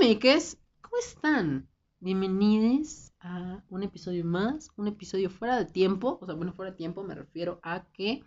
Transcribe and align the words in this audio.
Makers, 0.00 0.56
¿cómo 0.80 0.96
están? 0.96 1.68
Bienvenidos 1.98 3.12
a 3.20 3.62
un 3.68 3.82
episodio 3.82 4.24
más, 4.24 4.70
un 4.76 4.88
episodio 4.88 5.28
fuera 5.28 5.58
de 5.58 5.66
tiempo, 5.66 6.18
o 6.22 6.24
sea, 6.24 6.34
bueno, 6.34 6.54
fuera 6.54 6.70
de 6.70 6.78
tiempo 6.78 7.02
me 7.02 7.14
refiero 7.14 7.60
a 7.62 7.84
que 7.92 8.24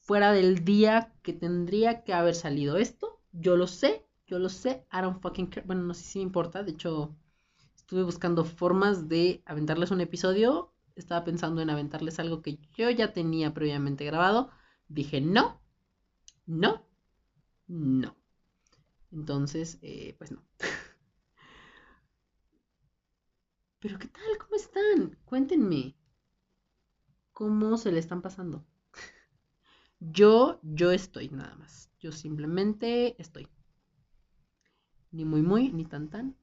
fuera 0.00 0.32
del 0.32 0.66
día 0.66 1.14
que 1.22 1.32
tendría 1.32 2.04
que 2.04 2.12
haber 2.12 2.34
salido 2.34 2.76
esto, 2.76 3.22
yo 3.32 3.56
lo 3.56 3.66
sé, 3.66 4.04
yo 4.26 4.38
lo 4.38 4.50
sé, 4.50 4.86
I 4.92 5.00
don't 5.00 5.22
fucking 5.22 5.46
care, 5.46 5.66
bueno, 5.66 5.82
no 5.84 5.94
sé 5.94 6.04
si 6.04 6.18
me 6.18 6.24
importa, 6.24 6.62
de 6.62 6.72
hecho, 6.72 7.16
estuve 7.74 8.02
buscando 8.02 8.44
formas 8.44 9.08
de 9.08 9.42
aventarles 9.46 9.92
un 9.92 10.02
episodio, 10.02 10.74
estaba 10.94 11.24
pensando 11.24 11.62
en 11.62 11.70
aventarles 11.70 12.18
algo 12.18 12.42
que 12.42 12.58
yo 12.76 12.90
ya 12.90 13.14
tenía 13.14 13.54
previamente 13.54 14.04
grabado, 14.04 14.50
dije 14.88 15.22
no, 15.22 15.58
no, 16.44 16.84
no. 17.66 18.19
Entonces, 19.12 19.78
eh, 19.82 20.14
pues 20.18 20.30
no. 20.32 20.42
Pero 23.80 23.98
¿qué 23.98 24.08
tal? 24.08 24.38
¿Cómo 24.38 24.56
están? 24.56 25.18
Cuéntenme. 25.24 25.96
¿Cómo 27.32 27.76
se 27.78 27.90
le 27.92 27.98
están 27.98 28.22
pasando? 28.22 28.64
Yo, 30.00 30.60
yo 30.62 30.92
estoy 30.92 31.28
nada 31.28 31.54
más. 31.56 31.90
Yo 31.98 32.12
simplemente 32.12 33.20
estoy. 33.20 33.48
Ni 35.12 35.24
muy 35.24 35.42
muy, 35.42 35.72
ni 35.72 35.84
tan 35.84 36.08
tan. 36.08 36.36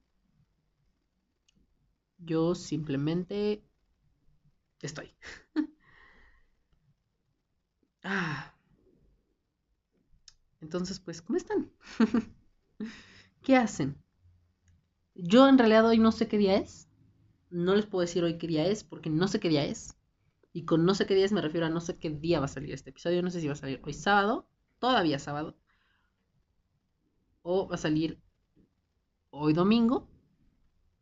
Yo 2.20 2.56
simplemente 2.56 3.64
estoy. 4.82 5.14
ah. 8.04 8.54
Entonces, 10.62 11.00
pues, 11.00 11.22
¿cómo 11.22 11.38
están? 11.38 11.72
¿Qué 13.42 13.56
hacen? 13.56 13.98
Yo 15.16 15.48
en 15.48 15.58
realidad 15.58 15.86
hoy 15.88 15.98
no 15.98 16.12
sé 16.12 16.28
qué 16.28 16.38
día 16.38 16.58
es. 16.58 16.88
No 17.50 17.76
les 17.76 17.86
puedo 17.86 18.02
decir 18.02 18.24
hoy 18.24 18.38
qué 18.38 18.48
día 18.48 18.68
es 18.68 18.84
porque 18.84 19.10
no 19.10 19.28
sé 19.28 19.40
qué 19.40 19.50
día 19.50 19.66
es. 19.66 19.98
Y 20.54 20.66
con 20.66 20.86
no 20.86 20.94
sé 20.96 21.06
qué 21.06 21.16
día 21.16 21.26
es 21.26 21.32
me 21.32 21.42
refiero 21.42 21.66
a 21.66 21.70
no 21.70 21.82
sé 21.82 21.98
qué 21.98 22.10
día 22.10 22.40
va 22.40 22.46
a 22.46 22.50
salir 22.50 22.74
este 22.74 22.90
episodio. 22.90 23.22
No 23.24 23.32
sé 23.32 23.42
si 23.42 23.48
va 23.48 23.54
a 23.54 23.56
salir 23.56 23.82
hoy 23.84 23.94
sábado, 23.94 24.48
todavía 24.80 25.18
sábado. 25.20 25.58
O 27.42 27.68
va 27.68 27.76
a 27.76 27.80
salir 27.80 28.22
hoy 29.30 29.54
domingo. 29.54 30.08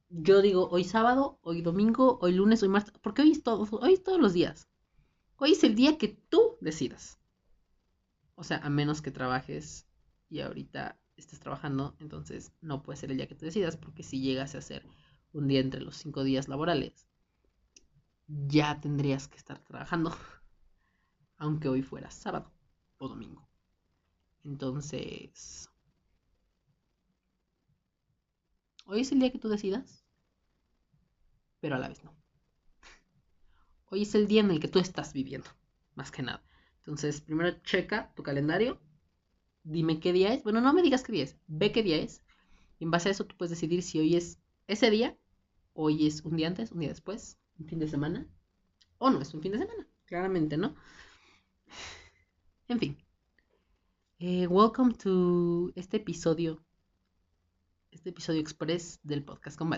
Yo 0.09 0.41
digo 0.41 0.69
hoy 0.69 0.83
sábado, 0.83 1.39
hoy 1.41 1.61
domingo, 1.61 2.19
hoy 2.21 2.33
lunes, 2.33 2.61
hoy 2.63 2.69
martes. 2.69 2.93
Porque 3.01 3.21
hoy 3.21 3.31
es, 3.31 3.43
todo, 3.43 3.67
hoy 3.79 3.93
es 3.93 4.03
todos 4.03 4.19
los 4.19 4.33
días. 4.33 4.69
Hoy 5.37 5.51
es 5.51 5.63
el 5.63 5.75
día 5.75 5.97
que 5.97 6.09
tú 6.29 6.57
decidas. 6.61 7.19
O 8.35 8.43
sea, 8.43 8.57
a 8.57 8.69
menos 8.69 9.01
que 9.01 9.11
trabajes 9.11 9.87
y 10.29 10.41
ahorita 10.41 10.99
estés 11.17 11.39
trabajando, 11.39 11.95
entonces 11.99 12.51
no 12.61 12.83
puede 12.83 12.97
ser 12.97 13.11
el 13.11 13.17
día 13.17 13.27
que 13.27 13.35
tú 13.35 13.45
decidas, 13.45 13.77
porque 13.77 14.03
si 14.03 14.21
llegas 14.21 14.55
a 14.55 14.61
ser 14.61 14.85
un 15.33 15.47
día 15.47 15.59
entre 15.59 15.81
los 15.81 15.97
cinco 15.97 16.23
días 16.23 16.47
laborales, 16.47 17.07
ya 18.27 18.79
tendrías 18.81 19.27
que 19.27 19.37
estar 19.37 19.59
trabajando, 19.59 20.15
aunque 21.37 21.69
hoy 21.69 21.81
fuera 21.81 22.09
sábado 22.11 22.51
o 22.97 23.07
domingo. 23.07 23.47
Entonces, 24.43 25.69
hoy 28.85 29.01
es 29.01 29.11
el 29.11 29.19
día 29.19 29.31
que 29.31 29.39
tú 29.39 29.49
decidas, 29.49 30.05
pero 31.59 31.75
a 31.75 31.79
la 31.79 31.87
vez 31.87 32.03
no. 32.03 32.15
Hoy 33.89 34.03
es 34.03 34.13
el 34.13 34.27
día 34.27 34.41
en 34.41 34.51
el 34.51 34.59
que 34.59 34.67
tú 34.67 34.79
estás 34.79 35.13
viviendo, 35.13 35.49
más 35.95 36.11
que 36.11 36.21
nada. 36.21 36.43
Entonces, 36.77 37.21
primero 37.21 37.59
checa 37.63 38.13
tu 38.13 38.21
calendario, 38.21 38.79
dime 39.65 39.99
qué 39.99 40.13
día 40.13 40.33
es. 40.33 40.43
Bueno, 40.43 40.61
no 40.61 40.73
me 40.73 40.81
digas 40.81 41.03
qué 41.03 41.11
día 41.11 41.23
es, 41.25 41.35
ve 41.47 41.73
qué 41.73 41.83
día 41.83 41.97
es. 41.97 42.21
Y 42.79 42.85
en 42.85 42.91
base 42.91 43.09
a 43.09 43.11
eso 43.11 43.25
tú 43.25 43.35
puedes 43.35 43.49
decidir 43.49 43.83
si 43.83 43.99
hoy 43.99 44.15
es 44.15 44.39
ese 44.67 44.89
día, 44.89 45.17
hoy 45.73 46.07
es 46.07 46.21
un 46.21 46.37
día 46.37 46.47
antes, 46.47 46.71
un 46.71 46.79
día 46.79 46.89
después, 46.89 47.37
un 47.59 47.67
fin 47.67 47.79
de 47.79 47.87
semana, 47.87 48.27
o 48.97 49.09
no 49.09 49.21
es 49.21 49.33
un 49.33 49.41
fin 49.41 49.51
de 49.51 49.59
semana, 49.59 49.87
claramente, 50.05 50.57
¿no? 50.57 50.75
En 52.67 52.79
fin. 52.79 52.97
Eh, 54.19 54.47
welcome 54.47 54.93
to 54.93 55.71
este 55.75 55.97
episodio, 55.97 56.63
este 57.91 58.09
episodio 58.09 58.41
express 58.41 58.99
del 59.03 59.23
podcast 59.23 59.57
con 59.57 59.69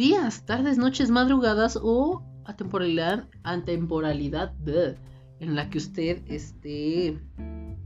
días, 0.00 0.46
tardes, 0.46 0.78
noches, 0.78 1.10
madrugadas 1.10 1.78
o 1.82 2.22
atemporalidad, 2.46 3.28
atemporalidad 3.42 4.54
en 5.40 5.54
la 5.54 5.68
que 5.68 5.76
usted 5.76 6.22
esté 6.26 7.08
en 7.08 7.78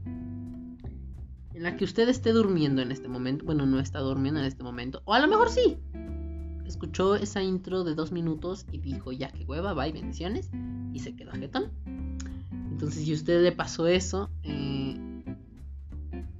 la 1.63 1.75
que 1.75 1.83
usted 1.83 2.07
esté 2.07 2.31
durmiendo 2.31 2.81
en 2.81 2.93
este 2.93 3.09
momento. 3.09 3.43
Bueno, 3.43 3.65
no 3.65 3.81
está 3.81 3.99
durmiendo 3.99 4.39
en 4.39 4.45
este 4.45 4.63
momento. 4.63 5.01
O 5.03 5.13
a 5.13 5.19
lo 5.19 5.27
mejor 5.27 5.49
sí. 5.49 5.77
Escuchó 6.65 7.15
esa 7.15 7.43
intro 7.43 7.83
de 7.83 7.95
dos 7.95 8.13
minutos 8.13 8.65
y 8.71 8.77
dijo, 8.77 9.11
ya 9.11 9.33
que 9.33 9.43
hueva, 9.43 9.73
bye, 9.73 9.91
bendiciones. 9.91 10.49
Y 10.93 10.99
se 10.99 11.17
quedó 11.17 11.33
jetón. 11.33 11.73
Entonces, 12.71 13.03
si 13.03 13.11
usted 13.11 13.43
le 13.43 13.51
pasó 13.51 13.87
eso, 13.87 14.29
eh, 14.43 14.84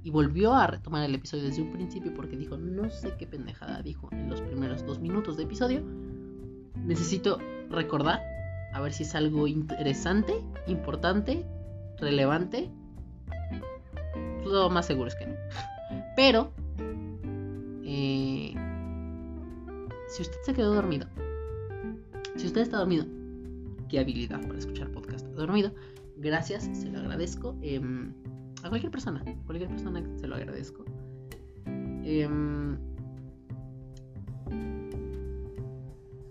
y 0.06 0.10
volvió 0.10 0.54
a 0.54 0.68
retomar 0.68 1.02
el 1.02 1.16
episodio 1.16 1.42
desde 1.42 1.62
un 1.62 1.72
principio 1.72 2.14
porque 2.14 2.36
dijo, 2.36 2.56
no 2.56 2.88
sé 2.90 3.14
qué 3.18 3.26
pendejada 3.26 3.82
dijo 3.82 4.08
en 4.12 4.30
los 4.30 4.40
primeros 4.40 4.86
dos 4.86 5.00
minutos 5.00 5.36
de 5.36 5.42
episodio. 5.42 5.82
Necesito 6.76 7.40
recordar, 7.70 8.22
a 8.72 8.80
ver 8.80 8.92
si 8.92 9.02
es 9.02 9.16
algo 9.16 9.48
interesante, 9.48 10.32
importante, 10.68 11.44
relevante. 11.98 12.70
Lo 14.44 14.70
más 14.70 14.86
seguro 14.86 15.08
es 15.08 15.16
que 15.16 15.26
no. 15.26 15.34
Pero, 16.16 16.52
eh, 17.82 18.54
si 20.06 20.22
usted 20.22 20.38
se 20.44 20.54
quedó 20.54 20.72
dormido, 20.72 21.08
si 22.36 22.46
usted 22.46 22.60
está 22.60 22.76
dormido, 22.76 23.06
qué 23.88 23.98
habilidad 23.98 24.40
para 24.46 24.56
escuchar 24.60 24.88
podcast 24.92 25.26
dormido, 25.30 25.72
gracias, 26.16 26.70
se 26.72 26.92
lo 26.92 27.00
agradezco. 27.00 27.56
Em, 27.60 28.14
a 28.66 28.68
cualquier 28.68 28.90
persona, 28.90 29.22
cualquier 29.46 29.70
persona 29.70 30.02
se 30.16 30.26
lo 30.26 30.34
agradezco. 30.34 30.84
Em, 31.66 32.76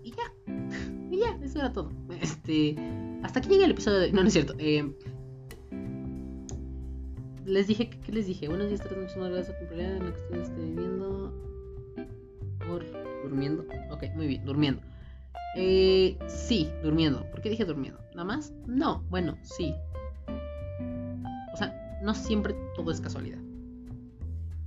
y 0.02 0.10
ya, 0.10 0.32
y 1.10 1.18
ya, 1.18 1.38
eso 1.42 1.58
era 1.58 1.72
todo. 1.72 1.90
Este, 2.20 2.76
hasta 3.22 3.40
aquí 3.40 3.48
llega 3.48 3.64
el 3.64 3.72
episodio 3.72 3.98
de... 3.98 4.12
No, 4.12 4.22
no 4.22 4.28
es 4.28 4.32
cierto. 4.32 4.54
Em, 4.58 4.94
les 7.44 7.66
dije, 7.66 7.90
¿qué 7.90 8.12
les 8.12 8.26
dije? 8.26 8.48
Buenos 8.48 8.68
días, 8.68 8.80
tardes, 8.80 8.98
noches, 8.98 9.16
madrugadas, 9.16 9.58
temporada 9.58 9.96
en 9.96 10.04
la 10.04 10.12
que 10.12 10.20
usted 10.20 10.40
esté 10.40 10.60
viviendo. 10.62 11.32
Durmiendo. 13.22 13.66
Ok, 13.90 14.04
muy 14.14 14.26
bien, 14.26 14.44
durmiendo. 14.44 14.82
Eh, 15.56 16.18
sí, 16.26 16.70
durmiendo. 16.82 17.24
¿Por 17.30 17.40
qué 17.40 17.50
dije 17.50 17.64
durmiendo? 17.64 18.00
¿Nada 18.10 18.24
más? 18.24 18.52
No, 18.66 19.04
bueno, 19.08 19.38
sí. 19.42 19.74
No 22.06 22.14
siempre 22.14 22.54
todo 22.76 22.92
es 22.92 23.00
casualidad. 23.00 23.40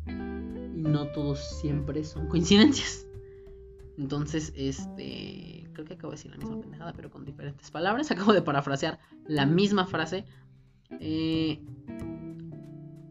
Y 0.07 0.81
no 0.81 1.07
todos 1.13 1.39
siempre 1.61 2.03
son 2.03 2.27
coincidencias. 2.27 3.07
Entonces, 3.97 4.51
este. 4.57 5.65
Creo 5.71 5.85
que 5.85 5.93
acabo 5.93 6.11
de 6.11 6.17
decir 6.17 6.31
la 6.31 6.37
misma 6.37 6.59
pendejada, 6.59 6.91
pero 6.91 7.09
con 7.09 7.23
diferentes 7.23 7.71
palabras. 7.71 8.11
Acabo 8.11 8.33
de 8.33 8.41
parafrasear 8.41 8.99
la 9.25 9.45
misma 9.45 9.85
frase. 9.85 10.25
Eh, 10.99 11.63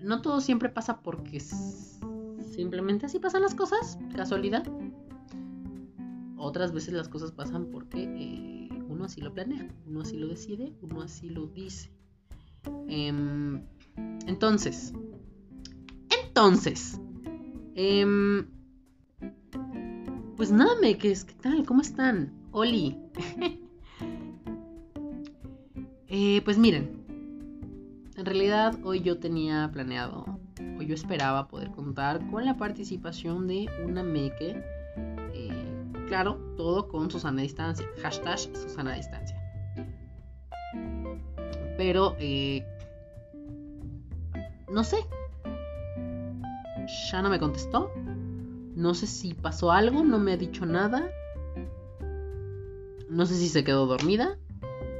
no 0.03 0.21
todo 0.21 0.43
siempre 0.43 0.69
pasa 0.69 1.00
porque 1.00 1.41
simplemente 1.41 3.06
así 3.06 3.19
pasan 3.19 3.41
las 3.41 3.55
cosas. 3.55 3.99
Casualidad. 4.14 4.62
Otras 6.37 6.73
veces 6.73 6.93
las 6.93 7.08
cosas 7.08 7.32
pasan 7.32 7.70
porque 7.70 8.02
eh, 8.02 8.82
uno 8.88 9.06
así 9.06 9.23
lo 9.23 9.32
planea, 9.32 9.67
uno 9.87 10.02
así 10.02 10.19
lo 10.19 10.29
decide, 10.29 10.75
uno 10.82 11.00
así 11.00 11.31
lo 11.31 11.47
dice. 11.47 11.91
Eh, 12.88 13.58
entonces, 14.27 14.93
entonces, 16.25 17.00
eh, 17.75 18.06
pues 20.39 20.53
nada, 20.53 20.77
me 20.81 20.97
¿qué 20.97 21.17
tal? 21.43 21.67
¿Cómo 21.67 21.81
están? 21.81 22.33
Oli. 22.53 22.97
eh, 26.06 26.41
pues 26.45 26.59
miren, 26.59 27.05
en 28.17 28.25
realidad 28.25 28.79
hoy 28.85 29.00
yo 29.00 29.19
tenía 29.19 29.69
planeado, 29.73 30.25
o 30.79 30.83
yo 30.83 30.95
esperaba 30.95 31.49
poder 31.49 31.73
contar 31.73 32.25
con 32.31 32.45
la 32.45 32.56
participación 32.56 33.49
de 33.49 33.69
una 33.85 34.05
Meke. 34.05 34.62
Eh, 35.35 35.75
claro, 36.06 36.37
todo 36.56 36.87
con 36.87 37.11
Susana 37.11 37.43
Distancia. 37.43 37.85
Hashtag 38.00 38.39
Susana 38.39 38.95
Distancia. 38.95 39.37
Pero 41.77 42.15
eh, 42.21 42.65
no 44.70 44.85
sé. 44.85 44.99
Ya 47.11 47.23
no 47.23 47.31
me 47.31 47.38
contestó. 47.38 47.91
No 48.75 48.94
sé 48.94 49.06
si 49.06 49.35
pasó 49.35 49.73
algo, 49.73 50.05
no 50.05 50.19
me 50.19 50.32
ha 50.32 50.37
dicho 50.37 50.65
nada. 50.65 51.11
No 53.09 53.26
sé 53.26 53.35
si 53.35 53.49
se 53.49 53.65
quedó 53.65 53.87
dormida. 53.87 54.38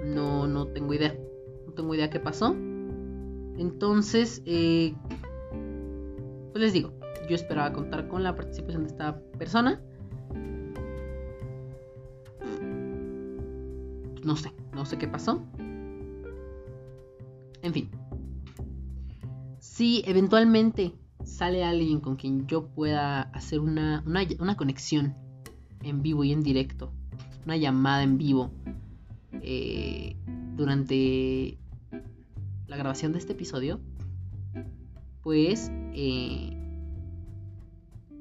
No, 0.05 0.47
no 0.47 0.67
tengo 0.69 0.94
idea. 0.94 1.15
No 1.67 1.73
tengo 1.73 1.94
idea 1.94 2.11
qué 2.11 2.20
pasó. 2.20 2.55
Entonces, 3.56 4.43
eh, 4.47 4.94
pues 6.53 6.62
les 6.62 6.73
digo, 6.73 6.93
yo 7.29 7.35
esperaba 7.35 7.73
contar 7.73 8.09
con 8.09 8.23
la 8.23 8.35
participación 8.35 8.85
de 8.85 8.88
esta 8.88 9.21
persona. 9.38 9.81
No 14.25 14.37
sé, 14.37 14.53
no 14.73 14.85
sé 14.85 14.99
qué 14.99 15.09
pasó. 15.09 15.43
En 17.62 17.73
fin. 17.73 17.91
Si 19.78 20.02
eventualmente 20.06 20.92
sale 21.22 21.62
alguien 21.62 22.00
con 22.00 22.16
quien 22.16 22.48
yo 22.48 22.66
pueda 22.66 23.22
hacer 23.22 23.60
una, 23.60 24.02
conexión 24.56 25.14
en 25.84 26.02
vivo 26.02 26.25
y 26.25 26.32
en 26.32 26.42
directo, 26.42 26.92
una 27.44 27.56
llamada 27.56 28.02
en 28.02 28.19
vivo 28.19 28.50
eh, 29.34 30.16
durante 30.56 31.58
la 32.66 32.76
grabación 32.76 33.12
de 33.12 33.20
este 33.20 33.34
episodio, 33.34 33.78
pues 35.22 35.70
eh, 35.94 36.60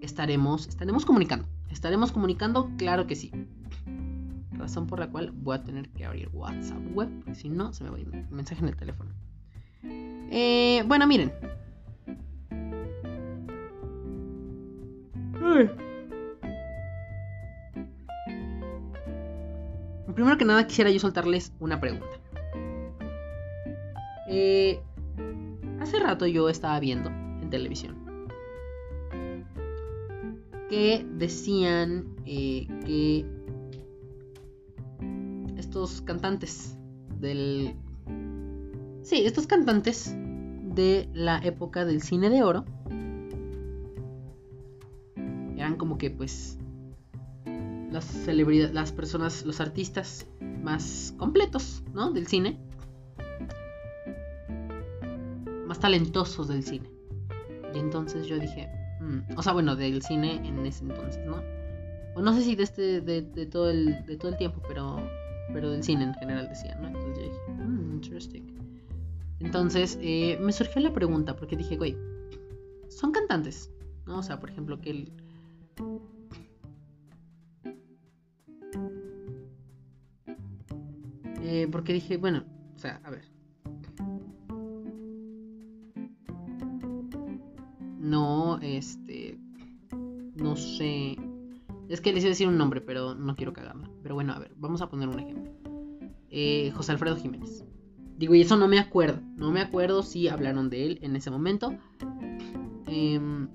estaremos, 0.01 0.67
estaremos 0.67 1.07
comunicando. 1.07 1.47
Estaremos 1.71 2.11
comunicando, 2.11 2.69
claro 2.77 3.07
que 3.07 3.15
sí. 3.15 3.31
Razón 4.51 4.85
por 4.85 4.99
la 4.99 5.09
cual 5.09 5.31
voy 5.31 5.55
a 5.55 5.63
tener 5.63 5.89
que 5.89 6.05
abrir 6.05 6.29
WhatsApp 6.33 6.83
web, 6.93 7.09
porque 7.15 7.33
si 7.33 7.49
no, 7.49 7.73
se 7.73 7.83
me 7.83 7.89
va 7.89 7.97
a 7.97 7.99
ir 7.99 8.09
un 8.09 8.27
mensaje 8.29 8.61
en 8.61 8.67
el 8.67 8.75
teléfono. 8.75 9.09
Eh, 10.31 10.83
bueno, 10.85 11.07
miren. 11.07 11.31
Primero 20.13 20.37
que 20.37 20.45
nada 20.45 20.65
quisiera 20.67 20.89
yo 20.89 20.99
soltarles 20.99 21.53
una 21.59 21.79
pregunta. 21.79 22.07
Eh, 24.29 24.79
hace 25.79 25.99
rato 25.99 26.25
yo 26.27 26.49
estaba 26.49 26.79
viendo 26.79 27.09
en 27.09 27.49
televisión 27.49 28.07
que 30.69 31.05
decían 31.13 32.15
eh, 32.25 32.67
que 32.85 33.25
estos 35.57 36.01
cantantes 36.01 36.77
del... 37.19 37.75
Sí, 39.07 39.25
estos 39.25 39.47
cantantes 39.47 40.13
de 40.17 41.07
la 41.13 41.37
época 41.37 41.85
del 41.85 42.01
cine 42.01 42.29
de 42.29 42.43
oro 42.43 42.65
eran 45.55 45.77
como 45.77 45.97
que 45.97 46.11
pues 46.11 46.57
las 47.89 48.03
celebridades, 48.03 48.73
las 48.73 48.91
personas, 48.91 49.45
los 49.45 49.61
artistas 49.61 50.27
más 50.61 51.15
completos, 51.17 51.85
¿no? 51.93 52.11
Del 52.11 52.27
cine. 52.27 52.59
Más 55.65 55.79
talentosos 55.79 56.49
del 56.49 56.65
cine. 56.65 56.89
Y 57.73 57.79
entonces 57.79 58.27
yo 58.27 58.37
dije, 58.37 58.67
mm", 58.99 59.37
o 59.37 59.41
sea, 59.41 59.53
bueno, 59.53 59.77
del 59.77 60.01
cine 60.01 60.45
en 60.45 60.65
ese 60.65 60.83
entonces, 60.83 61.25
¿no? 61.25 61.41
O 62.13 62.21
no 62.21 62.33
sé 62.33 62.41
si 62.41 62.57
de 62.57 62.63
este, 62.63 62.99
de, 62.99 63.45
todo 63.45 63.69
el, 63.69 64.05
de 64.05 64.17
todo 64.17 64.31
el 64.31 64.37
tiempo, 64.37 64.61
pero, 64.67 64.97
pero 65.53 65.71
del 65.71 65.81
cine 65.81 66.03
en 66.03 66.13
general 66.15 66.49
decía, 66.49 66.75
¿no? 66.75 66.87
Entonces 66.87 67.15
yo 67.15 67.23
dije, 67.23 67.63
mm, 67.63 67.93
interesting. 67.93 68.66
Entonces 69.39 69.97
eh, 70.01 70.37
me 70.41 70.51
surgió 70.51 70.81
la 70.81 70.93
pregunta 70.93 71.35
porque 71.35 71.55
dije, 71.55 71.77
güey, 71.77 71.95
son 72.89 73.11
cantantes, 73.11 73.71
¿no? 74.05 74.19
O 74.19 74.23
sea, 74.23 74.39
por 74.39 74.49
ejemplo, 74.49 74.81
que 74.81 74.89
el... 74.89 75.11
Eh, 81.41 81.67
porque 81.71 81.93
dije, 81.93 82.17
bueno, 82.17 82.43
o 82.75 82.79
sea, 82.79 82.99
a 83.03 83.09
ver. 83.09 83.25
No, 87.99 88.59
este... 88.61 89.39
No 90.35 90.55
sé. 90.55 91.17
Es 91.89 92.01
que 92.01 92.13
les 92.13 92.23
iba 92.23 92.29
a 92.29 92.33
decir 92.33 92.47
un 92.47 92.57
nombre, 92.57 92.81
pero 92.81 93.15
no 93.15 93.35
quiero 93.35 93.53
cagarla. 93.53 93.89
Pero 94.03 94.15
bueno, 94.15 94.33
a 94.33 94.39
ver, 94.39 94.53
vamos 94.57 94.81
a 94.81 94.89
poner 94.89 95.07
un 95.09 95.19
ejemplo. 95.19 95.51
Eh, 96.29 96.71
José 96.75 96.91
Alfredo 96.91 97.15
Jiménez. 97.15 97.63
Digo, 98.17 98.33
y 98.33 98.41
eso 98.41 98.57
no 98.57 98.67
me 98.67 98.79
acuerdo. 98.79 99.21
No 99.35 99.51
me 99.51 99.61
acuerdo 99.61 100.01
si 100.01 100.27
hablaron 100.27 100.69
de 100.69 100.85
él 100.85 100.99
en 101.01 101.15
ese 101.15 101.29
momento. 101.29 101.77
Em, 102.87 103.47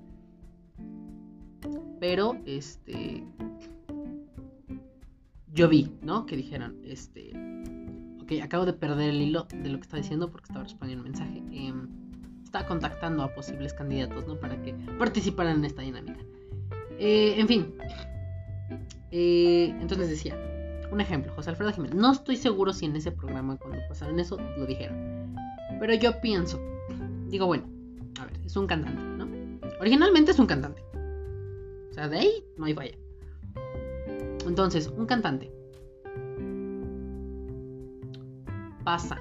pero, 1.99 2.37
este. 2.45 3.23
Yo 5.51 5.69
vi, 5.69 5.91
¿no? 6.01 6.25
Que 6.25 6.37
dijeron, 6.37 6.77
este. 6.85 7.31
Ok, 8.21 8.31
acabo 8.41 8.65
de 8.65 8.73
perder 8.73 9.09
el 9.09 9.21
hilo 9.21 9.47
de 9.53 9.69
lo 9.69 9.77
que 9.77 9.83
estaba 9.83 10.01
diciendo 10.01 10.31
porque 10.31 10.45
estaba 10.45 10.63
respondiendo 10.63 11.03
un 11.03 11.11
mensaje. 11.11 11.43
Eh, 11.51 11.73
estaba 12.43 12.65
contactando 12.65 13.23
a 13.23 13.33
posibles 13.33 13.73
candidatos, 13.73 14.25
¿no? 14.27 14.39
Para 14.39 14.61
que 14.61 14.73
participaran 14.97 15.57
en 15.57 15.65
esta 15.65 15.81
dinámica. 15.81 16.19
Eh, 16.99 17.35
en 17.37 17.47
fin. 17.47 17.73
Eh, 19.11 19.75
entonces 19.81 20.09
decía, 20.09 20.37
un 20.93 21.01
ejemplo, 21.01 21.33
José 21.35 21.49
Alfredo 21.49 21.71
Jiménez. 21.73 21.95
No 21.95 22.11
estoy 22.11 22.37
seguro 22.37 22.71
si 22.71 22.85
en 22.85 22.95
ese 22.95 23.11
programa 23.11 23.57
cuando 23.57 23.79
pasaron 23.89 24.19
eso 24.19 24.37
lo 24.57 24.65
dijeron. 24.65 25.35
Pero 25.79 25.93
yo 25.95 26.21
pienso, 26.21 26.61
digo, 27.27 27.47
bueno, 27.47 27.67
a 28.19 28.25
ver, 28.25 28.33
es 28.45 28.55
un 28.55 28.67
cantante, 28.67 29.01
¿no? 29.01 29.27
Originalmente 29.79 30.31
es 30.31 30.39
un 30.39 30.45
cantante. 30.45 30.83
O 31.89 31.93
sea, 31.93 32.07
de 32.07 32.19
ahí 32.19 32.45
no 32.57 32.65
hay 32.65 32.73
falla. 32.73 32.97
Entonces, 34.45 34.87
un 34.87 35.05
cantante 35.05 35.51
pasa 38.83 39.19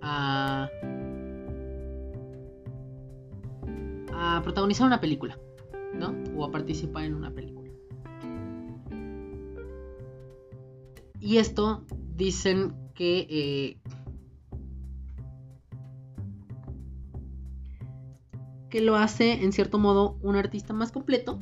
a, 0.00 0.68
a 4.14 4.40
protagonizar 4.42 4.86
una 4.86 5.00
película, 5.00 5.38
¿no? 5.94 6.14
O 6.36 6.44
a 6.44 6.50
participar 6.50 7.04
en 7.04 7.14
una 7.14 7.30
película. 7.30 7.61
Y 11.22 11.36
esto 11.36 11.84
dicen 12.16 12.74
que 12.96 13.26
eh, 13.30 13.78
que 18.68 18.80
lo 18.80 18.96
hace 18.96 19.44
en 19.44 19.52
cierto 19.52 19.78
modo 19.78 20.18
un 20.20 20.34
artista 20.34 20.72
más 20.72 20.90
completo 20.90 21.38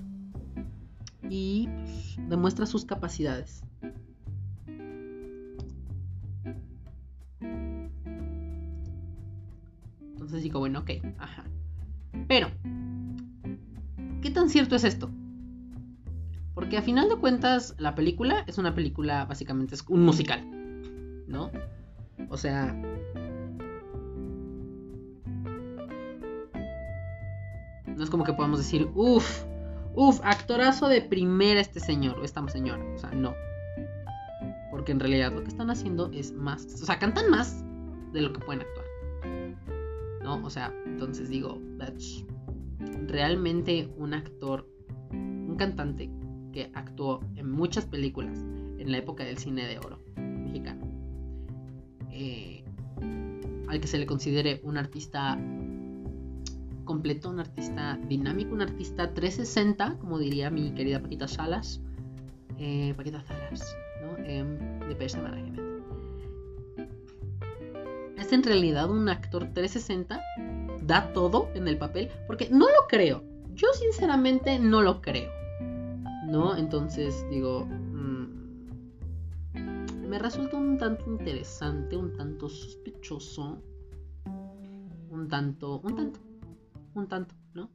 y 1.30 1.66
pues, 1.66 2.18
demuestra 2.28 2.66
sus 2.66 2.84
capacidades. 2.84 3.62
Entonces 10.12 10.42
digo, 10.42 10.58
bueno, 10.58 10.80
ok, 10.80 10.90
ajá. 11.18 11.44
Pero, 12.28 12.48
¿qué 14.20 14.30
tan 14.30 14.50
cierto 14.50 14.76
es 14.76 14.84
esto? 14.84 15.10
Porque 16.70 16.78
a 16.78 16.82
final 16.82 17.08
de 17.08 17.16
cuentas, 17.16 17.74
la 17.78 17.96
película 17.96 18.44
es 18.46 18.56
una 18.56 18.76
película, 18.76 19.24
básicamente 19.24 19.74
es 19.74 19.82
un 19.88 20.04
musical. 20.04 20.40
¿No? 21.26 21.50
O 22.28 22.36
sea. 22.36 22.72
No 27.88 28.04
es 28.04 28.08
como 28.08 28.22
que 28.22 28.34
podamos 28.34 28.60
decir, 28.60 28.88
uff, 28.94 29.42
uff, 29.96 30.20
actorazo 30.22 30.86
de 30.86 31.02
primera 31.02 31.58
este 31.58 31.80
señor 31.80 32.20
o 32.20 32.24
esta 32.24 32.46
señora. 32.46 32.80
O 32.94 32.98
sea, 32.98 33.10
no. 33.10 33.34
Porque 34.70 34.92
en 34.92 35.00
realidad 35.00 35.32
lo 35.32 35.42
que 35.42 35.48
están 35.48 35.70
haciendo 35.70 36.08
es 36.12 36.30
más. 36.30 36.64
O 36.80 36.86
sea, 36.86 37.00
cantan 37.00 37.30
más 37.30 37.64
de 38.12 38.20
lo 38.20 38.32
que 38.32 38.38
pueden 38.38 38.62
actuar. 38.62 38.86
¿No? 40.22 40.46
O 40.46 40.50
sea, 40.50 40.72
entonces 40.86 41.30
digo, 41.30 41.60
that's 41.80 42.24
realmente 43.08 43.92
un 43.96 44.14
actor, 44.14 44.68
un 45.10 45.56
cantante 45.58 46.08
que 46.52 46.70
actuó 46.74 47.20
en 47.36 47.50
muchas 47.50 47.86
películas 47.86 48.38
en 48.78 48.90
la 48.90 48.98
época 48.98 49.24
del 49.24 49.38
cine 49.38 49.66
de 49.66 49.78
oro 49.78 49.98
mexicano. 50.16 50.86
Eh, 52.10 52.64
al 53.68 53.80
que 53.80 53.86
se 53.86 53.98
le 53.98 54.06
considere 54.06 54.60
un 54.64 54.76
artista 54.76 55.38
completo, 56.84 57.30
un 57.30 57.38
artista 57.38 57.98
dinámico, 58.08 58.52
un 58.52 58.62
artista 58.62 59.14
360, 59.14 59.98
como 60.00 60.18
diría 60.18 60.50
mi 60.50 60.72
querida 60.72 61.00
Paquita 61.00 61.28
Salas. 61.28 61.80
Eh, 62.58 62.94
Paquita 62.96 63.22
Salas, 63.22 63.76
¿no? 64.02 64.24
Em, 64.24 64.58
de 64.88 64.94
PS 64.96 65.18
Management. 65.18 65.60
Es 68.18 68.32
en 68.32 68.42
realidad 68.42 68.90
un 68.90 69.08
actor 69.08 69.46
360, 69.54 70.20
da 70.82 71.12
todo 71.12 71.48
en 71.54 71.68
el 71.68 71.78
papel, 71.78 72.10
porque 72.26 72.48
no 72.50 72.66
lo 72.66 72.88
creo. 72.88 73.22
Yo 73.54 73.68
sinceramente 73.72 74.58
no 74.58 74.82
lo 74.82 75.00
creo. 75.00 75.39
¿No? 76.30 76.56
Entonces 76.56 77.26
digo, 77.28 77.66
mm, 77.66 78.40
me 80.08 80.18
resulta 80.18 80.56
un 80.56 80.78
tanto 80.78 81.04
interesante, 81.10 81.96
un 81.96 82.16
tanto 82.16 82.48
sospechoso, 82.48 83.62
un 85.10 85.28
tanto, 85.28 85.80
un 85.80 85.96
tanto, 85.96 86.20
un 86.94 87.08
tanto, 87.08 87.34
¿no? 87.54 87.70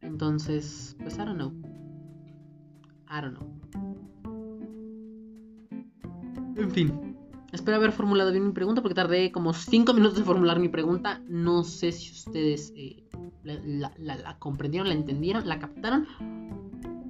Entonces, 0.00 0.96
pues 1.00 1.14
I 1.14 1.18
don't 1.18 1.36
know. 1.36 1.52
I 3.08 3.20
don't 3.20 3.36
know. 3.36 3.64
En 6.56 6.70
fin. 6.70 7.16
Espero 7.52 7.76
haber 7.76 7.92
formulado 7.92 8.32
bien 8.32 8.46
mi 8.46 8.52
pregunta 8.52 8.82
porque 8.82 8.96
tardé 8.96 9.30
como 9.30 9.52
5 9.52 9.92
minutos 9.94 10.18
en 10.18 10.24
formular 10.24 10.58
mi 10.58 10.68
pregunta. 10.68 11.22
No 11.28 11.62
sé 11.62 11.92
si 11.92 12.10
ustedes 12.10 12.72
eh, 12.76 13.03
la, 13.44 14.36
comprendieron, 14.38 14.88
la 14.88 14.94
entendieron, 14.94 15.46
la 15.46 15.58
captaron. 15.58 16.06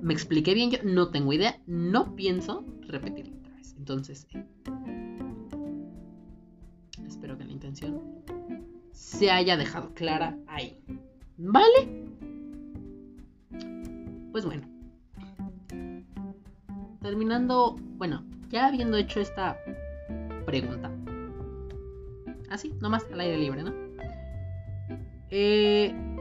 Me 0.00 0.12
expliqué 0.12 0.55
bien, 0.55 0.71
yo 0.71 0.79
no 0.85 1.09
tengo 1.11 1.33
idea. 1.33 1.61
No 1.67 2.14
pienso 2.14 2.64
repetirlo 2.83 3.37
otra 3.38 3.55
vez. 3.55 3.75
Entonces, 3.79 4.26
espero 7.07 7.38
que 7.38 7.45
la 7.45 7.53
intención 7.53 8.03
se 8.93 9.31
haya 9.31 9.57
dejado 9.57 9.95
clara 9.95 10.37
ahí. 10.47 10.79
¿Vale? 11.38 12.05
Pues 14.33 14.45
bueno. 14.45 14.69
Terminando, 17.00 17.76
bueno, 17.97 18.25
ya 18.50 18.67
habiendo 18.67 18.97
hecho 18.97 19.21
esta 19.21 19.59
pregunta. 20.47 20.91
Así, 22.50 22.73
nomás 22.81 23.05
al 23.12 23.21
aire 23.21 23.38
libre, 23.38 23.62
¿no? 23.62 23.73
Eh, 25.31 26.13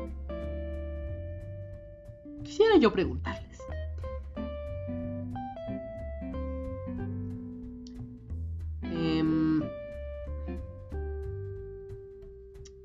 quisiera 2.43 2.77
yo 2.77 2.91
preguntarles. 2.91 3.59
Em, 8.83 9.62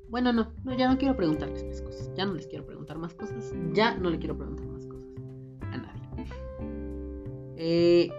bueno, 0.09 0.33
no, 0.33 0.51
no, 0.63 0.77
ya 0.77 0.89
no 0.89 0.97
quiero 0.97 1.15
preguntarles 1.15 1.63
más 1.65 1.81
cosas. 1.81 2.11
Ya 2.15 2.25
no 2.25 2.33
les 2.33 2.47
quiero 2.47 2.65
preguntar 2.65 2.97
más 2.97 3.13
cosas. 3.13 3.53
Ya 3.73 3.95
no 3.95 4.09
le 4.09 4.19
quiero 4.19 4.37
preguntar 4.37 4.65
más 4.67 4.85
cosas 4.85 5.05
a 5.71 5.77
nadie. 5.77 6.25
Eh, 7.57 8.09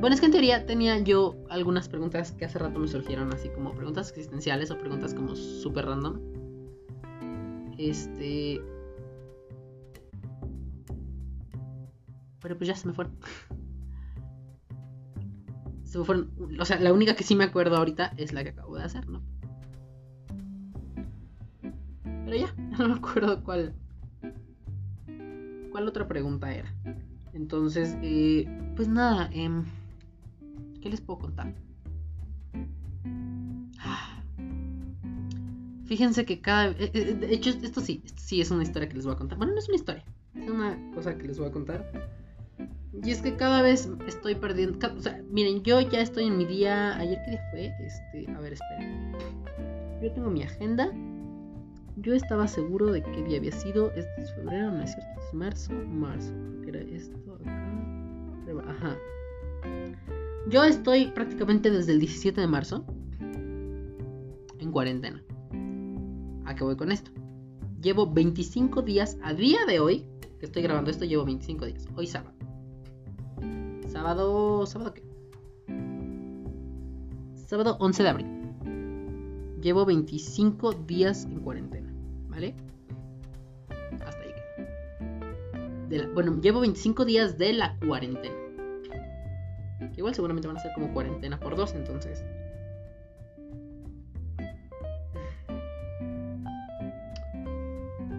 bueno, 0.00 0.14
es 0.14 0.20
que 0.20 0.26
en 0.26 0.32
teoría 0.32 0.66
tenía 0.66 0.98
yo 0.98 1.36
algunas 1.48 1.88
preguntas 1.88 2.32
que 2.32 2.44
hace 2.44 2.58
rato 2.58 2.78
me 2.78 2.88
surgieron, 2.88 3.32
así 3.32 3.48
como 3.48 3.72
preguntas 3.72 4.10
existenciales 4.10 4.70
o 4.70 4.78
preguntas 4.78 5.14
como 5.14 5.34
súper 5.36 5.86
random. 5.86 6.20
Este. 7.78 8.60
Pero 12.42 12.56
pues 12.56 12.68
ya 12.68 12.74
se 12.74 12.88
me 12.88 12.94
fueron. 12.94 13.16
se 15.84 15.98
me 15.98 16.04
fueron. 16.04 16.30
O 16.60 16.64
sea, 16.64 16.78
la 16.80 16.92
única 16.92 17.14
que 17.14 17.24
sí 17.24 17.34
me 17.34 17.44
acuerdo 17.44 17.76
ahorita 17.76 18.12
es 18.16 18.32
la 18.32 18.42
que 18.42 18.50
acabo 18.50 18.76
de 18.76 18.84
hacer, 18.84 19.08
¿no? 19.08 19.22
Pero 22.02 22.36
ya, 22.36 22.54
no 22.78 22.88
me 22.88 22.94
acuerdo 22.94 23.42
cuál. 23.42 23.74
¿Cuál 25.70 25.88
otra 25.88 26.06
pregunta 26.06 26.54
era? 26.54 26.74
Entonces, 27.32 27.96
eh, 28.02 28.46
pues 28.76 28.88
nada, 28.88 29.30
eh, 29.32 29.48
¿Qué 30.82 30.90
les 30.90 31.00
puedo 31.00 31.20
contar? 31.20 31.54
Ah. 33.78 34.20
Fíjense 35.84 36.24
que 36.24 36.40
cada... 36.40 36.70
Eh, 36.70 36.90
eh, 36.92 37.14
de 37.14 37.32
hecho, 37.32 37.50
esto 37.50 37.80
sí, 37.80 38.02
sí 38.16 38.40
es 38.40 38.50
una 38.50 38.64
historia 38.64 38.88
que 38.88 38.96
les 38.96 39.04
voy 39.04 39.14
a 39.14 39.18
contar. 39.18 39.38
Bueno, 39.38 39.52
no 39.52 39.60
es 39.60 39.68
una 39.68 39.76
historia, 39.76 40.04
es 40.34 40.50
una 40.50 40.76
cosa 40.92 41.16
que 41.16 41.28
les 41.28 41.38
voy 41.38 41.48
a 41.48 41.52
contar. 41.52 42.10
Y 43.04 43.10
es 43.10 43.22
que 43.22 43.36
cada 43.36 43.62
vez 43.62 43.88
estoy 44.06 44.34
perdiendo... 44.34 44.78
O 44.96 45.00
sea, 45.00 45.20
miren, 45.30 45.62
yo 45.62 45.80
ya 45.80 46.00
estoy 46.00 46.24
en 46.24 46.36
mi 46.36 46.44
día... 46.44 46.96
¿Ayer 46.98 47.18
qué 47.24 47.30
día 47.32 47.42
fue? 47.50 47.72
Este, 47.80 48.30
a 48.30 48.40
ver, 48.40 48.52
esperen. 48.52 49.12
Yo 50.02 50.12
tengo 50.12 50.30
mi 50.30 50.42
agenda. 50.42 50.92
Yo 51.96 52.14
estaba 52.14 52.46
seguro 52.48 52.92
de 52.92 53.02
qué 53.02 53.22
día 53.22 53.38
había 53.38 53.52
sido. 53.52 53.90
Este 53.92 54.22
es 54.22 54.34
febrero, 54.34 54.70
no 54.70 54.82
es 54.82 54.92
cierto. 54.92 55.20
Es 55.20 55.34
marzo. 55.34 55.72
Marzo. 55.72 56.32
Era 56.66 56.80
esto 56.80 57.16
acá. 57.40 57.72
Ajá. 58.68 58.96
Yo 60.48 60.64
estoy 60.64 61.06
prácticamente 61.06 61.70
desde 61.70 61.92
el 61.92 62.00
17 62.00 62.40
de 62.40 62.46
marzo 62.46 62.84
en 64.58 64.72
cuarentena. 64.72 65.22
¿A 66.44 66.54
qué 66.54 66.64
voy 66.64 66.76
con 66.76 66.92
esto? 66.92 67.10
Llevo 67.80 68.10
25 68.10 68.82
días 68.82 69.18
a 69.22 69.34
día 69.34 69.64
de 69.66 69.80
hoy, 69.80 70.06
que 70.38 70.46
estoy 70.46 70.62
grabando 70.62 70.90
esto, 70.90 71.04
llevo 71.04 71.24
25 71.24 71.66
días. 71.66 71.86
Hoy 71.96 72.06
sábado. 72.06 72.34
Sábado, 73.92 74.66
¿sábado 74.66 74.94
qué? 74.94 75.02
Sábado 77.46 77.76
11 77.78 78.02
de 78.02 78.08
abril. 78.08 78.26
Llevo 79.60 79.84
25 79.84 80.72
días 80.72 81.24
en 81.26 81.40
cuarentena, 81.40 81.92
¿vale? 82.28 82.54
Hasta 84.04 84.22
ahí. 84.22 86.06
bueno, 86.14 86.40
llevo 86.40 86.60
25 86.60 87.04
días 87.04 87.38
de 87.38 87.52
la 87.52 87.78
cuarentena 87.78 88.42
igual 89.96 90.14
seguramente 90.14 90.48
van 90.48 90.56
a 90.56 90.60
ser 90.60 90.72
como 90.74 90.92
cuarentena 90.92 91.38
por 91.38 91.56
dos, 91.56 91.74
entonces. 91.74 92.24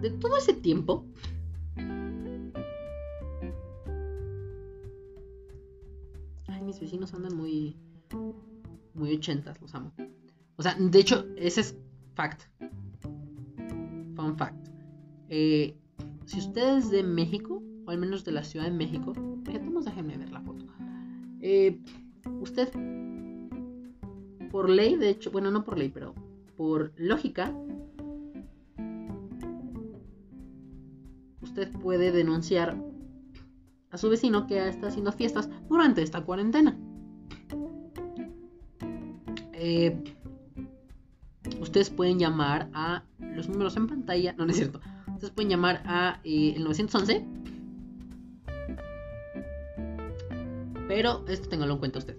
De 0.00 0.10
todo 0.10 0.36
ese 0.36 0.54
tiempo. 0.54 1.06
Mis 6.74 6.80
vecinos 6.80 7.14
andan 7.14 7.36
muy. 7.36 7.76
Muy 8.94 9.14
ochentas, 9.14 9.60
los 9.60 9.74
amo. 9.74 9.92
O 10.56 10.62
sea, 10.62 10.76
de 10.78 10.98
hecho, 10.98 11.26
ese 11.36 11.60
es 11.62 11.76
fact. 12.14 12.42
Fun 14.14 14.36
fact. 14.36 14.68
Eh, 15.28 15.76
si 16.26 16.38
ustedes 16.38 16.90
de 16.90 17.02
México, 17.02 17.62
o 17.86 17.90
al 17.90 17.98
menos 17.98 18.24
de 18.24 18.32
la 18.32 18.44
Ciudad 18.44 18.66
de 18.66 18.70
México, 18.70 19.12
déjenme 19.84 20.16
ver 20.16 20.30
la 20.30 20.40
foto. 20.40 20.64
Eh, 21.40 21.80
usted, 22.40 22.70
por 24.50 24.70
ley, 24.70 24.96
de 24.96 25.10
hecho, 25.10 25.30
bueno, 25.30 25.50
no 25.50 25.64
por 25.64 25.78
ley, 25.78 25.90
pero 25.92 26.14
por 26.56 26.92
lógica, 26.96 27.52
usted 31.42 31.70
puede 31.80 32.12
denunciar 32.12 32.76
a 33.94 33.98
su 33.98 34.08
vecino 34.08 34.48
que 34.48 34.68
está 34.68 34.88
haciendo 34.88 35.12
fiestas 35.12 35.48
durante 35.68 36.02
esta 36.02 36.24
cuarentena. 36.24 36.76
Eh, 39.52 39.96
ustedes 41.60 41.90
pueden 41.90 42.18
llamar 42.18 42.68
a 42.74 43.04
los 43.20 43.48
números 43.48 43.76
en 43.76 43.86
pantalla, 43.86 44.32
no, 44.32 44.46
no 44.46 44.50
es 44.50 44.56
cierto. 44.56 44.80
Ustedes 45.12 45.30
pueden 45.30 45.48
llamar 45.48 45.84
a 45.86 46.18
eh, 46.24 46.54
el 46.56 46.64
911 46.64 47.24
Pero 50.88 51.24
esto 51.28 51.48
téngalo 51.48 51.74
en 51.74 51.78
cuenta 51.78 52.00
usted. 52.00 52.16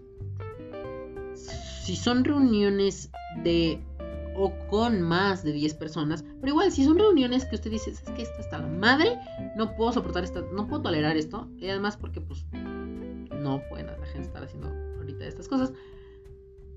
Si 1.36 1.98
son 1.98 2.24
reuniones 2.24 3.12
de 3.44 3.84
o 4.38 4.54
con 4.70 5.02
más 5.02 5.44
de 5.44 5.52
10 5.54 5.76
personas, 5.76 6.24
pero 6.42 6.54
igual 6.54 6.72
si 6.72 6.84
son 6.84 6.98
reuniones 6.98 7.46
que 7.46 7.56
usted 7.56 7.72
dice, 7.72 7.92
es 7.92 8.02
que 8.02 8.22
esto 8.22 8.42
está 8.42 8.58
la 8.58 8.68
madre, 8.68 9.18
no 9.56 9.76
puedo 9.76 9.92
soportar 9.94 10.24
esto, 10.24 10.48
no 10.54 10.68
puedo 10.68 10.82
tolerar 10.84 11.18
esto, 11.18 11.50
y 11.58 11.70
además 11.70 11.98
porque 11.98 12.22
pues 12.22 12.46
no 13.42 13.62
pueden 13.70 13.88
la 13.88 14.06
gente 14.08 14.28
estar 14.28 14.44
haciendo 14.44 14.72
ahorita 14.98 15.26
estas 15.26 15.48
cosas. 15.48 15.72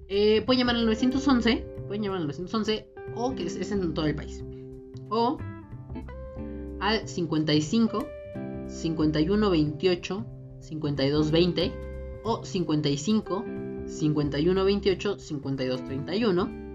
Eh, 0.09 0.43
pueden 0.43 0.61
llamar 0.61 0.77
al 0.77 0.87
911, 0.87 1.67
pueden 1.87 2.03
llamar 2.03 2.21
al 2.21 2.27
911 2.27 2.89
o 3.15 3.35
que 3.35 3.45
es, 3.45 3.73
en 3.73 3.95
todo 3.95 4.07
el 4.07 4.15
país. 4.15 4.45
O 5.11 5.39
al 6.81 7.09
55 7.09 8.07
51 8.67 9.51
28 9.51 10.27
52 10.61 11.31
20 11.31 11.73
o 12.25 12.45
55 12.45 13.45
51 13.87 14.65
28 14.65 15.19
52 15.19 15.85
31 15.85 16.68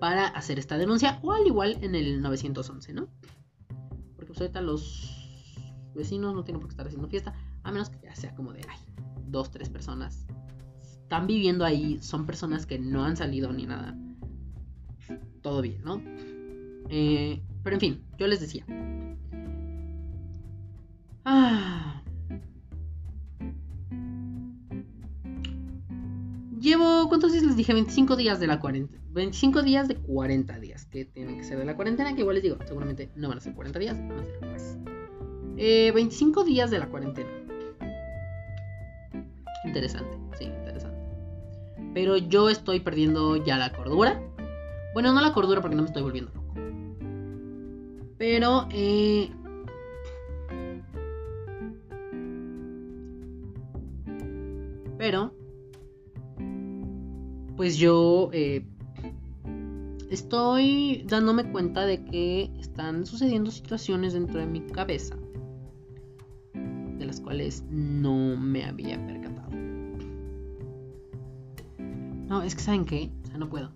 para 0.00 0.26
hacer 0.26 0.58
esta 0.58 0.78
denuncia 0.78 1.20
o 1.22 1.32
al 1.32 1.46
igual 1.46 1.78
en 1.82 1.94
el 1.94 2.20
911, 2.20 2.92
¿no? 2.94 3.08
Porque 4.16 4.26
pues 4.26 4.40
ahorita 4.40 4.60
los 4.60 5.16
vecinos 5.94 6.34
no 6.34 6.42
tienen 6.42 6.60
por 6.60 6.68
qué 6.68 6.72
estar 6.72 6.86
haciendo 6.86 7.08
fiesta, 7.08 7.34
a 7.62 7.70
menos 7.70 7.90
que 7.90 8.00
ya 8.02 8.16
sea 8.16 8.34
como 8.34 8.52
de, 8.52 8.64
ay, 8.68 8.78
dos, 9.28 9.50
tres 9.50 9.68
personas 9.68 10.26
están 11.10 11.26
viviendo 11.26 11.64
ahí, 11.64 11.98
son 12.00 12.24
personas 12.24 12.66
que 12.66 12.78
no 12.78 13.04
han 13.04 13.16
salido 13.16 13.52
ni 13.52 13.66
nada. 13.66 13.98
Todo 15.42 15.60
bien, 15.60 15.82
¿no? 15.84 16.00
Eh, 16.88 17.42
pero 17.64 17.74
en 17.74 17.80
fin, 17.80 18.04
yo 18.16 18.28
les 18.28 18.40
decía. 18.40 18.64
Ah, 21.24 22.00
Llevo, 26.60 27.08
¿cuántos 27.08 27.32
días 27.32 27.44
les 27.44 27.56
dije? 27.56 27.72
25 27.72 28.16
días 28.16 28.38
de 28.38 28.46
la 28.46 28.60
cuarentena. 28.60 29.02
25 29.12 29.62
días 29.62 29.88
de 29.88 29.96
40 29.96 30.58
días 30.58 30.84
que 30.84 31.06
tienen 31.06 31.38
que 31.38 31.44
ser 31.44 31.58
de 31.58 31.64
la 31.64 31.74
cuarentena, 31.74 32.14
que 32.14 32.20
igual 32.20 32.34
les 32.34 32.42
digo, 32.42 32.58
seguramente 32.66 33.10
no 33.16 33.28
van 33.28 33.38
a 33.38 33.40
ser 33.40 33.54
40 33.54 33.78
días, 33.78 33.96
van 33.96 34.18
a 34.18 34.24
ser 34.24 34.40
más. 34.46 34.78
25 35.56 36.44
días 36.44 36.70
de 36.70 36.78
la 36.78 36.86
cuarentena. 36.90 37.30
Interesante, 39.64 40.18
sí, 40.38 40.44
interesante. 40.44 40.98
Pero 41.94 42.18
yo 42.18 42.50
estoy 42.50 42.80
perdiendo 42.80 43.42
ya 43.42 43.56
la 43.56 43.72
cordura. 43.72 44.22
Bueno, 44.92 45.12
no 45.14 45.20
la 45.22 45.32
cordura 45.32 45.62
porque 45.62 45.76
no 45.76 45.82
me 45.82 45.88
estoy 45.88 46.02
volviendo 46.02 46.30
loco. 46.34 46.54
Pero, 48.18 48.68
eh, 48.70 49.30
Pero 54.98 55.39
pues 57.60 57.76
yo 57.76 58.30
eh, 58.32 58.64
estoy 60.08 61.04
dándome 61.06 61.52
cuenta 61.52 61.84
de 61.84 62.02
que 62.06 62.50
están 62.58 63.04
sucediendo 63.04 63.50
situaciones 63.50 64.14
dentro 64.14 64.40
de 64.40 64.46
mi 64.46 64.62
cabeza 64.62 65.14
de 66.54 67.04
las 67.04 67.20
cuales 67.20 67.62
no 67.68 68.34
me 68.38 68.64
había 68.64 68.96
percatado. 69.06 69.50
No, 72.30 72.42
es 72.42 72.54
que 72.54 72.62
¿saben 72.62 72.86
qué? 72.86 73.10
O 73.24 73.26
sea, 73.26 73.36
no 73.36 73.50
puedo. 73.50 73.70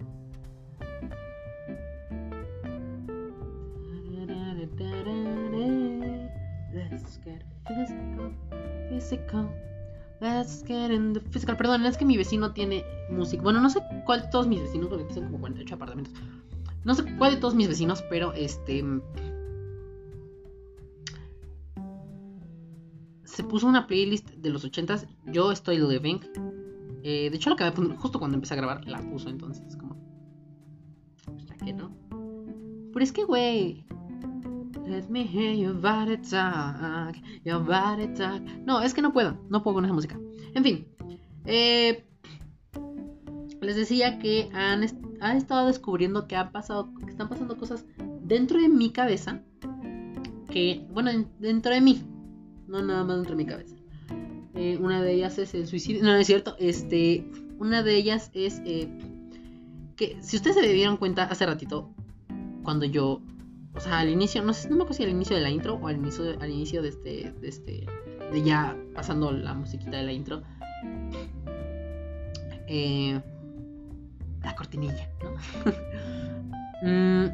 Let's 6.72 7.20
get 7.22 7.44
physical, 7.66 8.32
physical. 8.88 9.73
Let's 10.20 10.64
get 10.66 10.90
in 10.90 11.12
the 11.12 11.20
physical. 11.20 11.56
Perdón, 11.56 11.84
es 11.86 11.96
que 11.96 12.04
mi 12.04 12.16
vecino 12.16 12.52
tiene 12.52 12.84
música. 13.10 13.42
Bueno, 13.42 13.60
no 13.60 13.68
sé 13.68 13.80
cuál 14.06 14.22
de 14.22 14.28
todos 14.28 14.46
mis 14.46 14.60
vecinos, 14.60 14.88
porque 14.88 15.12
son 15.12 15.24
como 15.24 15.40
48 15.40 15.74
apartamentos. 15.74 16.14
No 16.84 16.94
sé 16.94 17.04
cuál 17.16 17.34
de 17.34 17.40
todos 17.40 17.54
mis 17.54 17.68
vecinos, 17.68 18.02
pero 18.08 18.32
este. 18.32 18.84
Se 23.24 23.42
puso 23.42 23.66
una 23.66 23.86
playlist 23.86 24.30
de 24.30 24.50
los 24.50 24.64
80s. 24.64 25.08
Yo 25.26 25.50
estoy 25.50 25.78
living. 25.78 26.20
Eh, 27.02 27.28
de 27.30 27.36
hecho, 27.36 27.50
la 27.50 27.54
acabé 27.54 27.70
de 27.70 27.76
poner 27.76 27.96
justo 27.96 28.18
cuando 28.18 28.36
empecé 28.36 28.54
a 28.54 28.58
grabar. 28.58 28.86
La 28.86 29.00
puso 29.00 29.28
entonces, 29.28 29.76
como. 29.76 29.96
Pues 31.26 31.46
ya 31.46 31.56
que 31.56 31.72
no. 31.72 31.90
Pero 32.92 33.02
es 33.02 33.12
que, 33.12 33.24
güey. 33.24 33.84
Let 34.86 35.08
me 35.08 35.24
hear 35.24 35.52
your 35.54 35.72
body 35.72 36.18
talk, 36.18 37.16
your 37.44 37.60
body 37.60 38.08
talk. 38.08 38.42
No, 38.66 38.82
es 38.82 38.92
que 38.92 39.00
no 39.00 39.12
puedo, 39.12 39.38
no 39.48 39.62
puedo 39.62 39.76
con 39.76 39.84
esa 39.86 39.94
música. 39.94 40.18
En 40.54 40.62
fin, 40.62 40.86
eh, 41.46 42.04
les 43.62 43.76
decía 43.76 44.18
que 44.18 44.50
han, 44.52 44.82
estado 44.82 45.66
descubriendo 45.66 46.28
que, 46.28 46.36
ha 46.36 46.52
pasado, 46.52 46.92
que 47.02 47.10
están 47.10 47.30
pasando 47.30 47.56
cosas 47.56 47.86
dentro 48.20 48.60
de 48.60 48.68
mi 48.68 48.90
cabeza. 48.90 49.42
Que, 50.50 50.86
bueno, 50.90 51.10
dentro 51.38 51.72
de 51.72 51.80
mí, 51.80 52.02
no 52.68 52.82
nada 52.82 53.04
más 53.04 53.16
dentro 53.16 53.36
de 53.36 53.42
mi 53.42 53.48
cabeza. 53.48 53.76
Eh, 54.54 54.78
una 54.80 55.02
de 55.02 55.14
ellas 55.14 55.38
es 55.38 55.54
el 55.54 55.66
suicidio. 55.66 56.02
No, 56.02 56.12
no 56.12 56.18
es 56.18 56.26
cierto. 56.26 56.56
Este, 56.58 57.26
una 57.58 57.82
de 57.82 57.96
ellas 57.96 58.30
es 58.34 58.60
eh, 58.66 58.88
que, 59.96 60.18
si 60.20 60.36
ustedes 60.36 60.56
se 60.56 60.72
dieron 60.72 60.98
cuenta 60.98 61.24
hace 61.24 61.46
ratito, 61.46 61.90
cuando 62.62 62.84
yo 62.84 63.22
o 63.76 63.80
sea, 63.80 63.98
al 63.98 64.08
inicio, 64.08 64.42
no 64.42 64.52
sé, 64.52 64.68
no 64.68 64.76
me 64.76 64.82
acuerdo 64.82 64.98
si 64.98 65.04
al 65.04 65.10
inicio 65.10 65.36
de 65.36 65.42
la 65.42 65.50
intro 65.50 65.74
o 65.74 65.88
al 65.88 65.96
inicio, 65.96 66.24
al 66.40 66.50
inicio 66.50 66.82
de 66.82 66.88
este, 66.90 67.34
de 67.40 67.48
este, 67.48 67.86
de 68.32 68.42
ya 68.42 68.76
pasando 68.94 69.32
la 69.32 69.54
musiquita 69.54 69.96
de 69.96 70.02
la 70.04 70.12
intro. 70.12 70.42
Eh, 72.68 73.20
la 74.42 74.54
cortinilla, 74.54 75.08
¿no? 75.22 75.34
Mm, 76.82 77.28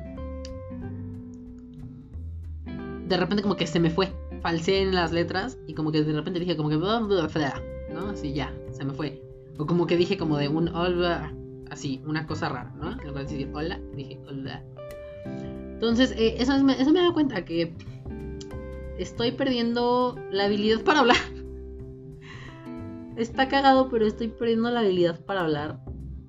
de 3.09 3.17
repente 3.17 3.43
como 3.43 3.57
que 3.57 3.67
se 3.67 3.81
me 3.81 3.91
fue, 3.91 4.13
falsé 4.43 4.83
en 4.83 4.95
las 4.95 5.11
letras 5.11 5.59
y 5.67 5.75
como 5.75 5.91
que 5.91 6.05
de 6.05 6.13
repente 6.13 6.39
dije 6.39 6.57
como 6.57 6.69
que, 6.69 6.77
¿no? 6.77 8.11
Así 8.11 8.33
ya, 8.33 8.55
se 8.71 8.85
me 8.85 8.93
fue. 8.93 9.21
O 9.59 9.67
como 9.67 9.89
que 9.89 9.97
dije 9.97 10.17
como 10.17 10.37
de 10.37 10.47
un 10.47 10.69
hola, 10.69 11.35
así, 11.69 12.01
una 12.07 12.29
cosa 12.29 12.49
rara, 12.49 12.73
¿no? 12.77 12.93
En 12.93 12.99
lugar 12.99 13.27
de 13.27 13.33
decir 13.33 13.51
hola, 13.53 13.81
dije 13.97 14.21
hola. 14.29 14.63
Entonces, 15.81 16.13
eh, 16.19 16.35
eso, 16.39 16.63
me, 16.63 16.77
da 16.77 17.13
cuenta 17.15 17.43
que 17.47 17.75
estoy 18.99 19.33
perdiendo 19.33 20.15
la 20.31 20.45
habilidad 20.45 20.85
para 20.85 21.01
hablar. 21.01 21.17
Está 23.17 23.49
cagado, 23.49 23.89
pero 23.89 24.07
estoy 24.07 24.29
perdiendo 24.29 24.71
la 24.71 24.81
habilidad 24.81 25.25
para 25.25 25.41
hablar. 25.41 25.83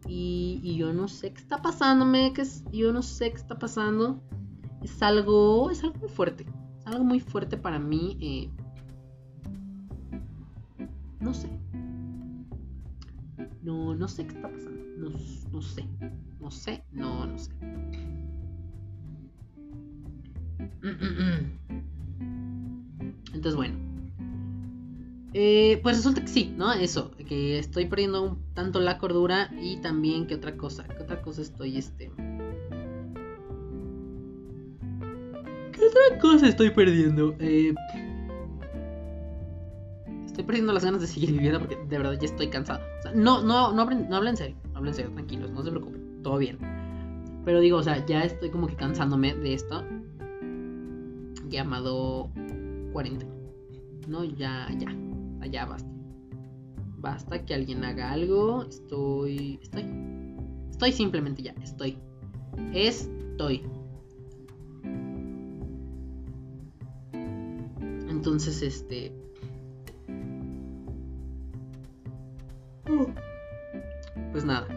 Y, 0.08 0.78
yo 0.78 0.94
no 0.94 1.10
sé 1.10 1.34
qué 1.34 1.42
está 1.42 1.62
pasándome, 1.62 2.32
que 2.32 2.44
es, 2.44 2.64
yo 2.72 2.94
no 2.94 3.02
sé 3.02 3.32
qué 3.32 3.36
está 3.36 3.60
pasando. 3.60 4.24
Es 4.84 5.04
algo, 5.04 5.70
es 5.70 5.84
algo 5.84 6.00
muy 6.00 6.10
fuerte. 6.10 6.46
Es 6.80 6.88
algo 6.88 7.04
muy 7.04 7.20
fuerte 7.20 7.58
para 7.58 7.78
mí. 7.78 8.18
Eh, 8.22 8.50
no 11.20 11.34
sé. 11.34 11.50
No, 13.64 13.96
no 13.96 14.08
sé 14.08 14.26
qué 14.26 14.34
está 14.34 14.50
pasando. 14.50 14.82
No, 14.98 15.10
no 15.52 15.62
sé. 15.62 15.86
No 16.40 16.50
sé, 16.50 16.86
no, 16.94 17.28
no 17.28 17.38
sé. 17.38 17.52
Entonces, 23.34 23.56
bueno. 23.56 23.76
Eh, 25.34 25.80
pues 25.82 25.96
resulta 25.98 26.22
que 26.22 26.28
sí, 26.28 26.54
¿no? 26.58 26.74
Eso, 26.74 27.12
que 27.12 27.58
estoy 27.58 27.86
perdiendo 27.86 28.38
tanto 28.54 28.82
la 28.82 28.98
cordura 28.98 29.50
y 29.62 29.78
también 29.78 30.28
que 30.28 30.36
otra 30.36 30.58
cosa, 30.58 30.84
que 30.84 31.02
otra 31.02 31.22
cosa 31.22 31.42
estoy, 31.42 31.78
este... 31.78 32.12
¿Qué 35.72 35.80
otra 35.86 36.20
cosa 36.20 36.50
estoy 36.50 36.72
perdiendo? 36.72 37.34
Eh... 37.40 37.74
Estoy 40.26 40.44
perdiendo 40.44 40.74
las 40.74 40.84
ganas 40.84 41.00
de 41.00 41.08
seguir 41.08 41.32
viviendo 41.34 41.60
porque 41.60 41.78
de 41.78 41.98
verdad 41.98 42.18
ya 42.20 42.26
estoy 42.26 42.50
cansado. 42.50 42.82
O 43.00 43.02
sea, 43.02 43.12
no, 43.14 43.42
no, 43.42 43.72
no, 43.72 43.86
no 43.86 44.16
hablen 44.16 44.32
en 44.32 44.38
serio, 44.38 44.58
hablen 44.74 44.90
en 44.90 44.96
serio, 44.96 45.12
tranquilos, 45.14 45.50
no 45.52 45.64
se 45.64 45.70
preocupen, 45.70 46.22
todo 46.24 46.38
bien. 46.38 46.58
Pero 47.46 47.62
digo, 47.62 47.78
o 47.78 47.84
sea, 47.84 48.06
ya 48.06 48.24
estoy 48.24 48.50
como 48.50 48.68
que 48.68 48.76
cansándome 48.76 49.34
de 49.34 49.54
esto 49.54 49.84
llamado 51.52 52.32
cuarentena. 52.94 53.32
No, 54.08 54.24
ya, 54.24 54.68
ya, 54.80 54.96
allá 55.42 55.66
basta. 55.66 55.90
Basta 56.98 57.46
que 57.46 57.54
alguien 57.54 57.84
haga 57.84 58.12
algo. 58.12 58.64
Estoy, 58.64 59.60
estoy, 59.62 59.86
estoy 60.70 60.92
simplemente 60.92 61.44
ya, 61.44 61.54
estoy. 61.62 61.98
Estoy. 62.74 63.64
Entonces, 68.10 68.62
este... 68.62 69.12
Pues 74.32 74.46
nada. 74.46 74.68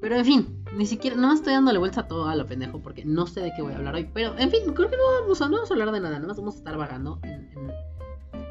Pero 0.00 0.16
en 0.16 0.24
fin, 0.24 0.59
ni 0.76 0.86
siquiera, 0.86 1.16
no 1.16 1.32
estoy 1.32 1.52
dándole 1.54 1.78
vuelta 1.78 2.02
a 2.02 2.08
todo 2.08 2.28
a 2.28 2.36
lo 2.36 2.46
pendejo 2.46 2.80
porque 2.80 3.04
no 3.04 3.26
sé 3.26 3.40
de 3.40 3.52
qué 3.54 3.62
voy 3.62 3.72
a 3.72 3.76
hablar 3.76 3.94
hoy. 3.94 4.08
Pero, 4.12 4.36
en 4.38 4.50
fin, 4.50 4.60
creo 4.74 4.88
que 4.90 4.96
no 4.96 5.02
vamos 5.20 5.40
a, 5.40 5.48
no 5.48 5.56
vamos 5.56 5.70
a 5.70 5.74
hablar 5.74 5.92
de 5.92 6.00
nada, 6.00 6.16
nada 6.16 6.28
más 6.28 6.36
vamos 6.36 6.54
a 6.54 6.58
estar 6.58 6.76
vagando 6.76 7.18
en, 7.22 7.50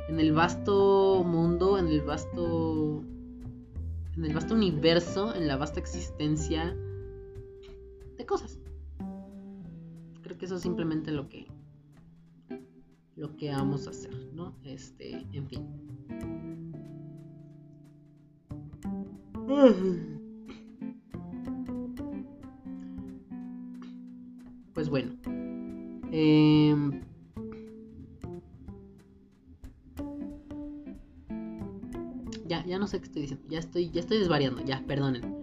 en, 0.10 0.20
el 0.20 0.34
vasto 0.34 1.24
mundo, 1.26 1.78
en 1.78 1.88
el 1.88 2.02
vasto. 2.02 3.04
En 4.18 4.26
el 4.26 4.34
vasto 4.34 4.54
universo, 4.54 5.34
en 5.34 5.48
la 5.48 5.56
vasta 5.56 5.80
existencia 5.80 6.76
de 8.18 8.26
cosas. 8.26 8.60
Creo 10.22 10.38
que 10.38 10.46
eso 10.46 10.56
es 10.56 10.62
simplemente 10.62 11.12
lo 11.12 11.30
que. 11.30 11.48
Lo 13.16 13.38
que 13.38 13.52
vamos 13.52 13.88
a 13.88 13.92
hacer, 13.92 14.14
¿no? 14.34 14.56
Este, 14.64 15.26
en 15.34 15.48
fin 15.48 15.80
pues 24.80 24.90
bueno. 24.90 25.12
Em, 26.14 27.02
ya, 32.48 32.66
ya 32.66 32.80
no 32.80 32.88
sé 32.88 33.00
qué 33.00 33.08
estoy 33.08 33.22
diciendo. 33.24 33.46
Ya 33.50 33.60
estoy, 33.60 33.90
ya 33.90 34.00
estoy 34.00 34.20
desvariando. 34.20 34.64
Ya, 34.64 34.82
perdonen. 34.88 35.36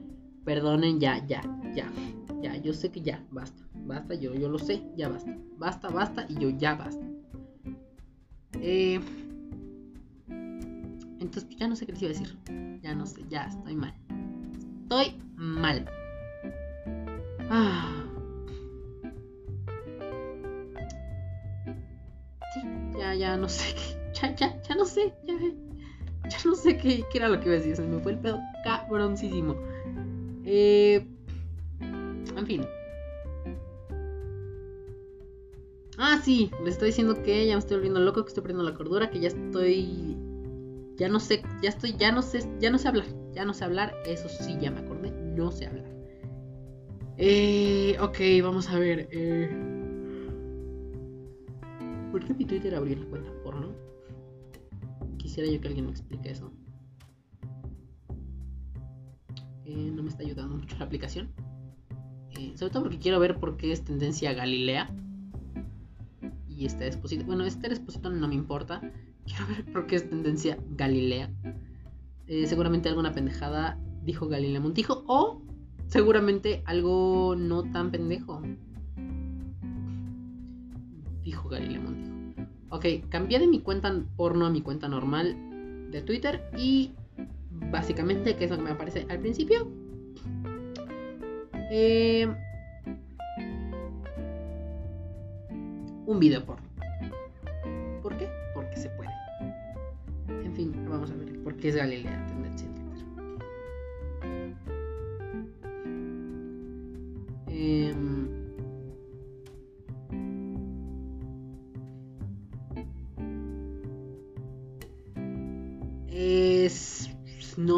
Perdonen, 0.46 1.00
ya, 1.00 1.26
ya, 1.26 1.42
ya. 1.74 1.92
Ya, 2.40 2.56
yo 2.56 2.72
sé 2.72 2.90
que 2.90 3.02
ya, 3.02 3.22
basta. 3.30 3.62
Basta, 3.84 4.14
yo, 4.14 4.34
yo 4.34 4.48
lo 4.48 4.58
sé, 4.58 4.82
ya 4.96 5.10
basta. 5.10 5.36
Basta, 5.58 5.90
basta 5.90 6.24
y 6.30 6.36
yo 6.36 6.48
ya 6.48 6.74
basta. 6.74 7.04
Eh, 8.54 8.98
entonces, 11.20 11.44
pues, 11.44 11.56
ya 11.58 11.68
no 11.68 11.76
sé 11.76 11.84
qué 11.84 11.92
les 11.92 12.00
iba 12.00 12.10
a 12.10 12.14
decir. 12.14 12.80
Ya 12.80 12.94
no 12.94 13.04
sé, 13.04 13.22
ya 13.28 13.48
estoy 13.48 13.76
mal. 13.76 13.94
Estoy 14.84 15.20
mal. 15.36 15.84
Ah. 17.50 18.06
Ya, 22.98 23.36
no 23.36 23.48
sé, 23.48 23.74
ya, 24.14 24.34
ya, 24.34 24.62
ya 24.62 24.74
no 24.74 24.84
sé, 24.84 25.14
ya, 25.24 25.34
ya 26.28 26.38
no 26.44 26.54
sé 26.54 26.76
qué, 26.76 27.04
era 27.14 27.28
lo 27.28 27.40
que 27.40 27.46
iba 27.46 27.54
a 27.54 27.58
decir, 27.58 27.76
se 27.76 27.82
me 27.82 28.00
fue 28.00 28.12
el 28.12 28.18
pedo 28.18 28.40
cabroncísimo. 28.64 29.56
Eh, 30.44 31.06
en 31.80 32.46
fin. 32.46 32.66
Ah, 35.98 36.20
sí, 36.22 36.50
les 36.62 36.74
estoy 36.74 36.88
diciendo 36.88 37.22
que 37.22 37.46
ya 37.46 37.54
me 37.54 37.58
estoy 37.58 37.76
volviendo 37.76 38.00
loco, 38.00 38.22
que 38.22 38.28
estoy 38.28 38.42
perdiendo 38.42 38.68
la 38.68 38.76
cordura, 38.76 39.10
que 39.10 39.18
ya 39.18 39.28
estoy. 39.28 40.16
Ya 40.96 41.08
no 41.08 41.20
sé, 41.20 41.42
ya 41.62 41.70
estoy, 41.70 41.94
ya 41.96 42.12
no 42.12 42.22
sé, 42.22 42.40
ya 42.60 42.70
no 42.70 42.78
sé 42.78 42.88
hablar. 42.88 43.06
Ya 43.32 43.44
no 43.44 43.54
sé 43.54 43.64
hablar, 43.64 43.94
eso 44.06 44.28
sí, 44.28 44.56
ya 44.60 44.70
me 44.70 44.80
acordé, 44.80 45.10
no 45.10 45.50
sé 45.50 45.66
hablar. 45.66 45.84
Eh, 47.18 47.96
ok, 48.00 48.18
vamos 48.42 48.68
a 48.68 48.78
ver. 48.78 49.08
Eh. 49.10 49.75
¿Por 52.10 52.24
qué 52.24 52.34
mi 52.34 52.44
Twitter 52.44 52.74
abrió 52.74 52.96
la 52.96 53.06
cuenta 53.06 53.30
porno? 53.42 53.68
Quisiera 55.18 55.50
yo 55.50 55.60
que 55.60 55.68
alguien 55.68 55.86
me 55.86 55.92
explique 55.92 56.30
eso. 56.30 56.52
Eh, 59.64 59.90
no 59.92 60.02
me 60.02 60.08
está 60.08 60.22
ayudando 60.22 60.56
mucho 60.56 60.76
la 60.78 60.84
aplicación. 60.84 61.32
Eh, 62.38 62.52
sobre 62.56 62.72
todo 62.72 62.84
porque 62.84 62.98
quiero 62.98 63.18
ver 63.18 63.38
por 63.38 63.56
qué 63.56 63.72
es 63.72 63.84
tendencia 63.84 64.32
Galilea. 64.32 64.94
Y 66.48 66.64
este 66.64 66.86
Esposito. 66.86 67.24
Bueno, 67.24 67.44
este 67.44 67.72
Esposito 67.72 68.08
no 68.10 68.28
me 68.28 68.34
importa. 68.34 68.80
Quiero 69.26 69.46
ver 69.48 69.64
por 69.72 69.86
qué 69.86 69.96
es 69.96 70.08
tendencia 70.08 70.58
Galilea. 70.70 71.32
Eh, 72.28 72.46
seguramente 72.46 72.88
alguna 72.88 73.12
pendejada 73.12 73.78
dijo 74.04 74.28
Galilea 74.28 74.60
Montijo. 74.60 75.04
O 75.08 75.42
seguramente 75.88 76.62
algo 76.64 77.34
no 77.36 77.70
tan 77.70 77.90
pendejo. 77.90 78.42
Dijo. 81.54 81.82
Ok, 82.70 82.84
cambié 83.08 83.38
de 83.38 83.46
mi 83.46 83.60
cuenta 83.60 83.92
porno 84.16 84.46
a 84.46 84.50
mi 84.50 84.60
cuenta 84.60 84.88
normal 84.88 85.36
de 85.90 86.02
Twitter. 86.02 86.42
Y 86.56 86.92
básicamente, 87.70 88.36
¿qué 88.36 88.44
es 88.44 88.50
lo 88.50 88.56
que 88.56 88.62
me 88.62 88.70
aparece 88.70 89.06
al 89.08 89.20
principio? 89.20 89.68
Eh, 91.70 92.28
un 96.06 96.18
video 96.18 96.44
porno. 96.44 96.66
¿Por 98.02 98.16
qué? 98.16 98.28
Porque 98.54 98.76
se 98.76 98.88
puede. 98.90 99.10
En 100.44 100.54
fin, 100.54 100.72
vamos 100.88 101.10
a 101.10 101.14
ver 101.14 101.42
por 101.42 101.56
qué 101.56 101.68
es 101.68 101.76
Galilea 101.76 102.35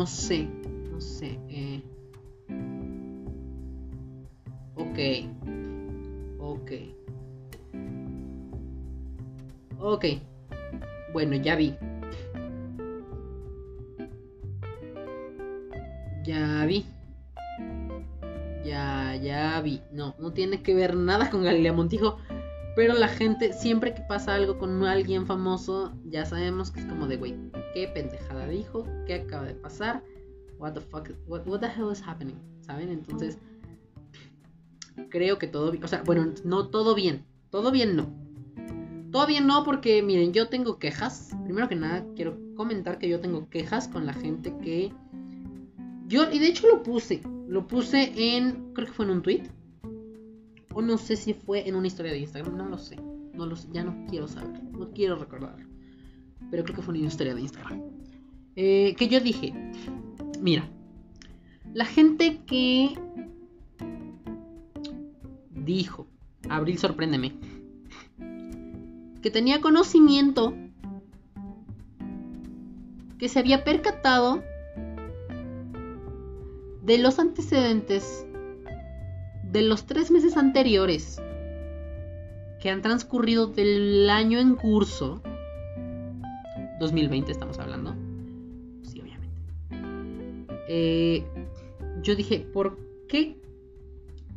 sé. 0.09 0.49
No 0.91 1.01
sé. 1.01 1.39
Eh, 1.49 1.83
ok. 4.75 4.99
Ok. 6.41 6.73
Ok. 9.81 10.05
Bueno, 11.13 11.37
ya 11.37 11.57
vi. 11.57 11.77
Ya 16.25 16.67
vi. 16.67 16.85
Ya, 18.65 19.15
ya 19.17 19.61
vi. 19.61 19.81
No, 19.93 20.15
no 20.19 20.33
tiene 20.33 20.63
que 20.63 20.75
ver 20.75 20.97
nada 20.97 21.31
con 21.31 21.43
Galilea 21.43 21.73
Montijo. 21.73 22.19
Pero 22.77 22.95
la 22.95 23.09
gente, 23.09 23.53
siempre 23.53 23.95
que 23.95 24.03
pasa 24.03 24.35
algo 24.35 24.59
con 24.59 24.85
alguien 24.85 25.27
famoso, 25.27 25.93
ya 26.05 26.25
sabemos 26.25 26.71
que 26.71 26.81
es 26.81 26.87
como 26.87 27.09
de, 27.09 27.17
güey, 27.17 27.35
¿qué 27.75 27.89
pendejada 27.89 28.49
dijo? 28.49 28.87
¿Qué 29.07 29.15
acaba 29.15 29.45
de 29.45 29.55
pasar? 29.55 30.03
What 30.59 30.73
the 30.73 30.81
fuck, 30.81 31.11
what, 31.27 31.61
the 31.61 31.67
hell 31.67 31.93
is 31.93 32.03
happening? 32.03 32.37
¿Saben? 32.61 32.91
Entonces, 32.91 33.39
creo 35.09 35.39
que 35.39 35.47
todo 35.47 35.71
bien. 35.71 35.85
O 35.85 35.89
sea, 35.89 36.03
bueno, 36.03 36.33
no 36.45 36.69
todo 36.69 36.95
bien. 36.95 37.25
Todo 37.51 37.71
bien 37.71 37.97
no. 37.97 38.13
Todo 39.11 39.27
bien 39.27 39.47
no 39.47 39.65
porque, 39.65 40.03
miren, 40.03 40.33
yo 40.33 40.49
tengo 40.49 40.79
quejas. 40.79 41.31
Primero 41.45 41.69
que 41.69 41.77
nada, 41.77 42.05
quiero 42.15 42.37
comentar 42.57 42.99
que 42.99 43.09
yo 43.09 43.21
tengo 43.21 43.49
quejas 43.49 43.89
con 43.89 44.05
la 44.05 44.13
gente 44.13 44.55
que... 44.59 44.93
Yo, 46.09 46.31
y 46.31 46.39
de 46.39 46.49
hecho 46.49 46.67
lo 46.67 46.83
puse. 46.83 47.23
Lo 47.47 47.67
puse 47.67 48.13
en... 48.17 48.75
Creo 48.75 48.87
que 48.87 48.93
fue 48.93 49.05
en 49.07 49.13
un 49.13 49.23
tweet. 49.23 49.45
O 50.75 50.83
no 50.83 50.99
sé 50.99 51.17
si 51.17 51.33
fue 51.33 51.69
en 51.69 51.77
una 51.77 51.87
historia 51.87 52.13
de 52.13 52.19
Instagram. 52.19 52.57
No 52.57 52.69
lo 52.69 52.79
sé. 52.79 52.97
No 53.33 53.47
lo 53.47 53.57
sé. 53.57 53.69
Ya 53.73 53.85
no 53.85 54.07
quiero 54.09 54.29
saber. 54.29 54.63
No 54.73 54.91
quiero 54.91 55.17
recordar. 55.17 55.68
Pero 56.51 56.65
creo 56.65 56.77
que 56.77 56.83
fue 56.83 56.95
una 56.95 57.07
historia 57.07 57.35
de 57.35 57.41
Instagram. 57.43 57.83
Eh, 58.57 58.95
que 58.97 59.09
yo 59.09 59.21
dije. 59.21 59.53
Mira. 60.41 60.69
La 61.75 61.85
gente 61.85 62.41
que 62.47 62.99
dijo. 65.51 66.07
Abril, 66.49 66.79
sorpréndeme. 66.79 67.35
Que 69.23 69.31
tenía 69.31 69.61
conocimiento. 69.61 70.55
Que 73.19 73.29
se 73.29 73.39
había 73.39 73.65
percatado 73.65 74.43
de 76.83 76.99
los 76.99 77.19
antecedentes 77.19 78.27
de 79.43 79.63
los 79.63 79.87
tres 79.87 80.11
meses 80.11 80.37
anteriores 80.37 81.21
que 82.61 82.71
han 82.71 82.83
transcurrido 82.83 83.47
del 83.47 84.09
año 84.11 84.39
en 84.39 84.55
curso, 84.55 85.23
2020 86.79 87.33
estamos 87.33 87.59
hablando, 87.59 87.95
sí, 88.83 89.01
obviamente, 89.01 89.43
eh, 90.69 91.25
yo 92.03 92.15
dije, 92.15 92.41
¿por 92.53 92.79
qué 93.09 93.37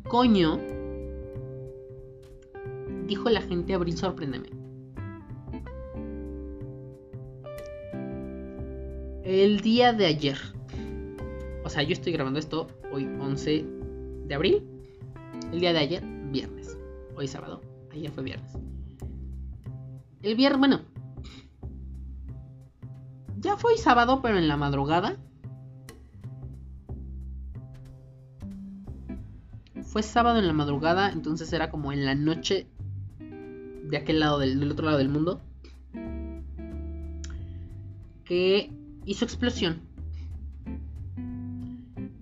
coño 0.08 0.60
dijo 3.08 3.30
la 3.30 3.42
gente 3.42 3.74
Abril 3.74 3.98
sorpréndeme? 3.98 4.50
El 9.24 9.62
día 9.62 9.94
de 9.94 10.08
ayer, 10.08 10.38
o 11.64 11.70
sea, 11.70 11.84
yo 11.84 11.94
estoy 11.94 12.12
grabando 12.12 12.40
esto 12.40 12.68
hoy 12.92 13.06
11 13.06 13.66
de 14.28 14.36
abril, 14.36 14.64
el 15.52 15.60
día 15.60 15.74
de 15.74 15.80
ayer, 15.80 16.04
viernes. 16.32 16.78
Hoy 17.16 17.28
sábado. 17.28 17.62
Ayer 17.92 18.10
fue 18.12 18.24
viernes. 18.24 18.54
El 20.24 20.36
viernes, 20.36 20.60
bueno. 20.60 20.91
Ya 23.42 23.58
fue 23.58 23.78
sábado, 23.78 24.22
pero 24.22 24.38
en 24.38 24.48
la 24.48 24.56
madrugada. 24.56 25.18
Fue 29.84 30.04
sábado 30.04 30.40
en 30.40 30.48
la 30.48 30.54
madrugada, 30.54 31.10
entonces 31.12 31.52
era 31.52 31.70
como 31.70 31.92
en 31.92 32.06
la 32.06 32.16
noche 32.16 32.68
de 33.84 33.98
aquel 33.98 34.22
lado 34.22 34.40
del, 34.40 34.60
del 34.60 34.72
otro 34.72 34.86
lado 34.86 35.00
del 35.00 35.10
mundo. 35.10 35.42
Que 38.24 38.72
hizo 39.06 39.26
explosión 39.26 39.82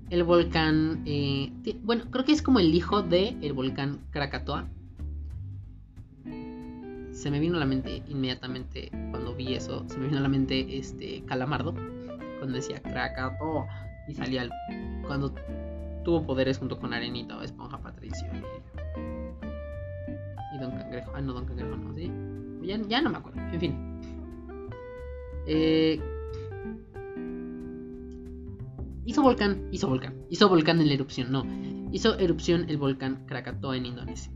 el 0.10 0.23
volcán, 0.23 1.03
eh, 1.05 1.51
bueno, 1.84 2.05
creo 2.10 2.25
que 2.25 2.32
es 2.32 2.41
como 2.41 2.60
el 2.60 2.73
hijo 2.73 3.03
de 3.03 3.38
el 3.41 3.53
volcán 3.53 3.99
Krakatoa. 4.12 4.67
Se 7.19 7.29
me 7.29 7.41
vino 7.41 7.58
a 7.58 7.60
la 7.60 7.65
mente 7.65 8.01
inmediatamente 8.08 8.89
cuando 9.12 9.36
vi 9.36 9.53
eso, 9.53 9.84
se 9.89 9.97
me 9.97 10.05
vino 10.05 10.19
a 10.19 10.21
la 10.21 10.29
mente 10.29 10.77
este 10.77 11.21
Calamardo, 11.25 11.73
cuando 12.38 12.55
decía 12.55 12.82
Krakatoa 12.82 13.67
y 14.08 14.13
salía 14.13 14.43
el, 14.43 14.51
cuando 15.05 15.36
tuvo 16.05 16.25
poderes 16.25 16.60
junto 16.60 16.79
con 16.79 16.93
Arenita 16.93 17.38
o 17.38 17.41
Esponja 17.41 17.77
Patricio 17.77 18.25
y, 20.53 20.58
Don 20.60 20.71
Cangrejo. 20.71 21.12
Ah, 21.13 21.19
no, 21.19 21.34
Don 21.34 21.45
Cangrejo 21.45 21.75
no, 21.75 21.93
¿sí? 21.93 22.10
Ya, 22.62 22.77
ya 22.88 23.01
no 23.01 23.10
me 23.10 23.17
acuerdo, 23.17 23.41
en 23.41 23.60
fin. 23.60 23.99
Eh, 25.45 25.99
hizo 29.03 29.21
volcán, 29.21 29.67
hizo 29.73 29.89
volcán, 29.89 30.15
hizo 30.29 30.47
volcán 30.47 30.79
en 30.79 30.88
la 30.88 30.93
erupción, 30.93 31.34
no. 31.34 31.45
Hizo 31.91 32.17
erupción 32.17 32.69
el 32.69 32.77
volcán 32.77 33.25
Krakatoa 33.25 33.75
en 33.75 33.88
Indonesia. 33.88 34.32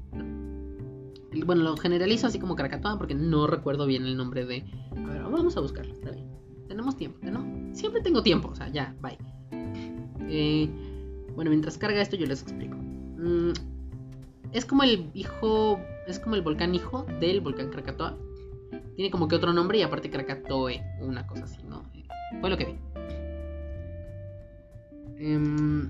Bueno, 1.45 1.63
lo 1.63 1.77
generalizo 1.77 2.27
así 2.27 2.39
como 2.39 2.55
Krakatoa 2.55 2.97
porque 2.97 3.15
no 3.15 3.47
recuerdo 3.47 3.85
bien 3.85 4.05
el 4.05 4.15
nombre 4.15 4.45
de... 4.45 4.63
A 4.91 5.09
ver, 5.09 5.23
vamos 5.23 5.57
a 5.57 5.61
buscarlo, 5.61 5.93
está 5.93 6.11
bien. 6.11 6.27
Tenemos 6.67 6.95
tiempo, 6.95 7.19
¿no? 7.23 7.75
Siempre 7.75 8.01
tengo 8.01 8.21
tiempo, 8.21 8.49
o 8.49 8.55
sea, 8.55 8.69
ya, 8.69 8.95
bye. 9.01 9.17
Eh, 10.29 10.69
bueno, 11.35 11.49
mientras 11.49 11.77
carga 11.77 12.01
esto 12.01 12.15
yo 12.15 12.25
les 12.25 12.41
explico. 12.41 12.75
Mm, 12.77 13.51
es 14.51 14.65
como 14.65 14.83
el 14.83 15.09
hijo, 15.13 15.79
es 16.07 16.19
como 16.19 16.35
el 16.35 16.41
volcán 16.41 16.75
hijo 16.75 17.05
del 17.19 17.41
volcán 17.41 17.69
Krakatoa. 17.69 18.17
Tiene 18.95 19.09
como 19.09 19.27
que 19.27 19.35
otro 19.35 19.53
nombre 19.53 19.79
y 19.79 19.81
aparte 19.81 20.09
Krakatoe, 20.09 20.83
una 21.01 21.25
cosa 21.25 21.45
así, 21.45 21.63
¿no? 21.63 21.83
Fue 22.39 22.49
lo 22.49 22.57
que 22.57 22.65
vi. 22.65 22.79
Em, 25.17 25.89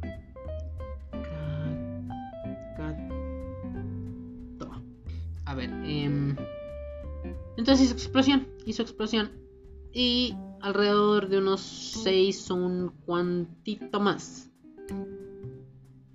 a 5.53 5.55
ver. 5.55 5.69
Eh, 5.85 6.35
entonces 7.57 7.85
hizo 7.85 7.93
explosión. 7.93 8.47
Hizo 8.65 8.81
explosión. 8.81 9.31
Y 9.93 10.35
alrededor 10.61 11.29
de 11.29 11.37
unos 11.37 11.61
6 11.61 12.51
o 12.51 12.55
un 12.55 12.89
cuantito 13.05 13.99
más. 13.99 14.49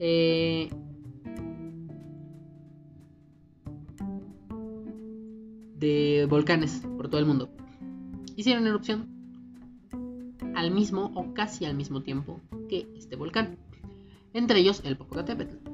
Eh, 0.01 0.71
de 5.77 6.27
volcanes 6.29 6.83
por 6.97 7.09
todo 7.09 7.21
el 7.21 7.27
mundo. 7.27 7.49
Hicieron 8.37 8.67
erupción 8.67 9.09
al 10.55 10.73
mismo 10.73 11.13
o 11.15 11.35
casi 11.35 11.65
al 11.65 11.77
mismo 11.77 12.03
tiempo 12.03 12.41
que 12.69 12.89
este 12.97 13.15
volcán. 13.17 13.57
Entre 14.33 14.59
ellos 14.59 14.83
el 14.85 14.97
Popocatépetl. 14.97 15.68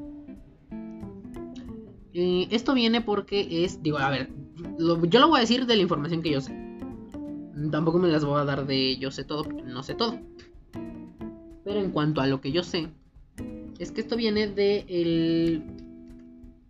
Eh, 2.15 2.47
esto 2.53 2.75
viene 2.75 3.01
porque 3.01 3.65
es, 3.65 3.83
digo, 3.83 3.99
a 3.99 4.09
ver, 4.09 4.31
yo 4.79 5.21
lo 5.21 5.29
voy 5.29 5.39
a 5.39 5.41
decir 5.41 5.67
de 5.67 5.75
la 5.75 5.83
información 5.83 6.23
que 6.23 6.31
yo 6.31 6.41
sé. 6.41 6.57
Tampoco 7.73 7.99
me 7.99 8.09
las 8.09 8.25
voy 8.25 8.41
a 8.41 8.45
dar 8.45 8.67
de 8.67 8.97
yo 8.99 9.11
sé 9.11 9.25
todo, 9.25 9.43
no 9.45 9.83
sé 9.83 9.95
todo. 9.95 10.21
Pero 11.65 11.81
en 11.81 11.91
cuanto 11.91 12.21
a 12.21 12.29
lo 12.29 12.41
que 12.41 12.53
yo 12.53 12.63
sé, 12.63 12.89
es 13.81 13.91
que 13.91 14.01
esto 14.01 14.17
viene 14.17 14.47
del 14.47 14.85
el 14.89 15.63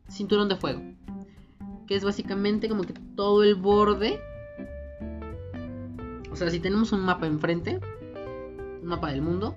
cinturón 0.08 0.48
de 0.48 0.56
fuego. 0.56 0.80
Que 1.86 1.96
es 1.96 2.04
básicamente 2.04 2.68
como 2.68 2.84
que 2.84 2.94
todo 3.14 3.42
el 3.42 3.54
borde. 3.54 4.20
O 6.30 6.36
sea, 6.36 6.48
si 6.48 6.58
tenemos 6.58 6.92
un 6.92 7.00
mapa 7.00 7.26
enfrente, 7.26 7.80
un 8.80 8.88
mapa 8.88 9.10
del 9.10 9.20
mundo, 9.20 9.54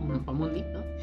un 0.00 0.08
mapa 0.08 0.32
mundi, 0.32 0.60
¿no? 0.60 0.93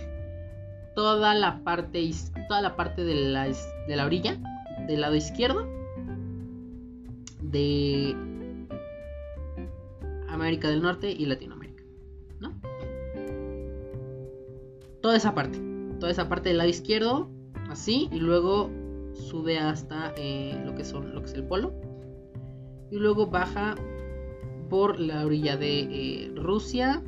Toda 0.95 1.33
la 1.33 1.63
parte, 1.63 2.11
toda 2.47 2.61
la 2.61 2.75
parte 2.75 3.03
de 3.03 3.15
la, 3.15 3.45
de 3.45 3.95
la 3.95 4.05
orilla, 4.05 4.37
del 4.87 5.01
lado 5.01 5.15
izquierdo, 5.15 5.67
de 7.41 8.15
América 10.29 10.69
del 10.69 10.81
Norte 10.81 11.11
y 11.11 11.25
Latinoamérica, 11.25 11.83
¿no? 12.39 12.59
Toda 15.01 15.15
esa 15.15 15.33
parte, 15.33 15.59
toda 15.99 16.11
esa 16.11 16.27
parte 16.29 16.49
del 16.49 16.57
lado 16.57 16.69
izquierdo, 16.69 17.29
así, 17.69 18.09
y 18.11 18.19
luego 18.19 18.69
sube 19.13 19.59
hasta 19.59 20.13
eh, 20.17 20.61
lo 20.65 20.75
que 20.75 20.83
son, 20.83 21.13
lo 21.13 21.21
que 21.21 21.27
es 21.27 21.33
el 21.33 21.43
polo, 21.43 21.73
y 22.91 22.97
luego 22.97 23.27
baja 23.27 23.75
por 24.69 24.99
la 24.99 25.25
orilla 25.25 25.57
de 25.57 25.79
eh, 25.79 26.31
Rusia 26.35 27.03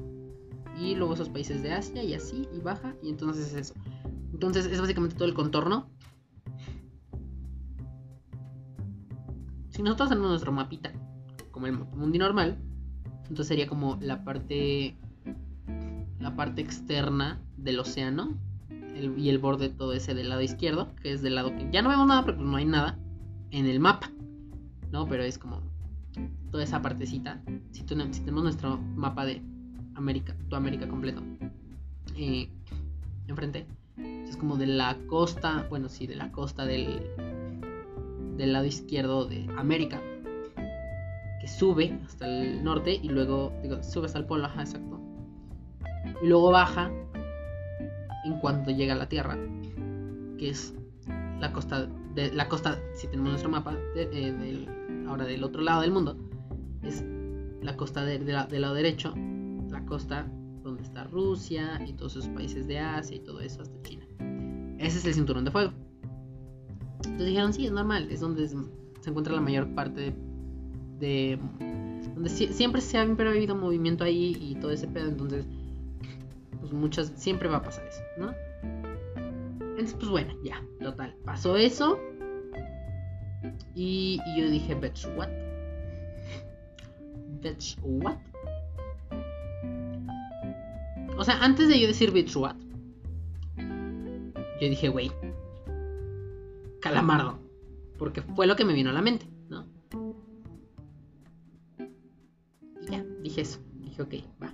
y 0.80 0.96
luego 0.96 1.14
esos 1.14 1.30
países 1.30 1.62
de 1.62 1.74
Asia 1.74 2.04
y 2.04 2.14
así, 2.14 2.48
y 2.54 2.60
baja, 2.60 2.96
y 3.02 3.10
entonces 3.10 3.48
es 3.48 3.72
eso. 3.72 3.74
Entonces 4.32 4.66
es 4.66 4.80
básicamente 4.80 5.16
todo 5.16 5.28
el 5.28 5.34
contorno. 5.34 5.90
Si 9.70 9.82
nosotros 9.82 10.10
tenemos 10.10 10.30
nuestro 10.30 10.52
mapita, 10.52 10.92
como 11.52 11.68
el 11.68 11.74
mundo 11.74 12.18
normal, 12.18 12.58
entonces 13.24 13.48
sería 13.48 13.68
como 13.68 13.98
la 14.02 14.24
parte 14.24 14.98
la 16.24 16.36
parte 16.36 16.62
externa 16.62 17.42
del 17.58 17.80
océano 17.80 18.38
y 19.18 19.30
el 19.30 19.40
borde 19.40 19.70
todo 19.70 19.94
ese 19.94 20.14
del 20.14 20.30
lado 20.30 20.42
izquierdo, 20.42 20.96
que 21.02 21.12
es 21.12 21.22
del 21.22 21.36
lado 21.36 21.56
que 21.56 21.70
ya 21.72 21.82
no 21.82 21.90
vemos 21.90 22.08
nada 22.08 22.24
porque 22.24 22.42
no 22.42 22.56
hay 22.56 22.66
nada 22.66 22.98
en 23.52 23.66
el 23.66 23.80
mapa, 23.80 24.12
¿no? 24.92 25.08
Pero 25.08 25.24
es 25.24 25.38
como 25.38 25.62
toda 26.52 26.64
esa 26.64 26.82
partecita. 26.82 27.44
Si, 27.72 27.84
tenemos, 27.84 28.44
nuestro 28.44 28.78
mapa 28.78 29.26
de 29.26 29.42
América, 29.96 30.36
toda 30.50 30.58
América 30.58 30.88
completo, 30.88 31.22
eh, 32.18 32.50
enfrente, 33.28 33.66
es 33.98 34.38
como 34.38 34.58
de 34.58 34.68
la 34.68 34.98
costa, 35.08 35.66
bueno, 35.70 35.90
sí, 35.90 36.08
de 36.08 36.16
la 36.16 36.32
costa 36.32 36.66
del, 36.66 37.02
del 38.38 38.54
lado 38.54 38.66
izquierdo 38.66 39.26
de 39.26 39.48
América 39.58 40.02
que 41.44 41.50
sube 41.50 42.00
hasta 42.06 42.26
el 42.26 42.64
norte 42.64 42.94
y 42.94 43.10
luego, 43.10 43.52
digo, 43.62 43.84
sube 43.84 44.06
hasta 44.06 44.18
el 44.18 44.24
polo, 44.24 44.46
ajá, 44.46 44.62
exacto. 44.62 44.98
Y 46.22 46.28
luego 46.28 46.52
baja 46.52 46.90
en 48.24 48.40
cuanto 48.40 48.72
llega 48.72 48.94
a 48.94 48.98
la 48.98 49.10
Tierra, 49.10 49.38
que 50.38 50.50
es 50.50 50.74
la 51.42 51.52
costa, 51.52 51.88
de, 52.16 52.32
la 52.32 52.48
costa, 52.48 52.80
si 52.96 53.08
tenemos 53.08 53.32
nuestro 53.32 53.50
mapa, 53.50 53.76
de, 53.94 54.68
ahora 55.06 55.26
del 55.26 55.44
otro 55.44 55.62
lado 55.62 55.82
del 55.82 55.92
mundo, 55.92 56.16
es 56.82 57.04
la 57.62 57.76
costa 57.76 58.06
del 58.06 58.26
lado 58.62 58.74
derecho, 58.74 59.14
costa 59.86 60.28
donde 60.63 60.84
está 60.84 61.04
Rusia 61.06 61.82
y 61.86 61.93
todos 61.93 62.15
esos 62.15 62.30
países 62.30 62.67
de 62.67 62.80
Asia 62.80 63.17
y 63.17 63.19
todo 63.19 63.41
eso 63.41 63.62
hasta 63.62 63.82
China. 63.82 64.06
Ese 64.80 64.98
es 64.98 65.06
el 65.06 65.13
cinturón 65.13 65.46
de 65.46 65.52
fuego. 65.52 65.74
Entonces 66.98 67.28
dijeron, 67.28 67.54
sí, 67.54 67.65
es 67.65 67.72
normal, 67.72 68.08
es 68.10 68.22
donde 68.22 68.48
se 68.48 69.10
encuentra 69.10 69.34
la 69.34 69.41
mayor 69.41 69.74
parte 69.76 70.15
de 71.00 71.38
donde 72.15 72.30
siempre 72.30 72.82
se 72.82 72.98
ha, 72.98 73.02
habido 73.02 73.56
movimiento 73.56 74.04
ahí 74.04 74.38
y 74.39 74.56
todo 74.56 74.72
ese 74.72 74.88
pedo, 74.88 75.10
entonces 75.10 75.46
pues 76.60 76.72
muchas 76.72 77.12
siempre 77.15 77.50
va 77.50 77.58
a 77.58 77.63
pasar 77.63 77.86
eso, 77.86 78.02
¿no? 78.17 78.34
Entonces 79.60 79.96
pues 79.96 80.10
bueno, 80.10 80.34
ya, 80.43 80.63
total, 80.80 81.15
pasó 81.26 81.58
eso 81.58 82.00
y, 83.76 84.19
yo 84.38 84.50
dije, 84.50 84.76
bitch, 84.76 85.08
what? 85.17 85.30
Bitch, 87.41 87.78
what? 87.82 88.17
O 91.17 91.23
sea, 91.23 91.43
antes 91.43 91.67
de 91.67 91.80
yo 91.80 91.88
decir 91.88 92.12
bitch, 92.12 92.36
what? 92.36 92.56
Yo 93.58 94.69
dije, 94.69 94.89
güey, 94.89 95.12
calamardo. 96.80 97.39
Porque 97.97 98.21
fue 98.21 98.47
lo 98.47 98.56
que 98.56 98.65
me 98.65 98.73
vino 98.73 98.89
a 98.89 98.93
la 98.93 99.02
mente. 99.02 99.28
dije 103.23 103.41
eso. 103.41 103.60
Dije, 103.80 104.02
ok, 104.02 104.13
va. 104.41 104.54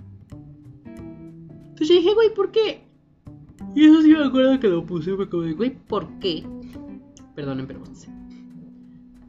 Entonces 0.86 1.88
yo 1.88 1.94
dije, 1.94 2.14
güey, 2.14 2.34
¿por 2.34 2.50
qué? 2.50 2.84
Y 3.74 3.84
eso 3.84 4.02
sí 4.02 4.08
me 4.08 4.24
acuerdo 4.24 4.58
que 4.58 4.68
lo 4.68 4.84
puse, 4.86 5.12
me 5.12 5.28
como 5.28 5.42
de, 5.42 5.52
güey, 5.52 5.70
¿por 5.70 6.18
qué? 6.18 6.44
Perdonen, 7.34 7.66
pero 7.66 7.80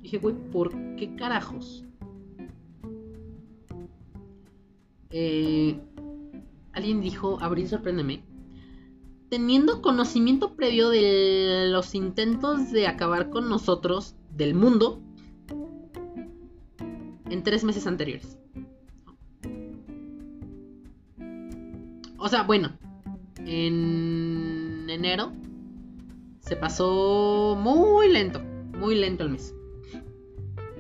Dije, 0.01 0.17
güey, 0.17 0.35
¿por 0.51 0.71
qué 0.95 1.15
carajos? 1.15 1.85
Eh, 5.11 5.79
alguien 6.73 7.01
dijo, 7.01 7.37
Abril, 7.41 7.67
sorpréndeme. 7.67 8.23
Teniendo 9.29 9.81
conocimiento 9.81 10.55
previo 10.55 10.89
de 10.89 11.67
los 11.69 11.95
intentos 11.95 12.71
de 12.71 12.87
acabar 12.87 13.29
con 13.29 13.49
nosotros, 13.49 14.15
del 14.35 14.53
mundo, 14.55 15.01
en 17.29 17.43
tres 17.43 17.63
meses 17.63 17.87
anteriores. 17.87 18.37
O 22.17 22.27
sea, 22.27 22.43
bueno, 22.43 22.77
en 23.45 24.87
enero 24.89 25.31
se 26.39 26.55
pasó 26.55 27.57
muy 27.59 28.11
lento, 28.11 28.41
muy 28.77 28.95
lento 28.95 29.23
el 29.23 29.31
mes. 29.31 29.55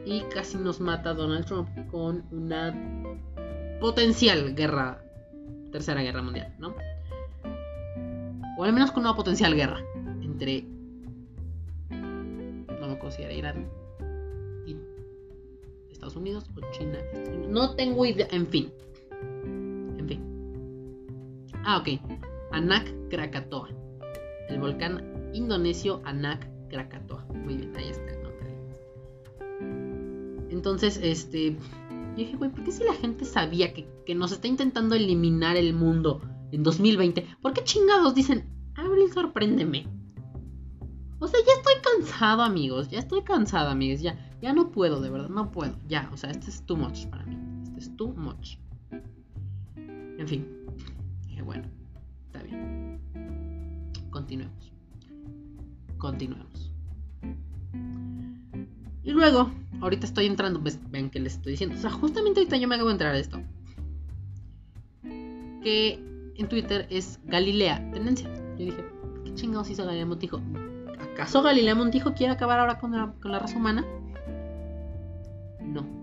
Y 0.05 0.21
casi 0.33 0.57
nos 0.57 0.79
mata 0.79 1.13
Donald 1.13 1.45
Trump 1.45 1.69
con 1.89 2.23
una 2.31 2.75
potencial 3.79 4.53
guerra, 4.53 5.00
tercera 5.71 6.01
guerra 6.01 6.21
mundial, 6.21 6.53
¿no? 6.59 6.75
O 8.57 8.63
al 8.63 8.73
menos 8.73 8.91
con 8.91 9.03
una 9.03 9.15
potencial 9.15 9.55
guerra 9.55 9.81
entre, 10.21 10.65
no 11.89 12.87
me 12.87 12.99
considera 12.99 13.33
Irán 13.33 13.67
y 14.67 14.75
Estados 15.91 16.15
Unidos 16.15 16.49
o 16.55 16.71
China. 16.71 16.99
No 17.47 17.75
tengo 17.75 18.05
idea, 18.05 18.27
en 18.31 18.47
fin. 18.47 18.71
Ah, 21.63 21.77
ok. 21.77 21.89
Anak 22.51 22.91
Krakatoa. 23.09 23.69
El 24.49 24.59
volcán 24.59 25.31
indonesio 25.33 26.01
Anak 26.05 26.47
Krakatoa. 26.69 27.25
Muy 27.33 27.55
bien, 27.55 27.75
ahí 27.77 27.89
está 27.89 28.11
el 28.11 28.23
nombre. 28.23 28.47
Entonces, 30.49 30.99
este. 31.01 31.55
Yo 32.11 32.17
dije, 32.17 32.35
güey, 32.35 32.51
¿por 32.51 32.63
qué 32.63 32.71
si 32.71 32.83
la 32.83 32.93
gente 32.93 33.25
sabía 33.25 33.73
que, 33.73 33.87
que, 34.05 34.15
nos 34.15 34.31
está 34.31 34.47
intentando 34.47 34.95
eliminar 34.95 35.57
el 35.57 35.73
mundo 35.73 36.21
en 36.51 36.63
2020? 36.63 37.25
¿Por 37.41 37.53
qué 37.53 37.63
chingados 37.63 38.15
dicen, 38.15 38.49
Abril, 38.75 39.11
sorpréndeme? 39.13 39.87
O 41.19 41.27
sea, 41.27 41.39
ya 41.45 41.53
estoy 41.53 41.73
cansado, 41.83 42.41
amigos. 42.41 42.89
Ya 42.89 42.99
estoy 42.99 43.21
cansado, 43.21 43.69
amigos. 43.69 44.01
Ya, 44.01 44.17
ya 44.41 44.53
no 44.53 44.71
puedo, 44.71 45.01
de 45.01 45.09
verdad, 45.09 45.29
no 45.29 45.51
puedo. 45.51 45.75
Ya, 45.87 46.09
o 46.13 46.17
sea, 46.17 46.31
este 46.31 46.49
es 46.49 46.65
too 46.65 46.75
much 46.75 47.05
para 47.07 47.25
mí. 47.25 47.37
Este 47.63 47.79
es 47.79 47.95
too 47.95 48.13
much. 48.13 48.57
En 49.75 50.27
fin 50.27 50.61
bueno, 51.41 51.67
está 52.27 52.43
bien. 52.43 52.99
Continuemos. 54.09 54.71
Continuemos. 55.97 56.71
Y 59.03 59.11
luego, 59.11 59.51
ahorita 59.81 60.05
estoy 60.05 60.27
entrando, 60.27 60.61
pues 60.61 60.79
ven 60.91 61.09
que 61.09 61.19
les 61.19 61.33
estoy 61.33 61.53
diciendo. 61.53 61.75
O 61.75 61.79
sea, 61.79 61.91
justamente 61.91 62.39
ahorita 62.39 62.57
yo 62.57 62.67
me 62.67 62.75
acabo 62.75 62.89
de 62.89 62.93
entrar 62.93 63.15
a 63.15 63.19
esto. 63.19 63.41
Que 65.03 65.99
en 66.37 66.47
Twitter 66.47 66.87
es 66.89 67.19
Galilea 67.25 67.91
Tendencia. 67.91 68.31
Yo 68.57 68.65
dije, 68.65 68.85
¿qué 69.25 69.33
chingados 69.33 69.69
hizo 69.69 69.83
Galilea 69.85 70.05
Montijo? 70.05 70.41
¿Acaso 71.13 71.41
Galilea 71.41 71.75
Montijo 71.75 72.13
quiere 72.13 72.33
acabar 72.33 72.59
ahora 72.59 72.79
con 72.79 72.91
la, 72.91 73.13
con 73.21 73.31
la 73.31 73.39
raza 73.39 73.57
humana? 73.57 73.85
No. 75.61 76.01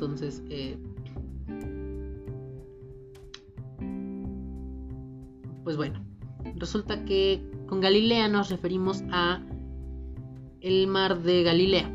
Entonces, 0.00 0.42
eh, 0.48 0.78
pues 5.70 5.76
bueno, 5.76 6.04
resulta 6.56 7.04
que 7.04 7.48
con 7.68 7.80
Galilea 7.80 8.26
nos 8.26 8.50
referimos 8.50 9.04
a 9.12 9.40
el 10.60 10.88
mar 10.88 11.22
de 11.22 11.44
Galilea. 11.44 11.88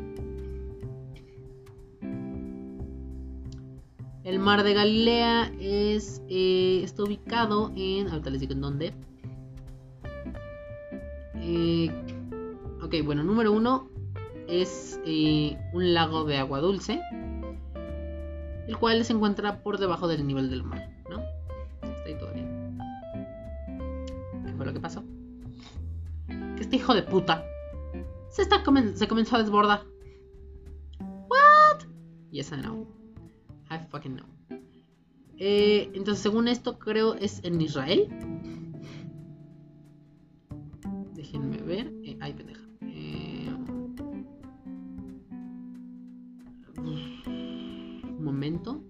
El 4.24 4.38
mar 4.38 4.62
de 4.62 4.72
Galilea 4.72 5.52
es, 5.60 6.22
eh, 6.30 6.80
está 6.84 7.02
ubicado 7.02 7.70
en... 7.76 8.08
Ahorita 8.08 8.30
les 8.30 8.40
digo 8.40 8.54
en 8.54 8.62
dónde. 8.62 8.94
Eh, 11.34 11.90
ok, 12.82 12.94
bueno, 13.04 13.24
número 13.24 13.52
uno, 13.52 13.90
es 14.48 14.98
eh, 15.04 15.54
un 15.74 15.92
lago 15.92 16.24
de 16.24 16.38
agua 16.38 16.60
dulce, 16.60 17.02
el 18.66 18.78
cual 18.78 19.04
se 19.04 19.12
encuentra 19.12 19.62
por 19.62 19.76
debajo 19.76 20.08
del 20.08 20.26
nivel 20.26 20.48
del 20.48 20.62
mar, 20.62 20.95
que 24.76 24.80
pasó? 24.80 25.02
Que 26.28 26.60
este 26.60 26.76
hijo 26.76 26.94
de 26.94 27.02
puta 27.02 27.44
se, 28.30 28.42
está 28.42 28.62
se 28.94 29.08
comenzó 29.08 29.36
a 29.36 29.42
desbordar. 29.42 29.84
¿What? 31.00 31.86
Yes, 32.30 32.52
I 32.52 32.56
know. 32.56 32.86
I 33.70 33.78
fucking 33.90 34.16
know. 34.16 34.26
Eh, 35.38 35.90
entonces, 35.94 36.22
según 36.22 36.48
esto, 36.48 36.78
creo 36.78 37.14
es 37.14 37.42
en 37.44 37.60
Israel. 37.60 38.08
Déjenme 41.14 41.62
ver. 41.62 41.92
Eh, 42.04 42.18
ay, 42.20 42.34
pendeja. 42.34 42.60
Eh, 42.82 43.50
un 46.76 48.22
momento. 48.22 48.85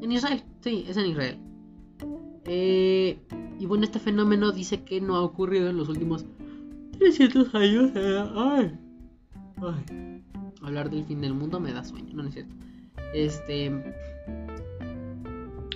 En 0.00 0.12
Israel, 0.12 0.42
sí, 0.60 0.84
es 0.88 0.96
en 0.96 1.06
Israel. 1.06 1.38
Eh, 2.46 3.18
y 3.58 3.66
bueno, 3.66 3.84
este 3.84 3.98
fenómeno 3.98 4.52
dice 4.52 4.84
que 4.84 5.00
no 5.00 5.16
ha 5.16 5.22
ocurrido 5.22 5.70
en 5.70 5.76
los 5.76 5.88
últimos 5.88 6.26
300 6.98 7.54
años. 7.54 7.90
Ay. 7.94 8.78
Ay. 9.56 10.22
Hablar 10.62 10.90
del 10.90 11.04
fin 11.04 11.20
del 11.20 11.34
mundo 11.34 11.60
me 11.60 11.72
da 11.72 11.84
sueño, 11.84 12.14
no, 12.14 12.24
es 12.24 12.34
cierto. 12.34 12.54
Este. 13.14 13.94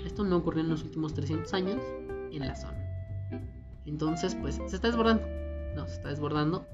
Esto 0.04 0.24
no 0.24 0.36
ocurrió 0.36 0.62
en 0.62 0.70
los 0.70 0.82
últimos 0.82 1.14
300 1.14 1.52
años 1.54 1.82
en 2.32 2.40
la 2.40 2.54
zona. 2.54 2.78
Entonces, 3.86 4.34
pues, 4.34 4.56
se 4.66 4.76
está 4.76 4.88
desbordando. 4.88 5.22
No, 5.74 5.86
se 5.86 5.94
está 5.94 6.08
desbordando. 6.08 6.66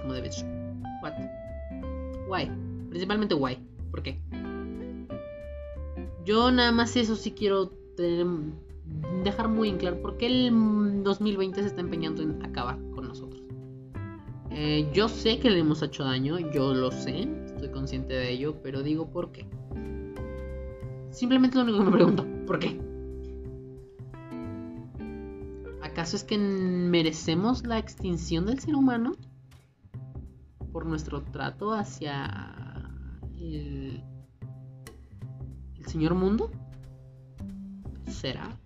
Como 0.00 0.14
de 0.14 0.22
bitch. 0.22 0.44
What? 1.02 1.12
Why? 2.28 2.50
Principalmente 2.88 3.34
why. 3.34 3.58
¿Por 3.90 4.02
qué? 4.02 4.20
Yo 6.24 6.50
nada 6.50 6.72
más 6.72 6.96
eso 6.96 7.16
sí 7.16 7.32
quiero 7.32 7.72
dejar 9.22 9.48
muy 9.48 9.68
en 9.68 9.78
claro 9.78 10.00
por 10.00 10.16
qué 10.16 10.26
el 10.26 11.02
2020 11.02 11.60
se 11.60 11.68
está 11.68 11.80
empeñando 11.80 12.22
en 12.22 12.42
acabar 12.44 12.78
con 12.94 13.08
nosotros. 13.08 13.42
Eh, 14.50 14.88
yo 14.92 15.08
sé 15.08 15.38
que 15.38 15.50
le 15.50 15.58
hemos 15.58 15.82
hecho 15.82 16.04
daño, 16.04 16.38
yo 16.38 16.74
lo 16.74 16.90
sé, 16.92 17.28
estoy 17.46 17.70
consciente 17.70 18.14
de 18.14 18.30
ello, 18.30 18.56
pero 18.62 18.82
digo 18.82 19.10
por 19.10 19.32
qué. 19.32 19.46
Simplemente 21.10 21.56
lo 21.56 21.64
único 21.64 21.78
que 21.78 21.84
me 21.84 21.92
pregunto, 21.92 22.26
¿por 22.46 22.58
qué? 22.58 22.80
¿Acaso 25.82 26.16
es 26.16 26.24
que 26.24 26.38
merecemos 26.38 27.66
la 27.66 27.78
extinción 27.78 28.46
del 28.46 28.58
ser 28.58 28.74
humano 28.74 29.12
por 30.74 30.84
nuestro 30.86 31.22
trato 31.22 31.72
hacia 31.72 32.90
el, 33.38 34.02
el 35.78 35.86
señor 35.86 36.16
mundo? 36.16 36.50
¿Será? 38.08 38.58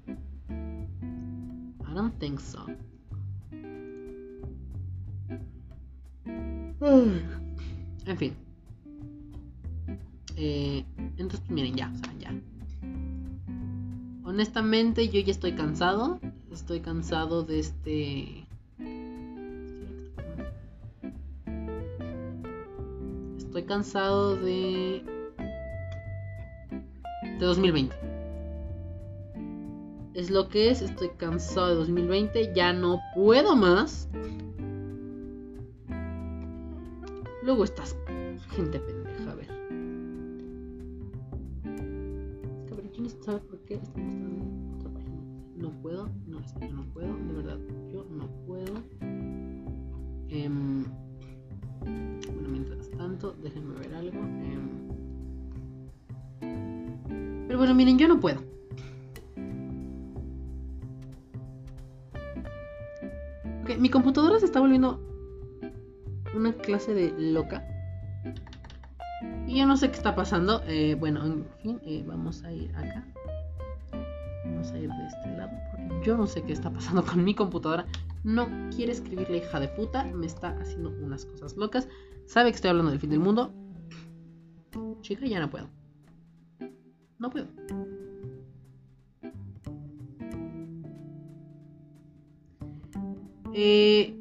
I 0.49 1.95
don't 1.95 2.19
think 2.19 2.41
so. 2.41 2.65
En 8.07 8.17
fin. 8.17 8.33
Eh, 10.37 10.87
entonces, 11.19 11.41
pues, 11.41 11.51
miren, 11.51 11.75
ya, 11.75 11.93
ya. 12.19 12.33
Honestamente, 14.25 15.11
yo 15.11 15.21
ya 15.21 15.31
estoy 15.31 15.53
cansado. 15.53 16.19
Estoy 16.51 16.81
cansado 16.81 17.43
de 17.43 17.59
este. 17.59 18.48
Estoy 23.59 23.75
cansado 23.75 24.37
de. 24.37 25.03
De 27.41 27.45
2020 27.45 27.97
es 30.15 30.31
lo 30.31 30.49
que 30.49 30.71
es, 30.71 30.81
estoy 30.81 31.09
cansado 31.17 31.69
de 31.69 31.75
2020, 31.75 32.55
ya 32.55 32.73
no 32.73 33.01
puedo 33.17 33.57
más. 33.57 34.09
Luego 37.43 37.65
estás 37.65 37.97
gente 38.51 38.79
pendeja, 38.79 39.33
a 39.33 39.35
ver. 39.35 39.51
Es 42.55 42.67
que 42.67 42.75
a 42.75 42.77
ver, 42.77 42.91
¿quién 42.93 43.11
sabe 43.11 43.41
por 43.41 43.59
qué 43.61 43.75
está 43.75 43.99
mostrando 43.99 44.77
otra 44.77 44.91
página? 44.91 45.21
No 45.57 45.71
puedo, 45.83 46.09
no, 46.29 46.39
es 46.39 46.53
que 46.53 46.69
yo 46.69 46.75
no 46.75 46.85
puedo, 46.93 47.13
de 47.13 47.33
verdad, 47.33 47.59
yo 47.93 48.07
no 48.11 48.29
puedo. 48.47 48.83
Em, 50.29 50.85
déjenme 53.33 53.75
ver 53.79 53.95
algo. 53.95 54.19
Em, 54.19 54.89
pero 57.47 57.59
bueno, 57.59 57.75
miren, 57.75 57.99
yo 57.99 58.09
no 58.09 58.21
puedo. 58.21 58.41
mi 63.77 63.91
computadora 63.91 64.39
se 64.41 64.47
está 64.47 64.61
volviendo 64.61 65.01
una 66.35 66.53
clase 66.53 66.95
de 66.95 67.15
loca. 67.19 67.67
Y 69.47 69.59
yo 69.59 69.67
no 69.67 69.77
sé 69.77 69.91
qué 69.91 69.97
está 69.97 70.15
pasando. 70.15 70.63
Eh, 70.67 70.95
bueno, 70.95 71.25
en 71.25 71.47
fin, 71.63 71.81
eh, 71.85 72.05
vamos 72.07 72.45
a 72.45 72.53
ir 72.53 72.71
acá. 72.77 73.07
Vamos 74.45 74.71
a 74.73 74.79
ir 74.79 74.89
de 74.89 75.07
este 75.07 75.37
lado. 75.37 75.51
Porque 75.71 76.07
yo 76.07 76.17
no 76.17 76.27
sé 76.27 76.43
qué 76.43 76.53
está 76.53 76.71
pasando 76.71 77.05
con 77.05 77.25
mi 77.25 77.35
computadora. 77.35 77.87
No 78.25 78.49
quiere 78.75 78.93
escribir 78.93 79.29
la 79.31 79.39
hija 79.39 79.61
de 79.61 79.69
puta. 79.69 80.05
Me 80.05 80.27
está 80.27 80.51
haciendo 80.61 80.91
unas 80.91 81.25
cosas 81.25 81.57
locas. 81.57 81.89
Sabe 82.27 82.51
que 82.51 82.57
estoy 82.57 82.71
hablando 82.71 82.91
del 82.91 83.01
fin 83.01 83.11
del 83.11 83.21
mundo. 83.21 83.53
Chica, 85.01 85.27
ya 85.27 85.41
no 85.41 85.51
puedo. 85.51 85.69
No 87.19 87.31
puedo. 87.31 87.47
Eh, 93.55 94.15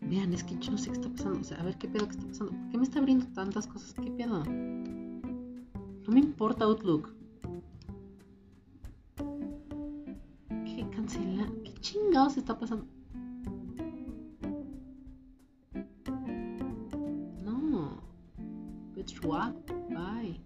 vean, 0.00 0.34
es 0.34 0.44
que 0.44 0.54
no 0.56 0.76
sé 0.76 0.90
qué 0.90 0.96
está 0.96 1.08
pasando. 1.08 1.40
O 1.40 1.44
sea, 1.44 1.60
a 1.60 1.64
ver 1.64 1.78
qué 1.78 1.88
pedo 1.88 2.06
que 2.06 2.12
está 2.12 2.26
pasando. 2.26 2.52
¿Por 2.52 2.70
qué 2.70 2.78
me 2.78 2.84
está 2.84 2.98
abriendo 2.98 3.26
tantas 3.28 3.66
cosas? 3.66 3.94
¿Qué 3.94 4.10
pedo? 4.10 4.44
No 4.44 6.12
me 6.12 6.20
importa 6.20 6.64
Outlook. 6.64 7.14
¿Qué 10.48 10.88
cancela? 10.90 11.48
¿Qué 11.64 11.72
chingados 11.80 12.36
está 12.36 12.58
pasando? 12.58 12.86
What? 19.28 19.54
Bye. 19.90 20.40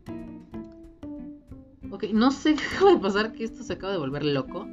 Ok, 1.90 2.04
no 2.12 2.30
sé 2.30 2.54
qué 2.56 2.62
acaba 2.76 2.92
de 2.92 2.98
pasar, 2.98 3.32
que 3.32 3.44
esto 3.44 3.62
se 3.62 3.72
acaba 3.74 3.92
de 3.92 3.98
volver 3.98 4.24
loco 4.24 4.66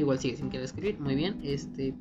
igual 0.00 0.18
sigue 0.18 0.36
sin 0.36 0.50
querer 0.50 0.64
escribir. 0.64 0.98
Muy 0.98 1.14
bien. 1.14 1.38
Este. 1.42 1.94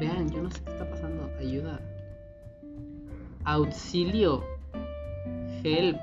Vean, 0.00 0.30
yo 0.30 0.42
no 0.42 0.50
sé 0.50 0.60
qué 0.64 0.70
está 0.70 0.88
pasando. 0.88 1.30
Ayuda. 1.38 1.80
Auxilio. 3.44 4.44
Help. 5.62 5.98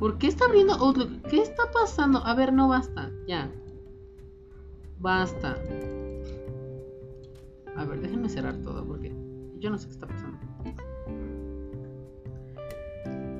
¿Por 0.00 0.16
qué 0.16 0.28
está 0.28 0.46
abriendo 0.46 0.72
Outlook? 0.72 1.28
¿Qué 1.28 1.42
está 1.42 1.70
pasando? 1.70 2.24
A 2.24 2.34
ver, 2.34 2.54
no 2.54 2.68
basta. 2.68 3.10
Ya. 3.28 3.52
Basta. 4.98 5.58
A 7.76 7.84
ver, 7.84 8.00
déjenme 8.00 8.30
cerrar 8.30 8.56
todo 8.62 8.86
porque 8.86 9.14
yo 9.58 9.68
no 9.68 9.76
sé 9.76 9.88
qué 9.88 9.92
está 9.92 10.06
pasando. 10.06 10.38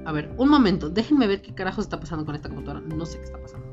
A 0.04 0.12
ver, 0.12 0.34
un 0.36 0.50
momento, 0.50 0.90
déjenme 0.90 1.26
ver 1.26 1.40
qué 1.40 1.54
carajos 1.54 1.86
está 1.86 1.98
pasando 1.98 2.26
con 2.26 2.34
esta 2.34 2.50
computadora. 2.50 2.84
No 2.94 3.06
sé 3.06 3.16
qué 3.16 3.24
está 3.24 3.40
pasando. 3.40 3.66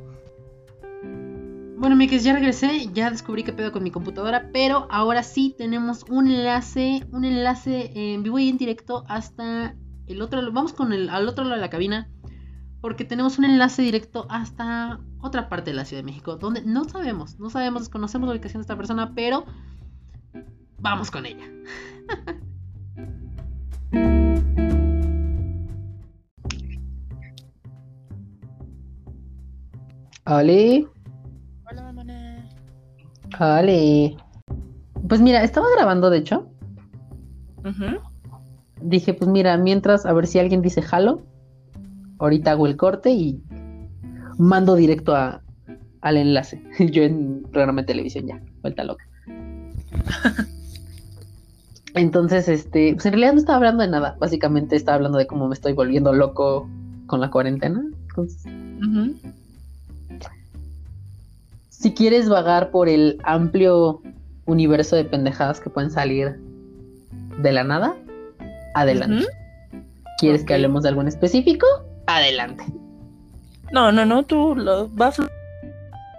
Bueno, 1.79 1.93
amigos, 1.93 2.23
ya 2.23 2.31
regresé, 2.31 2.87
ya 2.93 3.11
descubrí 3.11 3.43
qué 3.43 3.51
pedo 3.51 3.73
con 3.73 3.83
mi 3.83 3.91
computadora, 3.91 4.49
pero 4.53 4.87
ahora 4.89 5.23
sí 5.23 5.53
tenemos 5.57 6.05
un 6.09 6.31
enlace, 6.31 7.05
un 7.11 7.25
enlace 7.25 7.91
en 7.93 8.23
vivo 8.23 8.39
y 8.39 8.47
en 8.47 8.57
directo 8.57 9.03
hasta 9.09 9.75
el 10.07 10.21
otro, 10.21 10.39
vamos 10.53 10.71
con 10.71 10.93
el 10.93 11.09
al 11.09 11.27
otro 11.27 11.43
lado 11.43 11.55
de 11.55 11.61
la 11.61 11.69
cabina, 11.69 12.09
porque 12.87 13.03
tenemos 13.03 13.37
un 13.37 13.43
enlace 13.43 13.81
directo 13.81 14.27
hasta 14.29 15.01
otra 15.19 15.49
parte 15.49 15.71
de 15.71 15.75
la 15.75 15.83
Ciudad 15.83 16.03
de 16.03 16.05
México, 16.05 16.37
donde 16.37 16.61
no 16.61 16.85
sabemos, 16.85 17.37
no 17.37 17.49
sabemos, 17.49 17.81
desconocemos 17.81 18.29
la 18.29 18.33
ubicación 18.33 18.61
de 18.61 18.63
esta 18.63 18.77
persona, 18.77 19.11
pero 19.13 19.43
vamos 20.79 21.11
con 21.11 21.25
ella. 21.25 21.43
Oli. 30.25 30.87
Hola, 31.69 31.91
mamá. 31.91 32.05
Vale. 33.37 34.15
Pues 35.09 35.19
mira, 35.19 35.43
estaba 35.43 35.67
grabando, 35.75 36.09
de 36.09 36.19
hecho. 36.19 36.47
Ujú. 37.65 37.97
Dije, 38.81 39.13
pues 39.13 39.29
mira, 39.29 39.57
mientras, 39.57 40.05
a 40.05 40.13
ver 40.13 40.25
si 40.25 40.39
alguien 40.39 40.61
dice 40.61 40.81
jalo. 40.81 41.25
Ahorita 42.19 42.51
hago 42.51 42.67
el 42.67 42.77
corte 42.77 43.11
y 43.11 43.41
mando 44.37 44.75
directo 44.75 45.15
a, 45.15 45.41
al 46.01 46.17
enlace. 46.17 46.61
Yo 46.91 47.03
en 47.03 47.43
programa 47.51 47.81
de 47.81 47.87
televisión 47.87 48.27
ya, 48.27 48.41
vuelta 48.61 48.83
loca. 48.83 49.05
Entonces, 51.93 52.47
este, 52.47 52.93
pues 52.93 53.05
en 53.07 53.13
realidad 53.13 53.33
no 53.33 53.39
estaba 53.39 53.57
hablando 53.57 53.83
de 53.83 53.89
nada. 53.89 54.15
Básicamente 54.19 54.75
estaba 54.75 54.95
hablando 54.97 55.17
de 55.17 55.25
cómo 55.25 55.47
me 55.47 55.55
estoy 55.55 55.73
volviendo 55.73 56.13
loco 56.13 56.69
con 57.07 57.21
la 57.21 57.31
cuarentena. 57.31 57.83
Entonces, 58.09 58.45
si 61.69 61.93
quieres 61.93 62.29
vagar 62.29 62.69
por 62.69 62.87
el 62.87 63.19
amplio 63.23 64.01
universo 64.45 64.95
de 64.95 65.05
pendejadas 65.05 65.59
que 65.59 65.69
pueden 65.69 65.89
salir 65.89 66.39
de 67.41 67.51
la 67.51 67.63
nada, 67.63 67.95
adelante. 68.75 69.25
¿Quieres 70.19 70.43
que 70.43 70.53
hablemos 70.53 70.83
de 70.83 70.89
algo 70.89 71.01
en 71.01 71.07
específico? 71.07 71.65
Adelante. 72.07 72.65
No, 73.71 73.91
no, 73.91 74.05
no, 74.05 74.23
tú 74.23 74.55
lo, 74.55 74.93
va 74.95 75.07
a 75.07 75.11
fluir. 75.11 75.31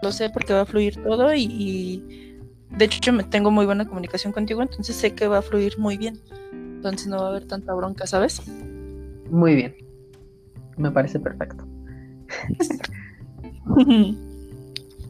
Lo 0.02 0.12
sé 0.12 0.30
porque 0.30 0.52
va 0.52 0.60
a 0.60 0.66
fluir 0.66 1.02
todo 1.02 1.34
y, 1.34 1.44
y 1.44 2.38
de 2.70 2.84
hecho 2.84 3.00
yo 3.02 3.12
me 3.12 3.24
tengo 3.24 3.50
muy 3.50 3.66
buena 3.66 3.86
comunicación 3.86 4.32
contigo, 4.32 4.62
entonces 4.62 4.94
sé 4.94 5.14
que 5.14 5.26
va 5.26 5.38
a 5.38 5.42
fluir 5.42 5.78
muy 5.78 5.96
bien. 5.96 6.20
Entonces 6.52 7.08
no 7.08 7.16
va 7.18 7.26
a 7.26 7.28
haber 7.30 7.46
tanta 7.46 7.74
bronca, 7.74 8.06
¿sabes? 8.06 8.40
Muy 9.30 9.56
bien. 9.56 9.74
Me 10.76 10.90
parece 10.92 11.18
perfecto. 11.18 11.64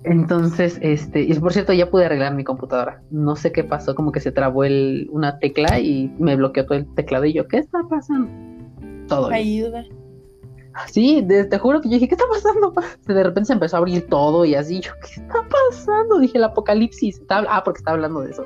Entonces, 0.05 0.79
este, 0.81 1.21
y 1.21 1.35
por 1.35 1.53
cierto, 1.53 1.73
ya 1.75 1.91
pude 1.91 2.07
arreglar 2.07 2.35
mi 2.35 2.45
computadora. 2.45 3.03
No 3.11 3.37
sé 3.37 3.53
qué 3.53 3.65
pasó, 3.65 3.95
como 3.95 4.13
que 4.13 4.21
se 4.21 4.33
trabó 4.33 4.65
el, 4.65 5.09
una 5.11 5.39
tecla 5.39 5.79
y 5.81 6.11
me 6.19 6.37
bloqueó 6.37 6.65
todo 6.65 6.79
el 6.79 6.87
teclado 6.95 7.27
y 7.27 7.35
yo, 7.35 7.47
¿qué 7.49 7.59
está 7.59 7.81
pasando? 7.91 8.31
Todo. 9.09 9.29
bien. 9.29 9.98
Sí, 10.87 11.23
de- 11.23 11.45
te 11.45 11.59
juro 11.59 11.81
que 11.81 11.89
yo 11.89 11.95
dije, 11.95 12.09
¿qué 12.09 12.15
está 12.15 12.27
pasando? 12.31 12.73
De 13.07 13.23
repente 13.23 13.47
se 13.47 13.53
empezó 13.53 13.77
a 13.77 13.79
abrir 13.81 14.07
todo 14.09 14.45
y 14.45 14.55
así, 14.55 14.81
yo, 14.81 14.93
¿qué 15.03 15.21
está 15.21 15.47
pasando? 15.49 16.19
Dije, 16.19 16.39
el 16.39 16.45
apocalipsis. 16.45 17.19
Está 17.19 17.45
ah, 17.49 17.63
porque 17.65 17.79
estaba 17.79 17.97
hablando 17.97 18.21
de 18.21 18.31
eso. 18.31 18.45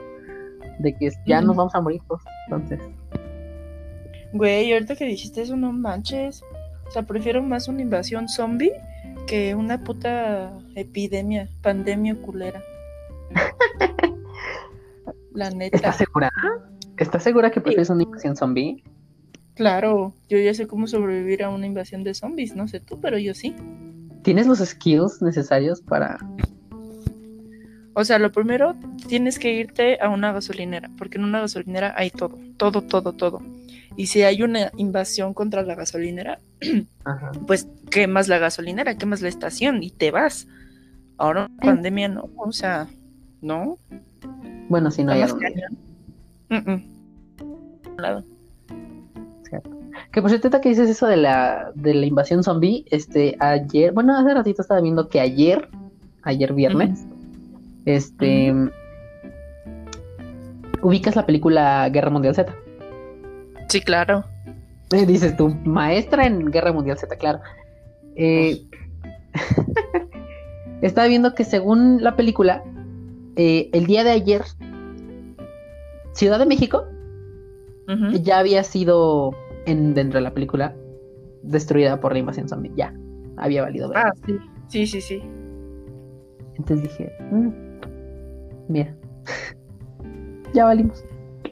De 0.78 0.97
que 0.97 1.11
ya 1.26 1.41
nos 1.41 1.57
vamos 1.57 1.74
a 1.74 1.80
morir 1.80 2.01
todos. 2.09 2.22
Entonces, 2.49 2.80
Güey, 4.33 4.72
ahorita 4.72 4.97
que 4.97 5.05
dijiste 5.05 5.43
eso, 5.43 5.57
no 5.57 5.72
manches. 5.72 6.43
O 6.89 6.91
sea, 6.91 7.03
prefiero 7.03 7.43
más 7.43 7.68
una 7.68 7.83
invasión 7.83 8.28
zombie 8.28 8.72
que 9.26 9.55
una 9.55 9.85
puta 9.85 10.53
epidemia, 10.74 11.49
pandemia 11.62 12.16
culera. 12.16 12.62
La 15.35 15.51
neta. 15.51 15.76
¿estás 15.76 15.97
segura? 15.97 16.30
¿Estás 16.97 17.22
segura 17.22 17.51
que 17.51 17.61
prefieres 17.61 17.91
una 17.91 18.03
invasión 18.03 18.37
zombie? 18.37 18.83
Claro, 19.55 20.15
yo 20.29 20.39
ya 20.39 20.55
sé 20.55 20.67
cómo 20.67 20.87
sobrevivir 20.87 21.45
a 21.45 21.51
una 21.51 21.67
invasión 21.67 22.05
de 22.05 22.15
zombies, 22.15 22.57
no 22.57 22.69
sé 22.69 22.81
tú, 22.81 23.01
pero 23.01 23.19
yo 23.19 23.35
sí. 23.35 23.55
¿Tienes 24.23 24.47
los 24.47 24.61
skills 24.61 25.21
necesarios 25.21 25.83
para 25.83 26.19
O 27.95 28.05
sea, 28.05 28.19
lo 28.19 28.33
primero, 28.33 28.75
tienes 29.09 29.39
que 29.39 29.53
irte 29.53 30.01
a 30.01 30.09
una 30.09 30.33
gasolinera, 30.33 30.91
porque 30.97 31.19
en 31.19 31.25
una 31.25 31.41
gasolinera 31.41 31.95
hay 31.97 32.11
todo, 32.11 32.39
todo, 32.57 32.83
todo, 32.83 33.13
todo. 33.13 33.43
Y 33.97 34.07
si 34.07 34.23
hay 34.23 34.43
una 34.43 34.73
invasión 34.77 35.35
contra 35.35 35.63
la 35.63 35.75
gasolinera, 35.75 36.39
Ajá. 37.05 37.33
pues 37.47 37.69
quemas 37.91 38.29
la 38.29 38.39
gasolinera, 38.39 38.97
quemas 38.97 39.21
la 39.21 39.29
estación 39.29 39.83
y 39.83 39.91
te 39.91 40.11
vas. 40.11 40.49
Ahora, 41.19 41.51
pandemia 41.61 42.09
no, 42.09 42.31
o 42.37 42.53
sea, 42.53 42.89
no. 43.43 43.79
Bueno, 44.71 44.91
si 44.91 45.05
no 45.05 45.13
hay. 45.13 45.25
Mm, 46.49 46.71
mm. 46.71 47.99
Lado. 47.99 48.25
Que 50.13 50.21
por 50.21 50.31
cierto, 50.31 50.61
que 50.61 50.69
dices 50.69 50.91
eso 50.91 51.07
de 51.07 51.17
la, 51.17 51.73
de 51.75 51.95
la 51.95 52.05
invasión 52.05 52.45
zombie, 52.45 52.85
este, 52.91 53.35
ayer, 53.41 53.93
bueno, 53.93 54.17
hace 54.17 54.35
ratito 54.35 54.61
estaba 54.61 54.83
viendo 54.83 55.09
que 55.09 55.21
ayer, 55.21 55.71
ayer 56.23 56.53
viernes, 56.53 57.07
este, 57.87 58.55
ubicas 60.83 61.17
la 61.17 61.25
película 61.25 61.89
Guerra 61.89 62.11
Mundial 62.11 62.35
Z. 62.35 62.55
Sí, 63.69 63.81
claro. 63.81 64.25
Eh, 64.91 65.07
dices 65.07 65.35
tú, 65.35 65.57
maestra 65.65 66.27
en 66.27 66.51
Guerra 66.51 66.73
Mundial 66.73 66.99
Z, 66.99 67.17
claro. 67.17 67.41
Eh, 68.15 68.61
estaba 70.83 71.07
viendo 71.07 71.35
que 71.35 71.45
según 71.45 72.03
la 72.03 72.17
película, 72.17 72.63
eh, 73.37 73.71
el 73.73 73.87
día 73.87 74.05
de 74.05 74.11
ayer, 74.11 74.43
Ciudad 76.13 76.39
de 76.39 76.45
México 76.45 76.85
ya 78.23 78.39
había 78.39 78.65
sido 78.65 79.35
en, 79.67 79.95
dentro 79.95 80.19
de 80.19 80.23
la 80.25 80.35
película 80.35 80.75
destruida 81.43 82.01
por 82.01 82.13
la 82.13 82.19
invasión 82.19 82.49
zombie. 82.49 82.73
Ya, 82.77 82.95
había 83.37 83.63
valido. 83.63 83.89
ver. 83.89 83.99
Ah, 83.99 84.13
sí, 84.27 84.37
sí, 84.69 84.87
sí, 84.87 85.01
sí. 85.01 85.23
Entonces 86.57 86.83
dije, 86.89 87.13
"Mm, 87.31 87.49
mira, 88.69 88.95
ya 90.55 90.65
valimos. 90.67 91.05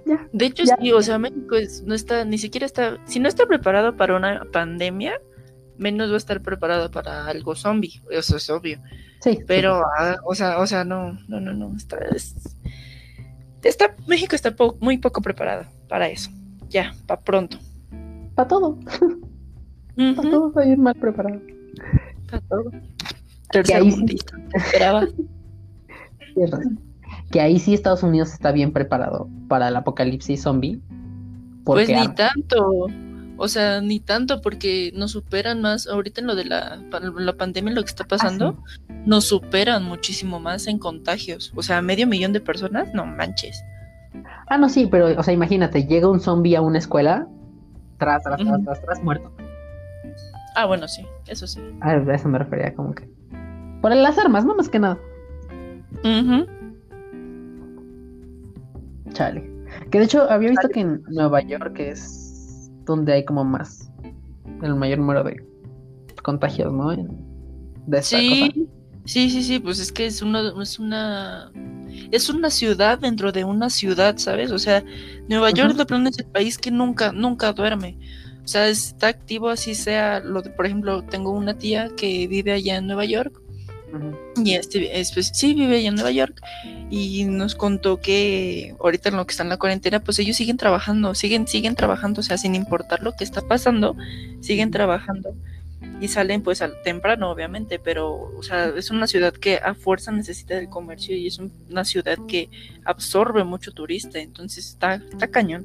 Ya. 0.07 0.29
De 0.33 0.47
hecho, 0.47 0.65
Ya. 0.65 0.77
sí, 0.81 0.93
o 0.93 1.03
sea, 1.03 1.19
México 1.19 1.57
es- 1.57 1.83
no 1.85 1.95
está, 1.95 2.25
ni 2.25 2.39
siquiera 2.39 2.67
está, 2.67 2.99
si 3.07 3.21
no 3.21 3.29
está 3.29 3.47
preparado 3.47 3.97
para 3.97 4.17
una 4.17 4.45
pandemia, 4.53 5.21
menos 5.79 6.11
va 6.11 6.15
a 6.15 6.19
estar 6.19 6.43
preparado 6.43 6.91
para 6.91 7.27
algo 7.27 7.55
zombie, 7.55 8.01
eso 8.11 8.37
es 8.37 8.51
obvio. 8.51 8.81
Sí, 9.21 9.39
Pero, 9.47 9.83
ah, 9.99 10.17
o 10.25 10.35
sea, 10.35 10.59
o 10.59 10.67
sea, 10.67 10.85
no, 10.85 11.13
no, 11.29 11.41
no, 11.41 11.53
no, 11.53 11.77
está, 11.77 11.99
es- 12.15 12.35
está, 13.63 13.95
México 14.07 14.35
está 14.35 14.55
po- 14.55 14.77
muy 14.81 14.99
poco 14.99 15.21
preparado 15.23 15.65
para 15.89 16.09
eso. 16.09 16.31
Ya, 16.69 16.93
para 17.07 17.21
pronto. 17.21 17.59
Para 18.41 18.49
todo, 18.49 18.79
para 19.97 20.13
Ujú, 20.13 20.31
todo 20.31 20.49
está 20.49 20.61
bien 20.63 20.83
mal 20.83 20.95
preparado. 20.95 21.41
pa' 22.31 22.41
todo. 22.49 22.71
Que 23.65 23.75
ahí 23.75 23.91
sí. 23.93 24.19
Que 27.31 27.41
ahí 27.41 27.59
sí 27.59 27.75
Estados 27.75 28.03
Unidos 28.03 28.33
está 28.33 28.51
bien 28.51 28.73
preparado 28.73 29.29
para 29.49 29.69
el 29.69 29.77
apocalipsis 29.77 30.43
zombie. 30.43 30.81
Pues 31.65 31.89
ni 31.89 32.09
tanto. 32.15 32.87
O 33.37 33.49
sea, 33.49 33.81
ni 33.81 34.01
tanto 34.01 34.41
porque 34.41 34.93
nos 34.95 35.13
superan 35.13 35.61
más. 35.61 35.87
Ahorita 35.87 36.21
en 36.21 36.27
lo 36.27 36.35
de 36.35 36.45
la, 36.45 36.83
la 37.19 37.33
pandemia, 37.35 37.73
lo 37.73 37.83
que 37.83 37.91
está 37.91 38.05
pasando, 38.05 38.59
nos 39.07 39.27
superan 39.27 39.85
muchísimo 39.85 40.41
más 40.41 40.67
en 40.67 40.79
contagios. 40.79 41.53
O 41.55 41.63
sea, 41.63 41.83
medio 41.83 42.07
millón 42.07 42.33
de 42.33 42.41
personas, 42.41 42.93
no 42.95 43.07
manches. 43.07 43.63
Ah, 44.49 44.59
no, 44.59 44.69
sí, 44.69 44.89
pero, 44.91 45.19
o 45.19 45.23
sea, 45.23 45.33
imagínate, 45.33 45.87
llega 45.87 46.09
un 46.09 46.21
zombie 46.21 46.57
a 46.57 46.63
una 46.63 46.79
escuela, 46.79 47.29
tras, 48.01 48.23
tras, 48.25 48.41
tras, 48.41 48.65
tras, 48.65 48.83
tras, 48.83 49.03
muerto. 49.05 49.31
Ah, 50.57 50.67
bueno, 50.67 50.89
sí, 50.89 51.07
eso 51.29 51.47
sí. 51.47 51.61
A 51.81 51.95
eso 51.95 52.29
me 52.29 52.39
refería, 52.39 52.75
como 52.75 52.95
que. 52.95 53.09
Por 53.81 53.95
las 53.95 54.19
armas, 54.19 54.45
no 54.45 54.57
más 54.57 54.69
que 54.69 54.81
nada. 54.81 54.99
Ujú. 56.03 56.47
Chale. 59.13 59.49
Que 59.91 59.99
de 59.99 60.05
hecho 60.05 60.29
había 60.31 60.51
visto 60.51 60.69
que 60.69 60.81
en 60.81 61.03
Nueva 61.09 61.43
York 61.43 61.79
es 61.79 62.71
donde 62.85 63.13
hay 63.13 63.25
como 63.25 63.45
más, 63.45 63.93
el 64.63 64.75
mayor 64.75 64.99
número 64.99 65.23
de 65.23 65.37
contagios, 66.23 66.73
¿no? 66.73 66.91
De 66.91 67.99
esta 67.99 68.17
cosa. 68.17 68.53
Sí, 68.53 68.69
sí, 69.05 69.31
sí, 69.31 69.43
sí, 69.43 69.59
pues 69.59 69.79
es 69.79 69.93
que 69.93 70.07
es 70.07 70.23
una, 70.23 70.53
es 70.61 70.79
una, 70.79 71.53
es 72.11 72.29
una 72.29 72.51
ciudad 72.51 72.99
dentro 72.99 73.33
de 73.33 73.45
una 73.45 73.71
ciudad, 73.71 74.17
¿sabes? 74.19 74.51
O 74.51 74.59
sea, 74.59 74.85
Nueva 75.29 75.51
York 75.51 75.75
de 75.75 75.87
plano 75.87 76.09
es 76.09 76.19
el 76.19 76.27
país 76.27 76.59
que 76.59 76.71
nunca, 76.71 77.13
nunca 77.13 77.53
duerme. 77.53 77.97
O 78.45 78.49
sea, 78.49 78.69
está 78.69 79.09
activo 79.09 79.49
así 79.49 79.75
sea, 79.75 80.21
lo 80.21 80.43
de, 80.43 80.51
por 80.51 80.67
ejemplo, 80.67 81.03
tengo 81.03 81.31
una 81.31 81.57
tía 81.59 81.91
que 81.97 82.27
vive 82.27 82.53
allá 82.53 82.77
en 82.77 82.87
Nueva 82.87 83.05
York 83.05 83.41
y 84.45 84.55
este, 84.55 85.01
es, 85.01 85.13
pues, 85.13 85.31
sí, 85.35 85.55
vive 85.55 85.79
allá 85.79 85.89
en 85.89 85.95
Nueva 85.97 86.11
York 86.13 86.41
y 86.91 87.25
nos 87.25 87.55
contó 87.55 88.01
que 88.01 88.75
ahorita 88.81 89.09
en 89.09 89.17
lo 89.17 89.27
que 89.27 89.33
está 89.33 89.43
en 89.43 89.49
la 89.49 89.57
cuarentena, 89.59 90.01
pues 90.01 90.19
ellos 90.19 90.37
siguen 90.37 90.57
trabajando, 90.57 91.15
siguen, 91.15 91.47
siguen 91.47 91.75
trabajando, 91.75 92.21
o 92.21 92.23
sea, 92.23 92.39
sin 92.39 92.55
importar 92.55 93.03
lo 93.03 93.13
que 93.17 93.25
está 93.25 93.43
pasando, 93.43 93.97
siguen 94.41 94.71
trabajando 94.71 95.35
y 96.01 96.09
salen 96.09 96.43
pues 96.43 96.63
al 96.63 96.81
temprano, 96.83 97.31
obviamente, 97.31 97.79
pero, 97.79 98.33
o 98.37 98.43
sea, 98.43 98.67
es 98.69 98.91
una 98.91 99.07
ciudad 99.07 99.33
que 99.33 99.57
a 99.57 99.75
fuerza 99.75 100.13
necesita 100.13 100.55
del 100.55 100.69
comercio 100.69 101.17
y 101.17 101.27
es 101.27 101.39
un- 101.39 101.53
una 101.71 101.85
ciudad 101.85 102.19
que 102.29 102.49
absorbe 102.85 103.45
mucho 103.45 103.73
turista, 103.73 104.19
entonces 104.19 104.67
está, 104.69 104.95
está 104.95 105.29
cañón. 105.29 105.65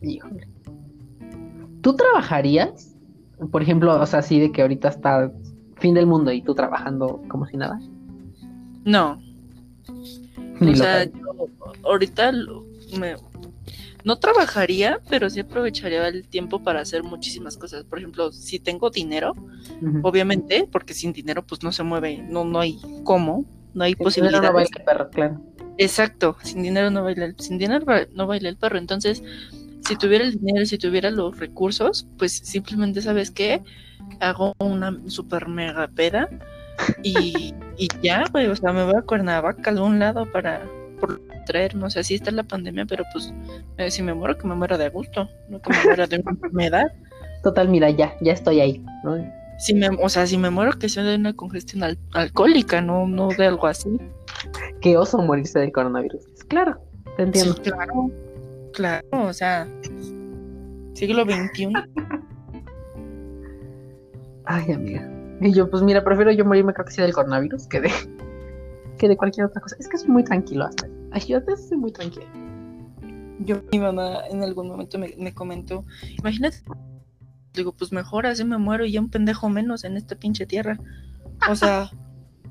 Híjole. 0.00 0.48
¿Tú 1.80 1.94
trabajarías? 1.96 2.94
Por 3.50 3.62
ejemplo, 3.62 4.00
o 4.00 4.06
sea, 4.06 4.18
así 4.20 4.40
de 4.40 4.50
que 4.52 4.62
ahorita 4.62 4.88
está 4.88 5.32
fin 5.76 5.94
del 5.94 6.06
mundo 6.06 6.32
y 6.32 6.42
tú 6.42 6.54
trabajando 6.54 7.22
como 7.28 7.46
si 7.46 7.56
nada. 7.56 7.80
No, 8.84 9.20
Ni 10.60 10.72
o 10.72 10.76
sea, 10.76 11.04
yo 11.04 11.48
ahorita 11.84 12.32
lo- 12.32 12.64
me- 12.98 13.14
no 14.04 14.16
trabajaría, 14.18 15.00
pero 15.08 15.28
sí 15.30 15.40
aprovecharía 15.40 16.06
el 16.08 16.28
tiempo 16.28 16.62
para 16.62 16.80
hacer 16.80 17.02
muchísimas 17.02 17.56
cosas. 17.56 17.84
Por 17.84 17.98
ejemplo, 17.98 18.32
si 18.32 18.58
tengo 18.58 18.90
dinero, 18.90 19.34
obviamente, 20.02 20.68
porque 20.70 20.94
sin 20.94 21.12
dinero 21.12 21.44
pues 21.44 21.62
no 21.62 21.72
se 21.72 21.82
mueve, 21.82 22.18
no, 22.18 22.44
no 22.44 22.60
hay 22.60 22.78
cómo, 23.04 23.44
no 23.74 23.84
hay 23.84 23.94
El 23.98 24.12
dinero 24.12 24.40
no 24.42 24.52
baila, 24.52 24.70
perro, 24.84 25.10
claro. 25.10 25.40
Exacto, 25.76 26.36
sin 26.42 26.62
dinero 26.62 26.90
no 26.90 27.02
baila, 27.02 27.26
el- 27.26 27.36
sin 27.38 27.58
dinero 27.58 27.84
no 28.14 28.26
baila 28.26 28.48
el 28.48 28.56
perro. 28.56 28.78
Entonces, 28.78 29.22
si 29.84 29.96
tuviera 29.96 30.24
el 30.24 30.38
dinero, 30.38 30.64
si 30.66 30.78
tuviera 30.78 31.10
los 31.10 31.38
recursos, 31.38 32.06
pues 32.18 32.32
simplemente, 32.32 33.00
¿sabes 33.02 33.30
qué? 33.30 33.62
Hago 34.20 34.54
una 34.58 34.96
super 35.06 35.48
mega 35.48 35.88
peda 35.88 36.28
y, 37.02 37.54
y 37.76 37.88
ya, 38.02 38.24
güey, 38.32 38.46
o 38.46 38.56
sea, 38.56 38.72
me 38.72 38.84
voy 38.84 38.94
a 38.96 39.02
Cuernavaca 39.02 39.70
a 39.70 39.72
algún 39.72 39.98
lado 39.98 40.26
para 40.30 40.66
por 40.98 41.20
traerme, 41.46 41.84
o 41.84 41.90
sea, 41.90 42.02
sí 42.02 42.14
está 42.14 42.30
la 42.30 42.42
pandemia, 42.42 42.84
pero 42.86 43.04
pues 43.12 43.32
eh, 43.78 43.90
si 43.90 44.02
me 44.02 44.14
muero, 44.14 44.36
que 44.36 44.46
me 44.46 44.54
muera 44.54 44.76
de 44.78 44.88
gusto, 44.88 45.28
no 45.48 45.60
que 45.60 45.70
me 45.70 45.84
muera 45.84 46.06
de 46.06 46.18
una 46.18 46.30
enfermedad. 46.32 46.92
Total, 47.42 47.68
mira, 47.68 47.90
ya, 47.90 48.14
ya 48.20 48.32
estoy 48.32 48.60
ahí, 48.60 48.84
¿no? 49.04 49.16
Si 49.58 49.74
me, 49.74 49.88
o 49.88 50.08
sea, 50.08 50.26
si 50.26 50.38
me 50.38 50.50
muero, 50.50 50.72
que 50.78 50.88
sea 50.88 51.02
de 51.02 51.16
una 51.16 51.32
congestión 51.34 51.82
al- 51.82 51.98
alcohólica, 52.12 52.80
no, 52.80 53.06
no 53.06 53.28
de 53.28 53.46
algo 53.46 53.66
así. 53.66 53.88
Qué 54.80 54.96
oso 54.96 55.18
morirse 55.18 55.58
del 55.58 55.72
coronavirus. 55.72 56.22
Claro, 56.48 56.80
te 57.16 57.22
entiendo. 57.24 57.54
Sí, 57.54 57.60
claro, 57.62 58.10
claro, 58.72 59.06
o 59.12 59.32
sea, 59.32 59.66
siglo 60.94 61.24
XXI. 61.24 61.72
Ay, 64.44 64.72
amiga. 64.72 65.08
Y 65.40 65.52
yo, 65.52 65.70
pues 65.70 65.82
mira, 65.82 66.02
prefiero 66.02 66.32
yo 66.32 66.44
morirme 66.44 66.72
creo 66.72 66.86
que 66.86 66.92
sí 66.92 67.02
del 67.02 67.12
coronavirus 67.12 67.66
que 67.68 67.80
de, 67.80 67.90
que 68.98 69.08
de 69.08 69.16
cualquier 69.16 69.46
otra 69.46 69.60
cosa. 69.60 69.76
Es 69.78 69.88
que 69.88 69.96
soy 69.96 70.10
muy 70.10 70.24
tranquilo 70.24 70.66
hasta. 70.66 70.86
Ay, 71.12 71.22
yo 71.26 71.40
soy 71.56 71.78
muy 71.78 71.92
tranquilo. 71.92 72.26
Yo, 73.40 73.62
mi 73.72 73.78
mamá 73.78 74.26
en 74.30 74.42
algún 74.42 74.68
momento 74.68 74.98
me, 74.98 75.14
me 75.16 75.32
comentó, 75.32 75.84
imagínate, 76.18 76.58
digo, 77.54 77.72
pues 77.72 77.92
mejor 77.92 78.26
así 78.26 78.44
me 78.44 78.58
muero 78.58 78.84
y 78.84 78.92
ya 78.92 79.00
un 79.00 79.10
pendejo 79.10 79.48
menos 79.48 79.84
en 79.84 79.96
esta 79.96 80.16
pinche 80.16 80.44
tierra. 80.44 80.78
O 81.48 81.54
sea, 81.54 81.90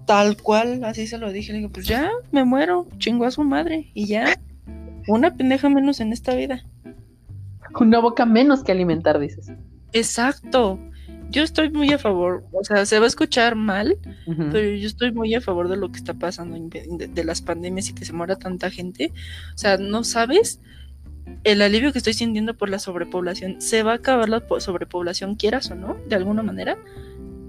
tal 0.06 0.42
cual, 0.42 0.84
así 0.86 1.08
se 1.08 1.18
lo 1.18 1.32
dije, 1.32 1.52
le 1.52 1.60
digo, 1.60 1.72
pues 1.72 1.86
ya 1.86 2.10
me 2.32 2.46
muero, 2.46 2.88
chingo 2.98 3.26
a 3.26 3.32
su 3.32 3.44
madre 3.44 3.92
y 3.94 4.06
ya, 4.08 4.40
una 5.08 5.36
pendeja 5.36 5.70
menos 5.70 6.00
en 6.00 6.14
esta 6.14 6.36
vida. 6.36 6.64
Una 7.80 8.00
boca 8.00 8.26
menos 8.26 8.64
que 8.64 8.72
alimentar, 8.72 9.20
dices. 9.20 9.52
Exacto. 9.94 10.80
Yo 11.30 11.44
estoy 11.44 11.70
muy 11.70 11.92
a 11.92 11.98
favor, 11.98 12.46
o 12.54 12.64
sea, 12.64 12.86
se 12.86 13.00
va 13.00 13.06
a 13.06 13.08
escuchar 13.08 13.56
mal, 13.56 13.98
Ujú. 14.26 14.50
pero 14.52 14.70
yo 14.76 14.88
estoy 14.88 15.12
muy 15.12 15.34
a 15.36 15.42
favor 15.42 15.68
de 15.68 15.76
lo 15.78 15.92
que 15.92 15.98
está 15.98 16.14
pasando, 16.14 16.58
de, 16.60 17.08
de 17.08 17.24
las 17.24 17.42
pandemias 17.42 17.90
y 17.90 17.94
que 17.94 18.06
se 18.06 18.14
muera 18.14 18.38
tanta 18.38 18.70
gente. 18.72 19.12
O 19.54 19.58
sea, 19.58 19.78
no 19.78 20.04
sabes 20.04 20.62
el 21.44 21.62
alivio 21.62 21.92
que 21.92 21.98
estoy 21.98 22.14
sintiendo 22.14 22.54
por 22.56 22.70
la 22.70 22.80
sobrepoblación. 22.80 23.62
Se 23.62 23.84
va 23.84 23.92
a 23.92 23.96
acabar 23.96 24.30
la 24.30 24.40
po- 24.40 24.62
sobrepoblación, 24.62 25.36
quieras 25.36 25.70
o 25.72 25.76
no, 25.76 25.98
de 26.08 26.16
alguna 26.16 26.44
manera. 26.44 26.78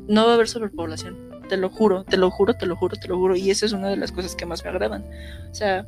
No 0.08 0.24
va 0.24 0.32
a 0.32 0.34
haber 0.34 0.48
sobrepoblación. 0.48 1.16
Te 1.48 1.56
lo 1.56 1.70
juro, 1.70 2.02
te 2.04 2.16
lo 2.16 2.30
juro, 2.30 2.54
te 2.54 2.66
lo 2.66 2.74
juro, 2.76 2.96
te 2.96 3.06
lo 3.08 3.16
juro. 3.16 3.36
Y 3.36 3.50
esa 3.50 3.64
es 3.66 3.72
una 3.72 3.88
de 3.88 3.96
las 3.96 4.10
cosas 4.12 4.34
que 4.34 4.44
más 4.46 4.64
me 4.64 4.70
agradan. 4.70 5.04
O 5.50 5.54
sea, 5.54 5.86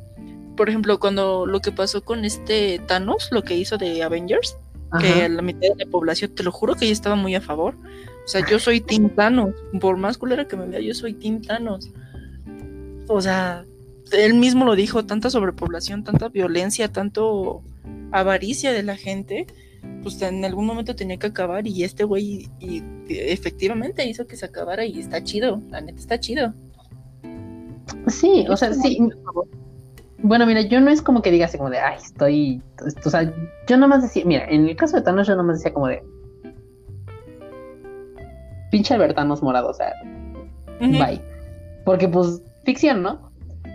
por 0.55 0.69
ejemplo, 0.69 0.99
cuando 0.99 1.45
lo 1.45 1.59
que 1.59 1.71
pasó 1.71 2.03
con 2.03 2.23
este 2.25 2.79
Thanos, 2.87 3.29
lo 3.31 3.43
que 3.43 3.57
hizo 3.57 3.77
de 3.77 4.01
Avengers, 4.03 4.57
que 4.99 5.29
la 5.29 5.41
mitad 5.41 5.61
de 5.75 5.85
la 5.85 5.91
población, 5.91 6.33
te 6.35 6.43
lo 6.43 6.51
juro 6.51 6.75
que 6.75 6.85
yo 6.85 6.91
estaba 6.91 7.15
muy 7.15 7.35
a 7.35 7.41
favor. 7.41 7.75
O 8.25 8.27
sea, 8.27 8.45
yo 8.47 8.59
soy 8.59 8.81
Team 8.81 9.09
Thanos. 9.15 9.55
Por 9.79 9.97
más 9.97 10.17
culera 10.17 10.47
que 10.47 10.57
me 10.57 10.67
vea, 10.67 10.79
yo 10.79 10.93
soy 10.93 11.13
Team 11.13 11.41
Thanos. 11.41 11.89
O 13.07 13.21
sea, 13.21 13.65
él 14.11 14.33
mismo 14.35 14.65
lo 14.65 14.75
dijo, 14.75 15.05
tanta 15.05 15.29
sobrepoblación, 15.29 16.03
tanta 16.03 16.29
violencia, 16.29 16.91
tanto 16.91 17.63
avaricia 18.11 18.71
de 18.73 18.83
la 18.83 18.97
gente, 18.97 19.47
pues 20.03 20.21
en 20.21 20.43
algún 20.45 20.65
momento 20.65 20.95
tenía 20.95 21.17
que 21.17 21.27
acabar 21.27 21.65
y 21.65 21.83
este 21.83 22.03
güey 22.03 22.49
y, 22.59 22.77
y 22.77 22.83
efectivamente 23.07 24.07
hizo 24.07 24.27
que 24.27 24.35
se 24.35 24.45
acabara 24.45 24.85
y 24.85 24.99
está 24.99 25.23
chido, 25.23 25.61
la 25.69 25.81
neta 25.81 25.99
está 25.99 26.19
chido. 26.19 26.53
Sí, 28.07 28.45
o 28.49 28.57
sea, 28.57 28.73
sí. 28.73 28.99
Bueno, 30.23 30.45
mira, 30.45 30.61
yo 30.61 30.79
no 30.81 30.91
es 30.91 31.01
como 31.01 31.21
que 31.21 31.31
diga 31.31 31.45
así 31.45 31.57
como 31.57 31.69
de, 31.69 31.79
ay, 31.79 31.97
estoy. 31.97 32.61
O 33.05 33.09
sea, 33.09 33.33
yo 33.67 33.77
nomás 33.77 34.03
decía, 34.03 34.23
mira, 34.25 34.45
en 34.45 34.67
el 34.67 34.75
caso 34.75 34.97
de 34.97 35.03
Thanos, 35.03 35.27
yo 35.27 35.35
nomás 35.35 35.57
decía 35.57 35.73
como 35.73 35.87
de. 35.87 36.03
Pinche 38.69 38.93
Albertanos 38.93 39.41
morado, 39.41 39.69
o 39.69 39.73
sea, 39.73 39.93
bye. 40.79 41.21
Porque, 41.83 42.07
pues, 42.07 42.41
ficción, 42.63 43.01
¿no? 43.01 43.31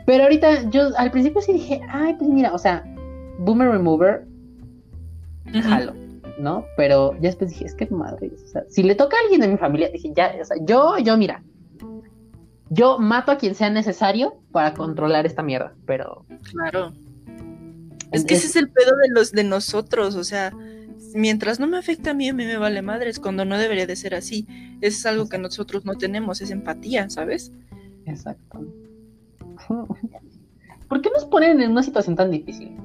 Pero 0.06 0.22
ahorita 0.22 0.70
yo 0.70 0.96
al 0.96 1.10
principio 1.10 1.42
sí 1.42 1.52
dije, 1.52 1.80
ay, 1.88 2.14
pues 2.14 2.30
mira, 2.30 2.52
o 2.54 2.58
sea, 2.58 2.84
Boomer 3.40 3.68
Remover, 3.68 4.24
jalo, 5.62 5.94
¿no? 6.38 6.64
Pero 6.76 7.12
ya 7.14 7.28
después 7.28 7.50
dije, 7.50 7.66
es 7.66 7.74
que 7.74 7.86
madre, 7.86 8.30
o 8.32 8.48
sea, 8.48 8.62
si 8.68 8.84
le 8.84 8.94
toca 8.94 9.16
a 9.16 9.20
alguien 9.20 9.40
de 9.40 9.48
mi 9.48 9.56
familia, 9.56 9.90
dije, 9.90 10.12
ya, 10.14 10.32
o 10.40 10.44
sea, 10.44 10.56
yo, 10.62 10.96
yo, 10.98 11.16
mira, 11.16 11.42
yo 12.68 12.98
mato 12.98 13.32
a 13.32 13.38
quien 13.38 13.54
sea 13.54 13.70
necesario 13.70 14.36
para 14.52 14.74
controlar 14.74 15.26
esta 15.26 15.42
mierda, 15.42 15.74
pero 15.86 16.26
Claro. 16.50 16.92
Es 18.12 18.24
que 18.24 18.34
ese 18.34 18.46
es 18.46 18.56
el 18.56 18.70
pedo 18.70 18.96
de 18.96 19.08
los 19.10 19.32
de 19.32 19.44
nosotros, 19.44 20.14
o 20.14 20.24
sea, 20.24 20.52
mientras 21.14 21.58
no 21.58 21.66
me 21.66 21.78
afecta 21.78 22.10
a 22.10 22.14
mí, 22.14 22.28
a 22.28 22.34
mí 22.34 22.44
me 22.44 22.56
vale 22.56 22.82
madres, 22.82 23.18
cuando 23.18 23.44
no 23.44 23.58
debería 23.58 23.86
de 23.86 23.96
ser 23.96 24.14
así. 24.14 24.46
Eso 24.80 24.98
es 24.98 25.06
algo 25.06 25.28
que 25.28 25.38
nosotros 25.38 25.84
no 25.84 25.96
tenemos, 25.96 26.40
es 26.40 26.50
empatía, 26.50 27.10
¿sabes? 27.10 27.52
Exacto. 28.04 28.64
¿Por 30.88 31.02
qué 31.02 31.10
nos 31.10 31.24
ponen 31.24 31.60
en 31.60 31.72
una 31.72 31.82
situación 31.82 32.14
tan 32.14 32.30
difícil? 32.30 32.76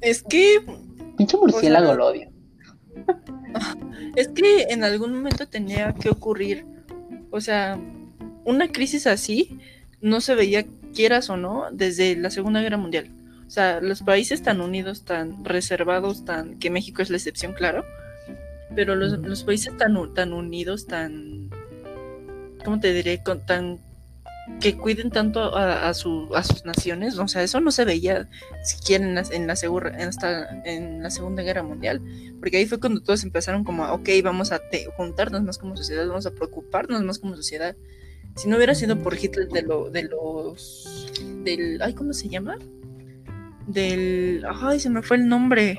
Es 0.00 0.22
que, 0.22 0.64
Pinche 1.16 1.36
murciélago 1.36 1.86
sea, 1.86 1.94
lo 1.94 2.06
odio. 2.06 2.30
es 4.16 4.28
que 4.28 4.62
en 4.70 4.82
algún 4.82 5.14
momento 5.14 5.46
tenía 5.46 5.94
que 5.94 6.10
ocurrir, 6.10 6.66
o 7.30 7.40
sea, 7.40 7.78
una 8.44 8.68
crisis 8.68 9.06
así 9.06 9.58
no 10.00 10.20
se 10.20 10.34
veía, 10.34 10.64
quieras 10.94 11.30
o 11.30 11.36
no, 11.36 11.66
desde 11.72 12.16
la 12.16 12.30
Segunda 12.30 12.60
Guerra 12.60 12.76
Mundial. 12.76 13.10
O 13.46 13.50
sea, 13.50 13.80
los 13.80 14.02
países 14.02 14.42
tan 14.42 14.60
unidos, 14.60 15.04
tan 15.04 15.44
reservados, 15.44 16.24
tan 16.24 16.58
que 16.58 16.70
México 16.70 17.02
es 17.02 17.10
la 17.10 17.16
excepción, 17.16 17.52
claro, 17.52 17.84
pero 18.74 18.94
los, 18.94 19.18
los 19.18 19.42
países 19.42 19.76
tan, 19.76 20.14
tan 20.14 20.32
unidos, 20.32 20.86
tan, 20.86 21.50
¿cómo 22.64 22.78
te 22.78 22.92
diré? 22.94 23.22
Con, 23.22 23.44
tan 23.44 23.80
que 24.58 24.76
cuiden 24.76 25.10
tanto 25.10 25.56
a, 25.56 25.88
a 25.88 25.94
su, 25.94 26.28
a 26.34 26.42
sus 26.42 26.64
naciones, 26.64 27.18
o 27.18 27.26
sea, 27.28 27.42
eso 27.42 27.60
no 27.60 27.70
se 27.70 27.84
veía 27.84 28.28
siquiera 28.64 29.04
en 29.06 29.14
la, 29.14 29.22
en, 29.30 29.46
la 29.46 29.56
segura- 29.56 29.90
en, 29.98 30.08
esta- 30.08 30.62
en 30.64 31.02
la 31.02 31.10
Segunda 31.10 31.42
Guerra 31.42 31.62
Mundial, 31.62 32.02
porque 32.40 32.58
ahí 32.58 32.66
fue 32.66 32.78
cuando 32.78 33.00
todos 33.00 33.22
empezaron 33.24 33.64
como, 33.64 33.84
a, 33.84 33.92
ok, 33.94 34.08
vamos 34.22 34.52
a 34.52 34.58
te- 34.58 34.86
juntarnos 34.96 35.42
más 35.42 35.56
como 35.56 35.76
sociedad, 35.76 36.06
vamos 36.06 36.26
a 36.26 36.30
preocuparnos 36.32 37.02
más 37.04 37.18
como 37.18 37.36
sociedad. 37.36 37.74
Si 38.36 38.48
no 38.48 38.56
hubiera 38.56 38.74
sido 38.74 38.98
por 38.98 39.14
Hitler 39.18 39.48
de, 39.48 39.62
lo, 39.62 39.90
de 39.90 40.04
los, 40.04 41.10
del, 41.42 41.80
ay, 41.82 41.94
¿cómo 41.94 42.12
se 42.12 42.28
llama? 42.28 42.56
Del, 43.66 44.44
ay, 44.48 44.78
se 44.80 44.90
me 44.90 45.02
fue 45.02 45.16
el 45.16 45.28
nombre. 45.28 45.78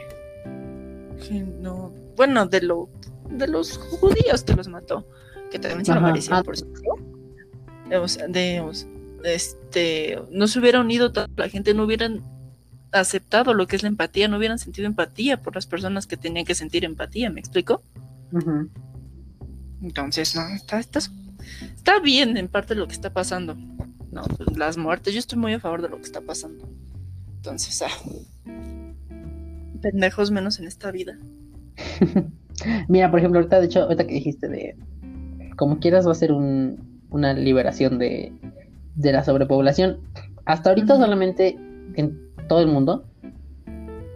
No, 1.59 1.93
bueno, 2.17 2.45
de 2.47 2.61
lo, 2.61 2.89
de 3.29 3.47
los 3.47 3.77
judíos 3.77 4.43
que 4.43 4.53
los 4.53 4.67
mató, 4.67 5.07
que 5.51 5.59
también 5.59 5.85
se 5.85 5.93
lo 5.93 6.01
merecían, 6.01 6.39
ah. 6.39 6.43
por 6.43 6.57
cierto. 6.57 6.81
O 7.99 8.07
sea, 8.07 8.27
de, 8.27 8.63
este, 9.23 10.19
no 10.31 10.47
se 10.47 10.59
hubiera 10.59 10.79
unido 10.79 11.11
la 11.35 11.49
gente 11.49 11.73
no 11.73 11.83
hubieran 11.83 12.21
aceptado 12.91 13.53
lo 13.53 13.67
que 13.67 13.75
es 13.75 13.83
la 13.83 13.89
empatía, 13.89 14.27
no 14.27 14.37
hubieran 14.37 14.59
sentido 14.59 14.87
empatía 14.87 15.41
por 15.41 15.55
las 15.55 15.65
personas 15.65 16.07
que 16.07 16.17
tenían 16.17 16.45
que 16.45 16.55
sentir 16.55 16.83
empatía, 16.83 17.29
¿me 17.29 17.39
explico? 17.39 17.83
Entonces, 19.81 20.35
no, 20.35 20.47
está, 20.49 20.79
está, 20.79 20.99
está 21.75 21.99
bien 21.99 22.37
en 22.37 22.47
parte 22.47 22.75
lo 22.75 22.87
que 22.87 22.93
está 22.93 23.11
pasando. 23.11 23.55
No, 24.11 24.23
pues, 24.23 24.57
las 24.57 24.77
muertes, 24.77 25.13
yo 25.13 25.19
estoy 25.19 25.39
muy 25.39 25.53
a 25.53 25.59
favor 25.59 25.81
de 25.81 25.89
lo 25.89 25.97
que 25.97 26.03
está 26.03 26.21
pasando. 26.21 26.69
Entonces, 27.37 27.81
ah, 27.81 28.51
pendejos 29.81 30.31
menos 30.31 30.59
en 30.59 30.67
esta 30.67 30.91
vida. 30.91 31.17
Mira, 32.89 33.09
por 33.09 33.19
ejemplo, 33.19 33.39
ahorita, 33.39 33.59
de 33.59 33.65
hecho, 33.65 33.83
ahorita 33.83 34.05
que 34.05 34.13
dijiste 34.13 34.47
de 34.47 34.77
como 35.55 35.79
quieras 35.79 36.07
va 36.07 36.11
a 36.11 36.15
ser 36.15 36.31
un, 36.31 36.90
una 37.11 37.33
liberación 37.33 37.97
de, 37.99 38.33
de 38.95 39.11
la 39.11 39.23
sobrepoblación. 39.23 39.99
Hasta 40.45 40.69
ahorita 40.69 40.97
solamente 40.97 41.57
en 41.95 42.17
todo 42.47 42.61
el 42.61 42.67
mundo 42.67 43.05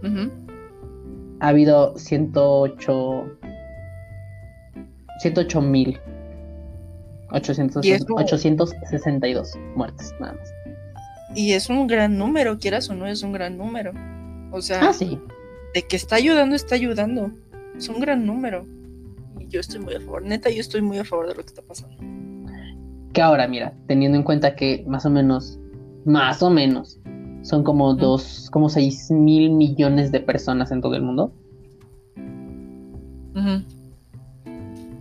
Ujú. 0.04 0.32
ha 1.40 1.48
habido 1.50 1.96
108 1.98 3.26
108 5.22 5.62
mil 5.62 6.00
800 7.32 7.86
Y 7.86 7.92
eso- 7.92 8.06
862 8.16 9.54
muertes 9.76 10.14
nada 10.20 10.34
más. 10.34 10.54
Y 11.36 11.52
es 11.54 11.70
un 11.70 11.88
gran 11.88 12.18
número, 12.18 12.58
quieras 12.60 12.90
o 12.90 12.96
no, 12.96 13.08
es 13.08 13.22
un 13.24 13.34
gran 13.34 13.58
número. 13.58 13.92
O 14.52 14.62
sea, 14.62 14.80
Ah, 14.90 14.94
sí. 14.94 15.20
de 15.74 15.82
que 15.84 15.96
está 15.98 16.16
ayudando, 16.16 16.56
está 16.56 16.76
ayudando. 16.76 17.32
Es 17.78 17.90
un 17.90 18.00
gran 18.00 18.26
número. 18.26 18.66
Y 19.40 19.48
yo 19.48 19.60
estoy 19.60 19.82
muy 19.82 19.96
a 19.96 20.00
favor. 20.00 20.24
Neta, 20.24 20.50
yo 20.50 20.62
estoy 20.62 20.82
muy 20.82 20.98
a 20.98 21.04
favor 21.04 21.28
de 21.28 21.36
lo 21.36 21.42
que 21.42 21.48
está 21.48 21.62
pasando. 21.62 21.98
Que 23.16 23.22
ahora, 23.22 23.48
mira, 23.48 23.74
teniendo 23.88 24.18
en 24.18 24.24
cuenta 24.24 24.56
que 24.56 24.84
más 24.88 25.06
o 25.06 25.10
menos, 25.10 25.58
más 26.04 26.44
o 26.44 26.50
menos, 26.50 27.00
son 27.44 27.64
como 27.64 27.94
dos, 27.96 28.50
como 28.52 28.68
6 28.68 29.10
mil 29.10 29.52
millones 29.52 30.12
de 30.12 30.20
personas 30.20 30.70
en 30.72 30.82
todo 30.82 30.96
el 30.96 31.02
mundo, 31.02 31.32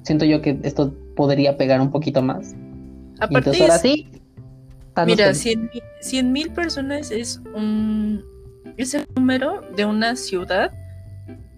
siento 0.04 0.24
yo 0.24 0.40
que 0.42 0.58
esto 0.62 0.94
podría 1.16 1.56
pegar 1.56 1.80
un 1.80 1.90
poquito 1.90 2.22
más. 2.22 2.54
Aparte, 3.16 3.50
entonces 3.50 3.60
ahora 3.62 3.74
es- 3.74 3.80
sí, 3.82 4.08
Mira, 5.06 5.34
feliz. 5.34 5.72
100 6.00 6.32
mil 6.32 6.50
personas 6.52 7.10
es 7.10 7.42
un 7.52 8.22
es 8.76 8.94
el 8.94 9.06
número 9.16 9.60
de 9.76 9.84
una 9.86 10.14
ciudad 10.14 10.70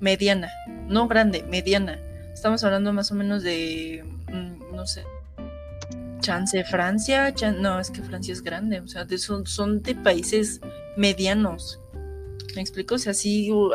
mediana, 0.00 0.48
no 0.88 1.06
grande, 1.06 1.44
mediana. 1.50 1.98
Estamos 2.32 2.64
hablando 2.64 2.92
más 2.94 3.12
o 3.12 3.14
menos 3.14 3.42
de, 3.42 4.02
mm, 4.32 4.74
no 4.74 4.86
sé, 4.86 5.02
chance 6.26 6.64
Francia, 6.64 7.32
chan- 7.32 7.62
no, 7.62 7.78
es 7.78 7.90
que 7.90 8.02
Francia 8.02 8.32
es 8.32 8.42
grande, 8.42 8.80
o 8.80 8.88
sea, 8.88 9.04
de- 9.04 9.18
son, 9.18 9.46
son 9.46 9.80
de 9.82 9.94
países 9.94 10.60
medianos. 10.96 11.78
¿Me 12.56 12.62
explico? 12.62 12.96
O 12.96 12.98
sea, 12.98 13.14
sí 13.14 13.52
uh, 13.52 13.70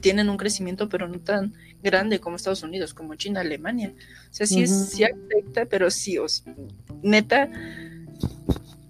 tienen 0.00 0.28
un 0.28 0.36
crecimiento, 0.36 0.88
pero 0.88 1.08
no 1.08 1.18
tan 1.20 1.54
grande 1.82 2.20
como 2.20 2.36
Estados 2.36 2.62
Unidos, 2.62 2.92
como 2.92 3.14
China, 3.14 3.40
Alemania. 3.40 3.94
O 4.30 4.34
sea, 4.34 4.46
sí, 4.46 4.62
es, 4.62 4.70
sí 4.90 5.04
afecta, 5.04 5.64
pero 5.66 5.90
sí, 5.90 6.18
o 6.18 6.28
sea, 6.28 6.52
neta, 7.02 7.48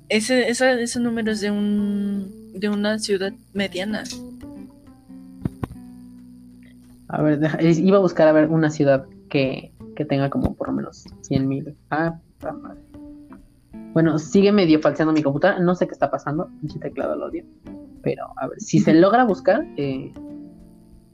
ese, 0.08 0.48
esa- 0.48 0.72
ese 0.80 0.98
número 0.98 1.30
es 1.32 1.40
de 1.40 1.50
un 1.52 2.52
de 2.54 2.68
una 2.68 2.98
ciudad 2.98 3.32
mediana. 3.52 4.02
A 7.08 7.22
ver, 7.22 7.38
iba 7.78 7.98
a 7.98 8.00
buscar 8.00 8.26
a 8.28 8.32
ver 8.32 8.48
una 8.48 8.70
ciudad 8.70 9.06
que, 9.28 9.72
que 9.94 10.04
tenga 10.04 10.30
como 10.30 10.54
por 10.54 10.68
lo 10.68 10.74
menos 10.74 11.04
100 11.22 11.46
mil. 11.48 11.76
Ah, 11.90 12.18
madre. 12.42 12.80
Bueno, 13.94 14.18
sigue 14.18 14.50
medio 14.50 14.80
falseando 14.80 15.12
mi 15.12 15.22
computadora. 15.22 15.60
No 15.60 15.74
sé 15.76 15.86
qué 15.86 15.92
está 15.92 16.10
pasando. 16.10 16.50
Pinche 16.60 16.80
teclado 16.80 17.14
lo 17.14 17.26
odio. 17.26 17.44
Pero, 18.02 18.26
a 18.36 18.48
ver, 18.48 18.60
si 18.60 18.80
se 18.80 18.92
logra 18.92 19.24
buscar. 19.24 19.64
Eh, 19.76 20.12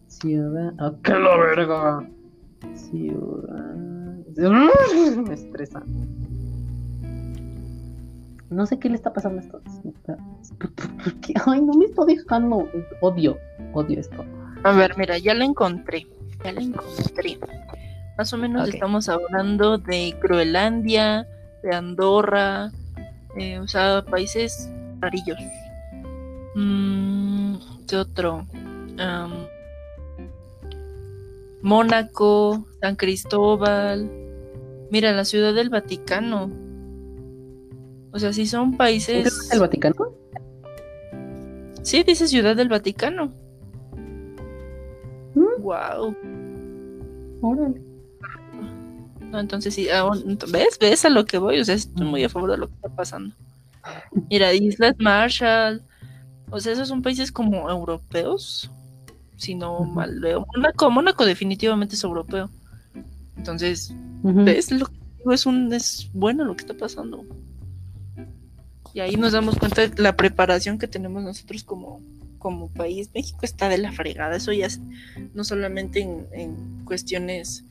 ciudad. 0.07 0.73
¡Ah, 0.79 0.93
qué 1.05 1.13
la 1.13 1.37
verga! 1.37 2.09
Ciudad. 2.75 3.77
Me 5.27 5.35
estresa. 5.35 5.83
No 8.49 8.65
sé 8.67 8.79
qué 8.79 8.89
le 8.89 8.97
está 8.97 9.13
pasando 9.13 9.41
a 9.41 9.43
esto. 9.43 9.61
¿Por 10.59 11.15
qué? 11.21 11.35
Ay, 11.47 11.61
no 11.61 11.75
me 11.75 11.85
está 11.85 12.05
dejando. 12.07 12.67
Odio, 13.03 13.37
odio 13.75 14.01
esto. 14.01 14.25
A 14.65 14.73
ver, 14.73 14.97
mira, 14.97 15.19
ya 15.19 15.35
la 15.35 15.45
encontré. 15.45 16.07
Ya 16.43 16.53
la 16.53 16.63
encontré. 16.63 17.39
Más 18.17 18.33
o 18.33 18.39
menos 18.39 18.69
estamos 18.71 19.09
hablando 19.09 19.77
de 19.79 20.17
Groenlandia, 20.21 21.27
de 21.63 21.75
Andorra, 21.75 22.71
eh, 23.37 23.59
o 23.59 23.69
sea, 23.69 24.05
países 24.05 24.71
rarillos. 25.01 25.39
Mm, 26.55 27.55
¿Qué 27.87 27.97
otro? 27.97 28.47
Mónaco, 31.63 32.67
San 32.81 32.97
Cristóbal. 32.97 34.11
Mira, 34.91 35.13
la 35.13 35.25
ciudad 35.25 35.55
del 35.55 35.71
Vaticano. 35.71 36.51
O 38.13 38.19
sea, 38.19 38.33
sí 38.33 38.47
son 38.47 38.73
¿Es 38.73 38.77
países. 38.77 39.51
el 39.53 39.61
Vaticano? 39.61 40.15
Sí, 41.83 42.03
dice 42.03 42.27
Ciudad 42.27 42.57
del 42.57 42.69
Vaticano. 42.69 43.33
¿Mm? 45.35 45.63
Wow. 45.63 46.17
Órale. 47.43 47.90
No, 49.31 49.39
entonces 49.39 49.75
sí, 49.75 49.89
aún- 49.91 50.39
¿ves? 50.51 50.79
¿Ves 50.81 51.05
a 51.05 51.09
lo 51.11 51.25
que 51.25 51.39
voy? 51.39 51.61
O 51.61 51.65
sea, 51.65 51.75
estoy 51.77 52.05
muy 52.07 52.25
a 52.25 52.29
favor 52.29 52.51
de 52.51 52.57
lo 52.59 52.69
que 52.69 52.75
está 52.75 52.89
pasando. 52.89 53.35
Mira, 54.29 54.53
Islas 54.53 54.95
Marshall. 54.99 55.83
O 56.51 56.59
sea, 56.61 56.73
esos 56.73 56.89
son 56.89 57.01
países 57.03 57.31
como 57.31 57.71
europeos. 57.71 58.71
Si 59.37 59.55
no 59.55 59.85
mal 59.85 60.19
veo. 60.21 60.45
Mónaco, 60.55 60.91
Mónaco 60.91 61.25
definitivamente 61.25 61.95
es 61.95 62.05
europeo. 62.05 62.51
Entonces. 63.37 63.93
¿ves? 64.23 64.71
Lo 64.71 64.87
que 64.87 64.97
digo 65.19 65.33
es 65.33 65.47
un 65.47 65.73
es 65.73 66.11
bueno 66.13 66.45
lo 66.45 66.55
que 66.57 66.63
está 66.63 66.75
pasando. 66.75 67.25
Y 68.93 69.01
ahí 69.01 69.17
nos 69.17 69.33
damos 69.33 69.57
cuenta 69.57 69.87
de 69.87 70.03
la 70.03 70.17
preparación 70.17 70.77
que 70.79 70.89
tenemos 70.89 71.23
nosotros 71.23 71.63
como, 71.63 72.01
como 72.39 72.69
país. 72.69 73.09
México 73.15 73.39
está 73.43 73.69
de 73.69 73.79
la 73.79 73.93
fregada. 73.93 74.37
Eso 74.37 74.53
ya 74.53 74.67
es 74.67 74.81
no 75.33 75.45
solamente 75.45 76.01
en, 76.01 76.27
en 76.33 76.85
cuestiones 76.85 77.65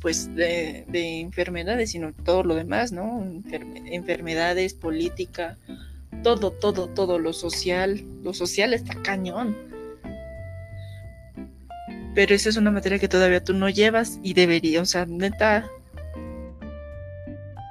pues 0.00 0.34
de, 0.34 0.84
de 0.88 1.20
enfermedades, 1.20 1.90
sino 1.90 2.12
todo 2.12 2.42
lo 2.44 2.54
demás, 2.54 2.92
¿no? 2.92 3.22
Enferme- 3.24 3.82
enfermedades, 3.92 4.74
política, 4.74 5.56
todo, 6.22 6.52
todo, 6.52 6.88
todo, 6.88 7.18
lo 7.18 7.32
social, 7.32 8.04
lo 8.22 8.32
social 8.34 8.74
está 8.74 8.94
cañón. 9.02 9.56
Pero 12.14 12.34
esa 12.34 12.48
es 12.48 12.56
una 12.56 12.70
materia 12.70 12.98
que 12.98 13.08
todavía 13.08 13.42
tú 13.42 13.54
no 13.54 13.68
llevas 13.68 14.18
y 14.22 14.34
debería, 14.34 14.82
o 14.82 14.86
sea, 14.86 15.06
neta, 15.06 15.68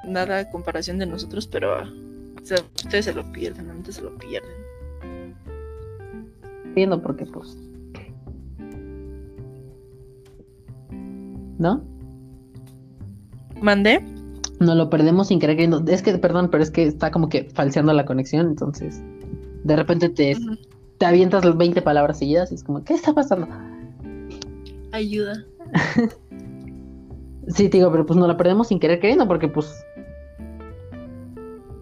nada 0.05 0.39
a 0.39 0.49
comparación 0.49 0.99
de 0.99 1.05
nosotros, 1.05 1.47
pero 1.47 2.07
sea, 2.47 2.57
ustedes 2.75 3.05
se 3.05 3.13
lo 3.13 3.29
pierden, 3.31 3.69
antes 3.69 3.95
se 3.95 4.01
lo 4.01 4.17
pierden. 4.17 4.55
Viendo 6.73 7.01
porque 7.01 7.25
pues. 7.25 7.57
¿No? 11.59 11.83
¿Mandé? 13.61 14.03
No 14.59 14.73
lo 14.75 14.89
perdemos 14.89 15.27
sin 15.27 15.39
querer 15.39 15.55
queriendo. 15.55 15.83
Es 15.87 16.01
que, 16.01 16.17
perdón, 16.17 16.49
pero 16.51 16.63
es 16.63 16.71
que 16.71 16.83
está 16.83 17.11
como 17.11 17.29
que 17.29 17.43
falseando 17.53 17.93
la 17.93 18.05
conexión, 18.05 18.47
entonces. 18.47 19.01
De 19.63 19.75
repente 19.75 20.09
te, 20.09 20.35
te 20.97 21.05
avientas 21.05 21.45
las 21.45 21.57
20 21.57 21.81
palabras 21.81 22.17
seguidas 22.19 22.51
y 22.51 22.55
es 22.55 22.63
como, 22.63 22.83
¿qué 22.83 22.93
está 22.93 23.13
pasando? 23.13 23.47
Ayuda. 24.91 25.43
Sí, 27.49 27.69
te 27.69 27.77
digo, 27.77 27.89
pero 27.91 28.05
pues 28.05 28.19
no 28.19 28.27
la 28.27 28.35
perdemos 28.35 28.67
sin 28.67 28.77
querer 28.77 28.99
queriendo 28.99 29.25
porque 29.25 29.47
pues. 29.47 29.73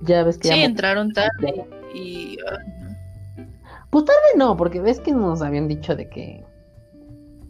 Ya 0.04 0.24
ves 0.24 0.38
que 0.38 0.50
Sí, 0.50 0.60
ya- 0.60 0.64
entraron 0.66 1.12
tarde 1.12 1.66
y... 1.92 2.38
no. 2.38 3.46
Pues 3.90 4.06
tarde 4.06 4.20
no, 4.38 4.56
porque 4.58 4.80
ves 4.80 5.00
que 5.00 5.12
nos 5.12 5.42
habían 5.42 5.68
dicho 5.68 5.96
de 5.96 6.08
que. 6.08 6.45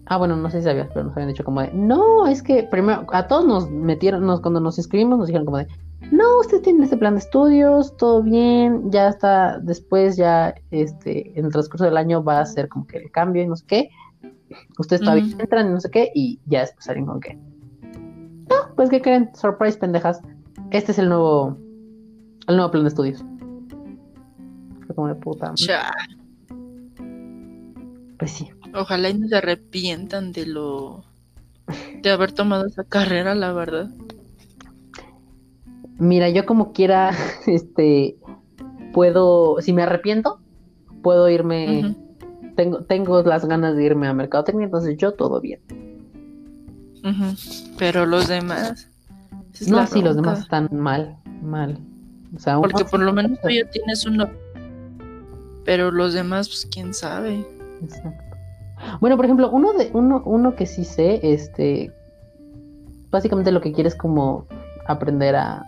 Ah, 0.07 0.17
bueno, 0.17 0.35
no 0.35 0.49
sé 0.51 0.59
si 0.59 0.65
sabías, 0.65 0.87
pero 0.93 1.05
nos 1.05 1.13
habían 1.13 1.29
dicho 1.29 1.43
como 1.43 1.61
de. 1.61 1.71
No, 1.73 2.27
es 2.27 2.43
que 2.43 2.63
primero, 2.63 3.05
a 3.11 3.27
todos 3.27 3.45
nos 3.45 3.69
metieron, 3.71 4.25
nos, 4.25 4.39
cuando 4.41 4.59
nos 4.59 4.77
inscribimos, 4.77 5.17
nos 5.17 5.27
dijeron 5.27 5.45
como 5.45 5.57
de. 5.57 5.67
No, 6.11 6.39
usted 6.39 6.61
tiene 6.61 6.83
este 6.83 6.97
plan 6.97 7.15
de 7.15 7.19
estudios, 7.19 7.97
todo 7.97 8.21
bien, 8.21 8.91
ya 8.91 9.07
está, 9.07 9.57
después 9.59 10.15
ya, 10.17 10.53
este, 10.69 11.37
en 11.39 11.45
el 11.45 11.51
transcurso 11.51 11.85
del 11.85 11.97
año 11.97 12.23
va 12.23 12.41
a 12.41 12.45
ser 12.45 12.69
como 12.69 12.85
que 12.85 12.97
el 12.97 13.11
cambio 13.11 13.41
y 13.41 13.47
no 13.47 13.55
sé 13.55 13.65
qué. 13.65 13.89
Ustedes 14.77 15.01
todavía 15.01 15.23
Ujú. 15.25 15.37
entran 15.39 15.67
y 15.67 15.71
no 15.71 15.81
sé 15.81 15.89
qué, 15.89 16.11
y 16.13 16.39
ya 16.45 16.61
después 16.61 16.85
salieron 16.85 17.09
con 17.09 17.19
que. 17.21 17.33
No, 17.33 18.75
pues 18.75 18.91
¿qué 18.91 19.01
creen? 19.01 19.31
Surprise, 19.33 19.77
pendejas. 19.79 20.21
Este 20.69 20.91
es 20.91 20.99
el 20.99 21.09
nuevo, 21.09 21.57
el 22.47 22.55
nuevo 22.55 22.69
plan 22.69 22.83
de 22.83 22.89
estudios. 22.89 23.25
Fue 24.85 24.95
como 24.95 25.07
de 25.07 25.15
puta. 25.15 25.51
Cha. 25.55 25.91
Pues 28.19 28.31
sí. 28.31 28.47
Ojalá 28.75 29.09
y 29.09 29.13
no 29.13 29.27
se 29.27 29.37
arrepientan 29.37 30.31
de 30.31 30.45
lo... 30.45 31.05
de 32.01 32.09
haber 32.11 32.33
tomado 32.33 32.65
esa 32.65 32.83
carrera, 32.83 33.33
la 33.33 33.53
verdad. 33.53 33.89
Mira, 35.97 36.29
yo 36.29 36.45
como 36.45 36.73
quiera, 36.73 37.15
este, 37.47 38.17
puedo, 38.93 39.61
si 39.61 39.71
me 39.71 39.83
arrepiento, 39.83 40.39
puedo 41.01 41.29
irme, 41.29 41.95
tengo, 42.55 42.83
tengo 42.83 43.23
las 43.23 43.45
ganas 43.45 43.75
de 43.75 43.85
irme 43.85 44.07
a 44.07 44.13
mercadotecnia, 44.13 44.65
entonces 44.65 44.97
yo 44.97 45.13
todo 45.13 45.39
bien. 45.39 45.61
Pero 47.77 48.05
los 48.05 48.27
demás... 48.27 48.89
No, 49.67 49.87
sí, 49.87 50.01
los 50.01 50.17
demás 50.17 50.39
están 50.39 50.67
mal, 50.71 51.17
mal. 51.41 51.79
O 52.35 52.39
sea, 52.39 52.59
Porque 52.59 52.83
por 52.83 52.99
lo 52.99 53.13
menos 53.13 53.39
tú 53.43 53.49
ya 53.49 53.69
tienes 53.69 54.05
uno. 54.05 54.29
Pero 55.63 55.91
los 55.91 56.13
demás, 56.13 56.49
pues 56.49 56.67
quién 56.69 56.93
sabe. 56.93 57.45
Exacto. 57.81 58.24
Bueno, 58.99 59.15
por 59.15 59.25
ejemplo, 59.25 59.49
uno 59.51 59.73
de, 59.73 59.89
uno, 59.93 60.21
uno 60.25 60.55
que 60.55 60.65
sí 60.65 60.83
sé, 60.83 61.19
este, 61.23 61.91
básicamente 63.09 63.51
lo 63.51 63.61
que 63.61 63.71
quiere 63.71 63.89
es 63.89 63.95
como 63.95 64.45
aprender 64.87 65.35
a 65.35 65.65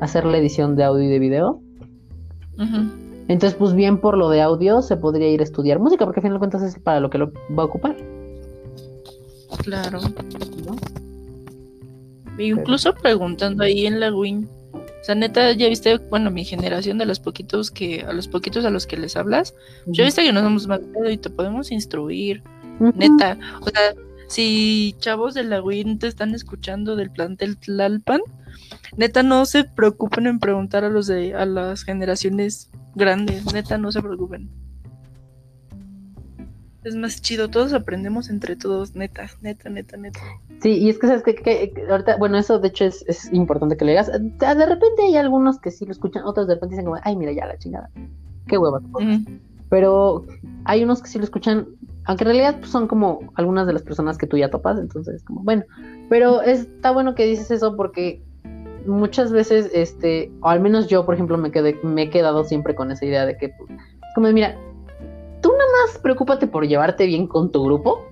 hacer 0.00 0.24
la 0.24 0.38
edición 0.38 0.76
de 0.76 0.84
audio 0.84 1.04
y 1.04 1.08
de 1.08 1.18
video. 1.18 1.60
Entonces, 3.28 3.56
pues 3.58 3.74
bien 3.74 3.98
por 3.98 4.18
lo 4.18 4.28
de 4.28 4.42
audio 4.42 4.82
se 4.82 4.96
podría 4.96 5.28
ir 5.28 5.40
a 5.40 5.44
estudiar 5.44 5.78
música, 5.78 6.04
porque 6.04 6.20
al 6.20 6.22
final 6.22 6.36
de 6.36 6.38
cuentas 6.40 6.62
es 6.62 6.78
para 6.78 7.00
lo 7.00 7.10
que 7.10 7.18
lo 7.18 7.32
va 7.56 7.62
a 7.62 7.66
ocupar, 7.66 7.96
Claro. 9.58 10.00
¿no? 10.00 10.76
E 12.38 12.46
Incluso 12.46 12.94
preguntando 12.94 13.62
ahí 13.62 13.86
en 13.86 14.00
la 14.00 14.12
Win. 14.12 14.48
O 15.02 15.04
sea, 15.04 15.16
neta, 15.16 15.50
ya 15.50 15.68
viste, 15.68 15.98
bueno, 15.98 16.30
mi 16.30 16.44
generación 16.44 16.96
de 16.96 17.06
los 17.06 17.18
poquitos 17.18 17.72
que, 17.72 18.02
a 18.02 18.12
los 18.12 18.28
poquitos 18.28 18.64
a 18.64 18.70
los 18.70 18.86
que 18.86 18.96
les 18.96 19.16
hablas, 19.16 19.52
yo 19.86 20.04
viste 20.04 20.22
que 20.22 20.32
no 20.32 20.42
somos 20.42 20.68
mal 20.68 20.80
pedo 20.80 21.10
y 21.10 21.18
te 21.18 21.28
podemos 21.28 21.72
instruir, 21.72 22.44
neta. 22.78 23.36
O 23.62 23.68
sea, 23.68 23.94
si 24.28 24.94
chavos 25.00 25.34
de 25.34 25.42
la 25.42 25.60
Win 25.60 25.98
te 25.98 26.06
están 26.06 26.36
escuchando 26.36 26.94
del 26.94 27.10
plantel 27.10 27.58
Tlalpan, 27.58 28.20
neta 28.96 29.24
no 29.24 29.44
se 29.44 29.64
preocupen 29.64 30.28
en 30.28 30.38
preguntar 30.38 30.84
a 30.84 30.88
los 30.88 31.08
de, 31.08 31.34
a 31.34 31.46
las 31.46 31.82
generaciones 31.82 32.70
grandes, 32.94 33.52
neta 33.52 33.78
no 33.78 33.90
se 33.90 34.02
preocupen. 34.02 34.50
Es 36.84 36.96
más 36.96 37.22
chido, 37.22 37.48
todos 37.48 37.72
aprendemos 37.72 38.28
entre 38.28 38.56
todos, 38.56 38.96
neta, 38.96 39.28
neta, 39.40 39.70
neta, 39.70 39.96
neta. 39.96 40.18
Sí, 40.60 40.78
y 40.78 40.88
es 40.90 40.98
que 40.98 41.06
sabes 41.06 41.22
que, 41.22 41.34
que- 41.36 41.72
que 41.72 41.86
ahorita, 41.88 42.16
bueno, 42.16 42.36
eso 42.38 42.58
de 42.58 42.68
hecho 42.68 42.84
es, 42.84 43.04
es 43.08 43.32
importante 43.32 43.76
que 43.76 43.84
le 43.84 43.92
digas. 43.92 44.10
De 44.10 44.66
repente 44.66 45.02
hay 45.06 45.16
algunos 45.16 45.60
que 45.60 45.70
sí 45.70 45.84
lo 45.86 45.92
escuchan, 45.92 46.24
otros 46.24 46.46
de 46.48 46.54
repente 46.54 46.74
dicen 46.74 46.86
como, 46.86 47.00
ay, 47.04 47.16
mira 47.16 47.32
ya 47.32 47.46
la 47.46 47.56
chingada. 47.58 47.88
Qué 48.48 48.58
hueva. 48.58 48.80
podcast". 48.80 49.28
Ujú. 49.28 49.38
Pero 49.68 50.24
hay 50.64 50.82
unos 50.84 51.00
que 51.02 51.08
sí 51.08 51.18
lo 51.18 51.24
escuchan, 51.24 51.66
aunque 52.04 52.24
en 52.24 52.26
realidad 52.30 52.56
pues, 52.58 52.70
son 52.70 52.88
como 52.88 53.32
algunas 53.36 53.66
de 53.66 53.72
las 53.72 53.82
personas 53.82 54.18
que 54.18 54.26
tú 54.26 54.36
ya 54.36 54.50
topas, 54.50 54.78
entonces 54.78 55.22
como, 55.24 55.42
bueno, 55.44 55.64
pero 56.10 56.42
está 56.42 56.90
bueno 56.90 57.14
que 57.14 57.24
dices 57.26 57.50
eso 57.50 57.74
porque 57.76 58.22
muchas 58.86 59.30
veces, 59.32 59.70
este, 59.72 60.30
o 60.40 60.48
al 60.48 60.60
menos 60.60 60.88
yo, 60.88 61.06
por 61.06 61.14
ejemplo, 61.14 61.38
me, 61.38 61.50
quedé, 61.52 61.78
me 61.84 62.02
he 62.02 62.10
quedado 62.10 62.44
siempre 62.44 62.74
con 62.74 62.90
esa 62.90 63.06
idea 63.06 63.24
de 63.24 63.36
que, 63.38 63.50
pues, 63.50 63.70
es 63.70 64.14
como, 64.14 64.30
mira, 64.32 64.58
tú 65.42 65.50
nada 65.50 65.70
más 65.86 65.98
preocúpate 65.98 66.46
por 66.46 66.66
llevarte 66.66 67.04
bien 67.06 67.26
con 67.26 67.50
tu 67.52 67.62
grupo, 67.64 68.06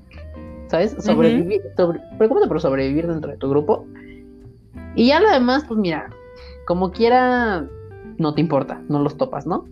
¿sabes? 0.67 0.95
Sobrevivir, 1.01 1.63
sobre- 1.77 2.01
preocúpate 2.19 2.47
por 2.49 2.61
sobrevivir 2.61 3.07
dentro 3.07 3.31
de 3.31 3.37
tu 3.39 3.49
grupo. 3.49 3.87
Y 4.95 5.07
ya 5.07 5.21
lo 5.21 5.31
demás, 5.31 5.65
pues 5.67 5.79
mira, 5.81 6.11
como 6.67 6.91
quiera, 6.93 7.67
no 8.19 8.35
te 8.35 8.41
importa, 8.41 8.83
no 8.89 9.01
los 9.03 9.17
topas, 9.17 9.47
¿no? 9.47 9.67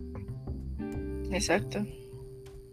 Exacto. 1.31 1.85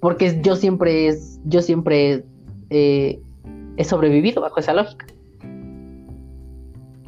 Porque 0.01 0.41
yo 0.43 0.57
siempre 0.57 1.09
es, 1.09 1.41
yo 1.45 1.61
siempre 1.63 2.25
eh, 2.71 3.21
he 3.77 3.85
sobrevivido 3.85 4.41
bajo 4.43 4.61
esa 4.61 4.73
lógica. 4.75 5.07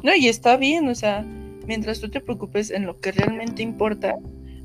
No, 0.03 0.15
y 0.15 0.27
está 0.27 0.55
bien, 0.57 0.87
o 0.87 0.95
sea, 0.95 1.25
mientras 1.67 1.99
tú 1.99 2.09
te 2.09 2.21
preocupes 2.21 2.71
en 2.71 2.85
lo 2.85 2.99
que 2.99 3.11
realmente 3.11 3.63
importa, 3.63 4.15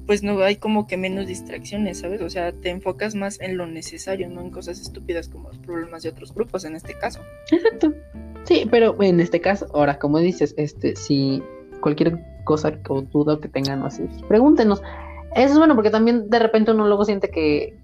pues 0.07 0.23
no 0.23 0.39
hay 0.43 0.57
como 0.57 0.87
que 0.87 0.97
menos 0.97 1.27
distracciones, 1.27 2.01
¿sabes? 2.01 2.21
O 2.21 2.29
sea, 2.31 2.53
te 2.53 2.71
enfocas 2.71 3.15
más 3.15 3.41
en 3.41 3.57
lo 3.57 3.67
necesario, 3.67 4.29
no 4.29 4.41
en 4.43 4.51
cosas 4.51 4.81
estúpidas 4.81 5.29
como 5.29 5.49
los 5.49 5.59
problemas 5.59 6.03
de 6.03 6.11
otros 6.11 6.35
grupos 6.35 6.65
en 6.65 6.77
este 6.77 6.95
caso. 6.99 7.21
Exacto. 7.51 7.93
Sí, 8.45 8.67
pero 8.71 9.01
en 9.03 9.21
este 9.21 9.41
caso, 9.41 9.67
ahora, 9.75 9.99
como 9.99 10.19
dices, 10.19 10.55
este, 10.59 10.95
si 10.97 11.43
cualquier 11.81 12.19
cosa 12.45 12.79
o 12.89 13.01
duda 13.03 13.39
que 13.41 13.49
tengan 13.49 13.83
o 13.83 13.87
así, 13.87 14.05
pregúntenos. 14.29 14.83
Eso 15.35 15.53
es 15.53 15.59
bueno 15.59 15.75
porque 15.75 15.91
también 15.91 16.29
de 16.31 16.39
repente 16.39 16.71
uno 16.71 16.87
luego 16.87 17.05
siente 17.05 17.31
que, 17.31 17.77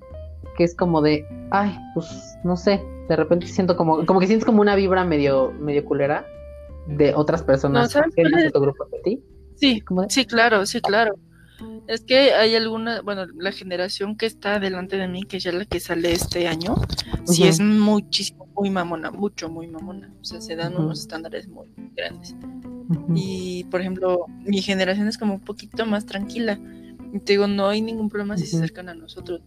que 0.56 0.64
es 0.64 0.74
como 0.76 1.00
de, 1.02 1.24
ay, 1.50 1.76
pues 1.94 2.06
no 2.44 2.56
sé, 2.56 2.80
de 3.08 3.16
repente 3.16 3.46
siento 3.46 3.76
como, 3.76 4.04
como 4.06 4.20
que 4.20 4.26
sientes 4.26 4.44
como 4.46 4.60
una 4.60 4.76
vibra 4.76 5.04
medio, 5.04 5.52
medio 5.52 5.84
culera 5.84 6.26
de 6.86 7.14
otras 7.14 7.42
personas 7.42 7.82
No, 7.84 7.88
¿sabes 7.88 8.12
ajenas 8.12 8.32
cuál 8.32 8.42
a 8.42 8.46
es? 8.46 8.52
tu 8.52 8.60
grupo 8.60 8.84
de 8.92 8.98
ti. 9.00 9.24
Sí, 9.56 9.80
Como 9.80 10.02
de, 10.02 10.10
sí, 10.10 10.24
claro, 10.26 10.64
sí, 10.66 10.80
claro. 10.80 11.14
Es 11.86 12.02
que 12.02 12.32
hay 12.34 12.54
alguna, 12.54 13.00
bueno, 13.02 13.26
la 13.38 13.52
generación 13.52 14.16
que 14.16 14.26
está 14.26 14.60
delante 14.60 14.96
de 14.96 15.08
mí, 15.08 15.24
que 15.24 15.40
ya 15.40 15.52
la 15.52 15.64
que 15.64 15.80
sale 15.80 16.12
este 16.12 16.46
año, 16.46 16.76
sí 17.24 17.44
es 17.44 17.60
muchísimo, 17.60 18.46
muy 18.54 18.70
mamona, 18.70 19.10
mucho, 19.10 19.48
muy 19.48 19.66
mamona. 19.66 20.12
O 20.20 20.24
sea, 20.24 20.40
se 20.40 20.56
dan 20.56 20.76
unos 20.76 21.00
estándares 21.00 21.48
muy 21.48 21.66
grandes. 21.96 22.34
Y, 23.14 23.64
por 23.70 23.80
ejemplo, 23.80 24.26
mi 24.44 24.62
generación 24.62 25.08
es 25.08 25.18
como 25.18 25.34
un 25.34 25.40
poquito 25.40 25.86
más 25.86 26.06
tranquila. 26.06 26.58
Y 27.12 27.18
te 27.20 27.32
digo, 27.32 27.46
no 27.46 27.68
hay 27.68 27.82
ningún 27.82 28.08
problema 28.08 28.36
si 28.36 28.46
se 28.46 28.56
acercan 28.56 28.88
a 28.88 28.94
nosotros. 28.94 29.40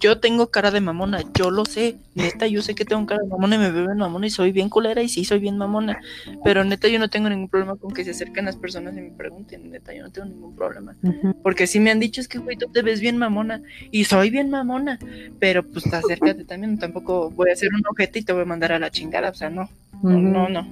Yo 0.00 0.20
tengo 0.20 0.48
cara 0.50 0.70
de 0.70 0.80
mamona, 0.80 1.20
yo 1.34 1.50
lo 1.50 1.64
sé. 1.64 1.96
Neta, 2.14 2.46
yo 2.46 2.62
sé 2.62 2.74
que 2.74 2.84
tengo 2.84 3.04
cara 3.06 3.22
de 3.22 3.28
mamona 3.28 3.56
y 3.56 3.58
me 3.58 3.70
veo 3.70 3.94
mamona 3.94 4.26
y 4.26 4.30
soy 4.30 4.52
bien 4.52 4.68
culera 4.68 5.02
y 5.02 5.08
sí 5.08 5.24
soy 5.24 5.38
bien 5.38 5.58
mamona. 5.58 6.00
Pero 6.44 6.64
neta, 6.64 6.88
yo 6.88 6.98
no 6.98 7.08
tengo 7.08 7.28
ningún 7.28 7.48
problema 7.48 7.76
con 7.76 7.92
que 7.92 8.04
se 8.04 8.10
acerquen 8.10 8.44
las 8.44 8.56
personas 8.56 8.96
y 8.96 9.00
me 9.00 9.10
pregunten. 9.10 9.70
Neta, 9.70 9.94
yo 9.94 10.02
no 10.02 10.10
tengo 10.10 10.28
ningún 10.28 10.54
problema. 10.56 10.96
Porque 11.42 11.66
sí 11.66 11.80
me 11.80 11.90
han 11.90 12.00
dicho, 12.00 12.20
es 12.20 12.28
que, 12.28 12.38
güey, 12.38 12.56
tú 12.56 12.66
te 12.72 12.82
ves 12.82 13.00
bien 13.00 13.16
mamona. 13.18 13.62
Y 13.90 14.04
soy 14.04 14.30
bien 14.30 14.50
mamona. 14.50 14.98
Pero 15.38 15.62
pues 15.62 15.92
acércate 15.92 16.44
también. 16.44 16.78
Tampoco 16.78 17.30
voy 17.30 17.50
a 17.50 17.52
hacer 17.54 17.70
un 17.74 17.82
ojete 17.90 18.20
y 18.20 18.22
te 18.24 18.32
voy 18.32 18.42
a 18.42 18.46
mandar 18.46 18.72
a 18.72 18.78
la 18.78 18.90
chingada. 18.90 19.30
O 19.30 19.34
sea, 19.34 19.50
no. 19.50 19.68
No, 20.02 20.10
Ujú. 20.10 20.18
no, 20.20 20.48
no. 20.48 20.66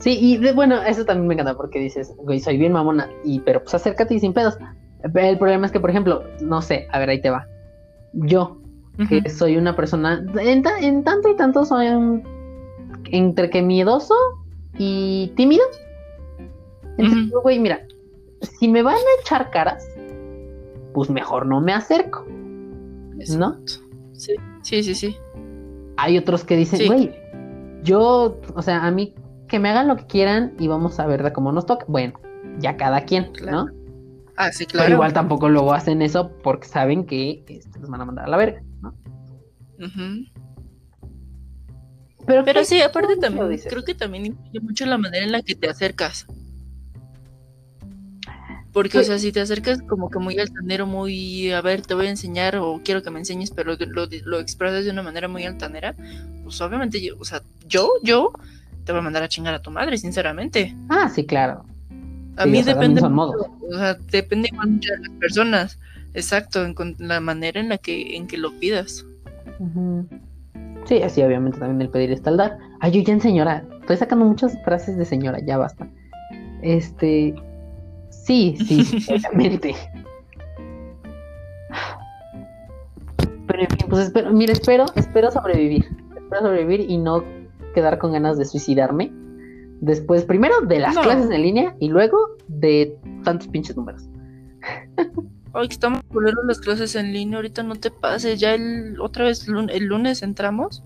Sí, 0.00 0.18
y 0.20 0.36
de- 0.36 0.52
bueno, 0.52 0.82
eso 0.82 1.04
también 1.06 1.26
me 1.28 1.34
encanta 1.34 1.56
porque 1.56 1.78
dices, 1.78 2.12
güey, 2.18 2.38
soy 2.38 2.58
bien 2.58 2.72
mamona, 2.72 3.08
y 3.24 3.40
pero 3.40 3.62
pues 3.62 3.74
acércate 3.74 4.14
y 4.14 4.20
sin 4.20 4.34
pedos. 4.34 4.58
El 5.12 5.38
problema 5.38 5.66
es 5.66 5.72
que, 5.72 5.80
por 5.80 5.90
ejemplo, 5.90 6.24
no 6.40 6.62
sé, 6.62 6.88
a 6.90 6.98
ver, 6.98 7.10
ahí 7.10 7.20
te 7.20 7.30
va. 7.30 7.46
Yo, 8.14 8.58
que 9.08 9.28
soy 9.28 9.56
una 9.56 9.74
persona, 9.76 10.24
en, 10.40 10.62
ta- 10.62 10.78
en 10.80 11.02
tanto 11.04 11.28
y 11.28 11.36
tanto 11.36 11.64
soy 11.64 11.88
un, 11.88 12.22
entre 13.10 13.50
que 13.50 13.60
miedoso 13.60 14.14
y 14.78 15.32
tímido. 15.36 15.64
Entonces, 16.96 17.30
Ujú. 17.32 17.40
güey, 17.42 17.58
mira, 17.58 17.80
si 18.40 18.68
me 18.68 18.82
van 18.82 18.94
a 18.94 19.20
echar 19.20 19.50
caras, 19.50 19.86
pues 20.94 21.10
mejor 21.10 21.44
no 21.46 21.60
me 21.60 21.72
acerco. 21.72 22.24
¿No? 23.36 23.56
Sí, 24.12 24.34
sí, 24.62 24.82
sí, 24.82 24.94
sí. 24.94 25.16
Hay 25.96 26.16
otros 26.18 26.44
que 26.44 26.56
dicen, 26.56 26.78
Sí. 26.80 26.86
güey, 26.86 27.14
yo, 27.82 28.38
o 28.54 28.62
sea, 28.62 28.84
a 28.86 28.90
mí 28.90 29.14
que 29.48 29.58
me 29.58 29.68
hagan 29.70 29.88
lo 29.88 29.96
que 29.96 30.06
quieran 30.06 30.54
y 30.58 30.68
vamos 30.68 30.98
a 31.00 31.06
ver 31.06 31.22
de 31.22 31.32
cómo 31.32 31.52
nos 31.52 31.66
toca. 31.66 31.84
Bueno, 31.88 32.14
ya 32.58 32.76
cada 32.76 33.02
quien, 33.04 33.32
Claro. 33.32 33.66
¿no? 33.66 33.83
Ah, 34.36 34.50
sí, 34.52 34.64
Pero 34.66 34.78
claro. 34.80 34.94
igual 34.94 35.12
tampoco 35.12 35.48
luego 35.48 35.72
hacen 35.74 36.02
eso 36.02 36.30
porque 36.42 36.66
saben 36.66 37.06
que 37.06 37.44
este, 37.48 37.78
los 37.80 37.88
van 37.88 38.00
a 38.00 38.04
mandar 38.04 38.24
a 38.26 38.28
la 38.28 38.36
verga, 38.36 38.62
¿no? 38.82 38.94
Pero, 42.26 42.44
Pero 42.44 42.60
¿qué- 42.60 42.64
sí, 42.66 42.80
aparte 42.82 43.16
también, 43.16 43.60
creo 43.68 43.84
que 43.84 43.94
también 43.94 44.26
influye 44.26 44.60
mucho 44.60 44.86
la 44.86 44.96
manera 44.98 45.24
en 45.24 45.32
la 45.32 45.42
que 45.42 45.54
te 45.54 45.68
acercas. 45.68 46.26
Porque, 48.72 48.98
o 48.98 49.00
Pues- 49.00 49.06
sea, 49.06 49.18
si 49.20 49.30
te 49.30 49.40
acercas 49.40 49.80
como 49.82 50.10
que 50.10 50.18
muy 50.18 50.36
altanero, 50.38 50.86
muy, 50.86 51.52
a 51.52 51.60
ver, 51.60 51.82
te 51.82 51.94
voy 51.94 52.06
a 52.06 52.10
enseñar 52.10 52.56
o 52.56 52.80
quiero 52.84 53.02
que 53.04 53.10
me 53.10 53.20
enseñes, 53.20 53.50
pero 53.52 53.76
lo, 53.76 54.06
lo 54.24 54.40
expresas 54.40 54.84
de 54.84 54.90
una 54.90 55.02
manera 55.02 55.28
muy 55.28 55.44
altanera, 55.44 55.94
pues 56.42 56.60
obviamente 56.60 57.00
yo, 57.00 57.14
o 57.18 57.24
sea, 57.24 57.42
yo, 57.68 57.90
yo 58.02 58.32
te 58.84 58.90
voy 58.90 58.98
a 59.00 59.04
mandar 59.04 59.22
a 59.22 59.28
chingar 59.28 59.54
a 59.54 59.62
tu 59.62 59.70
madre, 59.70 59.96
sinceramente. 59.98 60.74
Ah, 60.88 61.08
sí, 61.08 61.24
claro. 61.24 61.66
A 62.36 62.46
mí 62.46 62.62
depende 62.62 63.00
o 63.00 63.76
sea, 63.78 63.94
depende 64.10 64.48
igual 64.52 64.70
mucho 64.72 64.92
de 64.92 64.98
las 65.08 65.10
personas. 65.20 65.78
Exacto, 66.14 66.64
en 66.64 66.74
con- 66.74 66.94
la 66.98 67.20
manera 67.20 67.60
en 67.60 67.68
la 67.68 67.78
que, 67.78 68.16
en 68.16 68.26
que 68.26 68.36
lo 68.38 68.52
pidas. 68.58 69.04
Sí, 70.86 71.02
así 71.02 71.22
obviamente 71.22 71.58
también 71.58 71.80
el 71.82 71.88
pedir 71.88 72.12
está 72.12 72.30
el 72.30 72.36
dar. 72.36 72.58
Ay, 72.80 72.92
yo 72.92 73.02
ya 73.02 73.12
en 73.14 73.20
señora, 73.20 73.64
estoy 73.80 73.96
sacando 73.96 74.24
muchas 74.24 74.56
frases 74.64 74.96
de 74.96 75.04
señora, 75.04 75.38
ya 75.40 75.56
basta. 75.58 75.88
Este, 76.62 77.34
sí, 78.10 78.56
sí, 78.66 79.04
obviamente. 79.12 79.74
Pero 83.46 83.62
en 83.62 83.68
fin, 83.68 83.86
pues 83.88 84.06
espero, 84.06 84.32
mira, 84.32 84.52
espero, 84.52 84.86
espero 84.94 85.30
sobrevivir. 85.30 85.84
Espero 86.16 86.40
sobrevivir 86.42 86.80
y 86.90 86.96
no 86.98 87.22
quedar 87.74 87.98
con 87.98 88.12
ganas 88.12 88.38
de 88.38 88.44
suicidarme. 88.44 89.12
Después, 89.80 90.24
primero 90.24 90.60
de 90.62 90.78
las 90.78 90.94
No. 90.94 91.02
clases 91.02 91.30
en 91.30 91.42
línea 91.42 91.74
y 91.78 91.88
luego 91.88 92.16
de 92.48 92.96
tantos 93.22 93.48
pinches 93.48 93.76
números. 93.76 94.04
Ay, 95.52 95.68
que 95.68 95.74
estamos 95.74 96.02
culeros 96.12 96.44
las 96.46 96.58
clases 96.58 96.94
en 96.96 97.12
línea, 97.12 97.36
ahorita 97.36 97.62
no 97.62 97.76
te 97.76 97.90
pases, 97.90 98.40
ya 98.40 98.54
el 98.54 98.98
otra 99.00 99.26
vez 99.26 99.46
el 99.46 99.84
lunes 99.84 100.22
entramos. 100.22 100.82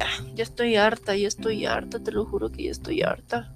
Ah, 0.00 0.24
Ya 0.34 0.42
estoy 0.42 0.76
harta, 0.76 1.16
ya 1.16 1.28
estoy 1.28 1.64
harta, 1.66 2.00
te 2.00 2.10
lo 2.12 2.24
juro 2.24 2.50
que 2.50 2.64
ya 2.64 2.70
estoy 2.70 3.02
harta. 3.02 3.52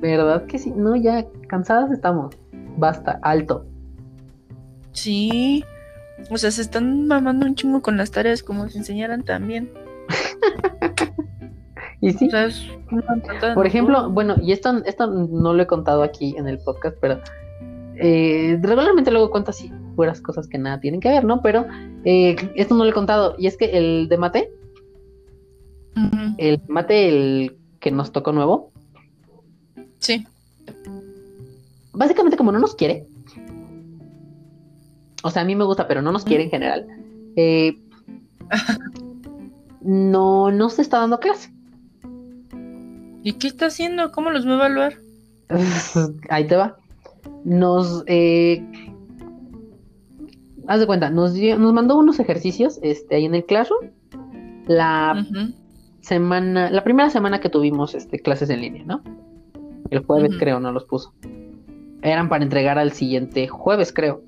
¿Verdad 0.00 0.46
que 0.46 0.58
sí? 0.58 0.72
No, 0.74 0.96
ya 0.96 1.26
cansadas 1.48 1.92
estamos. 1.92 2.34
Basta, 2.76 3.20
alto. 3.22 3.66
Sí. 4.92 5.64
O 6.30 6.38
sea, 6.38 6.50
se 6.50 6.62
están 6.62 7.06
mamando 7.06 7.46
un 7.46 7.54
chingo 7.54 7.82
con 7.82 7.96
las 7.96 8.10
tareas 8.10 8.42
como 8.42 8.68
si 8.68 8.78
enseñaran 8.78 9.22
también. 9.22 9.70
Y 12.02 12.12
sí, 12.12 12.26
O 12.26 12.30
sea, 12.30 12.46
es 12.46 12.66
una 12.90 13.02
patada 13.02 13.54
Por 13.54 13.64
ejemplo, 13.66 14.10
bueno, 14.10 14.34
y 14.42 14.50
esto, 14.50 14.82
esto 14.84 15.06
no 15.06 15.54
lo 15.54 15.62
he 15.62 15.66
contado 15.68 16.02
aquí 16.02 16.34
en 16.36 16.48
el 16.48 16.58
podcast, 16.58 16.96
pero 17.00 17.20
eh, 17.96 18.58
regularmente 18.60 19.12
luego 19.12 19.30
cuento 19.30 19.50
así, 19.50 19.70
puras 19.94 20.20
cosas 20.20 20.48
que 20.48 20.58
nada 20.58 20.80
tienen 20.80 20.98
que 21.00 21.08
ver, 21.10 21.24
¿no? 21.24 21.40
Pero 21.42 21.64
eh, 22.04 22.34
esto 22.56 22.74
no 22.74 22.82
lo 22.84 22.90
he 22.90 22.92
contado, 22.92 23.36
y 23.38 23.46
es 23.46 23.56
que 23.56 23.66
el 23.66 24.08
de 24.08 24.18
mate, 24.18 24.50
el 26.38 26.60
mate, 26.66 27.08
el 27.08 27.56
que 27.78 27.92
nos 27.92 28.10
tocó 28.10 28.32
nuevo, 28.32 28.72
Sí. 30.00 30.26
básicamente 31.92 32.36
como 32.36 32.50
no 32.50 32.58
nos 32.58 32.74
quiere, 32.74 33.06
o 35.22 35.30
sea, 35.30 35.42
a 35.42 35.44
mí 35.44 35.54
me 35.54 35.64
gusta, 35.64 35.86
pero 35.86 36.02
no 36.02 36.10
nos 36.10 36.24
quiere 36.24 36.42
en 36.42 36.50
general, 36.50 36.84
eh, 37.36 37.78
no, 39.82 40.50
no 40.50 40.68
se 40.68 40.82
está 40.82 40.98
dando 40.98 41.20
clase. 41.20 41.52
¿Y 43.22 43.34
qué 43.34 43.46
está 43.48 43.66
haciendo? 43.66 44.10
¿Cómo 44.12 44.30
los 44.30 44.46
va 44.46 44.52
a 44.52 44.54
evaluar? 44.56 44.94
Ahí 46.28 46.46
te 46.46 46.56
va. 46.56 46.76
Nos, 47.44 48.04
eh, 48.06 48.64
haz 50.66 50.80
de 50.80 50.86
cuenta, 50.86 51.10
nos, 51.10 51.34
dio- 51.34 51.58
nos 51.58 51.72
mandó 51.72 51.96
unos 51.98 52.18
ejercicios 52.20 52.78
este, 52.82 53.16
ahí 53.16 53.24
en 53.24 53.34
el 53.34 53.44
Classroom. 53.44 53.90
La 54.66 55.26
semana, 56.00 56.70
la 56.70 56.84
primera 56.84 57.10
semana 57.10 57.40
que 57.40 57.48
tuvimos 57.48 57.94
este, 57.94 58.18
clases 58.20 58.50
en 58.50 58.60
línea, 58.60 58.84
¿no? 58.84 59.02
El 59.90 60.04
jueves 60.04 60.32
creo, 60.38 60.58
no 60.60 60.72
los 60.72 60.84
puso. 60.84 61.12
Eran 62.02 62.28
para 62.28 62.44
entregar 62.44 62.78
al 62.78 62.92
siguiente 62.92 63.46
jueves, 63.48 63.92
creo. 63.92 64.22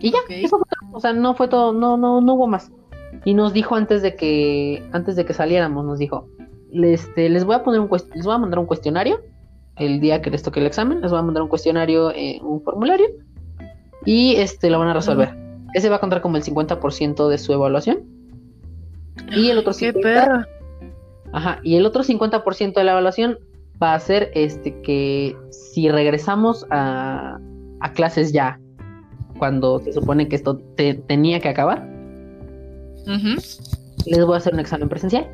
Y 0.00 0.10
ya, 0.12 0.18
eso 0.30 0.58
fue 0.58 0.66
todo. 0.68 0.96
O 0.96 1.00
sea, 1.00 1.12
no 1.12 1.34
fue 1.34 1.48
todo, 1.48 1.72
no, 1.72 1.96
no, 1.96 2.20
no 2.20 2.34
hubo 2.34 2.46
más. 2.46 2.70
Y 3.24 3.34
nos 3.34 3.52
dijo 3.52 3.74
antes 3.76 4.02
de 4.02 4.14
que, 4.16 4.82
antes 4.92 5.16
de 5.16 5.24
que 5.24 5.32
saliéramos, 5.34 5.84
nos 5.84 5.98
dijo, 5.98 6.26
este, 6.72 7.28
les 7.28 7.44
voy 7.44 7.56
a 7.56 7.62
poner 7.62 7.80
un 7.80 7.88
les 8.14 8.24
voy 8.24 8.34
a 8.34 8.38
mandar 8.38 8.58
un 8.58 8.66
cuestionario 8.66 9.20
el 9.76 10.00
día 10.00 10.20
que 10.22 10.30
les 10.30 10.42
toque 10.42 10.60
el 10.60 10.66
examen, 10.66 11.00
les 11.00 11.10
voy 11.10 11.20
a 11.20 11.22
mandar 11.22 11.42
un 11.42 11.48
cuestionario, 11.48 12.10
eh, 12.10 12.40
un 12.42 12.60
formulario, 12.62 13.06
y 14.04 14.34
este 14.36 14.70
lo 14.70 14.78
van 14.78 14.88
a 14.88 14.94
resolver. 14.94 15.36
Ese 15.74 15.88
va 15.88 15.96
a 15.96 16.00
contar 16.00 16.20
como 16.20 16.36
el 16.36 16.42
50% 16.42 17.28
de 17.28 17.38
su 17.38 17.52
evaluación. 17.52 17.98
Y 19.36 19.50
el 19.50 19.58
otro 19.58 19.72
¡Qué 19.78 19.92
50%, 19.92 20.02
perra! 20.02 20.48
Ajá, 21.32 21.60
y 21.62 21.76
el 21.76 21.84
otro 21.86 22.02
50% 22.02 22.74
de 22.74 22.84
la 22.84 22.92
evaluación 22.92 23.38
va 23.80 23.94
a 23.94 24.00
ser 24.00 24.30
este 24.34 24.80
que 24.80 25.36
si 25.50 25.88
regresamos 25.90 26.66
a, 26.70 27.38
a 27.80 27.92
clases 27.92 28.32
ya, 28.32 28.58
cuando 29.38 29.78
se 29.80 29.92
supone 29.92 30.26
que 30.28 30.34
esto 30.36 30.56
te- 30.76 30.94
tenía 30.94 31.38
que 31.38 31.48
acabar, 31.50 31.86
les 34.06 34.24
voy 34.24 34.34
a 34.34 34.38
hacer 34.38 34.54
un 34.54 34.60
examen 34.60 34.88
presencial. 34.88 35.28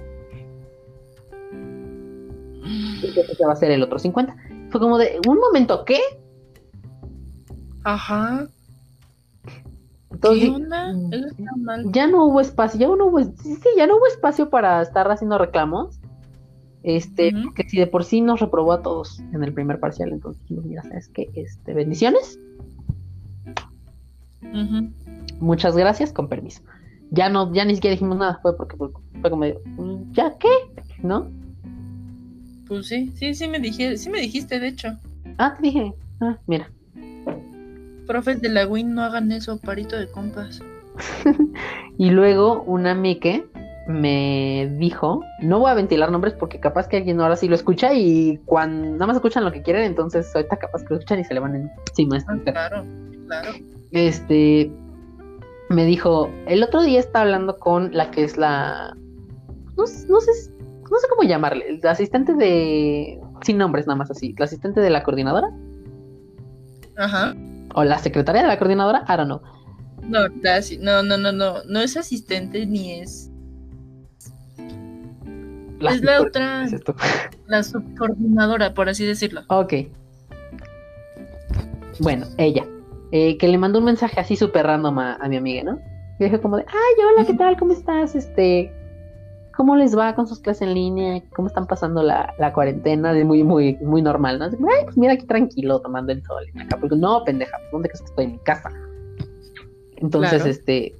Ese 3.08 3.44
va 3.46 3.52
a 3.52 3.56
ser 3.56 3.70
el 3.70 3.82
otro 3.82 3.98
50. 3.98 4.36
Fue 4.70 4.80
como 4.80 4.98
de, 4.98 5.20
un 5.26 5.38
momento, 5.38 5.84
¿qué? 5.84 5.98
Ajá. 7.84 8.48
Entonces, 10.10 10.44
¿Qué 10.48 10.54
onda? 10.54 10.92
mm, 10.92 11.12
Eso 11.12 11.26
está 11.28 11.50
mal. 11.58 11.84
ya 11.92 12.06
no 12.06 12.26
hubo 12.26 12.40
espacio, 12.40 12.80
ya 12.80 12.86
no 12.88 13.06
hubo, 13.06 13.20
sí, 13.22 13.58
ya 13.76 13.86
no 13.86 13.96
hubo 13.96 14.06
espacio 14.06 14.48
para 14.48 14.80
estar 14.82 15.10
haciendo 15.10 15.38
reclamos. 15.38 16.00
Este, 16.82 17.32
Ujú. 17.34 17.44
porque 17.44 17.64
si 17.68 17.78
de 17.78 17.86
por 17.86 18.04
sí 18.04 18.20
nos 18.20 18.40
reprobó 18.40 18.72
a 18.72 18.82
todos 18.82 19.18
en 19.32 19.42
el 19.42 19.54
primer 19.54 19.80
parcial, 19.80 20.10
entonces 20.12 20.42
dijimos, 20.42 20.66
mira, 20.66 20.82
¿sabes 20.82 21.08
qué? 21.08 21.30
Este, 21.34 21.72
bendiciones, 21.72 22.38
muchas 25.40 25.76
gracias, 25.76 26.12
con 26.12 26.28
permiso. 26.28 26.62
Ya 27.10 27.28
no, 27.28 27.52
ya 27.52 27.64
ni 27.64 27.74
siquiera 27.74 27.92
dijimos 27.92 28.18
nada, 28.18 28.38
fue 28.42 28.56
porque 28.56 28.76
fue, 28.76 28.88
fue 29.20 29.30
como, 29.30 29.44
"Mm, 29.76 30.12
¿ya 30.12 30.36
qué? 30.38 30.48
¿No? 31.02 31.30
Pues 32.66 32.86
sí, 32.86 33.12
sí, 33.14 33.34
sí 33.34 33.48
me 33.48 33.58
dijiste, 33.58 33.96
sí 33.96 34.10
me 34.10 34.20
dijiste, 34.20 34.58
de 34.58 34.68
hecho. 34.68 34.88
Ah, 35.38 35.54
te 35.54 35.62
dije, 35.62 35.92
ah, 36.20 36.38
mira. 36.46 36.70
Profes 38.06 38.40
de 38.40 38.48
la 38.48 38.66
WIN 38.66 38.94
no 38.94 39.02
hagan 39.02 39.32
eso, 39.32 39.58
parito 39.58 39.96
de 39.96 40.08
compas. 40.08 40.60
Y 41.96 42.10
luego 42.10 42.62
una 42.62 42.94
Mike 42.94 43.46
me 43.86 44.72
dijo, 44.78 45.22
no 45.40 45.60
voy 45.60 45.70
a 45.70 45.74
ventilar 45.74 46.10
nombres 46.10 46.34
porque 46.34 46.58
capaz 46.58 46.88
que 46.88 46.96
alguien 46.96 47.20
ahora 47.20 47.36
sí 47.36 47.48
lo 47.48 47.54
escucha 47.54 47.92
y 47.94 48.40
cuando 48.46 48.92
nada 48.92 49.06
más 49.06 49.16
escuchan 49.16 49.44
lo 49.44 49.52
que 49.52 49.62
quieren, 49.62 49.84
entonces 49.84 50.34
ahorita 50.34 50.56
capaz 50.56 50.82
que 50.82 50.88
lo 50.90 50.96
escuchan 50.96 51.20
y 51.20 51.24
se 51.24 51.34
le 51.34 51.40
van 51.40 51.70
encima. 51.88 52.18
Ah, 52.26 52.36
claro, 52.44 52.84
claro. 53.26 53.52
Este 53.92 54.72
me 55.68 55.84
dijo, 55.84 56.30
el 56.46 56.62
otro 56.62 56.82
día 56.82 56.98
está 56.98 57.20
hablando 57.20 57.58
con 57.58 57.94
la 57.94 58.10
que 58.10 58.24
es 58.24 58.36
la 58.36 58.96
no, 59.76 59.84
no 60.08 60.20
sé 60.20 60.32
no 60.90 60.98
sé 60.98 61.06
cómo 61.08 61.22
llamarle, 61.28 61.78
la 61.82 61.90
asistente 61.92 62.34
de 62.34 63.20
sin 63.42 63.58
nombres 63.58 63.86
nada 63.86 63.96
más 63.96 64.10
así, 64.10 64.34
la 64.38 64.44
asistente 64.44 64.80
de 64.80 64.90
la 64.90 65.02
coordinadora 65.02 65.48
Ajá. 66.96 67.34
o 67.74 67.84
la 67.84 67.98
secretaria 67.98 68.42
de 68.42 68.48
la 68.48 68.58
coordinadora, 68.58 69.04
I 69.08 69.16
don't 69.16 69.26
know. 69.26 69.40
No, 70.08 70.28
no, 70.28 71.02
no, 71.02 71.16
no, 71.16 71.32
no, 71.32 71.54
no 71.64 71.80
es 71.80 71.96
asistente 71.96 72.66
ni 72.66 73.00
es. 73.00 73.30
es 75.80 76.02
la 76.02 76.20
otra, 76.20 76.64
es 76.64 76.74
la 77.46 77.62
subcoordinadora, 77.62 78.74
por 78.74 78.88
así 78.88 79.04
decirlo. 79.04 79.42
Ok. 79.48 79.74
Bueno, 82.00 82.26
ella. 82.38 82.66
eh, 83.12 83.38
que 83.38 83.48
le 83.48 83.58
mandó 83.58 83.78
un 83.78 83.84
mensaje 83.86 84.20
así 84.20 84.36
súper 84.36 84.66
random 84.66 84.98
a, 84.98 85.14
a 85.14 85.28
mi 85.28 85.36
amiga, 85.36 85.62
¿no? 85.62 85.78
Y 86.18 86.24
dijo 86.24 86.40
como 86.40 86.56
de, 86.56 86.64
ay, 86.68 87.04
hola, 87.14 87.26
¿qué 87.26 87.34
tal? 87.34 87.56
¿Cómo 87.56 87.72
estás? 87.72 88.14
Este, 88.14 88.72
¿cómo 89.56 89.76
les 89.76 89.96
va 89.96 90.14
con 90.14 90.26
sus 90.26 90.40
clases 90.40 90.62
en 90.62 90.74
línea? 90.74 91.22
¿Cómo 91.34 91.48
están 91.48 91.66
pasando 91.66 92.02
la, 92.02 92.34
la 92.38 92.52
cuarentena? 92.52 93.12
De 93.12 93.24
muy, 93.24 93.42
muy, 93.44 93.76
muy 93.76 94.02
normal, 94.02 94.38
¿no? 94.38 94.46
Así, 94.46 94.56
ay, 94.60 94.84
pues 94.84 94.96
mira 94.96 95.12
aquí 95.12 95.26
tranquilo, 95.26 95.80
tomando 95.80 96.12
el 96.12 96.22
sol. 96.22 96.44
en 96.54 96.62
Acapulco". 96.62 96.96
No, 96.96 97.22
pendeja, 97.24 97.56
¿dónde 97.72 97.88
crees 97.88 98.00
que 98.02 98.06
estoy? 98.06 98.24
En 98.26 98.32
mi 98.32 98.38
casa. 98.38 98.70
Entonces, 99.96 100.42
Claro. 100.42 100.50
este, 100.50 100.96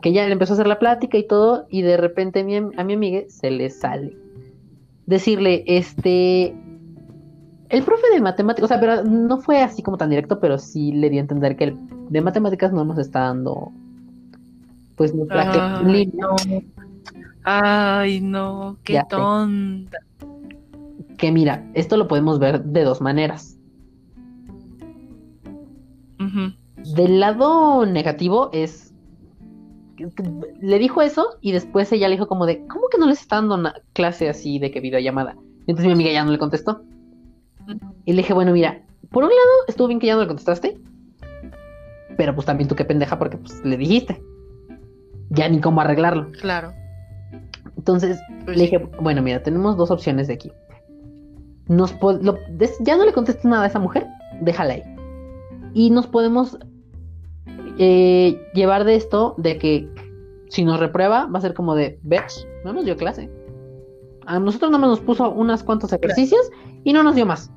que 0.00 0.12
ya 0.12 0.26
le 0.26 0.32
empezó 0.32 0.52
a 0.52 0.54
hacer 0.54 0.66
la 0.66 0.78
plática 0.78 1.18
y 1.18 1.26
todo, 1.26 1.66
y 1.68 1.82
de 1.82 1.96
repente 1.96 2.40
a 2.40 2.44
mi, 2.44 2.56
a 2.56 2.84
mi 2.84 2.92
amiga 2.94 3.22
se 3.28 3.50
le 3.50 3.68
sale 3.70 4.16
decirle, 5.06 5.64
este, 5.66 6.54
el 7.68 7.82
profe 7.82 8.06
de 8.14 8.20
matemáticas, 8.20 8.64
o 8.64 8.68
sea, 8.68 8.80
pero 8.80 9.02
no 9.02 9.38
fue 9.38 9.60
así 9.60 9.82
como 9.82 9.96
tan 9.96 10.10
directo, 10.10 10.38
pero 10.38 10.58
sí 10.58 10.92
le 10.92 11.10
di 11.10 11.18
a 11.18 11.20
entender 11.20 11.56
que 11.56 11.64
el 11.64 11.78
de 12.10 12.20
matemáticas 12.20 12.72
no 12.72 12.84
nos 12.84 12.98
está 12.98 13.20
dando, 13.20 13.72
pues, 14.96 15.14
nuestra 15.14 15.50
clase 15.50 15.82
en 15.82 15.86
Ay, 15.88 16.04
línea, 16.06 16.26
no. 16.26 16.36
Ay, 17.44 18.20
no, 18.20 18.76
qué 18.84 18.94
Ya 18.94 19.02
sé. 19.02 19.08
tonta. 19.08 19.98
que 21.16 21.32
mira, 21.32 21.70
esto 21.74 21.96
lo 21.96 22.08
podemos 22.08 22.38
ver 22.38 22.62
de 22.64 22.82
dos 22.84 23.00
maneras. 23.00 23.56
Del 26.96 27.20
lado 27.20 27.84
negativo 27.86 28.50
es, 28.52 28.92
le 30.60 30.78
dijo 30.78 31.02
eso 31.02 31.36
y 31.40 31.52
después 31.52 31.92
ella 31.92 32.08
le 32.08 32.14
dijo 32.14 32.26
como 32.26 32.46
de, 32.46 32.66
¿cómo 32.66 32.88
que 32.90 32.98
no 32.98 33.06
les 33.06 33.20
está 33.20 33.36
dando 33.36 33.54
una 33.56 33.74
clase 33.92 34.28
así 34.28 34.58
de 34.58 34.70
que 34.70 34.80
videollamada? 34.80 35.36
Y 35.66 35.70
entonces 35.72 35.86
mi 35.86 35.92
amiga 35.92 36.10
ya 36.12 36.24
no 36.24 36.32
le 36.32 36.38
contestó. 36.38 36.82
Y 38.06 38.12
le 38.12 38.18
dije, 38.22 38.32
bueno, 38.32 38.52
mira, 38.52 38.82
por 39.10 39.24
un 39.24 39.30
lado 39.30 39.40
estuvo 39.68 39.88
bien 39.88 40.00
que 40.00 40.06
ya 40.06 40.14
no 40.14 40.22
le 40.22 40.26
contestaste, 40.26 40.78
pero 42.16 42.34
pues 42.34 42.46
también 42.46 42.68
tú 42.68 42.74
qué 42.74 42.84
pendeja 42.84 43.18
porque 43.18 43.36
pues 43.36 43.62
le 43.64 43.76
dijiste. 43.76 44.22
Ya 45.30 45.48
ni 45.48 45.60
cómo 45.60 45.80
arreglarlo. 45.80 46.32
Claro. 46.32 46.72
Entonces 47.76 48.18
Pues 48.44 48.56
le 48.56 48.62
dije, 48.64 48.78
bueno, 49.00 49.22
mira, 49.22 49.42
tenemos 49.42 49.76
dos 49.76 49.90
opciones 49.90 50.26
de 50.28 50.34
aquí. 50.34 50.52
Nos 51.68 51.94
lo- 52.02 52.38
ya 52.80 52.96
no 52.96 53.04
le 53.04 53.12
contestes 53.12 53.44
nada 53.44 53.64
a 53.64 53.66
esa 53.68 53.78
mujer, 53.78 54.06
déjala 54.40 54.74
ahí. 54.74 54.82
Y 55.72 55.90
nos 55.90 56.06
podemos 56.06 56.58
eh, 57.78 58.40
llevar 58.54 58.84
de 58.84 58.96
esto 58.96 59.34
de 59.38 59.56
que 59.58 59.88
si 60.48 60.64
nos 60.64 60.80
reprueba 60.80 61.26
va 61.26 61.38
a 61.38 61.42
ser 61.42 61.54
como 61.54 61.74
de, 61.74 61.98
ves, 62.02 62.46
no 62.64 62.72
nos 62.72 62.84
dio 62.84 62.96
clase. 62.96 63.30
A 64.26 64.38
nosotros 64.38 64.70
nada 64.70 64.80
más 64.80 64.90
nos 64.90 65.00
puso 65.00 65.30
unos 65.30 65.62
cuantos 65.62 65.92
ejercicios 65.92 66.50
y 66.84 66.92
no 66.92 67.02
nos 67.02 67.14
dio 67.14 67.24
más, 67.26 67.50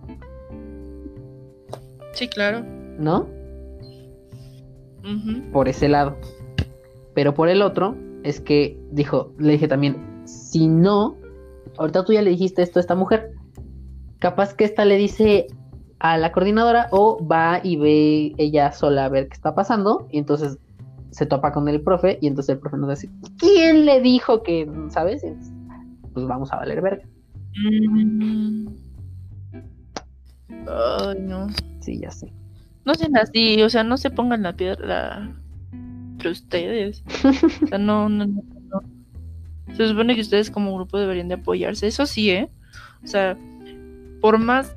Sí, 2.14 2.28
claro. 2.28 2.64
¿no? 2.99 3.28
Ujú. 5.03 5.51
por 5.51 5.68
ese 5.68 5.89
lado. 5.89 6.16
Pero 7.14 7.34
por 7.34 7.49
el 7.49 7.61
otro, 7.61 7.95
es 8.24 8.39
que 8.39 8.80
dijo, 8.91 9.34
le 9.38 9.53
dije 9.53 9.67
también, 9.67 10.24
si 10.26 10.67
no, 10.67 11.15
ahorita 11.78 12.05
tú 12.05 12.13
ya 12.13 12.21
le 12.21 12.32
dijiste 12.32 12.61
esto 12.61 12.80
a 12.80 12.82
esta 12.82 12.95
mujer, 12.95 13.32
capaz 14.19 14.53
que 14.53 14.63
esta 14.63 14.86
le 14.86 14.97
dice 14.97 15.47
a 15.99 16.17
la 16.17 16.32
coordinadora 16.32 16.88
o 16.91 17.26
va 17.26 17.59
y 17.63 17.78
ve 17.78 18.34
ella 18.38 18.71
sola 18.71 19.05
a 19.05 19.09
ver 19.09 19.28
qué 19.28 19.36
está 19.36 19.55
pasando 19.55 20.07
y 20.11 20.17
entonces 20.17 20.57
se 21.11 21.26
topa 21.26 21.51
con 21.51 21.67
el 21.69 21.82
profe 21.82 22.17
y 22.21 22.28
entonces 22.28 22.55
el 22.55 22.59
profe 22.59 22.78
nos 22.78 22.89
dice, 22.89 23.13
¿quién 23.38 23.86
le 23.86 24.01
dijo 24.01 24.41
que, 24.41 24.69
sabes? 24.89 25.24
Entonces, 25.24 25.53
pues 26.13 26.26
vamos 26.26 26.51
a 26.51 26.57
valer 26.57 26.82
verga. 26.82 27.05
Mm. 27.55 28.67
Ay, 30.67 31.19
no. 31.19 31.47
Sí, 31.82 31.99
ya 31.99 32.11
sé. 32.11 32.34
No 32.86 32.95
sean 32.95 33.15
así, 33.17 33.61
o 33.61 33.69
sea, 33.69 33.84
no 33.84 33.97
se 33.97 34.09
pongan 34.09 34.43
la 34.43 34.53
piedra 34.53 35.36
entre 36.24 36.32
ustedes. 36.32 37.03
O 37.63 37.67
sea, 37.67 37.78
no, 37.78 38.07
no, 38.09 38.26
no, 38.26 38.43
no. 38.69 39.76
Se 39.76 39.88
supone 39.88 40.15
que 40.15 40.21
ustedes 40.21 40.49
como 40.49 40.74
grupo 40.76 40.97
deberían 40.97 41.28
de 41.28 41.36
apoyarse. 41.36 41.88
Eso 41.88 42.05
sí, 42.05 42.30
¿eh? 42.30 42.49
O 43.03 43.07
sea, 43.07 43.38
por 44.21 44.38
más 44.38 44.76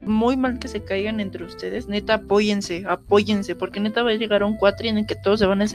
muy 0.00 0.36
mal 0.36 0.58
que 0.58 0.68
se 0.68 0.84
caigan 0.84 1.18
entre 1.18 1.44
ustedes, 1.44 1.88
neta, 1.88 2.14
apóyense, 2.14 2.84
apóyense, 2.86 3.56
porque 3.56 3.80
neta 3.80 4.04
va 4.04 4.10
a 4.10 4.14
llegar 4.14 4.42
a 4.42 4.46
un 4.46 4.56
cuatri 4.56 4.88
en 4.88 4.98
el 4.98 5.06
que 5.06 5.16
todos 5.16 5.40
se 5.40 5.46
van 5.46 5.60
a 5.60 5.66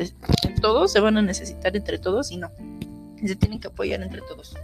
todos 0.62 0.94
se 0.94 1.02
van 1.02 1.18
a 1.18 1.22
necesitar 1.22 1.76
entre 1.76 1.98
todos 1.98 2.32
y 2.32 2.38
no. 2.38 2.50
Y 3.22 3.28
se 3.28 3.36
tienen 3.36 3.60
que 3.60 3.68
apoyar 3.68 4.02
entre 4.02 4.22
todos. 4.22 4.56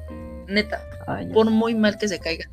Neta, 0.47 0.81
Ay, 1.07 1.27
por 1.27 1.47
sé. 1.47 1.51
muy 1.53 1.75
mal 1.75 1.97
que 1.97 2.07
se 2.07 2.19
caigan. 2.19 2.49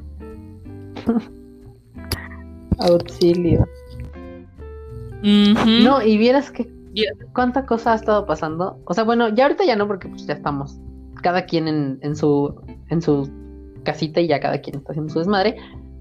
Auxilio. 2.79 3.67
No, 5.23 6.03
y 6.03 6.19
vieras 6.19 6.51
que. 6.51 6.76
Cuánta 7.33 7.67
cosa 7.67 7.93
ha 7.93 7.97
estado 7.97 8.27
pasando. 8.27 8.81
O 8.87 8.95
sea, 8.95 9.05
bueno, 9.05 9.29
ya 9.29 9.45
ahorita 9.45 9.65
ya 9.65 9.77
no, 9.77 9.87
porque 9.87 10.09
pues 10.09 10.27
ya 10.27 10.35
estamos 10.35 10.79
cada 11.23 11.45
quien 11.45 11.69
en, 11.69 11.99
en 12.03 12.15
su 12.15 12.55
en 12.89 13.03
su 13.03 13.31
casita 13.85 14.21
y 14.21 14.29
ya 14.29 14.41
cada 14.41 14.61
quien 14.61 14.77
está 14.77 14.93
haciendo 14.93 15.13
su 15.13 15.19
desmadre. 15.19 15.57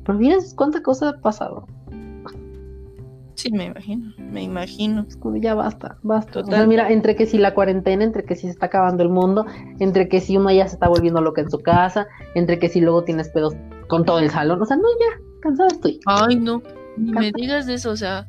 Pero 0.06 0.18
vieras 0.18 0.54
cuánta 0.56 0.82
cosa 0.82 1.10
ha 1.10 1.22
pasado. 1.22 1.66
Sí, 3.36 3.52
me 3.52 3.66
imagino, 3.66 4.14
me 4.18 4.44
imagino. 4.44 5.06
Ya 5.36 5.56
basta, 5.56 5.98
basta. 6.04 6.40
O 6.40 6.44
sea, 6.44 6.52
Total. 6.52 6.68
mira, 6.68 6.90
entre 6.90 7.16
que 7.16 7.26
si 7.26 7.38
la 7.38 7.54
cuarentena, 7.54 8.04
entre 8.04 8.24
que 8.24 8.36
si 8.36 8.44
se 8.44 8.50
está 8.50 8.68
acabando 8.68 9.04
el 9.04 9.10
mundo, 9.10 9.46
entre 9.80 10.08
que 10.08 10.22
si 10.22 10.38
uno 10.38 10.52
ya 10.52 10.68
se 10.68 10.76
está 10.76 10.88
volviendo 10.88 11.22
loca 11.22 11.42
en 11.42 11.52
su 11.52 11.60
casa, 11.60 12.08
entre 12.34 12.60
que 12.60 12.70
si 12.70 12.80
luego 12.80 13.04
tienes 13.04 13.30
pedos 13.30 13.54
con 13.88 14.06
todo 14.06 14.20
el 14.20 14.30
salón. 14.30 14.62
O 14.62 14.66
sea, 14.66 14.78
no, 14.78 14.88
ya, 15.00 15.22
cansada 15.42 15.68
estoy. 15.68 16.00
Ay, 16.06 16.38
no, 16.38 16.62
ni 16.98 17.12
me 17.12 17.32
digas 17.34 17.66
de 17.66 17.74
eso, 17.74 17.92
o 17.92 17.98
sea, 17.98 18.26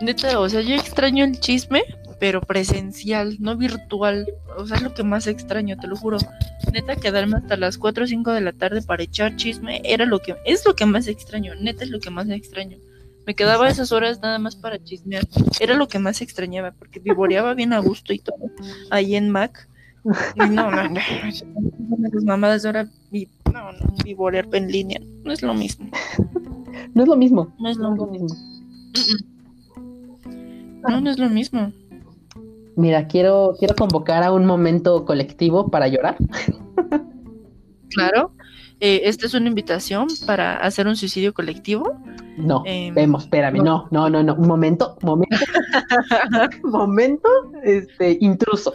Neta, 0.00 0.38
o 0.40 0.48
sea, 0.48 0.60
yo 0.60 0.74
extraño 0.74 1.24
el 1.24 1.40
chisme, 1.40 1.82
pero 2.20 2.40
presencial, 2.40 3.36
no 3.40 3.56
virtual. 3.56 4.26
O 4.56 4.66
sea, 4.66 4.76
es 4.76 4.82
lo 4.82 4.94
que 4.94 5.02
más 5.02 5.26
extraño, 5.26 5.76
te 5.78 5.86
lo 5.88 5.96
juro. 5.96 6.18
Neta, 6.72 6.96
quedarme 6.96 7.36
hasta 7.36 7.56
las 7.56 7.78
4 7.78 8.04
o 8.04 8.06
5 8.06 8.32
de 8.32 8.40
la 8.40 8.52
tarde 8.52 8.82
para 8.82 9.02
echar 9.02 9.36
chisme 9.36 9.80
era 9.84 10.04
lo 10.06 10.20
que 10.20 10.36
es 10.44 10.64
lo 10.64 10.74
que 10.74 10.86
más 10.86 11.06
extraño. 11.08 11.54
Neta 11.56 11.84
es 11.84 11.90
lo 11.90 12.00
que 12.00 12.10
más 12.10 12.28
extraño. 12.28 12.78
Me 13.26 13.34
quedaba 13.34 13.68
esas 13.68 13.92
horas 13.92 14.20
nada 14.22 14.38
más 14.38 14.56
para 14.56 14.82
chismear. 14.82 15.26
Era 15.60 15.74
lo 15.74 15.86
que 15.88 15.98
más 15.98 16.22
extrañaba, 16.22 16.70
porque 16.72 16.98
vivoreaba 16.98 17.52
bien 17.54 17.72
a 17.74 17.78
gusto 17.78 18.12
y 18.14 18.20
todo. 18.20 18.36
Ahí 18.90 19.16
en 19.16 19.28
Mac. 19.30 19.68
Y 20.36 20.48
no, 20.48 20.70
no, 20.70 20.88
no. 20.88 21.00
Las 22.12 22.24
mamadas 22.24 22.64
ahora, 22.64 22.88
vi- 23.10 23.28
no, 23.52 23.72
no, 23.72 23.94
vivorear 24.02 24.48
en 24.52 24.70
línea. 24.72 25.00
No 25.24 25.32
es 25.32 25.42
lo 25.42 25.54
mismo. 25.54 25.90
No 26.94 27.02
es 27.02 27.08
lo 27.08 27.16
mismo. 27.16 27.54
No 27.58 27.68
es 27.68 27.76
lo 27.76 27.90
No 27.90 27.94
es 27.94 27.98
lo 28.00 28.06
mismo. 28.06 28.28
No, 30.86 31.00
no 31.00 31.10
es 31.10 31.18
lo 31.18 31.28
mismo. 31.28 31.72
Mira, 32.76 33.08
quiero, 33.08 33.54
quiero 33.58 33.74
convocar 33.74 34.22
a 34.22 34.32
un 34.32 34.46
momento 34.46 35.04
colectivo 35.04 35.68
para 35.70 35.88
llorar. 35.88 36.16
Claro. 37.90 38.32
Eh, 38.80 39.02
esta 39.04 39.26
es 39.26 39.34
una 39.34 39.48
invitación 39.48 40.06
para 40.26 40.56
hacer 40.58 40.86
un 40.86 40.94
suicidio 40.94 41.34
colectivo. 41.34 41.98
No, 42.36 42.62
Em, 42.64 42.94
vemos, 42.94 43.24
espérame, 43.24 43.56
no, 43.64 43.88
no, 43.90 44.08
no, 44.08 44.22
no. 44.22 44.34
Un 44.34 44.46
momento, 44.46 44.96
momento, 45.02 45.36
momento, 46.62 47.28
este, 47.64 48.16
intruso. 48.20 48.74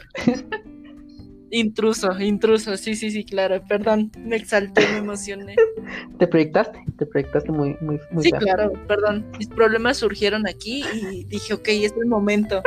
Intruso, 1.55 2.19
intruso, 2.19 2.75
sí, 2.77 2.95
sí, 2.95 3.11
sí, 3.11 3.23
claro, 3.23 3.61
perdón, 3.67 4.11
me 4.17 4.37
exalté, 4.37 4.81
me 4.87 4.97
emocioné. 4.97 5.55
Te 6.17 6.25
proyectaste, 6.25 6.83
te 6.97 7.05
proyectaste 7.05 7.51
muy, 7.51 7.77
muy, 7.79 7.99
muy 8.09 8.23
Sí, 8.23 8.31
claro, 8.31 8.73
perdón, 8.87 9.23
mis 9.37 9.49
problemas 9.49 9.97
surgieron 9.97 10.47
aquí 10.47 10.83
y 10.95 11.25
dije, 11.25 11.53
ok, 11.53 11.67
es 11.67 11.93
el 11.95 12.07
momento 12.07 12.63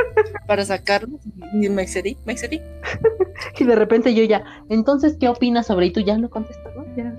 para 0.46 0.64
sacarlos 0.64 1.20
y 1.52 1.68
me 1.68 1.82
excedí, 1.82 2.16
me 2.24 2.32
excedí. 2.32 2.62
Y 3.58 3.64
de 3.64 3.74
repente 3.74 4.14
yo 4.14 4.22
ya, 4.22 4.44
entonces, 4.68 5.16
¿qué 5.18 5.28
opinas 5.28 5.66
sobre? 5.66 5.86
Y 5.86 5.92
tú 5.92 6.00
ya 6.00 6.16
no 6.16 6.30
contestas, 6.30 6.72
¿no? 6.76 6.86
Ya. 6.96 7.16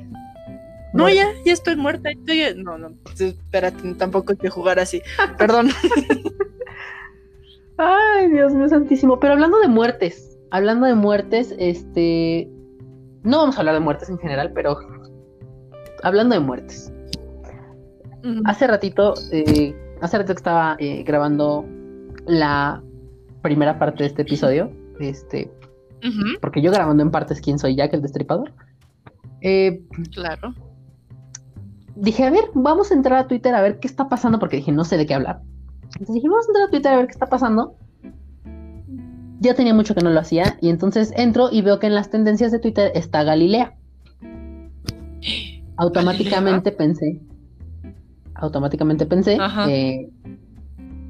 No, 0.93 1.09
ya, 1.09 1.27
ya 1.45 1.51
estoy 1.51 1.75
muerta, 1.75 2.11
estoy... 2.11 2.55
No, 2.55 2.77
no, 2.77 2.93
espérate, 3.19 3.93
tampoco 3.95 4.31
hay 4.31 4.37
que 4.37 4.49
jugar 4.49 4.79
así, 4.79 5.01
perdón. 5.37 5.69
Ay, 7.77 8.29
Dios 8.29 8.53
mío 8.53 8.69
santísimo. 8.69 9.19
Pero 9.19 9.33
hablando 9.33 9.59
de 9.59 9.67
muertes, 9.67 10.36
hablando 10.51 10.85
de 10.85 10.95
muertes, 10.95 11.53
este. 11.57 12.49
No 13.23 13.39
vamos 13.39 13.57
a 13.57 13.59
hablar 13.59 13.75
de 13.75 13.81
muertes 13.81 14.09
en 14.09 14.17
general, 14.17 14.51
pero. 14.53 14.77
Hablando 16.03 16.35
de 16.35 16.41
muertes. 16.41 16.91
Hace 18.43 18.67
ratito, 18.67 19.13
eh, 19.31 19.73
hace 20.01 20.17
ratito 20.17 20.33
que 20.33 20.39
estaba 20.39 20.75
eh, 20.79 21.03
grabando 21.03 21.65
la 22.25 22.83
primera 23.41 23.79
parte 23.79 24.03
de 24.03 24.09
este 24.09 24.23
episodio. 24.23 24.71
Este. 24.99 25.51
Porque 26.41 26.61
yo 26.61 26.71
grabando 26.71 27.03
en 27.03 27.11
partes 27.11 27.41
quién 27.41 27.57
soy 27.57 27.75
Jack 27.75 27.93
el 27.93 28.01
Destripador. 28.01 28.53
Eh, 29.41 29.81
claro. 30.13 30.53
dije, 31.95 32.23
a 32.25 32.29
ver, 32.29 32.45
vamos 32.53 32.91
a 32.91 32.95
entrar 32.95 33.19
a 33.19 33.27
Twitter 33.27 33.53
a 33.53 33.61
ver 33.61 33.79
qué 33.79 33.87
está 33.87 34.09
pasando, 34.09 34.39
porque 34.39 34.57
dije, 34.57 34.71
no 34.71 34.83
sé 34.83 34.97
de 34.97 35.05
qué 35.05 35.13
hablar. 35.13 35.41
Entonces 35.83 36.15
dije, 36.15 36.27
vamos 36.27 36.45
a 36.45 36.49
entrar 36.49 36.67
a 36.67 36.71
Twitter 36.71 36.93
a 36.93 36.97
ver 36.97 37.07
qué 37.07 37.13
está 37.13 37.27
pasando. 37.27 37.75
Ya 39.47 39.55
tenía 39.55 39.73
mucho 39.73 39.95
que 39.95 40.01
no 40.01 40.09
lo 40.09 40.19
hacía, 40.19 40.57
y 40.59 40.67
entonces 40.67 41.13
entro 41.15 41.47
y 41.49 41.61
veo 41.61 41.79
que 41.79 41.87
en 41.87 41.95
las 41.95 42.09
tendencias 42.09 42.51
de 42.51 42.59
Twitter 42.59 42.91
está 42.95 43.23
Galilea. 43.23 43.77
Automáticamente 45.77 46.73
pensé, 46.73 47.21
automáticamente 48.35 49.05
pensé, 49.05 49.37
eh, 49.69 50.09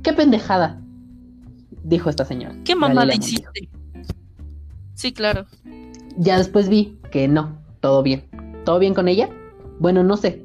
qué 0.04 0.14
pendejada, 0.14 0.80
dijo 1.84 2.12
esta 2.12 2.26
señora. 2.26 2.54
¿Qué 2.64 2.76
mamada 2.76 3.16
hiciste? 3.16 3.70
Sí, 4.94 5.14
claro. 5.14 5.48
Ya 6.16 6.38
después 6.38 6.70
vi 6.70 7.00
que 7.10 7.28
no, 7.28 7.58
todo 7.80 8.04
bien. 8.04 8.26
¿Todo 8.66 8.78
bien 8.78 8.94
con 8.94 9.08
ella? 9.08 9.30
Bueno, 9.80 10.04
no 10.04 10.18
sé, 10.18 10.44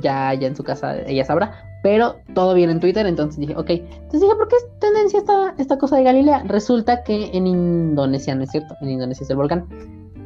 ya, 0.00 0.32
ya 0.34 0.46
en 0.46 0.56
su 0.56 0.64
casa 0.64 1.00
ella 1.02 1.24
sabrá, 1.24 1.52
pero 1.82 2.16
todo 2.34 2.54
bien 2.54 2.70
en 2.70 2.80
Twitter, 2.80 3.06
entonces 3.06 3.38
dije, 3.38 3.54
ok, 3.56 3.70
entonces 3.70 4.20
dije, 4.20 4.34
¿por 4.34 4.48
qué 4.48 4.56
es 4.56 4.80
tendencia 4.80 5.18
esta, 5.18 5.54
esta 5.58 5.78
cosa 5.78 5.96
de 5.96 6.04
Galilea? 6.04 6.44
Resulta 6.44 7.02
que 7.04 7.30
en 7.32 7.46
Indonesia, 7.46 8.34
no 8.34 8.44
es 8.44 8.50
cierto, 8.50 8.74
en 8.80 8.90
Indonesia 8.90 9.24
es 9.24 9.30
el 9.30 9.36
volcán, 9.36 9.66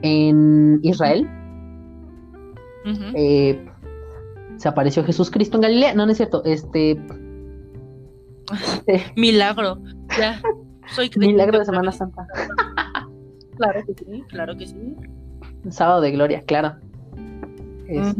en 0.02 0.78
Israel 0.82 1.28
eh, 3.14 3.64
se 4.56 4.68
apareció 4.68 5.04
Jesús 5.04 5.30
Cristo 5.30 5.56
en 5.56 5.62
Galilea, 5.62 5.94
no, 5.94 6.06
no 6.06 6.12
es 6.12 6.16
cierto, 6.18 6.42
este, 6.44 6.92
eh, 8.86 9.04
Milagro, 9.16 9.78
ya. 10.18 10.40
Soy 10.88 11.08
creyente 11.08 11.34
milagro 11.34 11.58
de 11.58 11.64
Semana. 11.64 11.92
Santa, 11.92 12.26
Claro 13.56 13.80
que 13.86 13.94
sí, 13.94 14.22
claro 14.28 14.56
que 14.56 14.66
sí. 14.66 14.96
sábado 15.70 16.00
de 16.00 16.10
gloria, 16.10 16.42
claro. 16.42 16.76
Es-. 17.98 18.16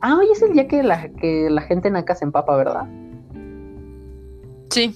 Ah, 0.00 0.16
hoy 0.18 0.26
es 0.32 0.42
el 0.42 0.52
día 0.52 0.68
que 0.68 0.82
la, 0.82 1.08
que 1.08 1.48
la 1.50 1.62
gente 1.62 1.88
en 1.88 1.96
acá 1.96 2.14
se 2.14 2.24
empapa, 2.24 2.56
¿verdad? 2.56 2.86
Sí, 4.70 4.94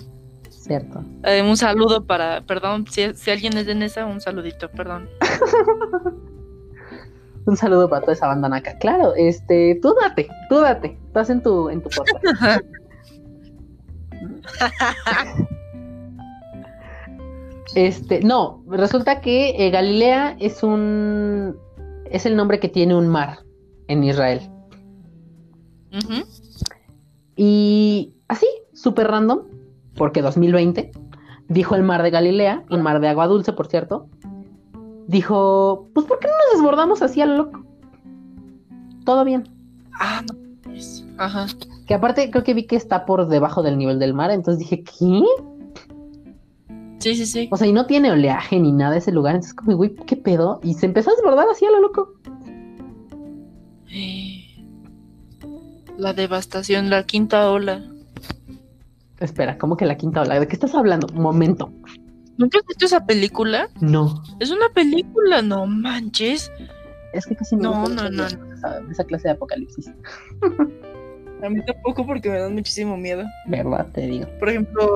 Cierto. 0.48 1.02
eh, 1.24 1.42
un 1.42 1.56
saludo 1.56 2.04
para, 2.04 2.42
perdón, 2.42 2.86
si, 2.88 3.14
si 3.14 3.30
alguien 3.30 3.56
es 3.56 3.66
de 3.66 3.74
Nesa, 3.74 4.06
un 4.06 4.20
saludito, 4.20 4.70
perdón. 4.70 5.08
Un 7.46 7.56
saludo 7.56 7.88
para 7.88 8.02
toda 8.02 8.12
esa 8.12 8.26
banda 8.26 8.48
naca. 8.48 8.76
Claro, 8.78 9.14
este, 9.16 9.78
tú 9.80 9.94
date, 10.00 10.28
tú 10.48 10.60
date. 10.60 10.98
Estás 11.06 11.30
en 11.30 11.42
tu, 11.42 11.70
en 11.70 11.82
tu 11.82 11.88
podcast. 11.88 12.64
Este, 17.76 18.20
no, 18.20 18.64
resulta 18.68 19.20
que 19.20 19.50
eh, 19.50 19.70
Galilea 19.70 20.36
es 20.40 20.64
un, 20.64 21.56
es 22.10 22.26
el 22.26 22.34
nombre 22.34 22.58
que 22.58 22.68
tiene 22.68 22.96
un 22.96 23.06
mar 23.06 23.38
en 23.90 24.04
Israel. 24.04 24.40
Y 27.36 28.14
así, 28.28 28.46
súper 28.72 29.08
random, 29.08 29.40
porque 29.96 30.22
2020, 30.22 30.92
dijo 31.48 31.74
el 31.74 31.82
mar 31.82 32.02
de 32.02 32.10
Galilea, 32.10 32.64
un 32.70 32.82
mar 32.82 33.00
de 33.00 33.08
agua 33.08 33.26
dulce, 33.26 33.52
por 33.52 33.66
cierto, 33.66 34.08
dijo, 35.06 35.88
pues 35.94 36.06
¿por 36.06 36.18
qué 36.18 36.28
no 36.28 36.34
nos 36.34 36.60
desbordamos 36.60 37.02
así 37.02 37.20
a 37.20 37.26
lo 37.26 37.36
loco? 37.36 37.64
Todo 39.04 39.24
bien. 39.24 39.48
Ah, 39.98 40.22
no. 40.30 40.72
es- 40.72 41.04
Ajá. 41.18 41.46
Que 41.86 41.94
aparte 41.94 42.30
creo 42.30 42.44
que 42.44 42.54
vi 42.54 42.66
que 42.66 42.76
está 42.76 43.04
por 43.04 43.26
debajo 43.28 43.62
del 43.62 43.76
nivel 43.78 43.98
del 43.98 44.14
mar, 44.14 44.30
entonces 44.30 44.58
dije, 44.60 44.84
¿qué? 44.84 45.22
Sí, 46.98 47.14
sí, 47.14 47.26
sí. 47.26 47.48
O 47.50 47.56
sea, 47.56 47.66
y 47.66 47.72
no 47.72 47.86
tiene 47.86 48.12
oleaje 48.12 48.60
ni 48.60 48.72
nada 48.72 48.96
ese 48.98 49.10
lugar, 49.10 49.34
entonces 49.34 49.54
como, 49.54 49.76
güey, 49.76 49.94
¿qué 50.06 50.16
pedo? 50.16 50.60
Y 50.62 50.74
se 50.74 50.86
empezó 50.86 51.10
a 51.10 51.14
desbordar 51.14 51.48
así 51.50 51.64
a 51.64 51.70
lo 51.70 51.80
loco. 51.80 52.12
La 55.98 56.12
devastación, 56.14 56.88
la 56.88 57.04
quinta 57.04 57.50
ola. 57.50 57.84
Espera, 59.18 59.58
¿cómo 59.58 59.76
que 59.76 59.84
la 59.84 59.98
quinta 59.98 60.22
ola? 60.22 60.40
¿De 60.40 60.48
qué 60.48 60.54
estás 60.54 60.74
hablando? 60.74 61.08
Un 61.14 61.20
momento. 61.20 61.70
¿Nunca 62.38 62.58
has 62.58 62.66
visto 62.66 62.86
esa 62.86 63.04
película? 63.04 63.68
No, 63.82 64.22
Es 64.40 64.50
una 64.50 64.70
película, 64.70 65.42
no 65.42 65.66
manches. 65.66 66.50
es 67.12 67.26
que 67.26 67.36
casi 67.36 67.54
No, 67.56 67.86
no, 67.86 68.08
no. 68.08 68.24
Esa, 68.26 68.80
esa 68.90 69.04
clase 69.04 69.28
de 69.28 69.32
apocalipsis. 69.34 69.90
A 71.42 71.48
mí 71.50 71.62
tampoco 71.66 72.06
porque 72.06 72.30
me 72.30 72.38
dan 72.38 72.54
muchísimo 72.54 72.96
miedo. 72.96 73.24
¿Verdad? 73.46 73.86
Te 73.92 74.06
digo. 74.06 74.26
Por 74.38 74.48
ejemplo, 74.48 74.90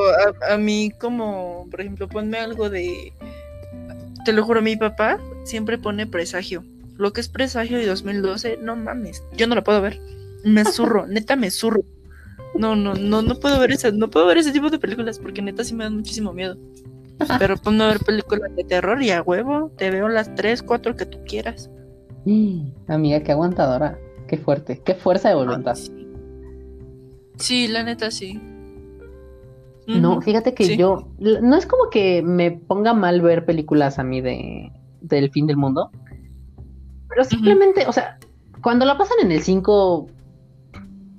a, 0.49 0.55
a 0.55 0.57
mí 0.57 0.91
como, 0.99 1.67
por 1.71 1.83
ejemplo, 1.83 2.09
ponme 2.09 2.39
algo 2.39 2.71
de... 2.71 3.13
Te 4.25 4.33
lo 4.33 4.43
juro, 4.43 4.63
mi 4.63 4.77
papá 4.77 5.19
siempre 5.45 5.77
pone 5.77 6.07
presagio. 6.07 6.65
Lo 6.97 7.13
que 7.13 7.21
es 7.21 7.29
presagio 7.29 7.79
de 7.79 7.87
2012, 7.87 8.59
no 8.63 8.77
mames. 8.77 9.23
Yo 9.37 9.47
no 9.47 9.55
lo 9.55 9.65
puedo 9.65 9.81
ver. 9.81 10.01
Me 10.45 10.65
zurro, 10.65 11.07
neta 11.07 11.37
me 11.37 11.51
zurro. 11.51 11.83
No, 12.57 12.77
no, 12.77 12.95
no, 12.95 13.23
no 13.23 13.35
puedo 13.37 13.59
ver 13.59 13.73
ese, 13.73 13.93
no 13.93 14.11
puedo 14.11 14.27
ver 14.27 14.39
ese 14.39 14.53
tipo 14.53 14.71
de 14.71 14.79
películas 14.79 15.19
porque 15.19 15.43
neta 15.43 15.65
sí 15.65 15.75
me 15.75 15.85
dan 15.85 15.97
muchísimo 15.97 16.33
miedo. 16.33 16.57
Pero 17.39 17.57
ponme 17.57 17.85
a 17.85 17.89
ver 17.89 18.01
películas 18.01 18.55
de 18.55 18.65
terror 18.65 19.03
y 19.03 19.11
a 19.11 19.23
huevo, 19.23 19.73
te 19.77 19.91
veo 19.91 20.09
las 20.09 20.35
tres, 20.35 20.63
cuatro 20.63 20.97
que 20.97 21.07
tú 21.07 21.19
quieras. 21.27 21.71
Mm, 22.25 22.69
Amiga, 22.89 23.21
qué 23.23 23.33
aguantadora. 23.33 23.99
Qué 24.29 24.39
fuerte. 24.39 24.81
Qué 24.85 24.95
fuerza 24.95 25.29
de 25.29 25.35
voluntad. 25.35 25.75
Sí. 25.75 26.07
Sí, 27.39 27.69
la 27.69 27.83
neta 27.83 28.11
sí. 28.11 28.41
No, 29.87 30.21
fíjate 30.23 30.55
que 30.55 30.65
sí. 30.65 30.77
yo. 30.77 31.09
No 31.19 31.57
es 31.57 31.67
como 31.67 31.91
que 31.91 32.23
me 32.23 32.53
ponga 32.53 32.95
mal 32.95 33.21
ver 33.21 33.45
películas 33.45 33.99
a 33.99 34.05
mí 34.05 34.21
de 34.21 34.73
del 35.03 35.31
fin 35.31 35.47
del 35.47 35.57
mundo. 35.57 35.91
Pero 37.15 37.25
simplemente, 37.25 37.87
o 37.87 37.93
sea, 37.93 38.19
cuando 38.63 38.85
la 38.85 38.99
pasan 38.99 39.19
en 39.23 39.33
el 39.33 39.41
5 39.41 40.07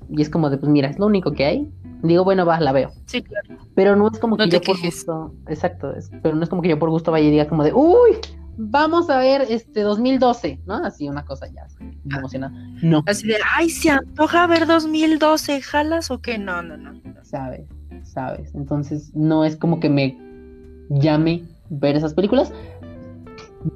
y 0.09 0.21
es 0.21 0.29
como 0.29 0.49
de, 0.49 0.57
pues 0.57 0.69
mira, 0.71 0.89
es 0.89 0.99
lo 0.99 1.05
único 1.05 1.31
que 1.31 1.45
hay. 1.45 1.71
Digo, 2.03 2.23
bueno, 2.23 2.45
va, 2.45 2.59
la 2.59 2.71
veo. 2.71 2.91
Sí, 3.05 3.23
claro. 3.23 3.47
Pero 3.73 3.95
no 3.95 4.07
es 4.11 4.19
como 4.19 4.35
No 4.37 4.43
que 4.43 4.49
yo 4.51 4.61
por 4.61 4.79
gusto. 4.79 5.33
Exacto, 5.47 5.95
es- 5.95 6.11
pero 6.21 6.35
no 6.35 6.43
es 6.43 6.49
como 6.49 6.61
que 6.61 6.69
yo 6.69 6.77
por 6.77 6.89
gusto 6.89 7.11
vaya 7.11 7.27
y 7.27 7.31
diga 7.31 7.47
como 7.47 7.63
de, 7.63 7.73
uy, 7.73 8.17
vamos 8.57 9.09
a 9.09 9.17
ver 9.19 9.45
este 9.49 9.81
2012, 9.81 10.59
¿no? 10.65 10.75
Así 10.75 11.07
una 11.09 11.25
cosa 11.25 11.47
ya, 11.51 11.63
así, 11.63 11.77
Ah. 12.11 12.17
emocionada. 12.19 12.53
No, 12.83 13.03
Así 13.07 13.27
de, 13.27 13.37
ay, 13.55 13.69
se 13.69 13.89
antoja 13.89 14.45
ver 14.47 14.67
2012, 14.67 15.61
¿jalas 15.61 16.11
o 16.11 16.19
qué? 16.21 16.37
No, 16.37 16.61
no, 16.61 16.77
no. 16.77 16.93
¿sabes? 17.23 17.65
¿sabes? 18.03 18.53
Entonces 18.53 19.15
no 19.15 19.43
es 19.45 19.55
como 19.57 19.79
que 19.79 19.89
me 19.89 20.17
llame 20.89 21.43
ver 21.69 21.95
esas 21.95 22.13
películas. 22.13 22.53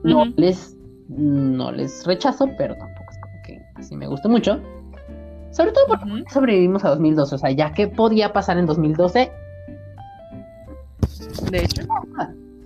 No 0.04 0.22
Ujú. 0.24 0.34
les 0.38 0.78
no 1.10 1.72
les 1.72 2.06
rechazo, 2.06 2.48
pero 2.58 2.76
tampoco 2.76 3.12
es 3.12 3.18
como 3.20 3.42
que 3.44 3.62
así 3.76 3.96
me 3.96 4.08
guste 4.08 4.28
mucho. 4.30 4.62
Sobre 5.52 5.72
todo 5.72 5.86
porque 5.88 6.06
Ujú. 6.06 6.24
sobrevivimos 6.32 6.86
a 6.86 6.90
2012, 6.90 7.36
o 7.36 7.38
sea, 7.38 7.52
ya 7.52 7.74
que 7.74 7.88
podía 7.88 8.32
pasar 8.32 8.58
en 8.58 8.66
2012, 8.68 9.32
De 11.52 11.64
hecho, 11.64 11.82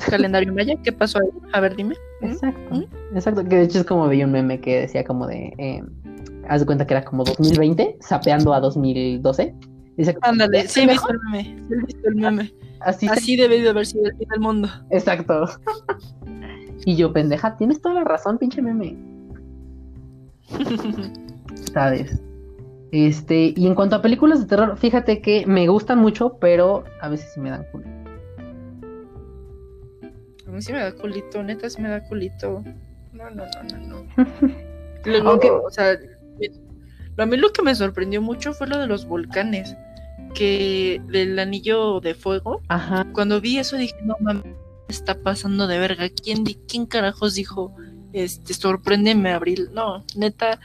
calendario 0.10 0.54
maya, 0.54 0.76
¿qué 0.84 0.92
pasó 0.92 1.20
ahí? 1.20 1.30
A 1.54 1.60
ver, 1.62 1.76
dime. 1.76 1.96
Ujú. 2.22 2.32
Exacto, 2.34 2.76
¿Mm? 2.76 3.16
exacto, 3.16 3.44
que 3.46 3.56
de 3.56 3.62
hecho 3.64 3.80
es 3.80 3.86
como 3.86 4.08
veía 4.08 4.26
un 4.26 4.34
meme 4.34 4.60
que 4.60 4.82
decía 4.82 5.04
como 5.06 5.28
de, 5.28 5.54
eh, 5.58 5.82
haz 6.50 6.60
de 6.62 6.66
cuenta 6.66 6.86
que 6.86 6.94
era 6.94 7.06
como 7.06 7.24
2020, 7.24 7.98
sapeando 8.02 8.54
a 8.54 8.60
2012. 8.60 9.56
Dice, 9.96 10.18
Ándale, 10.22 10.68
sí, 10.68 10.82
he 10.82 10.88
visto 10.88 11.08
el 11.10 11.20
meme. 11.32 11.44
Sí, 11.44 11.74
he 11.74 11.86
visto 11.86 12.10
el 12.10 12.16
meme. 12.16 12.52
así, 12.82 13.08
Así 13.08 13.36
debe 13.38 13.62
de 13.62 13.70
haber 13.70 13.86
sido 13.86 14.06
el 14.08 14.18
fin 14.18 14.28
del 14.30 14.40
mundo. 14.42 14.68
exacto. 14.90 15.46
y 16.86 16.96
yo, 16.96 17.14
pendeja, 17.14 17.58
tienes 17.58 17.82
toda 17.82 17.96
la 17.96 18.04
razón, 18.04 18.38
pinche 18.38 18.62
meme, 18.62 18.96
¿sabes? 21.74 22.22
Este, 22.92 23.54
y 23.56 23.66
en 23.68 23.74
cuanto 23.76 23.96
a 23.96 24.02
películas 24.02 24.40
de 24.42 24.46
terror, 24.48 24.78
fíjate 24.78 25.22
que 25.22 25.46
me 25.48 25.68
gustan 25.68 26.00
mucho, 26.00 26.38
pero 26.40 26.84
a 27.02 27.10
veces 27.10 27.32
sí 27.34 27.40
me 27.40 27.50
dan 27.50 27.66
culo. 27.72 27.86
A 30.48 30.52
mí 30.52 30.62
sí 30.62 30.72
me 30.72 30.80
da 30.80 30.92
culito, 30.92 31.42
neta 31.42 31.70
sí 31.70 31.82
me 31.82 31.90
da 31.90 32.04
culito. 32.04 32.64
No, 33.12 33.30
no, 33.32 33.44
no, 33.46 33.78
no, 33.80 33.88
no. 33.88 34.06
Luego, 35.06 35.30
Aunque- 35.32 35.50
o 35.50 35.70
sea, 35.72 35.98
a 37.18 37.26
mí 37.26 37.38
lo 37.38 37.52
que 37.52 37.64
me 37.64 37.74
sorprendió 37.74 38.22
mucho 38.22 38.54
fue 38.54 38.68
lo 38.68 38.78
de 38.78 38.88
los 38.88 39.08
volcanes. 39.08 39.76
Que 40.36 41.00
del 41.10 41.38
anillo 41.38 42.00
de 42.00 42.16
fuego, 42.16 42.62
Ajá, 42.68 43.06
cuando 43.14 43.40
vi 43.40 43.60
eso 43.60 43.78
dije, 43.78 43.96
no 44.04 44.16
mames, 44.20 44.44
está 44.88 45.16
pasando 45.16 45.68
de 45.68 45.80
verga. 45.80 46.10
¿Quién, 46.10 46.44
quién 46.68 46.86
carajos 46.86 47.36
dijo, 47.36 47.76
este, 48.14 48.54
sorpréndeme, 48.54 49.32
Abril? 49.32 49.70
No, 49.74 50.04
neta, 50.16 50.60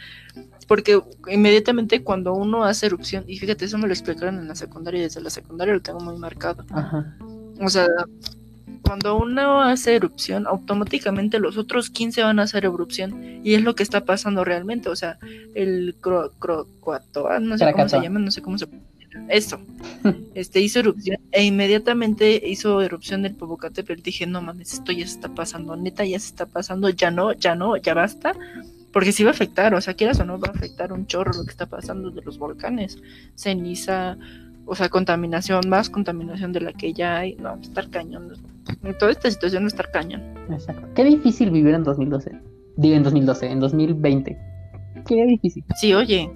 porque 0.67 1.01
inmediatamente 1.29 2.03
cuando 2.03 2.35
uno 2.35 2.65
hace 2.65 2.87
erupción, 2.87 3.25
y 3.27 3.39
fíjate, 3.39 3.65
eso 3.65 3.79
me 3.79 3.87
lo 3.87 3.93
explicaron 3.93 4.39
en 4.39 4.49
la 4.49 4.55
secundaria, 4.55 5.01
y 5.01 5.05
desde 5.05 5.21
la 5.21 5.31
secundaria 5.31 5.75
lo 5.75 5.83
tengo 5.83 6.01
muy 6.01 6.17
marcado. 6.19 6.65
ajá, 6.71 7.17
O 7.61 7.69
sea, 7.69 7.87
cuando 8.89 9.19
uno 9.19 9.61
hace 9.61 9.97
erupción, 9.97 10.47
automáticamente 10.47 11.39
los 11.39 11.59
otros 11.59 11.91
15 11.91 12.23
van 12.23 12.39
a 12.39 12.45
hacer 12.45 12.65
erupción. 12.65 13.41
Y 13.45 13.53
es 13.53 13.63
lo 13.63 13.75
que 13.75 13.83
está 13.83 14.07
pasando 14.07 14.45
realmente. 14.45 14.89
O 14.89 14.97
sea, 14.97 15.19
el 15.55 15.95
cro, 16.01 16.33
crocoatoa, 16.39 17.39
no 17.39 17.59
sé 17.59 17.71
cómo 17.73 17.89
se 17.89 18.01
llama, 18.01 18.19
no 18.19 18.31
sé 18.31 18.41
cómo 18.41 18.57
se 18.57 18.67
Eso. 19.29 19.61
Este 20.35 20.61
hizo 20.61 20.81
erupción 20.81 21.19
e 21.33 21.45
inmediatamente 21.45 22.43
hizo 22.47 22.81
erupción 22.81 23.23
del 23.23 23.35
Popocatépetl. 23.35 24.03
Dije, 24.03 24.27
no 24.27 24.41
mames, 24.41 24.75
esto 24.75 24.93
ya 24.93 25.07
se 25.07 25.15
está 25.15 25.29
pasando, 25.29 25.77
neta, 25.77 26.05
ya 26.05 26.19
se 26.19 26.29
está 26.29 26.47
pasando, 26.47 26.89
ya 26.91 27.11
no, 27.11 27.33
ya 27.33 27.55
no, 27.55 27.77
ya 27.77 27.95
basta. 27.95 28.35
Porque 28.93 29.13
sí 29.13 29.23
va 29.23 29.31
a 29.31 29.33
afectar, 29.33 29.75
o 29.75 29.81
sea, 29.81 29.95
quieras 29.95 30.19
o 30.21 30.25
no, 30.25 30.39
va 30.39 30.49
a 30.49 30.53
afectar 30.53 30.93
un 30.93 31.07
chorro 31.07 31.33
lo 31.33 31.45
que 31.45 31.51
está 31.51 31.67
pasando 31.67 32.11
de 32.11 32.23
los 32.23 32.39
volcanes. 32.39 32.99
Ceniza, 33.35 34.17
o 34.65 34.75
sea, 34.75 34.89
contaminación, 34.89 35.69
más 35.69 35.91
contaminación 35.91 36.53
de 36.53 36.61
la 36.61 36.73
que 36.73 36.93
ya 36.93 37.19
hay. 37.19 37.35
No, 37.37 37.57
estar 37.61 37.91
cañón. 37.91 38.33
En 38.83 38.99
toda 38.99 39.11
esta 39.11 39.31
situación 39.31 39.63
va 39.63 39.67
a 39.67 39.69
estar 39.69 39.91
cañón. 39.91 40.23
exacto. 40.51 40.87
Qué 40.95 41.05
difícil 41.05 41.51
vivir 41.51 41.75
en 41.75 41.85
2012. 41.85 42.33
Digo 42.77 42.95
en 42.95 43.03
2012, 43.03 43.47
en 43.51 43.61
2020. 43.61 44.39
Qué 45.07 45.27
difícil. 45.27 45.65
Sí, 45.77 45.95
oye. 45.95 46.31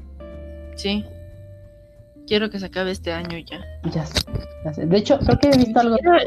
Sí. 0.76 1.04
Quiero 2.26 2.50
que 2.50 2.58
se 2.58 2.66
acabe 2.66 2.90
este 2.90 3.12
año 3.12 3.38
ya. 3.38 3.60
Ya 3.90 4.06
sé, 4.06 4.20
ya 4.64 4.72
sé. 4.74 4.86
De 4.86 4.96
hecho, 4.96 5.18
creo 5.18 5.38
que 5.38 5.48
he 5.48 5.56
visto 5.56 5.80
algo. 5.80 5.96
Siquiera, 5.96 6.18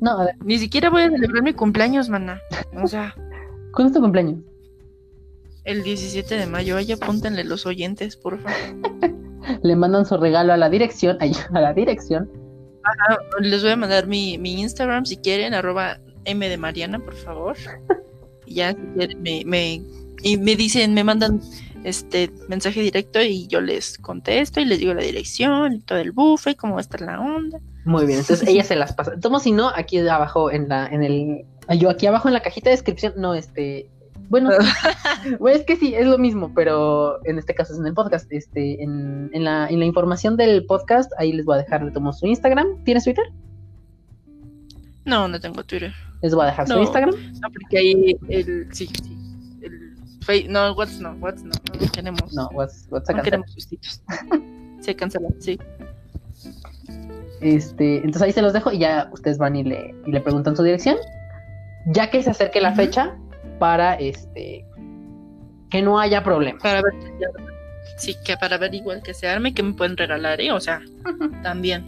No, 0.00 0.10
a 0.20 0.24
ver, 0.26 0.34
ni 0.44 0.58
siquiera 0.58 0.90
voy 0.90 1.02
a 1.02 1.10
celebrar 1.10 1.42
mi 1.42 1.52
cumpleaños, 1.52 2.08
mana. 2.08 2.40
O 2.82 2.86
sea, 2.86 3.14
¿cuándo 3.72 3.88
es 3.88 3.92
tu 3.94 4.00
cumpleaños? 4.00 4.38
el 5.66 5.82
17 5.82 6.36
de 6.36 6.46
mayo. 6.46 6.76
Ahí 6.76 6.90
apúntenle 6.92 7.44
los 7.44 7.66
oyentes, 7.66 8.16
por 8.16 8.38
favor. 8.38 8.56
Le 9.62 9.76
mandan 9.76 10.06
su 10.06 10.16
regalo 10.16 10.52
a 10.52 10.56
la 10.56 10.70
dirección, 10.70 11.18
a 11.20 11.60
la 11.60 11.74
dirección. 11.74 12.30
Les 13.40 13.62
voy 13.62 13.72
a 13.72 13.76
mandar 13.76 14.06
mi, 14.06 14.38
mi 14.38 14.60
Instagram 14.60 15.04
si 15.04 15.16
quieren, 15.16 15.54
arroba 15.54 15.98
M 16.24 16.48
de 16.48 16.56
Mariana, 16.56 16.98
por 16.98 17.14
favor. 17.14 17.56
Y 18.48 18.54
ya 18.54 18.70
si 18.70 18.78
quieren 18.96 19.20
me, 19.22 19.42
me, 19.44 19.82
y 20.22 20.36
me 20.36 20.54
dicen, 20.54 20.94
me 20.94 21.02
mandan 21.02 21.40
este 21.86 22.32
mensaje 22.48 22.80
directo 22.80 23.22
y 23.22 23.46
yo 23.46 23.60
les 23.60 23.96
contesto 23.98 24.60
y 24.60 24.64
les 24.64 24.80
digo 24.80 24.92
la 24.92 25.02
dirección 25.02 25.74
y 25.74 25.80
todo 25.80 25.98
el 25.98 26.12
buffet, 26.12 26.56
cómo 26.56 26.74
va 26.74 26.80
a 26.80 26.82
estar 26.82 27.00
la 27.00 27.20
onda. 27.20 27.60
Muy 27.84 28.06
bien, 28.06 28.18
entonces 28.18 28.46
ella 28.48 28.64
se 28.64 28.76
las 28.76 28.92
pasa. 28.92 29.18
Tomo 29.20 29.38
si 29.38 29.52
no, 29.52 29.68
aquí 29.68 29.98
abajo 29.98 30.50
en 30.50 30.68
la, 30.68 30.86
en 30.88 31.04
el, 31.04 31.46
yo 31.78 31.88
aquí 31.88 32.06
abajo 32.06 32.28
en 32.28 32.34
la 32.34 32.40
cajita 32.40 32.70
de 32.70 32.76
descripción, 32.76 33.14
no, 33.16 33.34
este, 33.34 33.88
bueno, 34.28 34.50
es 34.50 35.62
que 35.64 35.76
sí, 35.76 35.94
es 35.94 36.06
lo 36.06 36.18
mismo, 36.18 36.52
pero 36.52 37.24
en 37.24 37.38
este 37.38 37.54
caso 37.54 37.72
es 37.72 37.78
en 37.78 37.86
el 37.86 37.94
podcast, 37.94 38.26
este, 38.32 38.82
en, 38.82 39.30
en 39.32 39.44
la, 39.44 39.68
en 39.68 39.78
la 39.78 39.84
información 39.84 40.36
del 40.36 40.66
podcast, 40.66 41.12
ahí 41.18 41.32
les 41.32 41.44
voy 41.44 41.54
a 41.54 41.62
dejar, 41.62 41.84
le 41.84 41.92
tomo 41.92 42.12
su 42.12 42.26
Instagram, 42.26 42.82
¿tienes 42.84 43.04
Twitter? 43.04 43.24
No, 45.04 45.28
no 45.28 45.40
tengo 45.40 45.62
Twitter. 45.62 45.94
Les 46.20 46.34
voy 46.34 46.42
a 46.42 46.46
dejar 46.46 46.66
su. 46.66 46.78
Instagram. 46.78 47.14
No, 47.40 47.50
porque 47.52 47.78
ahí 47.78 48.16
el, 48.28 48.66
sí, 48.72 48.88
sí, 48.88 49.15
no, 50.48 50.72
Whats 50.72 51.00
no, 51.00 51.12
Whats 51.20 51.42
no, 51.42 51.52
no, 51.80 51.92
queremos, 51.92 52.32
No, 52.32 52.48
what's, 52.52 52.86
what's 52.90 53.08
no 53.08 53.22
queremos 53.22 53.52
sustitos. 53.52 54.02
Se 54.80 54.94
cancela, 54.94 55.28
sí. 55.40 55.58
Este, 57.40 57.96
entonces 57.96 58.22
ahí 58.22 58.32
se 58.32 58.42
los 58.42 58.52
dejo 58.52 58.72
y 58.72 58.78
ya 58.78 59.10
ustedes 59.12 59.38
van 59.38 59.56
y 59.56 59.62
le, 59.62 59.94
y 60.06 60.10
le 60.10 60.20
preguntan 60.20 60.56
su 60.56 60.62
dirección. 60.62 60.96
Ya 61.86 62.10
que 62.10 62.22
se 62.22 62.30
acerque 62.30 62.60
la 62.60 62.72
fecha 62.74 63.16
para 63.58 63.94
este 63.94 64.64
que 65.70 65.82
no 65.82 65.98
haya 65.98 66.22
problema. 66.22 66.58
Para 66.60 66.82
ver, 66.82 66.94
sí, 67.96 68.16
que 68.24 68.36
para 68.36 68.58
ver 68.58 68.74
igual 68.74 69.02
que 69.02 69.14
se 69.14 69.28
arme, 69.28 69.54
que 69.54 69.62
me 69.62 69.74
pueden 69.74 69.96
regalar, 69.96 70.40
¿eh? 70.40 70.52
O 70.52 70.60
sea, 70.60 70.80
también. 71.42 71.84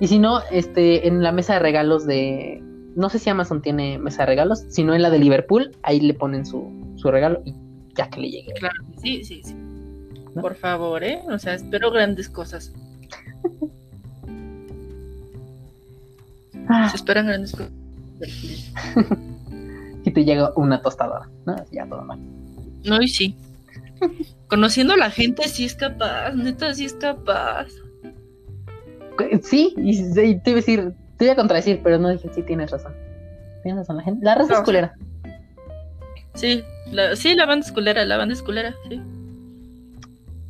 Y 0.00 0.08
si 0.08 0.18
no, 0.18 0.40
este, 0.50 1.06
en 1.08 1.22
la 1.22 1.32
mesa 1.32 1.54
de 1.54 1.58
regalos 1.60 2.06
de. 2.06 2.62
No 2.94 3.10
sé 3.10 3.18
si 3.18 3.28
Amazon 3.28 3.60
tiene 3.60 3.98
mesa 3.98 4.22
de 4.22 4.26
regalos, 4.26 4.64
sino 4.68 4.94
en 4.94 5.02
la 5.02 5.10
de 5.10 5.18
Liverpool, 5.18 5.76
ahí 5.82 6.00
le 6.00 6.14
ponen 6.14 6.46
su, 6.46 6.72
su 7.06 7.12
regalo 7.12 7.40
y 7.44 7.54
ya 7.96 8.10
que 8.10 8.20
le 8.20 8.30
llegue. 8.30 8.52
Claro, 8.54 8.74
sí, 9.00 9.24
sí, 9.24 9.40
sí. 9.44 9.54
¿No? 10.34 10.42
Por 10.42 10.56
favor, 10.56 11.04
¿eh? 11.04 11.20
O 11.30 11.38
sea, 11.38 11.54
espero 11.54 11.90
grandes 11.92 12.28
cosas. 12.28 12.72
Ah, 16.68 16.88
Se 16.90 16.96
esperan 16.96 17.26
grandes 17.26 17.52
cosas. 17.52 17.70
y 20.04 20.10
te 20.10 20.24
llega 20.24 20.52
una 20.56 20.82
tostadora, 20.82 21.28
¿no? 21.44 21.54
Ya 21.70 21.86
todo 21.86 22.02
mal. 22.02 22.18
No, 22.84 23.00
y 23.00 23.08
sí. 23.08 23.36
Conociendo 24.48 24.94
a 24.94 24.96
la 24.96 25.10
gente, 25.10 25.48
sí 25.48 25.64
es 25.64 25.74
capaz, 25.76 26.32
neta, 26.32 26.74
sí 26.74 26.86
es 26.86 26.94
capaz. 26.94 27.68
Sí, 29.42 29.74
y, 29.76 30.00
y 30.00 30.40
te 30.40 30.50
iba 30.50 30.58
a 30.58 30.62
decir, 30.62 30.92
te 31.16 31.24
iba 31.24 31.32
a 31.34 31.36
contradecir, 31.36 31.80
pero 31.82 31.98
no 31.98 32.10
dije, 32.10 32.28
sí, 32.34 32.42
tienes 32.42 32.70
razón. 32.72 32.92
Tienes 33.62 33.78
razón, 33.82 33.96
la 33.98 34.02
gente. 34.02 34.24
La 34.24 34.34
raza 34.34 34.52
No, 34.52 34.58
es 34.58 34.64
culera. 34.64 34.94
Sí, 36.36 36.62
la, 36.92 37.16
sí, 37.16 37.34
la 37.34 37.46
banda 37.46 37.66
es 37.66 37.72
culera, 37.72 38.04
la 38.04 38.16
banda 38.16 38.34
es 38.34 38.42
culera, 38.42 38.74
sí. 38.88 39.00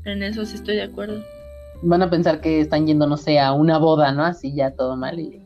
En 0.05 0.23
eso 0.23 0.45
sí 0.45 0.57
estoy 0.57 0.77
de 0.77 0.83
acuerdo. 0.83 1.23
Van 1.83 2.03
a 2.03 2.11
pensar 2.11 2.41
que 2.41 2.61
están 2.61 2.87
yendo, 2.87 3.07
no 3.07 3.17
sé, 3.17 3.39
a 3.39 3.53
una 3.53 3.79
boda, 3.79 4.13
¿no? 4.13 4.25
Así 4.25 4.53
ya 4.55 4.71
todo 4.73 4.97
mal. 4.97 5.19
Y... 5.19 5.41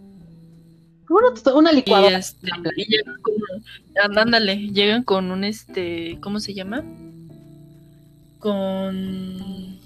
Una, 1.09 1.53
una 1.55 1.73
Y, 1.73 1.77
licuadora. 1.77 2.19
este, 2.19 2.49
y 2.77 2.85
llegan 2.91 3.17
con, 3.23 3.35
and- 4.05 4.19
ándale, 4.19 4.57
llegan 4.73 5.03
con 5.03 5.31
un 5.31 5.45
este, 5.45 6.19
¿cómo 6.21 6.41
se 6.41 6.55
llama? 6.55 6.83
Con 8.39 9.79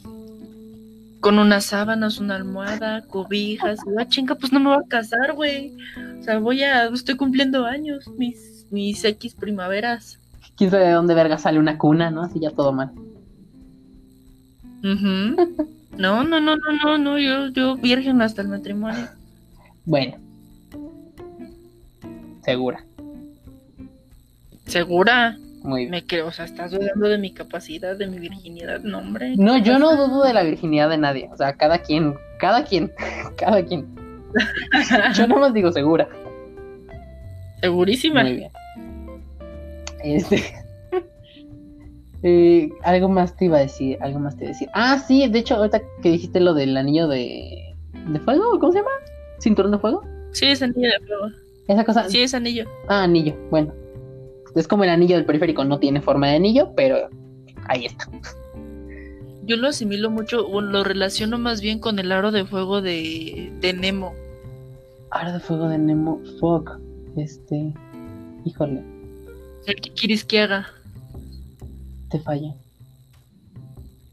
con 1.21 1.39
unas 1.39 1.65
sábanas, 1.65 2.19
una 2.19 2.37
almohada, 2.37 3.01
cobijas, 3.07 3.79
ah, 3.99 4.07
chinga, 4.07 4.35
pues 4.35 4.53
no 4.53 4.61
me 4.61 4.69
voy 4.75 4.85
a 4.85 4.89
casar, 4.89 5.33
güey. 5.33 5.73
O 6.21 6.23
sea, 6.23 6.39
voy 6.39 6.63
a, 6.63 6.85
estoy 6.89 7.17
cumpliendo 7.17 7.65
años, 7.65 8.07
mis, 8.19 8.67
mis 8.71 9.03
X 9.03 9.35
primaveras. 9.35 10.19
Quién 10.57 10.71
sabe 10.71 10.87
de 10.87 10.93
dónde 10.93 11.15
verga 11.15 11.39
sale 11.39 11.59
una 11.59 11.79
cuna, 11.79 12.11
¿no? 12.11 12.23
Así 12.23 12.41
ya 12.41 12.51
todo 12.51 12.73
mal. 12.73 12.93
No, 15.97 16.25
no, 16.25 16.41
no, 16.41 16.57
no, 16.57 16.73
no, 16.83 16.99
no, 16.99 17.19
yo, 17.21 17.49
yo 17.49 17.77
virgen 17.77 18.21
hasta 18.21 18.43
el 18.43 18.49
matrimonio. 18.49 19.09
Bueno. 19.85 20.17
Segura. 22.43 22.85
¿Segura? 24.67 25.37
Muy 25.63 25.83
bien. 25.83 25.91
Me 25.93 26.05
creo, 26.05 26.27
o 26.27 26.33
sea, 26.33 26.45
estás 26.45 26.73
dudando 26.73 27.09
de 27.09 27.17
mi 27.19 27.33
capacidad, 27.33 27.97
de 27.97 28.07
mi 28.07 28.19
virginidad, 28.19 28.81
no, 28.81 28.99
hombre. 28.99 29.37
No, 29.37 29.57
yo 29.59 29.79
no 29.79 29.97
dudo 29.97 30.25
de 30.25 30.35
la 30.35 30.43
virginidad 30.43 30.91
de 30.91 30.99
nadie. 30.99 31.31
O 31.33 31.37
sea, 31.37 31.55
cada 31.55 31.79
quien, 31.79 32.15
cada 32.39 32.65
quien, 32.65 32.93
cada 33.39 33.65
quien. 33.65 33.87
Yo 35.15 35.27
no 35.29 35.39
más 35.39 35.55
digo 35.55 35.71
segura. 35.71 36.09
Segurísima. 37.61 38.23
Muy 38.23 38.37
bien. 38.37 38.53
Este. 40.05 40.43
eh, 42.23 42.71
algo 42.83 43.09
más 43.09 43.37
te 43.37 43.47
iba 43.47 43.59
a 43.59 43.63
decir, 43.63 43.99
algo 44.01 44.21
más 44.21 44.37
te 44.37 44.45
iba 44.45 44.51
a 44.51 44.53
decir. 44.53 44.69
Ah, 44.75 44.99
sí, 44.99 45.29
de 45.29 45.39
hecho, 45.41 45.57
ahorita 45.57 45.83
que 46.03 46.11
dijiste 46.11 46.41
lo 46.41 46.55
del 46.55 46.77
anillo 46.77 47.09
de, 47.09 47.75
¿De 48.07 48.21
fuego? 48.21 48.59
¿Cómo 48.59 48.73
se 48.73 48.79
llama? 48.79 48.91
¿Cinturón 49.41 49.73
de 49.73 49.79
fuego? 49.79 50.03
Sí, 50.33 50.47
es 50.47 50.63
anillo 50.63 50.89
de 50.89 51.07
fuego. 51.07 51.27
Esa 51.69 51.85
cosa. 51.85 52.09
Sí, 52.09 52.21
es 52.21 52.35
anillo. 52.35 52.67
Ah, 52.89 53.05
anillo. 53.05 53.35
Bueno. 53.51 53.73
Es 54.55 54.69
como 54.69 54.85
el 54.85 54.91
anillo 54.91 55.17
del 55.17 55.25
periférico, 55.25 55.65
no 55.65 55.81
tiene 55.81 56.01
forma 56.01 56.29
de 56.29 56.37
anillo, 56.37 56.73
pero 56.77 57.09
ahí 57.67 57.87
está. 57.87 58.09
Yo 59.43 59.57
lo 59.57 59.69
asimilo 59.69 60.11
mucho, 60.11 60.47
o 60.47 60.61
lo 60.61 60.85
relaciono 60.85 61.39
más 61.39 61.61
bien 61.61 61.81
con 61.81 61.99
el 61.99 62.13
aro 62.13 62.31
de 62.31 62.45
fuego 62.45 62.81
de, 62.81 63.53
de 63.61 63.73
Nemo. 63.73 64.15
Aro 65.11 65.33
de 65.33 65.41
fuego 65.41 65.69
de 65.69 65.79
Nemo. 65.79 66.21
Fuck. 66.39 66.79
Este. 67.17 67.73
Híjole, 68.45 68.85
El 69.67 69.77
que 69.81 69.91
quieres 69.93 70.25
que 70.25 70.41
haga. 70.41 70.67
te 72.11 72.19
falla. 72.21 72.55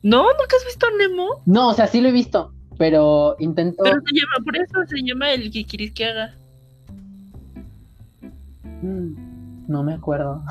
No, 0.03 0.23
nunca 0.23 0.56
has 0.57 0.65
visto 0.65 0.88
a 0.88 0.90
Nemo. 0.98 1.28
No, 1.45 1.69
o 1.69 1.73
sea, 1.73 1.86
sí 1.88 2.02
lo 2.02 2.10
he 2.10 2.11
visto, 2.11 2.52
pero 2.78 3.36
intento. 3.40 3.84
Pero 3.84 4.02
se 4.02 4.15
llama, 4.15 4.44
por 4.44 4.57
eso 4.57 4.73
se 4.88 5.02
llama 5.03 5.32
el 5.34 5.52
que 5.52 5.64
quieres 5.65 5.91
que 5.91 6.06
haga. 6.06 6.34
Mm, 8.82 9.68
no 9.68 9.84
me 9.84 9.94
acuerdo. 9.94 10.44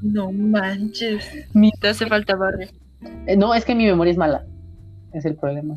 No 0.00 0.30
manches. 0.32 1.24
Mi- 1.54 1.72
Te 1.80 1.88
hace 1.88 2.06
falta 2.06 2.36
barrio. 2.36 2.68
Eh, 3.26 3.36
No, 3.36 3.54
es 3.54 3.64
que 3.64 3.74
mi 3.74 3.84
memoria 3.86 4.12
es 4.12 4.16
mala. 4.18 4.44
Es 5.12 5.24
el 5.24 5.34
problema. 5.36 5.74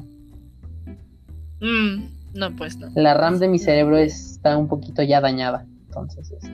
Mm, 1.61 2.05
no, 2.35 2.55
pues 2.55 2.77
no. 2.77 2.89
La 2.95 3.13
RAM 3.15 3.39
de 3.39 3.47
mi 3.47 3.57
cerebro 3.59 3.97
está 3.97 4.57
un 4.57 4.67
poquito 4.67 5.01
ya 5.03 5.21
dañada. 5.21 5.65
Entonces, 5.87 6.31
este, 6.31 6.51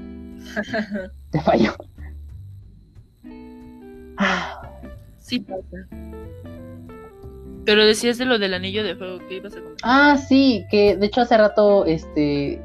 te 1.31 1.41
falló. 1.41 1.73
Ah, 4.17 4.61
sí 5.17 5.39
pasa. 5.39 5.87
Pero 7.65 7.85
decías 7.85 8.17
de 8.17 8.25
lo 8.25 8.39
del 8.39 8.53
anillo 8.53 8.83
de 8.83 8.95
fuego 8.95 9.19
que 9.27 9.35
ibas 9.35 9.53
a 9.53 9.59
comentar. 9.59 9.77
Ah, 9.83 10.17
sí, 10.17 10.65
que 10.69 10.95
de 10.97 11.05
hecho 11.05 11.21
hace 11.21 11.37
rato, 11.37 11.85
este, 11.85 12.61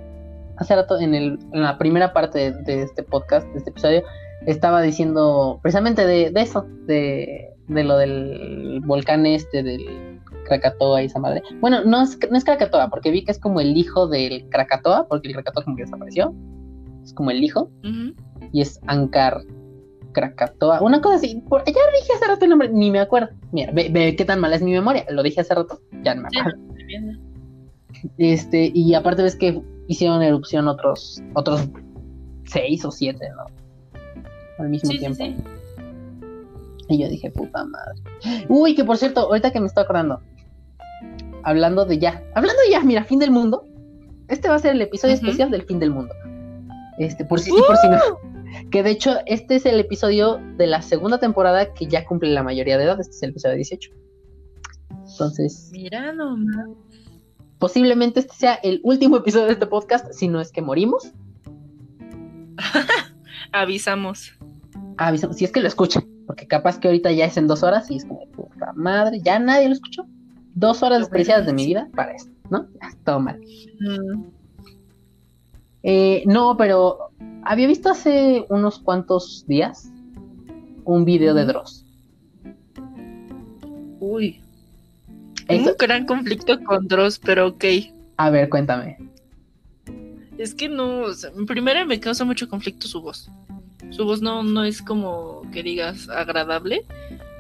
hace 0.57 0.75
rato 0.75 0.99
en, 0.99 1.15
el, 1.15 1.39
en 1.53 1.63
la 1.63 1.77
primera 1.79 2.13
parte 2.13 2.53
de, 2.53 2.63
de 2.63 2.83
este 2.83 3.03
podcast, 3.03 3.47
de 3.49 3.59
este 3.59 3.71
episodio, 3.71 4.03
estaba 4.47 4.81
diciendo 4.83 5.59
precisamente 5.63 6.07
de, 6.07 6.31
de 6.31 6.41
eso, 6.41 6.67
de, 6.87 7.51
de 7.69 7.85
lo 7.85 7.99
del 7.99 8.81
volcán 8.85 9.27
este, 9.27 9.63
del 9.63 10.21
Krakatoa 10.47 11.03
y 11.03 11.07
esa 11.07 11.19
madre. 11.19 11.43
Bueno, 11.61 11.85
no 11.85 12.03
es, 12.03 12.19
no 12.31 12.37
es 12.37 12.45
Krakatoa, 12.45 12.89
porque 12.89 13.11
vi 13.11 13.25
que 13.25 13.33
es 13.33 13.39
como 13.39 13.61
el 13.61 13.77
hijo 13.77 14.07
del 14.07 14.49
Krakatoa, 14.49 15.07
porque 15.09 15.29
el 15.29 15.35
Krakatoa 15.35 15.65
como 15.65 15.77
que 15.77 15.85
desapareció. 15.85 16.35
Es 17.07 17.13
como 17.15 17.31
el 17.31 17.43
hijo, 17.45 17.71
y 18.53 18.61
es 18.61 18.81
Ankar 18.89 19.43
Krakatoa, 20.13 20.81
una 20.83 21.01
cosa 21.01 21.17
así. 21.17 21.41
Por, 21.49 21.61
ya 21.65 21.73
dije 21.73 22.13
hace 22.17 22.27
rato 22.27 22.45
el 22.45 22.51
nombre, 22.51 22.69
ni 22.69 22.91
me 22.91 22.99
acuerdo. 22.99 23.29
Mira, 23.53 23.71
ve, 23.73 23.89
ve 23.93 24.17
qué 24.17 24.25
tan 24.25 24.41
mala 24.41 24.57
es 24.57 24.63
mi 24.63 24.73
memoria. 24.73 25.05
Lo 25.11 25.23
dije 25.23 25.41
hace 25.41 25.55
rato, 25.55 25.81
ya 26.03 26.17
no 26.17 26.23
me 26.23 26.29
acuerdo. 26.41 26.59
Este, 28.19 28.73
y 28.75 28.95
aparte 28.95 29.23
ves 29.23 29.37
que 29.37 29.63
hicieron 29.87 30.21
erupción 30.23 30.67
otros, 30.69 31.23
otros 31.35 31.69
seis 32.45 32.85
o 32.85 32.91
siete, 32.91 33.29
¿no? 33.37 33.45
Al 34.59 34.69
mismo 34.69 34.91
Sí, 34.91 34.99
tiempo. 34.99 35.17
sí. 35.23 35.37
Y 36.89 36.99
yo 36.99 37.09
dije, 37.09 37.31
puta 37.31 37.65
madre. 37.65 38.01
Uy, 38.49 38.75
que 38.75 38.85
por 38.85 38.97
cierto, 38.97 39.21
ahorita 39.21 39.53
que 39.53 39.61
me 39.61 39.67
estoy 39.67 39.85
acordando. 39.85 40.21
Hablando 41.45 41.85
de 41.85 41.99
ya. 41.99 42.23
Hablando 42.35 42.61
ya, 42.71 42.81
mira, 42.83 43.05
fin 43.05 43.19
del 43.21 43.31
mundo. 43.31 43.65
Este 44.29 44.49
va 44.49 44.57
a 44.57 44.59
ser 44.59 44.73
el 44.73 44.81
episodio 44.83 45.15
especial 45.15 45.51
del 45.51 45.63
fin 45.63 45.79
del 45.79 45.91
mundo. 45.91 46.13
Este, 46.99 47.25
por 47.25 47.41
si 47.41 47.51
sí, 47.51 47.57
por 47.67 47.77
si 47.77 47.89
no. 47.89 47.99
Que 48.71 48.83
de 48.83 48.91
hecho, 48.91 49.17
este 49.27 49.57
es 49.57 49.67
el 49.67 49.79
episodio 49.81 50.41
de 50.57 50.67
la 50.67 50.83
segunda 50.83 51.19
temporada 51.19 51.75
que 51.75 51.87
ya 51.87 52.05
cumple 52.05 52.31
la 52.31 52.43
mayoría 52.43 52.79
de 52.79 52.85
edad. 52.85 53.01
Este 53.01 53.15
es 53.15 53.23
el 53.23 53.31
episodio 53.31 53.57
18. 53.57 53.91
Entonces, 55.11 55.71
Mira 55.73 56.13
nomás. 56.13 56.69
posiblemente 57.59 58.21
este 58.21 58.35
sea 58.35 58.55
el 58.55 58.81
último 58.83 59.17
episodio 59.19 59.47
de 59.47 59.53
este 59.53 59.67
podcast, 59.67 60.13
si 60.13 60.29
no 60.29 60.41
es 60.41 60.51
que 60.53 60.63
morimos. 60.63 61.13
Avisamos. 63.53 64.33
Avisamos, 64.99 65.37
si 65.37 65.45
es 65.45 65.53
que 65.53 65.61
lo 65.61 65.69
escuchan, 65.69 66.05
porque 66.27 66.47
capaz 66.47 66.79
que 66.79 66.89
ahorita 66.89 67.13
ya 67.13 67.27
es 67.27 67.37
en 67.37 67.47
dos 67.47 67.63
horas 67.63 67.91
y 67.91 67.97
es 67.97 68.05
como, 68.05 68.27
puta 68.29 68.73
madre, 68.75 69.21
ya 69.23 69.39
nadie 69.39 69.69
lo 69.69 69.75
escuchó. 69.75 70.07
Dos 70.55 70.83
horas 70.83 71.01
Lo 71.01 71.05
despreciadas 71.05 71.47
de 71.47 71.53
mi 71.53 71.67
vida 71.67 71.89
para 71.95 72.13
esto, 72.13 72.31
¿no? 72.51 72.67
Todo 73.05 73.21
mal. 73.21 73.39
Mm, 73.81 74.23
Eh, 75.89 76.25
no, 76.27 76.57
pero 76.57 76.99
había 77.45 77.69
visto 77.69 77.91
hace 77.91 78.45
unos 78.49 78.81
cuantos 78.81 79.45
días 79.47 79.89
un 80.85 81.05
video 81.05 81.33
de. 81.33 81.45
Dross. 81.45 81.85
Uy. 84.01 84.41
Eso- 85.49 85.71
un 85.71 85.77
gran 85.79 86.07
conflicto 86.07 86.63
con 86.65 86.89
Dross, 86.89 87.19
pero 87.21 87.49
ok. 87.49 87.65
a 88.17 88.31
ver, 88.31 88.49
cuéntame. 88.49 88.99
Es 90.39 90.55
que 90.55 90.69
no, 90.69 91.03
o 91.03 91.15
sea, 91.15 91.31
primero 91.47 91.87
me 91.87 92.01
causa 92.01 92.25
mucho 92.25 92.49
conflicto 92.49 92.89
su 92.89 93.01
voz. 93.01 93.31
Su 93.91 94.05
voz 94.05 94.21
no, 94.21 94.43
no 94.43 94.65
es 94.65 94.83
como 94.83 95.43
que 95.53 95.63
digas 95.63 96.09
agradable. 96.09 96.85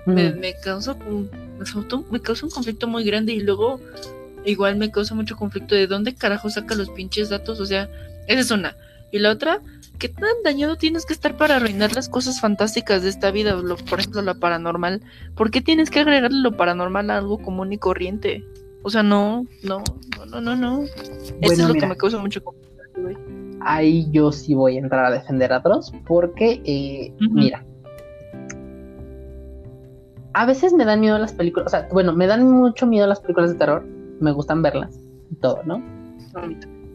Mm, 0.06 0.38
me 0.38 0.54
causa 0.62 0.92
un- 1.08 1.28
me 2.12 2.20
causa 2.20 2.46
un 2.46 2.52
conflicto 2.52 2.86
muy 2.86 3.02
grande 3.04 3.32
y 3.32 3.40
luego 3.40 3.80
igual 4.44 4.76
me 4.76 4.90
causa 4.92 5.14
mucho 5.16 5.36
conflicto 5.36 5.74
de 5.74 5.88
dónde 5.88 6.14
carajo 6.14 6.48
saca 6.48 6.74
los 6.76 6.90
pinches 6.90 7.28
datos. 7.28 7.58
O 7.60 7.66
sea, 7.66 7.90
esa 8.26 8.40
es 8.40 8.50
una. 8.50 8.76
Y 9.12 9.18
la 9.20 9.30
otra, 9.30 9.60
¿qué 9.98 10.08
tan 10.08 10.28
dañado 10.44 10.76
tienes 10.76 11.06
que 11.06 11.12
estar 11.12 11.36
para 11.36 11.56
arruinar 11.56 11.94
las 11.94 12.08
cosas 12.08 12.40
fantásticas 12.40 13.02
de 13.02 13.08
esta 13.08 13.30
vida? 13.30 13.54
Lo- 13.54 13.76
por 13.76 14.00
ejemplo, 14.00 14.20
la 14.22 14.34
paranormal. 14.34 15.00
¿Por 15.36 15.50
qué 15.50 15.60
tienes 15.60 15.90
que 15.90 16.00
agregarle 16.00 16.40
lo 16.40 16.56
paranormal 16.56 17.10
a 17.10 17.18
algo 17.18 17.38
común 17.38 17.72
y 17.72 17.78
corriente? 17.78 18.44
O 18.82 18.90
sea, 18.90 19.02
no, 19.02 19.46
no, 19.62 19.82
no, 20.18 20.26
no, 20.26 20.40
no, 20.40 20.56
no. 20.56 20.82
Eso 20.82 20.94
Bueno, 21.40 21.52
es 21.52 21.58
lo 21.60 21.74
mira. 21.74 21.86
que 21.86 21.94
me 21.94 21.96
causa 21.96 22.18
mucho 22.18 22.42
conflicto. 22.42 22.66
Ahí 23.60 24.08
yo 24.12 24.30
sí 24.32 24.54
voy 24.54 24.76
a 24.76 24.80
entrar 24.80 25.04
a 25.06 25.10
defender 25.10 25.52
a 25.52 25.58
Dross, 25.60 25.92
porque, 26.06 26.60
eh, 26.64 27.12
mira. 27.30 27.64
A 30.34 30.44
veces 30.46 30.72
me 30.74 30.84
dan 30.84 31.00
miedo 31.00 31.18
las 31.18 31.32
películas, 31.32 31.66
o 31.66 31.70
sea, 31.70 31.88
bueno, 31.90 32.12
me 32.12 32.26
dan 32.26 32.48
mucho 32.48 32.86
miedo 32.86 33.06
las 33.06 33.20
películas 33.20 33.50
de 33.52 33.58
terror, 33.58 33.84
me 34.20 34.32
gustan 34.32 34.60
verlas 34.62 34.94
y 35.30 35.34
todo, 35.36 35.62
¿no? 35.64 35.82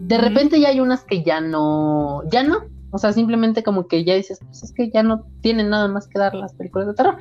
De 0.01 0.17
repente 0.17 0.59
ya 0.59 0.69
hay 0.69 0.79
unas 0.79 1.03
que 1.03 1.23
ya 1.23 1.39
no, 1.41 2.23
ya 2.29 2.43
no, 2.43 2.65
o 2.91 2.97
sea, 2.97 3.13
simplemente 3.13 3.63
como 3.63 3.87
que 3.87 4.03
ya 4.03 4.15
dices, 4.15 4.39
pues 4.43 4.63
es 4.63 4.73
que 4.73 4.89
ya 4.89 5.03
no 5.03 5.25
tienen 5.41 5.69
nada 5.69 5.87
más 5.87 6.07
que 6.07 6.19
dar 6.19 6.35
las 6.35 6.53
películas 6.53 6.87
de 6.87 6.93
terror. 6.93 7.17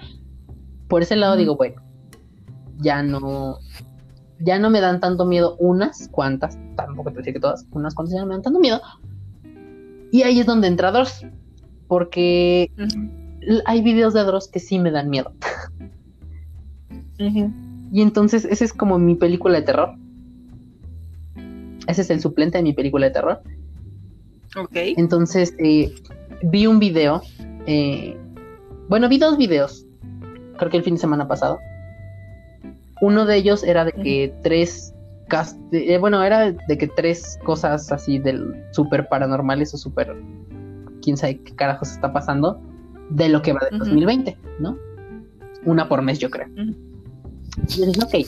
Por 0.88 1.02
ese 1.02 1.14
lado 1.14 1.36
digo, 1.36 1.56
bueno, 1.56 1.80
ya 2.78 3.02
no, 3.02 3.58
ya 4.40 4.58
no 4.58 4.70
me 4.70 4.80
dan 4.80 4.98
tanto 4.98 5.24
miedo 5.24 5.56
unas 5.58 6.08
cuantas, 6.08 6.58
tampoco 6.74 7.10
te 7.10 7.18
decir 7.18 7.34
que 7.34 7.40
todas, 7.40 7.66
unas 7.70 7.94
cuantas 7.94 8.14
ya 8.14 8.20
no 8.20 8.26
me 8.26 8.34
dan 8.34 8.42
tanto 8.42 8.58
miedo. 8.58 8.80
Y 10.10 10.22
ahí 10.22 10.40
es 10.40 10.46
donde 10.46 10.66
entra 10.66 10.90
Dross, 10.90 11.24
porque 11.86 12.72
hay 13.66 13.82
videos 13.82 14.14
de 14.14 14.24
Dross 14.24 14.48
que 14.48 14.58
sí 14.58 14.78
me 14.78 14.90
dan 14.90 15.08
miedo. 15.08 15.32
Y 17.92 18.02
entonces 18.02 18.44
esa 18.44 18.64
es 18.64 18.72
como 18.72 18.98
mi 18.98 19.14
película 19.14 19.58
de 19.58 19.62
terror. 19.62 19.99
Ese 21.86 22.02
es 22.02 22.10
el 22.10 22.20
suplente 22.20 22.58
de 22.58 22.62
mi 22.64 22.72
película 22.72 23.06
de 23.06 23.12
terror. 23.12 23.40
Ok. 24.56 24.70
Entonces 24.74 25.54
eh, 25.58 25.94
vi 26.42 26.66
un 26.66 26.78
video. 26.78 27.22
eh, 27.66 28.16
bueno, 28.88 29.08
vi 29.08 29.18
dos 29.18 29.36
videos. 29.36 29.86
Creo 30.58 30.70
que 30.70 30.76
el 30.76 30.82
fin 30.82 30.94
de 30.94 31.00
semana 31.00 31.28
pasado. 31.28 31.58
Uno 33.00 33.24
de 33.24 33.36
ellos 33.36 33.62
era 33.64 33.84
de 33.84 33.92
que 33.92 34.34
tres. 34.42 34.92
eh, 35.72 35.96
bueno, 35.98 36.22
era 36.22 36.52
de 36.52 36.78
que 36.78 36.86
tres 36.88 37.38
cosas 37.44 37.90
así 37.92 38.18
del 38.18 38.64
super 38.72 39.08
paranormales 39.08 39.72
o 39.74 39.78
super. 39.78 40.14
Quién 41.02 41.16
sabe 41.16 41.38
qué 41.38 41.54
carajos 41.54 41.92
está 41.92 42.12
pasando. 42.12 42.60
De 43.08 43.28
lo 43.28 43.42
que 43.42 43.52
va 43.52 43.60
del 43.70 43.74
Ujú. 43.80 43.84
2020, 43.86 44.36
¿no? 44.60 44.76
Una 45.64 45.88
por 45.88 46.02
mes, 46.02 46.18
yo 46.18 46.30
creo. 46.30 46.46
Y 46.56 47.80
yo 47.80 47.86
dije, 47.86 48.02
ok. 48.04 48.26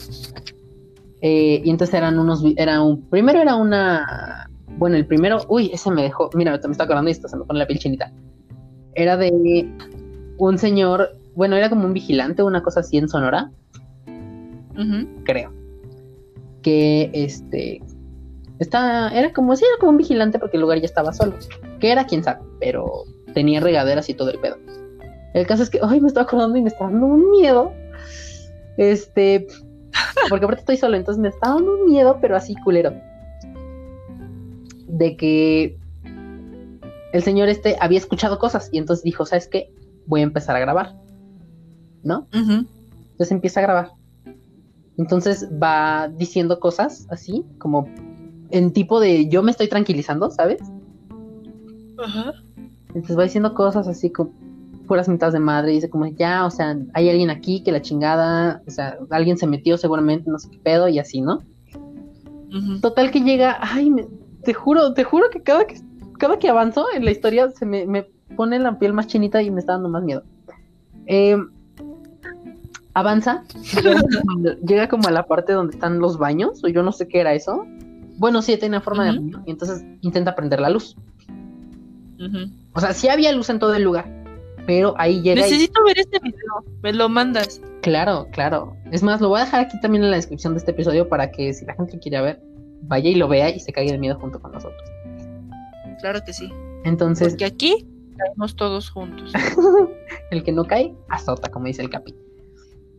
Eh, 1.25 1.61
y 1.63 1.69
entonces 1.69 1.93
eran 1.95 2.19
unos, 2.19 2.43
era 2.57 2.81
un, 2.81 3.01
primero 3.09 3.39
era 3.39 3.55
una, 3.55 4.49
bueno, 4.77 4.97
el 4.97 5.07
primero, 5.07 5.39
uy, 5.47 5.71
ese 5.71 5.89
me 5.89 6.03
dejó, 6.03 6.29
mira, 6.33 6.51
me 6.51 6.71
está 6.71 6.83
acordando 6.83 7.09
esto, 7.09 7.29
se 7.29 7.37
me 7.37 7.45
pone 7.45 7.59
la 7.59 7.65
piel 7.65 7.79
chinita. 7.79 8.11
Era 8.93 9.15
de 9.15 9.73
un 10.37 10.57
señor, 10.57 11.17
bueno, 11.33 11.55
era 11.55 11.69
como 11.69 11.85
un 11.85 11.93
vigilante, 11.93 12.43
una 12.43 12.61
cosa 12.61 12.81
así 12.81 12.97
en 12.97 13.07
Sonora, 13.07 13.51
creo. 15.23 15.53
Que 16.61 17.09
este, 17.13 17.81
está, 18.59 19.07
era 19.17 19.31
como, 19.31 19.55
sí, 19.55 19.63
era 19.63 19.79
como 19.79 19.91
un 19.91 19.97
vigilante 19.97 20.39
porque 20.39 20.57
el 20.57 20.61
lugar 20.61 20.79
ya 20.79 20.85
estaba 20.85 21.13
solo. 21.13 21.35
Que 21.79 21.93
era, 21.93 22.05
quién 22.05 22.21
sabe, 22.21 22.41
pero 22.59 23.05
tenía 23.33 23.61
regaderas 23.61 24.09
y 24.09 24.13
todo 24.13 24.29
el 24.29 24.39
pedo. 24.39 24.57
El 25.33 25.47
caso 25.47 25.63
es 25.63 25.69
que, 25.69 25.79
ay, 25.81 26.01
me 26.01 26.09
estoy 26.09 26.23
acordando 26.23 26.57
y 26.57 26.61
me 26.63 26.67
está 26.67 26.83
dando 26.83 27.05
un 27.05 27.31
miedo. 27.31 27.71
Este, 28.75 29.47
porque 30.29 30.45
aparte 30.45 30.61
estoy 30.61 30.77
solo, 30.77 30.97
entonces 30.97 31.21
me 31.21 31.29
está 31.29 31.49
dando 31.49 31.73
un 31.75 31.85
miedo, 31.85 32.17
pero 32.21 32.35
así 32.35 32.55
culero. 32.55 32.93
De 34.87 35.17
que 35.17 35.77
el 37.13 37.23
señor 37.23 37.49
este 37.49 37.77
había 37.79 37.99
escuchado 37.99 38.39
cosas 38.39 38.69
y 38.71 38.77
entonces 38.77 39.03
dijo, 39.03 39.25
¿sabes 39.25 39.47
qué? 39.47 39.71
Voy 40.07 40.21
a 40.21 40.23
empezar 40.23 40.55
a 40.55 40.59
grabar. 40.59 40.95
¿No? 42.03 42.27
Entonces 42.33 43.31
empieza 43.31 43.59
a 43.59 43.63
grabar. 43.63 43.91
Entonces 44.97 45.49
va 45.51 46.09
diciendo 46.09 46.59
cosas 46.59 47.07
así, 47.09 47.45
como 47.57 47.87
en 48.51 48.73
tipo 48.73 48.99
de 48.99 49.27
yo 49.29 49.41
me 49.41 49.51
estoy 49.51 49.67
tranquilizando, 49.67 50.29
¿sabes? 50.29 50.61
Ajá. 51.97 52.33
Entonces 52.89 53.17
va 53.17 53.23
diciendo 53.23 53.53
cosas 53.55 53.87
así 53.87 54.11
como 54.11 54.31
puras 54.87 55.07
mitades 55.07 55.33
de 55.33 55.39
madre, 55.39 55.71
y 55.71 55.75
dice 55.75 55.89
como 55.89 56.05
ya, 56.07 56.45
o 56.45 56.51
sea, 56.51 56.77
hay 56.93 57.09
alguien 57.09 57.29
aquí 57.29 57.63
que 57.63 57.71
la 57.71 57.81
chingada, 57.81 58.61
o 58.67 58.71
sea, 58.71 58.97
alguien 59.09 59.37
se 59.37 59.47
metió 59.47 59.77
seguramente, 59.77 60.29
no 60.29 60.39
sé 60.39 60.49
qué 60.51 60.59
pedo, 60.59 60.87
y 60.87 60.99
así, 60.99 61.21
¿no? 61.21 61.41
Total 62.81 63.09
que 63.09 63.21
llega, 63.21 63.57
ay, 63.61 63.89
me- 63.89 64.07
te 64.43 64.53
juro, 64.53 64.93
te 64.93 65.03
juro 65.03 65.29
que 65.31 65.41
cada 65.41 65.65
que 65.65 65.81
cada 66.19 66.37
que 66.37 66.47
avanzo 66.49 66.85
en 66.95 67.03
la 67.03 67.11
historia 67.11 67.49
se 67.49 67.65
me, 67.65 67.85
me 67.85 68.05
pone 68.35 68.59
la 68.59 68.77
piel 68.77 68.93
más 68.93 69.07
chinita 69.07 69.41
y 69.41 69.49
me 69.49 69.59
está 69.59 69.73
dando 69.73 69.89
más 69.89 70.03
miedo. 70.03 70.23
Eh, 71.07 71.37
avanza, 72.93 73.43
llega, 74.65 74.87
como 74.87 75.07
a 75.07 75.11
la 75.11 75.25
parte 75.25 75.53
donde 75.53 75.73
están 75.73 75.99
los 75.99 76.17
baños, 76.17 76.63
o 76.63 76.67
yo 76.67 76.83
no 76.83 76.91
sé 76.91 77.07
qué 77.07 77.19
era 77.21 77.33
eso. 77.33 77.65
Bueno, 78.17 78.41
sí, 78.41 78.55
tenía 78.57 78.79
forma 78.79 79.05
de 79.05 79.17
baño, 79.17 79.43
y 79.45 79.51
entonces 79.51 79.83
intenta 80.01 80.35
prender 80.35 80.59
la 80.61 80.69
luz. 80.69 80.95
O 82.73 82.79
sea, 82.79 82.93
sí 82.93 83.09
había 83.09 83.31
luz 83.33 83.49
en 83.49 83.59
todo 83.59 83.73
el 83.73 83.83
lugar, 83.83 84.22
pero 84.65 84.93
ahí 84.97 85.21
llega 85.21 85.41
y 85.41 85.51
Necesito 85.51 85.83
ver 85.83 85.99
este 85.99 86.19
video. 86.19 86.63
Me 86.81 86.93
lo 86.93 87.09
mandas. 87.09 87.61
Claro, 87.81 88.27
claro. 88.31 88.75
Es 88.91 89.03
más, 89.03 89.19
lo 89.19 89.29
voy 89.29 89.41
a 89.41 89.45
dejar 89.45 89.61
aquí 89.65 89.79
también 89.81 90.03
en 90.03 90.11
la 90.11 90.17
descripción 90.17 90.53
de 90.53 90.59
este 90.59 90.71
episodio 90.71 91.09
para 91.09 91.31
que 91.31 91.53
si 91.53 91.65
la 91.65 91.73
gente 91.75 91.99
quiere 91.99 92.21
ver, 92.21 92.41
vaya 92.83 93.09
y 93.09 93.15
lo 93.15 93.27
vea 93.27 93.49
y 93.49 93.59
se 93.59 93.73
caiga 93.73 93.91
de 93.91 93.97
miedo 93.97 94.17
junto 94.19 94.39
con 94.39 94.51
nosotros. 94.51 94.81
Claro 95.99 96.19
que 96.25 96.33
sí. 96.33 96.49
Entonces, 96.85 97.29
Porque 97.29 97.45
aquí 97.45 97.87
caemos 98.17 98.55
todos 98.55 98.89
juntos. 98.89 99.33
el 100.31 100.43
que 100.43 100.51
no 100.51 100.65
cae, 100.65 100.95
azota, 101.09 101.49
como 101.49 101.67
dice 101.67 101.81
el 101.81 101.89
capi. 101.89 102.15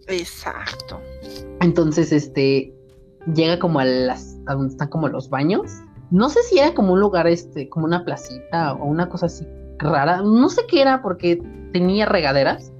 Exacto. 0.08 1.00
Entonces, 1.60 2.12
este, 2.12 2.74
llega 3.34 3.58
como 3.58 3.80
a 3.80 3.84
las, 3.84 4.38
a 4.46 4.54
donde 4.54 4.72
están 4.72 4.88
como 4.88 5.08
los 5.08 5.30
baños. 5.30 5.70
No 6.10 6.28
sé 6.28 6.42
si 6.42 6.58
era 6.58 6.74
como 6.74 6.92
un 6.92 7.00
lugar, 7.00 7.26
este, 7.26 7.68
como 7.70 7.86
una 7.86 8.04
placita 8.04 8.74
o 8.74 8.84
una 8.84 9.08
cosa 9.08 9.26
así 9.26 9.46
rara. 9.78 10.22
No 10.22 10.48
sé 10.48 10.62
qué 10.68 10.82
era 10.82 11.02
porque 11.02 11.42
tenía 11.72 12.06
regaderas 12.06 12.72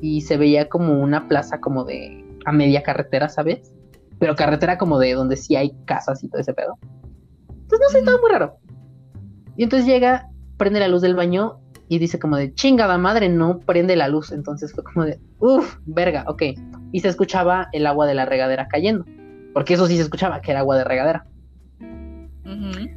y 0.00 0.20
se 0.20 0.36
veía 0.36 0.68
como 0.68 1.00
una 1.00 1.26
plaza 1.28 1.60
como 1.60 1.84
de 1.84 2.24
a 2.44 2.52
media 2.52 2.82
carretera, 2.82 3.28
¿sabes? 3.28 3.74
Pero 4.18 4.36
carretera 4.36 4.78
como 4.78 4.98
de 4.98 5.14
donde 5.14 5.36
sí 5.36 5.56
hay 5.56 5.74
casas 5.86 6.22
y 6.22 6.28
todo 6.28 6.40
ese 6.40 6.54
pedo. 6.54 6.78
Entonces 7.48 7.80
no 7.80 7.88
sé, 7.88 7.98
estaba 7.98 8.20
muy 8.20 8.30
raro. 8.30 8.56
Y 9.56 9.64
entonces 9.64 9.86
llega, 9.86 10.28
prende 10.56 10.80
la 10.80 10.88
luz 10.88 11.02
del 11.02 11.14
baño 11.14 11.60
y 11.88 11.98
dice 11.98 12.18
como 12.18 12.36
de 12.36 12.54
chingada 12.54 12.98
madre, 12.98 13.28
no 13.28 13.58
prende 13.60 13.96
la 13.96 14.08
luz. 14.08 14.32
Entonces 14.32 14.72
fue 14.72 14.84
como 14.84 15.04
de, 15.04 15.18
uff, 15.38 15.78
verga, 15.86 16.24
ok. 16.28 16.42
Y 16.92 17.00
se 17.00 17.08
escuchaba 17.08 17.68
el 17.72 17.86
agua 17.86 18.06
de 18.06 18.14
la 18.14 18.26
regadera 18.26 18.68
cayendo. 18.68 19.04
Porque 19.52 19.74
eso 19.74 19.86
sí 19.86 19.96
se 19.96 20.02
escuchaba, 20.02 20.40
que 20.40 20.50
era 20.50 20.60
agua 20.60 20.76
de 20.76 20.84
regadera. 20.84 21.26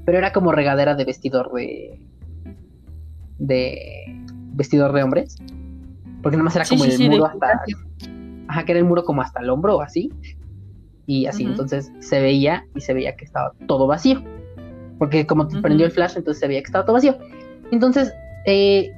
Pero 0.05 0.17
era 0.17 0.33
como 0.33 0.51
regadera 0.51 0.95
de 0.95 1.05
vestidor 1.05 1.51
de. 1.53 1.99
de. 3.39 4.05
vestidor 4.53 4.93
de 4.93 5.03
hombres. 5.03 5.37
Porque 6.21 6.37
nomás 6.37 6.55
era 6.55 6.65
Sí, 6.65 6.75
como 6.75 6.83
sí, 6.85 6.91
el 6.91 6.97
sí, 6.97 7.09
muro 7.09 7.25
hasta. 7.25 7.61
Ajá, 8.49 8.65
que 8.65 8.71
era 8.71 8.79
el 8.79 8.85
muro 8.85 9.03
como 9.03 9.21
hasta 9.21 9.41
el 9.41 9.49
hombro 9.49 9.77
o 9.77 9.81
así. 9.81 10.11
Y 11.05 11.25
así, 11.25 11.43
entonces 11.43 11.91
se 11.99 12.19
veía 12.21 12.65
y 12.75 12.81
se 12.81 12.93
veía 12.93 13.15
que 13.15 13.23
estaba 13.23 13.53
todo 13.67 13.87
vacío. 13.87 14.21
Porque 14.99 15.25
como 15.25 15.47
prendió 15.47 15.85
el 15.85 15.91
flash, 15.91 16.17
entonces 16.17 16.39
se 16.41 16.47
veía 16.47 16.59
que 16.61 16.65
estaba 16.65 16.83
todo 16.83 16.95
vacío. 16.95 17.17
Entonces, 17.71 18.13
eh, 18.45 18.91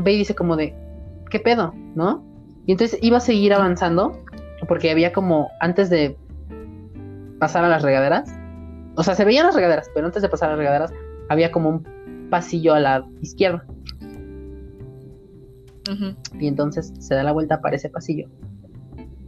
ve 0.00 0.12
y 0.12 0.18
dice 0.18 0.34
como 0.34 0.56
de, 0.56 0.74
¿qué 1.30 1.40
pedo? 1.40 1.74
¿No? 1.94 2.24
Y 2.66 2.72
entonces 2.72 2.98
iba 3.02 3.16
a 3.16 3.20
seguir 3.20 3.52
avanzando, 3.52 4.22
porque 4.68 4.90
había 4.90 5.12
como, 5.12 5.48
antes 5.60 5.90
de 5.90 6.16
pasar 7.38 7.64
a 7.64 7.68
las 7.68 7.82
regaderas, 7.82 8.28
o 8.96 9.02
sea, 9.02 9.14
se 9.14 9.24
veían 9.24 9.46
las 9.46 9.54
regaderas, 9.54 9.90
pero 9.94 10.06
antes 10.06 10.22
de 10.22 10.28
pasar 10.28 10.48
a 10.48 10.52
las 10.52 10.58
regaderas, 10.58 10.92
había 11.28 11.52
como 11.52 11.68
un 11.68 12.28
pasillo 12.30 12.74
a 12.74 12.80
la 12.80 13.06
izquierda. 13.20 13.64
Y 16.40 16.48
entonces 16.48 16.92
se 16.98 17.14
da 17.14 17.22
la 17.22 17.32
vuelta 17.32 17.60
para 17.60 17.76
ese 17.76 17.88
pasillo. 17.88 18.28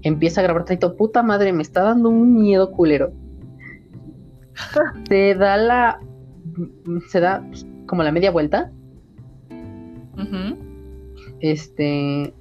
Empieza 0.02 0.40
a 0.40 0.44
grabar 0.44 0.64
tantito, 0.64 0.96
puta 0.96 1.22
madre, 1.22 1.52
me 1.52 1.62
está 1.62 1.82
dando 1.82 2.08
un 2.08 2.34
miedo 2.34 2.72
culero. 2.72 3.12
Se 5.08 5.34
da 5.34 5.56
la. 5.56 6.00
Se 7.08 7.20
da 7.20 7.44
pues, 7.48 7.64
como 7.86 8.02
la 8.02 8.10
media 8.10 8.30
vuelta. 8.30 8.72
Este. 11.40 12.34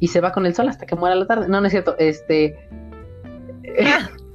Y 0.00 0.08
se 0.08 0.20
va 0.20 0.32
con 0.32 0.44
el 0.44 0.54
sol 0.54 0.68
hasta 0.68 0.84
que 0.84 0.96
muera 0.96 1.14
la 1.14 1.26
tarde. 1.26 1.48
No, 1.48 1.60
no 1.60 1.66
es 1.66 1.72
cierto. 1.72 1.96
Este. 1.98 2.56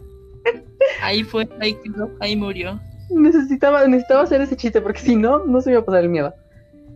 Ahí 1.02 1.24
fue, 1.24 1.48
ahí 1.60 1.76
quedó, 1.76 2.12
ahí 2.20 2.36
murió. 2.36 2.80
necesitaba, 3.10 3.88
necesitaba 3.88 4.24
hacer 4.24 4.42
ese 4.42 4.56
chiste 4.56 4.82
porque 4.82 5.00
si 5.00 5.16
no, 5.16 5.46
no 5.46 5.62
se 5.62 5.70
me 5.70 5.74
iba 5.74 5.82
a 5.82 5.86
pasar 5.86 6.04
el 6.04 6.10
miedo. 6.10 6.34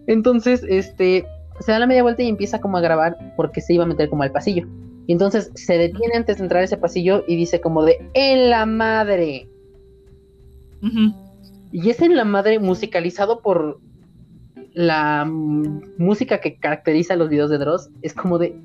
Entonces, 0.08 0.64
este, 0.68 1.26
se 1.60 1.72
da 1.72 1.80
la 1.80 1.88
media 1.88 2.04
vuelta 2.04 2.24
y 2.24 2.30
empieza 2.30 2.60
como 2.60 2.78
a 2.78 2.82
grabar 2.82 3.18
porque 3.36 3.62
se 3.62 3.74
iba 3.74 3.84
a 3.84 3.88
meter 3.88 4.10
como 4.10 4.24
al 4.24 4.32
pasillo. 4.32 4.68
Y 5.08 5.14
entonces 5.14 5.52
se 5.56 5.78
detiene 5.78 6.16
antes 6.16 6.38
de 6.38 6.44
entrar 6.44 6.62
a 6.62 6.66
ese 6.66 6.78
pasillo 6.78 7.24
y 7.28 7.36
dice 7.36 7.62
como 7.62 7.84
de 7.84 8.10
¡En 8.14 8.50
la 8.50 8.66
madre! 8.66 9.48
Y 11.72 11.90
es 11.90 12.02
en 12.02 12.16
la 12.16 12.26
madre 12.26 12.60
musicalizado 12.60 13.42
por 13.42 13.80
la 14.74 15.26
música 15.26 16.40
que 16.42 16.58
caracteriza 16.58 17.16
los 17.16 17.30
videos 17.30 17.50
de 17.50 17.58
Dross. 17.58 17.90
Es 18.02 18.14
como 18.14 18.38
de 18.38 18.56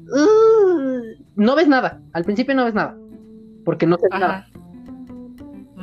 no 1.36 1.56
ves 1.56 1.68
nada. 1.68 2.00
Al 2.12 2.24
principio 2.24 2.54
no 2.54 2.64
ves 2.64 2.74
nada. 2.74 2.96
Porque 3.64 3.86
no 3.86 3.96
ves 3.96 4.10
nada. 4.10 4.49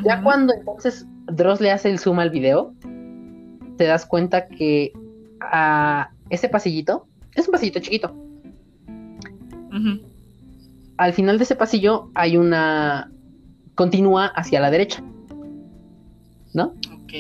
Ya 0.08 0.24
cuando 0.24 0.54
entonces 0.54 1.06
Dross 1.26 1.60
le 1.60 1.70
hace 1.70 1.90
el 1.90 2.00
zoom 2.00 2.20
al 2.20 2.30
video, 2.30 2.74
te 3.76 3.84
das 3.84 4.06
cuenta 4.06 4.48
que 4.48 4.94
a 5.42 6.12
ese 6.30 6.48
pasillito, 6.48 7.08
es 7.36 7.46
un 7.48 7.52
pasillito 7.52 7.80
chiquito. 7.82 8.16
Al 10.96 11.14
final 11.14 11.38
de 11.38 11.44
ese 11.44 11.56
pasillo 11.56 12.10
hay 12.16 12.38
una. 12.38 13.12
continúa 13.76 14.28
hacia 14.28 14.62
la 14.62 14.72
derecha. 14.72 15.04
¿No? 16.54 16.74
Ok. 17.04 17.14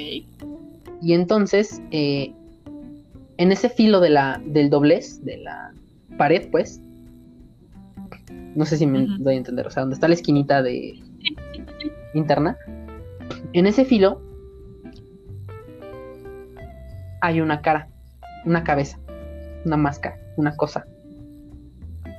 Y 1.01 1.14
entonces, 1.14 1.81
eh, 1.91 2.34
en 3.35 3.51
ese 3.51 3.69
filo 3.69 3.99
de 3.99 4.09
la, 4.09 4.41
del 4.45 4.69
doblez, 4.69 5.23
de 5.26 5.38
la 5.38 5.73
pared, 6.18 6.49
pues. 6.49 6.81
No 8.55 8.65
sé 8.65 8.77
si 8.77 8.88
me 8.88 9.03
Ujú. 9.03 9.23
doy 9.23 9.35
a 9.35 9.38
entender. 9.38 9.68
O 9.68 9.69
sea, 9.72 9.81
donde 9.81 9.95
está 9.95 10.07
la 10.07 10.15
esquinita 10.15 10.64
de 10.64 10.99
interna. 12.14 12.57
En 13.53 13.65
ese 13.65 13.86
filo 13.86 14.22
hay 17.22 17.41
una 17.41 17.61
cara, 17.61 17.90
una 18.45 18.64
cabeza, 18.64 18.99
una 19.65 19.78
máscara, 19.78 20.18
una 20.38 20.56
cosa. 20.56 20.86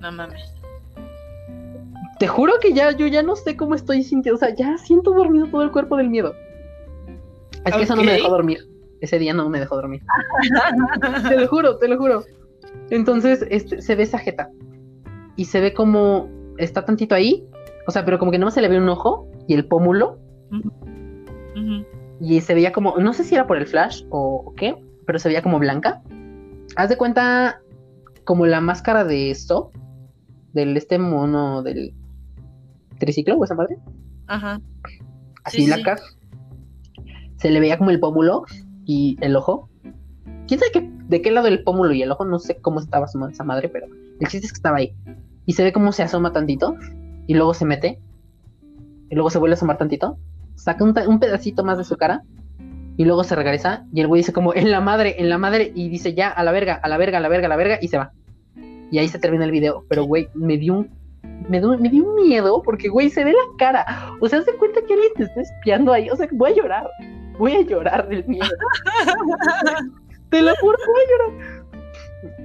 No 0.01 0.13
mames. 0.13 0.55
Te 2.19 2.27
juro 2.27 2.55
que 2.61 2.73
ya, 2.73 2.91
yo 2.93 3.07
ya 3.07 3.23
no 3.23 3.37
sé 3.37 3.57
cómo 3.57 3.75
estoy 3.75 4.03
sintiendo. 4.03 4.37
O 4.37 4.39
sea, 4.39 4.55
ya 4.55 4.77
siento 4.79 5.13
dormido 5.13 5.47
todo 5.47 5.63
el 5.63 5.71
cuerpo 5.71 5.97
del 5.97 6.11
miedo. 6.11 6.35
Es 7.65 7.75
que 7.75 7.83
eso 7.83 7.95
no 7.95 8.03
me 8.03 8.13
dejó 8.13 8.29
dormir. 8.29 8.69
Ese 9.01 9.19
día 9.19 9.33
no 9.35 9.49
me 9.49 9.61
dejó 9.61 9.77
dormir. 9.77 10.03
te 11.29 11.37
lo 11.37 11.47
juro, 11.47 11.79
te 11.79 11.87
lo 11.87 11.97
juro. 11.97 12.25
Entonces, 12.91 13.47
este, 13.51 13.83
se 13.83 13.95
ve 13.95 14.03
esa 14.03 14.19
jeta. 14.19 14.51
Y 15.37 15.45
se 15.45 15.61
ve 15.61 15.73
como 15.73 16.29
está 16.59 16.85
tantito 16.85 17.15
ahí. 17.15 17.47
O 17.87 17.93
sea, 17.93 18.05
pero 18.05 18.19
como 18.19 18.33
que 18.33 18.39
nomás 18.39 18.55
se 18.55 18.63
le 18.63 18.69
ve 18.69 18.79
un 18.79 18.89
ojo 18.89 19.29
y 19.47 19.55
el 19.55 19.67
pómulo. 19.67 20.19
Y 22.21 22.41
se 22.41 22.55
veía 22.55 22.73
como, 22.73 22.97
no 22.99 23.13
sé 23.13 23.25
si 23.25 23.35
era 23.35 23.47
por 23.47 23.57
el 23.57 23.67
flash 23.67 24.05
o, 24.11 24.43
o 24.47 24.55
qué, 24.55 24.75
pero 25.07 25.19
se 25.19 25.29
veía 25.29 25.43
como 25.43 25.59
blanca. 25.59 26.03
Haz 26.77 26.89
de 26.89 26.97
cuenta 26.97 27.61
como 28.25 28.47
la 28.47 28.61
máscara 28.61 29.05
de 29.05 29.31
Stop, 29.31 29.73
del 30.53 30.77
este 30.77 30.99
mono 30.99 31.63
del 31.63 31.95
triciclo 32.99 33.37
o 33.37 33.45
esa 33.45 33.55
madre. 33.55 33.79
Ajá. 34.27 34.61
Así 35.45 35.59
Sí, 35.59 35.63
sí. 35.65 35.69
blanca. 35.73 35.97
Se 37.37 37.51
le 37.51 37.61
veía 37.61 37.79
como 37.79 37.91
el 37.91 38.01
pómulo 38.01 38.45
y 38.85 39.17
el 39.21 39.37
ojo. 39.37 39.69
¿Quién 40.49 40.59
sabe 40.61 40.73
qué- 40.73 40.91
de 41.09 41.23
qué 41.23 41.31
lado 41.31 41.47
el 41.47 41.63
pómulo 41.63 41.93
y 41.93 42.03
el 42.03 42.11
ojo? 42.11 42.25
No 42.25 42.39
sé 42.39 42.57
cómo 42.61 42.81
estaba 42.81 43.07
esa 43.07 43.45
madre, 43.45 43.69
pero 43.69 43.87
el 43.87 44.27
chiste 44.29 44.47
es 44.47 44.53
que 44.53 44.57
estaba 44.59 44.79
ahí. 44.79 44.95
Y 45.47 45.53
se 45.53 45.63
ve 45.63 45.73
cómo 45.73 45.93
se 45.93 46.03
asoma 46.03 46.33
tantito 46.33 46.75
y 47.27 47.35
luego 47.35 47.55
se 47.55 47.65
mete. 47.65 48.01
Y 49.11 49.15
luego 49.15 49.31
se 49.31 49.39
vuelve 49.39 49.55
a 49.55 49.57
asomar 49.57 49.79
tantito. 49.79 50.19
Saca 50.59 50.83
un, 50.83 51.21
pedacito 51.21 51.63
más 51.65 51.79
de 51.79 51.85
su 51.85 51.97
cara 51.97 52.23
y 52.97 53.05
luego 53.05 53.23
se 53.23 53.37
regresa. 53.37 53.87
Y 53.93 54.01
el 54.01 54.09
güey 54.09 54.21
dice 54.21 54.33
como 54.33 54.55
en 54.55 54.73
la 54.73 54.81
madre, 54.81 55.15
en 55.19 55.29
la 55.29 55.39
madre. 55.39 55.71
Y 55.75 55.89
dice 55.89 56.15
ya, 56.15 56.29
a 56.29 56.43
la 56.43 56.51
verga, 56.51 56.75
a 56.75 56.89
la 56.89 56.99
verga, 56.99 57.19
a 57.19 57.21
la 57.21 57.29
verga, 57.29 57.47
a 57.47 57.49
la 57.49 57.57
verga. 57.57 57.79
Y 57.81 57.89
se 57.89 57.97
va. 57.97 58.13
Y 58.91 58.99
ahí 58.99 59.07
se 59.09 59.21
termina 59.21 59.45
el 59.45 59.53
video. 59.53 59.85
Pero 59.89 60.05
güey, 60.05 60.29
me 60.35 60.59
dio 60.59 60.75
un. 60.75 60.91
Me 61.49 61.61
dio, 61.61 61.79
me 61.79 61.89
dio 61.89 62.05
un 62.05 62.17
miedo 62.17 62.61
porque, 62.63 62.89
güey, 62.89 63.09
se 63.09 63.25
ve 63.25 63.33
la 63.33 63.57
cara. 63.57 63.87
O 64.21 64.29
sea, 64.29 64.43
se 64.43 64.53
cuenta 64.55 64.81
que 64.83 64.95
alguien 64.95 65.13
te 65.17 65.23
está 65.25 65.41
espiando 65.41 65.93
ahí. 65.93 66.11
O 66.11 66.17
sea, 66.17 66.29
voy 66.33 66.51
a 66.51 66.57
llorar. 66.57 66.89
Voy 67.39 67.53
a 67.53 67.63
llorar 67.63 68.09
del 68.09 68.27
miedo. 68.27 68.45
Te 70.31 70.43
lo 70.43 70.55
juro, 70.57 70.77
voy 70.87 71.01
a 71.01 71.11
llorar. 71.11 71.65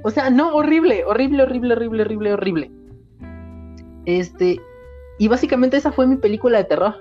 O 0.03 0.11
sea, 0.11 0.29
no, 0.29 0.55
horrible, 0.55 1.03
horrible, 1.03 1.43
horrible, 1.43 1.73
horrible, 1.73 2.03
horrible, 2.03 2.33
horrible. 2.33 2.71
Este, 4.05 4.59
y 5.17 5.27
básicamente 5.27 5.77
esa 5.77 5.91
fue 5.91 6.05
mi 6.05 6.17
película 6.17 6.59
de 6.59 6.65
terror. 6.65 6.95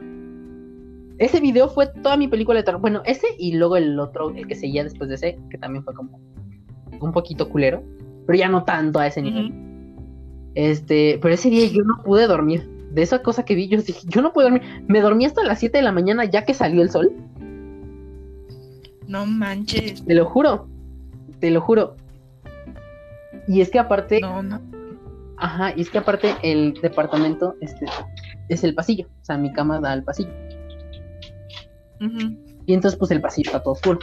Ese 1.22 1.38
video 1.38 1.68
fue 1.68 1.86
toda 1.86 2.16
mi 2.16 2.26
película 2.26 2.58
de 2.58 2.64
terror. 2.64 2.80
Bueno, 2.80 3.00
ese 3.04 3.28
y 3.38 3.54
luego 3.54 3.76
el 3.76 4.00
otro, 4.00 4.30
el 4.30 4.48
que 4.48 4.56
seguía 4.56 4.82
después 4.82 5.08
de 5.08 5.14
ese, 5.14 5.38
que 5.50 5.56
también 5.56 5.84
fue 5.84 5.94
como 5.94 6.18
un 7.00 7.12
poquito 7.12 7.48
culero, 7.48 7.80
pero 8.26 8.36
ya 8.36 8.48
no 8.48 8.64
tanto 8.64 8.98
a 8.98 9.06
ese 9.06 9.22
nivel. 9.22 9.54
Este, 10.56 11.20
pero 11.22 11.32
ese 11.32 11.48
día 11.48 11.68
yo 11.68 11.84
no 11.84 12.02
pude 12.02 12.26
dormir. 12.26 12.68
De 12.90 13.02
esa 13.02 13.22
cosa 13.22 13.44
que 13.44 13.54
vi, 13.54 13.68
yo 13.68 13.80
dije, 13.80 14.00
yo 14.08 14.20
no 14.20 14.32
puedo 14.32 14.50
dormir. 14.50 14.68
Me 14.88 15.00
dormí 15.00 15.24
hasta 15.24 15.44
las 15.44 15.60
7 15.60 15.78
de 15.78 15.84
la 15.84 15.92
mañana 15.92 16.24
ya 16.24 16.44
que 16.44 16.54
salió 16.54 16.82
el 16.82 16.90
sol. 16.90 17.12
No 19.06 19.24
manches. 19.24 20.04
Te 20.04 20.14
lo 20.16 20.24
juro. 20.24 20.66
Te 21.38 21.52
lo 21.52 21.60
juro. 21.60 21.94
Y 23.46 23.60
es 23.60 23.70
que 23.70 23.78
aparte. 23.78 24.20
No, 24.20 24.42
no. 24.42 24.60
Ajá, 25.36 25.72
y 25.76 25.82
es 25.82 25.90
que 25.90 25.98
aparte 25.98 26.34
el 26.42 26.74
departamento 26.82 27.54
este, 27.60 27.86
es 28.48 28.64
el 28.64 28.74
pasillo. 28.74 29.06
O 29.22 29.24
sea, 29.24 29.38
mi 29.38 29.52
cama 29.52 29.78
da 29.78 29.92
al 29.92 30.02
pasillo. 30.02 30.32
Y 32.66 32.74
entonces, 32.74 32.98
pues 32.98 33.10
el 33.10 33.20
pasillo 33.20 33.48
está 33.48 33.62
todo 33.62 33.74
oscuro. 33.74 33.98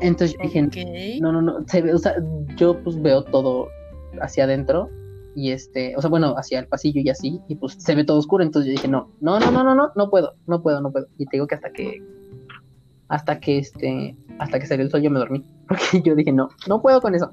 Entonces 0.00 0.36
yo 0.36 0.42
dije, 0.44 1.20
no, 1.20 1.32
no, 1.32 1.42
no. 1.42 1.66
Se 1.66 1.82
ve, 1.82 1.92
o 1.92 1.98
sea, 1.98 2.14
yo 2.56 2.82
pues 2.82 3.00
veo 3.00 3.22
todo 3.24 3.68
hacia 4.20 4.44
adentro. 4.44 4.90
Y 5.36 5.52
este, 5.52 5.94
o 5.96 6.00
sea, 6.00 6.10
bueno, 6.10 6.34
hacia 6.36 6.58
el 6.58 6.66
pasillo 6.66 7.00
y 7.02 7.08
así. 7.08 7.40
Y 7.48 7.54
pues 7.54 7.74
se 7.74 7.94
ve 7.94 8.04
todo 8.04 8.18
oscuro. 8.18 8.42
Entonces 8.42 8.68
yo 8.68 8.72
dije, 8.72 8.88
no, 8.88 9.10
no, 9.20 9.38
no, 9.38 9.50
no, 9.50 9.62
no, 9.62 9.74
no, 9.74 9.92
no 9.94 10.10
puedo, 10.10 10.34
no 10.46 10.62
puedo, 10.62 10.80
no 10.80 10.90
puedo. 10.90 11.06
Y 11.18 11.26
te 11.26 11.36
digo 11.36 11.46
que 11.46 11.54
hasta 11.54 11.70
que. 11.70 12.02
Hasta 13.08 13.40
que 13.40 13.58
este. 13.58 14.16
Hasta 14.38 14.58
que 14.58 14.66
salió 14.66 14.84
el 14.84 14.90
sol 14.90 15.02
yo 15.02 15.10
me 15.10 15.18
dormí. 15.18 15.44
Porque 15.68 16.02
yo 16.02 16.14
dije, 16.14 16.32
no, 16.32 16.48
no 16.66 16.80
puedo 16.82 17.00
con 17.00 17.14
eso. 17.14 17.30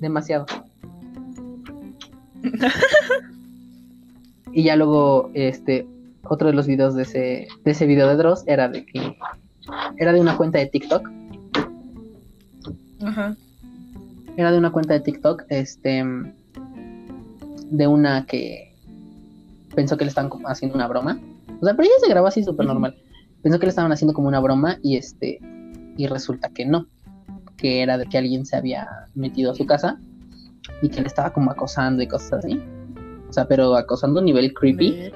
Demasiado. 0.00 0.46
Y 4.52 4.64
ya 4.64 4.76
luego, 4.76 5.30
este, 5.34 5.86
otro 6.24 6.48
de 6.48 6.54
los 6.54 6.66
videos 6.66 6.94
de 6.94 7.02
ese, 7.02 7.48
de 7.64 7.70
ese 7.70 7.86
video 7.86 8.08
de 8.08 8.16
Dross 8.16 8.44
era 8.46 8.68
de 8.68 8.84
que 8.84 9.16
era 9.98 10.12
de 10.12 10.20
una 10.20 10.36
cuenta 10.36 10.58
de 10.58 10.66
TikTok. 10.66 11.08
Ajá. 13.02 13.36
Era 14.36 14.52
de 14.52 14.58
una 14.58 14.72
cuenta 14.72 14.94
de 14.94 15.00
TikTok, 15.00 15.44
este, 15.48 16.04
de 17.70 17.86
una 17.86 18.26
que 18.26 18.74
pensó 19.74 19.96
que 19.96 20.04
le 20.04 20.08
estaban 20.08 20.30
haciendo 20.46 20.76
una 20.76 20.88
broma. 20.88 21.20
O 21.60 21.64
sea, 21.64 21.74
pero 21.74 21.84
ella 21.84 21.94
se 22.00 22.08
grabó 22.08 22.26
así 22.26 22.42
súper 22.42 22.66
normal. 22.66 22.96
Pensó 23.42 23.58
que 23.58 23.66
le 23.66 23.70
estaban 23.70 23.92
haciendo 23.92 24.14
como 24.14 24.28
una 24.28 24.40
broma 24.40 24.78
y 24.82 24.96
este, 24.96 25.38
y 25.96 26.06
resulta 26.06 26.50
que 26.50 26.66
no. 26.66 26.86
Que 27.56 27.82
era 27.82 27.98
de 27.98 28.06
que 28.06 28.18
alguien 28.18 28.46
se 28.46 28.56
había 28.56 28.88
metido 29.14 29.52
a 29.52 29.54
su 29.54 29.66
casa 29.66 29.98
y 30.82 30.88
que 30.88 31.00
le 31.00 31.06
estaba 31.06 31.32
como 31.32 31.50
acosando 31.50 32.02
y 32.02 32.08
cosas 32.08 32.44
así. 32.44 32.60
O 33.28 33.32
sea, 33.32 33.46
pero 33.46 33.76
acosando 33.76 34.20
a 34.20 34.22
nivel 34.22 34.52
creepy. 34.52 35.12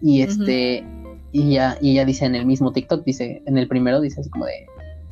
Y 0.00 0.22
este, 0.22 0.84
y 1.32 1.42
ella, 1.50 1.76
y 1.80 1.92
ella 1.92 2.04
dice 2.04 2.24
en 2.24 2.34
el 2.34 2.46
mismo 2.46 2.72
TikTok, 2.72 3.04
dice, 3.04 3.42
en 3.46 3.58
el 3.58 3.68
primero 3.68 4.00
dice 4.00 4.20
así 4.20 4.30
como 4.30 4.46
de, 4.46 4.66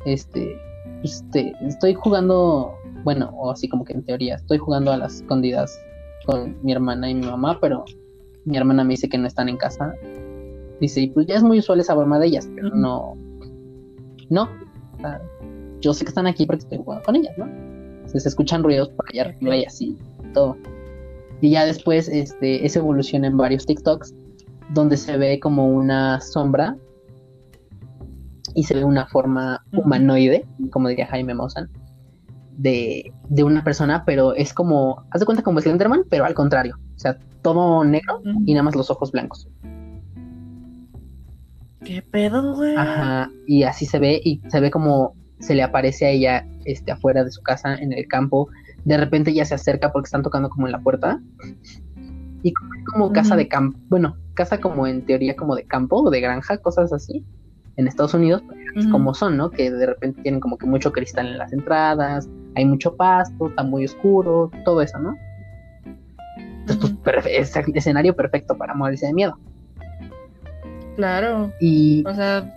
este, 0.05 0.55
pues, 1.01 1.23
te- 1.31 1.53
estoy 1.65 1.93
jugando, 1.93 2.73
bueno, 3.03 3.29
o 3.35 3.51
así 3.51 3.67
como 3.67 3.83
que 3.83 3.93
en 3.93 4.03
teoría, 4.03 4.35
estoy 4.35 4.57
jugando 4.57 4.91
a 4.91 4.97
las 4.97 5.15
escondidas 5.15 5.77
con 6.25 6.57
mi 6.63 6.71
hermana 6.71 7.09
y 7.09 7.15
mi 7.15 7.25
mamá, 7.25 7.57
pero 7.61 7.83
mi 8.45 8.57
hermana 8.57 8.83
me 8.83 8.91
dice 8.93 9.09
que 9.09 9.17
no 9.17 9.27
están 9.27 9.49
en 9.49 9.57
casa. 9.57 9.93
Dice, 10.79 11.01
y 11.01 11.09
pues 11.09 11.25
ya 11.27 11.35
es 11.35 11.43
muy 11.43 11.59
usual 11.59 11.79
esa 11.79 11.93
broma 11.95 12.19
de 12.19 12.27
ellas, 12.27 12.47
pero 12.55 12.69
no, 12.69 13.15
no, 14.29 14.43
o 14.43 14.99
sea, 15.01 15.21
yo 15.81 15.93
sé 15.93 16.05
que 16.05 16.09
están 16.09 16.27
aquí 16.27 16.45
porque 16.45 16.63
estoy 16.63 16.77
jugando 16.77 17.03
con 17.03 17.15
ellas, 17.15 17.35
¿no? 17.37 17.47
Se, 18.07 18.19
se 18.19 18.29
escuchan 18.29 18.63
ruidos 18.63 18.89
por 18.89 19.05
allá 19.09 19.23
arriba 19.23 19.55
y 19.57 19.65
así, 19.65 19.97
todo. 20.33 20.55
Y 21.41 21.49
ya 21.51 21.65
después, 21.65 22.07
este, 22.07 22.65
eso 22.65 22.79
evoluciona 22.79 23.27
en 23.27 23.37
varios 23.37 23.65
TikToks 23.65 24.13
donde 24.69 24.97
se 24.97 25.17
ve 25.17 25.39
como 25.39 25.67
una 25.67 26.19
sombra 26.21 26.75
y 28.55 28.63
se 28.63 28.73
ve 28.73 28.83
una 28.83 29.07
forma 29.07 29.63
humanoide, 29.71 30.45
como 30.71 30.89
diría 30.89 31.07
Jaime 31.07 31.33
Maussan, 31.33 31.69
de, 32.57 33.13
de 33.29 33.43
una 33.43 33.63
persona, 33.63 34.03
pero 34.05 34.33
es 34.33 34.53
como, 34.53 35.05
haz 35.11 35.19
de 35.19 35.25
cuenta 35.25 35.43
como 35.43 35.61
Slenderman, 35.61 36.03
pero 36.09 36.25
al 36.25 36.33
contrario, 36.33 36.77
o 36.95 36.99
sea, 36.99 37.17
todo 37.43 37.83
negro 37.83 38.21
y 38.45 38.53
nada 38.53 38.63
más 38.63 38.75
los 38.75 38.89
ojos 38.89 39.11
blancos. 39.11 39.47
¿Qué 41.83 42.01
pedo, 42.01 42.55
güey? 42.55 42.75
Ajá, 42.75 43.29
y 43.45 43.63
así 43.63 43.85
se 43.85 43.99
ve, 43.99 44.19
y 44.23 44.41
se 44.49 44.59
ve 44.59 44.71
como 44.71 45.13
se 45.39 45.53
le 45.53 45.63
aparece 45.63 46.05
a 46.05 46.09
ella 46.09 46.47
este, 46.65 46.91
afuera 46.91 47.23
de 47.23 47.31
su 47.31 47.41
casa, 47.41 47.75
en 47.75 47.93
el 47.93 48.07
campo. 48.07 48.49
De 48.85 48.97
repente 48.97 49.31
ella 49.31 49.45
se 49.45 49.55
acerca 49.55 49.91
porque 49.91 50.07
están 50.07 50.23
tocando 50.23 50.49
como 50.49 50.67
en 50.67 50.71
la 50.71 50.79
puerta. 50.79 51.21
Y 52.47 52.53
como, 52.85 53.11
casa 53.11 53.35
de 53.35 53.47
campo, 53.47 53.77
bueno, 53.89 54.15
casa 54.33 54.59
como 54.61 54.87
en 54.87 55.05
teoría 55.05 55.35
como 55.35 55.55
de 55.55 55.65
campo 55.65 55.97
o 56.01 56.09
de 56.09 56.21
granja, 56.21 56.57
cosas 56.57 56.93
así, 56.93 57.25
en 57.75 57.87
Estados 57.87 58.13
Unidos, 58.13 58.41
Ujú. 58.75 58.89
como 58.89 59.13
son, 59.13 59.35
¿no? 59.35 59.51
Que 59.51 59.69
de 59.69 59.85
repente 59.85 60.21
tienen 60.21 60.39
como 60.39 60.57
que 60.57 60.65
mucho 60.65 60.91
cristal 60.91 61.27
en 61.27 61.37
las 61.37 61.51
entradas, 61.51 62.29
hay 62.55 62.65
mucho 62.65 62.95
pasto, 62.95 63.49
está 63.49 63.63
muy 63.63 63.85
oscuro, 63.85 64.49
todo 64.63 64.81
eso, 64.81 64.97
¿no? 64.99 65.15
Entonces, 66.37 66.95
pues, 67.03 67.15
perfe- 67.23 67.31
es 67.31 67.53
escenario 67.75 68.15
perfecto 68.15 68.57
para 68.57 68.73
morirse 68.73 69.07
de 69.07 69.13
miedo. 69.13 69.37
Claro. 70.95 71.51
Y 71.59 72.03
O 72.07 72.13
sea, 72.13 72.53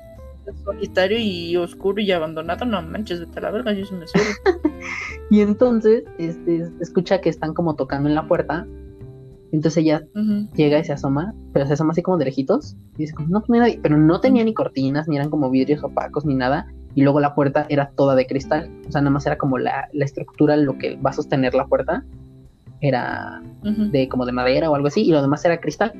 solitario 0.64 1.18
y 1.18 1.56
oscuro 1.56 2.00
y 2.00 2.10
abandonado, 2.12 2.64
no 2.64 2.80
manches, 2.82 3.20
vete 3.20 3.38
a 3.38 3.42
la 3.42 3.50
verga, 3.50 3.72
yo 3.72 3.84
se 3.86 3.94
me 3.94 4.06
sube. 4.06 4.22
Y 5.32 5.42
entonces, 5.42 6.02
este, 6.18 6.68
escucha 6.80 7.20
que 7.20 7.28
están 7.28 7.54
como 7.54 7.76
tocando 7.76 8.08
en 8.08 8.16
la 8.16 8.26
puerta. 8.26 8.66
Entonces 9.52 9.78
ella 9.78 10.02
llega 10.54 10.78
y 10.78 10.84
se 10.84 10.92
asoma, 10.92 11.34
pero 11.52 11.66
se 11.66 11.72
asoma 11.72 11.92
así 11.92 12.02
como 12.02 12.18
de 12.18 12.26
lejitos. 12.26 12.76
Y 12.94 12.98
dice, 12.98 13.14
como, 13.14 13.28
no, 13.28 13.40
pues 13.40 13.48
no 13.48 13.54
hay 13.54 13.60
nadie. 13.60 13.80
Pero 13.82 13.96
no 13.96 14.20
tenía 14.20 14.44
ni 14.44 14.54
cortinas, 14.54 15.08
ni 15.08 15.16
eran 15.16 15.30
como 15.30 15.50
vidrios 15.50 15.82
opacos, 15.82 16.24
ni 16.24 16.34
nada. 16.34 16.66
Y 16.94 17.02
luego 17.02 17.20
la 17.20 17.34
puerta 17.34 17.66
era 17.68 17.90
toda 17.96 18.14
de 18.14 18.26
cristal. 18.26 18.70
O 18.88 18.92
sea, 18.92 19.00
nada 19.00 19.10
más 19.10 19.26
era 19.26 19.38
como 19.38 19.58
la, 19.58 19.88
la 19.92 20.04
estructura, 20.04 20.56
lo 20.56 20.78
que 20.78 20.96
va 20.96 21.10
a 21.10 21.14
sostener 21.14 21.54
la 21.54 21.66
puerta. 21.66 22.04
Era 22.80 23.42
de 23.62 24.08
como 24.08 24.24
de 24.24 24.32
madera 24.32 24.70
o 24.70 24.74
algo 24.74 24.88
así. 24.88 25.02
Y 25.02 25.10
lo 25.10 25.20
demás 25.20 25.44
era 25.44 25.60
cristal. 25.60 25.92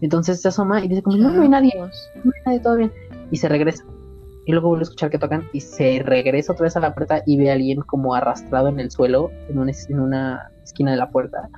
Entonces 0.00 0.40
se 0.40 0.48
asoma 0.48 0.84
y 0.84 0.88
dice, 0.88 1.02
como, 1.02 1.16
no, 1.16 1.30
no 1.30 1.42
hay 1.42 1.48
nadie. 1.48 1.72
No 1.76 2.32
hay 2.34 2.42
nadie, 2.46 2.60
todo 2.60 2.76
bien. 2.76 2.92
Y 3.30 3.36
se 3.36 3.48
regresa. 3.48 3.84
Y 4.46 4.52
luego 4.52 4.68
vuelve 4.68 4.82
a 4.82 4.84
escuchar 4.84 5.10
que 5.10 5.18
tocan 5.18 5.48
y 5.52 5.60
se 5.60 6.02
regresa 6.04 6.52
otra 6.52 6.64
vez 6.64 6.76
a 6.76 6.80
la 6.80 6.94
puerta 6.94 7.22
y 7.26 7.36
ve 7.36 7.50
a 7.50 7.54
alguien 7.54 7.80
como 7.80 8.14
arrastrado 8.14 8.68
en 8.68 8.78
el 8.78 8.92
suelo, 8.92 9.32
en 9.48 9.58
una, 9.58 9.72
en 9.88 10.00
una 10.00 10.52
esquina 10.62 10.92
de 10.92 10.96
la 10.98 11.10
puerta. 11.10 11.48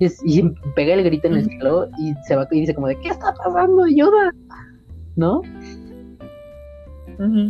Y, 0.00 0.04
es- 0.06 0.20
y 0.24 0.42
pega 0.74 0.94
el 0.94 1.04
grito 1.04 1.26
en 1.28 1.34
el 1.34 1.44
cielo 1.46 1.88
y 1.98 2.14
se 2.26 2.36
va 2.36 2.46
y 2.50 2.60
dice 2.60 2.74
como 2.74 2.88
de, 2.88 2.98
¿qué 3.00 3.08
está 3.08 3.32
pasando? 3.34 3.84
Ayuda. 3.84 4.32
¿No? 5.16 5.40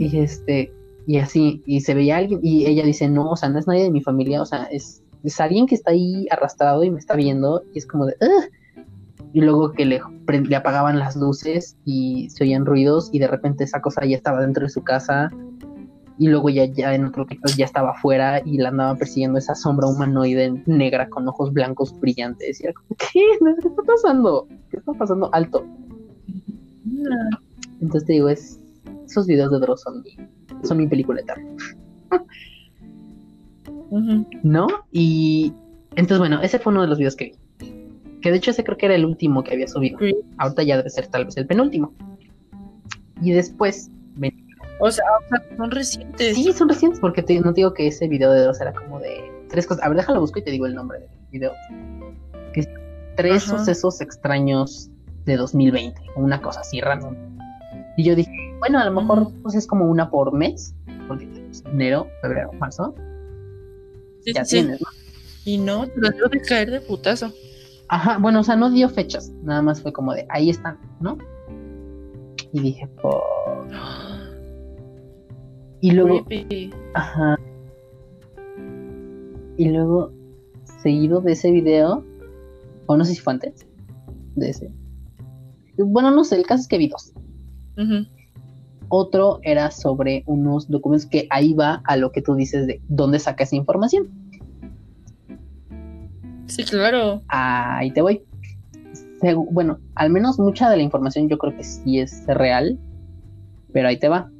Y 0.00 0.18
este, 0.18 0.72
y 1.06 1.18
así, 1.18 1.62
y 1.66 1.80
se 1.80 1.94
veía 1.94 2.18
alguien, 2.18 2.40
y 2.42 2.66
ella 2.66 2.84
dice, 2.84 3.08
no, 3.08 3.30
o 3.30 3.36
sea, 3.36 3.48
no 3.48 3.58
es 3.58 3.66
nadie 3.66 3.82
de 3.84 3.90
mi 3.90 4.00
familia, 4.00 4.42
o 4.42 4.46
sea, 4.46 4.64
es, 4.64 5.02
es 5.24 5.40
alguien 5.40 5.66
que 5.66 5.74
está 5.74 5.90
ahí 5.90 6.26
arrastrado 6.30 6.84
y 6.84 6.90
me 6.90 6.98
está 6.98 7.16
viendo, 7.16 7.62
y 7.74 7.78
es 7.78 7.86
como 7.86 8.06
de, 8.06 8.14
"Ugh". 8.20 8.84
Y 9.32 9.40
luego 9.40 9.72
que 9.72 9.84
le, 9.84 10.00
le 10.28 10.56
apagaban 10.56 10.98
las 10.98 11.16
luces 11.16 11.76
y 11.84 12.30
se 12.30 12.44
oían 12.44 12.64
ruidos, 12.64 13.10
y 13.12 13.18
de 13.18 13.26
repente 13.26 13.64
esa 13.64 13.80
cosa 13.80 14.04
ya 14.06 14.16
estaba 14.16 14.40
dentro 14.40 14.62
de 14.62 14.68
su 14.70 14.82
casa, 14.84 15.30
y 16.18 16.28
luego 16.28 16.48
ya, 16.48 16.64
ya 16.64 16.94
en 16.94 17.04
otro 17.04 17.26
TikTok 17.26 17.52
ya 17.56 17.64
estaba 17.66 17.90
afuera 17.90 18.40
y 18.44 18.58
la 18.58 18.70
andaba 18.70 18.94
persiguiendo 18.96 19.38
esa 19.38 19.54
sombra 19.54 19.86
humanoide 19.86 20.62
negra 20.66 21.08
con 21.08 21.28
ojos 21.28 21.52
blancos 21.52 21.98
brillantes. 22.00 22.60
Y 22.60 22.64
era 22.64 22.72
como, 22.72 22.88
¿qué? 22.96 23.20
¿Qué 23.60 23.68
está 23.68 23.82
pasando? 23.82 24.48
¿Qué 24.70 24.78
está 24.78 24.92
pasando? 24.94 25.28
Alto. 25.32 25.64
Entonces 27.80 28.06
te 28.06 28.14
digo, 28.14 28.28
es, 28.28 28.58
esos 29.06 29.26
videos 29.26 29.50
de 29.50 29.58
Dross 29.60 29.82
son 29.82 30.02
mi, 30.02 30.16
son 30.66 30.78
mi 30.78 30.86
película 30.86 31.20
eterna. 31.20 31.50
¿no? 34.42 34.66
Y 34.92 35.52
entonces, 35.92 36.18
bueno, 36.18 36.40
ese 36.42 36.58
fue 36.58 36.72
uno 36.72 36.82
de 36.82 36.88
los 36.88 36.98
videos 36.98 37.16
que 37.16 37.24
vi. 37.26 37.34
Que 38.20 38.30
de 38.30 38.38
hecho 38.38 38.50
ese 38.50 38.64
creo 38.64 38.76
que 38.76 38.86
era 38.86 38.94
el 38.94 39.04
último 39.04 39.44
que 39.44 39.54
había 39.54 39.68
subido. 39.68 39.98
Sí. 39.98 40.14
Ahorita 40.38 40.62
ya 40.62 40.76
debe 40.78 40.90
ser 40.90 41.06
tal 41.08 41.26
vez 41.26 41.36
el 41.36 41.46
penúltimo. 41.46 41.92
Y 43.22 43.32
después, 43.32 43.90
ven- 44.16 44.45
O 44.78 44.90
sea, 44.90 45.04
o 45.24 45.28
sea, 45.28 45.56
son 45.56 45.70
recientes. 45.70 46.34
sí, 46.34 46.52
son 46.52 46.68
recientes 46.68 47.00
porque 47.00 47.22
te- 47.22 47.40
no 47.40 47.52
te 47.52 47.60
digo 47.60 47.72
que 47.74 47.86
ese 47.86 48.08
video 48.08 48.30
de 48.32 48.40
dos 48.44 48.60
era 48.60 48.72
como 48.74 49.00
de 49.00 49.30
tres 49.48 49.66
cosas. 49.66 49.84
A 49.84 49.88
ver, 49.88 49.96
déjalo 49.98 50.20
busco 50.20 50.38
y 50.38 50.42
te 50.42 50.50
digo 50.50 50.66
el 50.66 50.74
nombre 50.74 50.98
del 51.00 51.08
video. 51.30 51.52
Que 52.52 52.60
es 52.60 52.68
tres 53.16 53.46
Ajá. 53.48 53.58
sucesos 53.58 54.00
extraños 54.00 54.90
de 55.24 55.36
2020, 55.36 56.00
o 56.14 56.20
una 56.20 56.40
cosa 56.42 56.60
así 56.60 56.80
random. 56.80 57.14
Y 57.96 58.04
yo 58.04 58.14
dije, 58.14 58.30
bueno, 58.58 58.78
a 58.78 58.84
lo 58.84 58.92
mejor 59.00 59.22
Ujú. 59.22 59.42
pues 59.42 59.54
es 59.54 59.66
como 59.66 59.86
una 59.86 60.10
por 60.10 60.32
mes, 60.32 60.74
porque 61.08 61.26
pues, 61.26 61.64
enero, 61.66 62.06
febrero, 62.20 62.52
marzo, 62.54 62.94
Sí, 64.24 64.32
ya 64.34 64.44
sí, 64.44 64.56
tienes, 64.56 64.80
¿no? 64.80 64.88
Y 65.44 65.58
no, 65.58 65.86
te 65.86 66.00
las 66.00 66.14
debo 66.16 66.28
de 66.28 66.40
caer 66.42 66.70
de 66.70 66.80
putazo. 66.80 67.32
Ajá, 67.88 68.18
bueno, 68.18 68.40
o 68.40 68.44
sea, 68.44 68.56
no 68.56 68.70
dio 68.70 68.88
fechas, 68.88 69.30
nada 69.42 69.62
más 69.62 69.80
fue 69.80 69.92
como 69.92 70.12
de, 70.12 70.26
ahí 70.28 70.50
están, 70.50 70.78
¿no? 71.00 71.16
Y 72.52 72.60
dije, 72.60 72.86
por... 73.00 73.22
Y 75.86 75.92
luego, 75.92 76.24
Creepy. 76.24 76.70
ajá. 76.94 77.38
Y 79.56 79.68
luego 79.68 80.10
seguido 80.82 81.20
de 81.20 81.32
ese 81.32 81.52
video, 81.52 82.04
o 82.86 82.96
no 82.96 83.04
sé 83.04 83.14
si 83.14 83.20
fue 83.20 83.34
antes 83.34 83.64
de 84.34 84.50
ese. 84.50 84.72
Bueno, 85.78 86.10
no 86.10 86.24
sé, 86.24 86.34
el 86.36 86.44
caso 86.44 86.62
es 86.62 86.68
que 86.68 86.78
vi 86.78 86.88
dos. 86.88 87.12
Ujú. 87.78 88.04
Otro 88.88 89.38
era 89.42 89.70
sobre 89.70 90.24
unos 90.26 90.68
documentos 90.68 91.08
que 91.08 91.28
ahí 91.30 91.54
va 91.54 91.82
a 91.84 91.96
lo 91.96 92.10
que 92.10 92.20
tú 92.20 92.34
dices 92.34 92.66
de 92.66 92.80
dónde 92.88 93.20
saca 93.20 93.44
esa 93.44 93.54
información. 93.54 94.08
Sí, 96.46 96.64
claro. 96.64 97.22
Ahí 97.28 97.92
te 97.92 98.02
voy. 98.02 98.22
Segu- 99.20 99.46
bueno, 99.52 99.78
al 99.94 100.10
menos 100.10 100.38
mucha 100.40 100.68
de 100.68 100.78
la 100.78 100.82
información 100.82 101.28
yo 101.28 101.38
creo 101.38 101.56
que 101.56 101.62
sí 101.62 102.00
es 102.00 102.26
real, 102.26 102.76
pero 103.72 103.86
ahí 103.86 103.98
te 104.00 104.08
va. 104.08 104.32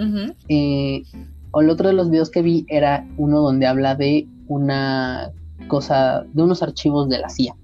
Ujú. 0.00 0.34
Eh, 0.48 1.02
o 1.50 1.60
el 1.60 1.70
otro 1.70 1.88
de 1.88 1.94
los 1.94 2.10
videos 2.10 2.30
que 2.30 2.42
vi 2.42 2.64
era 2.68 3.06
uno 3.18 3.40
donde 3.40 3.66
habla 3.66 3.94
de 3.94 4.26
una 4.48 5.30
cosa, 5.68 6.24
de 6.32 6.42
unos 6.42 6.62
archivos 6.62 7.08
de 7.08 7.18
la 7.18 7.28
CIA. 7.28 7.54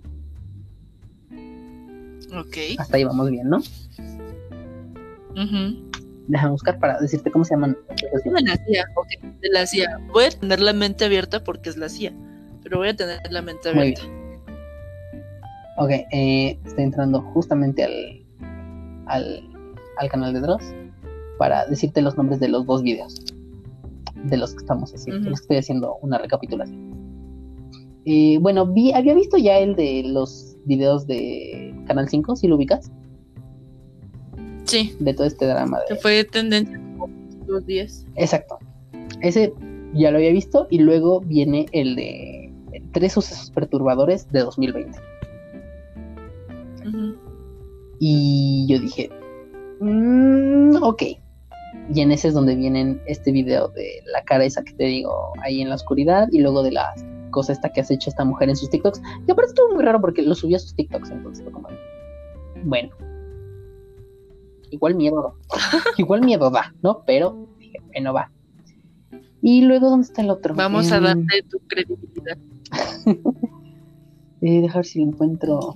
Ok. 2.38 2.56
Hasta 2.78 2.96
ahí 2.96 3.04
vamos 3.04 3.30
bien, 3.30 3.48
¿no? 3.48 3.58
Ujú. 5.30 5.90
Déjame 6.28 6.50
buscar 6.50 6.78
para 6.78 6.98
decirte 6.98 7.30
cómo 7.30 7.44
se 7.44 7.54
llaman. 7.54 7.76
De 7.88 8.42
la 8.42 8.56
CIA, 8.56 8.84
ok, 8.96 9.06
de 9.40 9.48
la 9.50 9.66
CIA. 9.66 10.00
Voy 10.12 10.24
a 10.24 10.30
tener 10.30 10.60
la 10.60 10.72
mente 10.72 11.04
abierta 11.04 11.42
porque 11.42 11.70
es 11.70 11.76
la 11.76 11.88
CIA, 11.88 12.12
pero 12.62 12.78
voy 12.78 12.88
a 12.88 12.96
tener 12.96 13.20
la 13.30 13.42
mente 13.42 13.72
Muy 13.72 13.82
abierta. 13.82 14.02
Ok, 15.78 15.90
eh, 15.90 16.58
estoy 16.64 16.84
entrando 16.84 17.20
justamente 17.20 17.84
al, 17.84 18.24
al, 19.06 19.48
al 19.98 20.08
canal 20.08 20.34
de 20.34 20.40
Dross 20.40 20.64
para 21.38 21.66
decirte 21.66 22.02
los 22.02 22.16
nombres 22.16 22.40
de 22.40 22.48
los 22.48 22.66
dos 22.66 22.82
videos 22.82 23.20
de 24.24 24.36
los 24.36 24.52
que 24.52 24.58
estamos 24.58 24.92
haciendo, 24.94 25.20
de 25.20 25.26
Ujú. 25.26 25.30
los 25.30 25.40
que 25.40 25.44
estoy 25.44 25.56
haciendo 25.58 25.96
una 26.02 26.18
recapitulación. 26.18 26.94
Eh, 28.06 28.38
bueno, 28.40 28.66
vi, 28.66 28.92
había 28.92 29.14
visto 29.14 29.36
ya 29.36 29.58
el 29.58 29.76
de 29.76 30.02
los 30.06 30.56
videos 30.64 31.06
de 31.06 31.74
Canal 31.86 32.08
5, 32.08 32.36
si 32.36 32.48
lo 32.48 32.56
ubicas, 32.56 32.90
Sí, 34.64 34.96
de 34.98 35.14
todo 35.14 35.26
este 35.28 35.46
drama. 35.46 35.78
que 35.86 35.94
De... 35.94 36.00
fue 36.00 36.24
tendencia 36.24 36.80
dos 37.46 37.64
días. 37.66 38.04
Exacto. 38.16 38.58
Ese 39.20 39.52
ya 39.94 40.10
lo 40.10 40.16
había 40.18 40.32
visto 40.32 40.66
y 40.70 40.78
luego 40.80 41.20
viene 41.20 41.66
el 41.72 41.94
de 41.94 42.52
tres 42.92 43.12
sucesos 43.12 43.50
perturbadores 43.52 44.28
de 44.32 44.40
2020. 44.40 44.98
Ujú. 46.86 47.14
Y 48.00 48.66
yo 48.68 48.80
dije, 48.80 49.08
"Mm, 49.80 50.82
ok. 50.82 51.02
Y 51.94 52.00
en 52.00 52.10
ese 52.10 52.28
es 52.28 52.34
donde 52.34 52.56
vienen 52.56 53.00
este 53.06 53.30
video 53.32 53.68
de 53.68 54.02
la 54.06 54.22
cara 54.24 54.44
esa 54.44 54.64
que 54.64 54.72
te 54.72 54.84
digo 54.84 55.32
ahí 55.42 55.60
en 55.60 55.68
la 55.68 55.76
oscuridad 55.76 56.28
y 56.32 56.40
luego 56.40 56.62
de 56.62 56.72
la 56.72 56.94
cosa 57.30 57.52
esta 57.52 57.70
que 57.70 57.80
has 57.80 57.90
hecho 57.90 58.10
esta 58.10 58.24
mujer 58.24 58.48
en 58.48 58.56
sus 58.56 58.70
TikToks. 58.70 59.00
Y 59.26 59.30
aparte 59.30 59.50
estuvo 59.50 59.74
muy 59.74 59.84
raro 59.84 60.00
porque 60.00 60.22
lo 60.22 60.34
subió 60.34 60.56
a 60.56 60.60
sus 60.60 60.74
TikToks, 60.74 61.10
entonces 61.10 61.44
fue 61.44 61.52
como, 61.52 61.68
bueno. 62.64 62.90
Igual 64.70 64.96
miedo, 64.96 65.36
igual 65.96 66.22
miedo 66.22 66.50
da, 66.50 66.74
¿no? 66.82 67.02
Pero 67.06 67.46
dije, 67.58 67.78
bueno, 67.92 68.12
va. 68.12 68.32
Y 69.42 69.62
luego, 69.62 69.90
¿dónde 69.90 70.06
está 70.06 70.22
el 70.22 70.30
otro? 70.30 70.54
Vamos 70.54 70.90
a 70.90 70.96
Em, 70.96 71.04
darte 71.04 71.42
tu 71.48 71.58
credibilidad. 71.66 72.38
Eh, 74.42 74.60
dejar 74.60 74.84
si 74.84 75.00
lo 75.00 75.06
encuentro. 75.06 75.74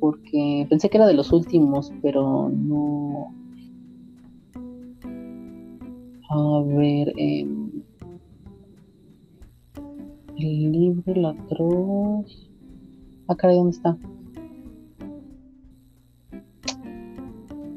Porque 0.00 0.66
pensé 0.70 0.88
que 0.88 0.96
era 0.96 1.06
de 1.06 1.12
los 1.12 1.32
últimos, 1.32 1.92
pero 2.00 2.48
no. 2.48 3.34
A 6.34 6.62
ver. 6.64 7.12
em, 7.16 7.70
el 10.38 10.72
libro, 10.72 11.14
la 11.14 11.30
atroz. 11.30 12.50
Ah, 13.28 13.36
caray, 13.36 13.56
¿dónde 13.56 13.76
está? 13.76 13.96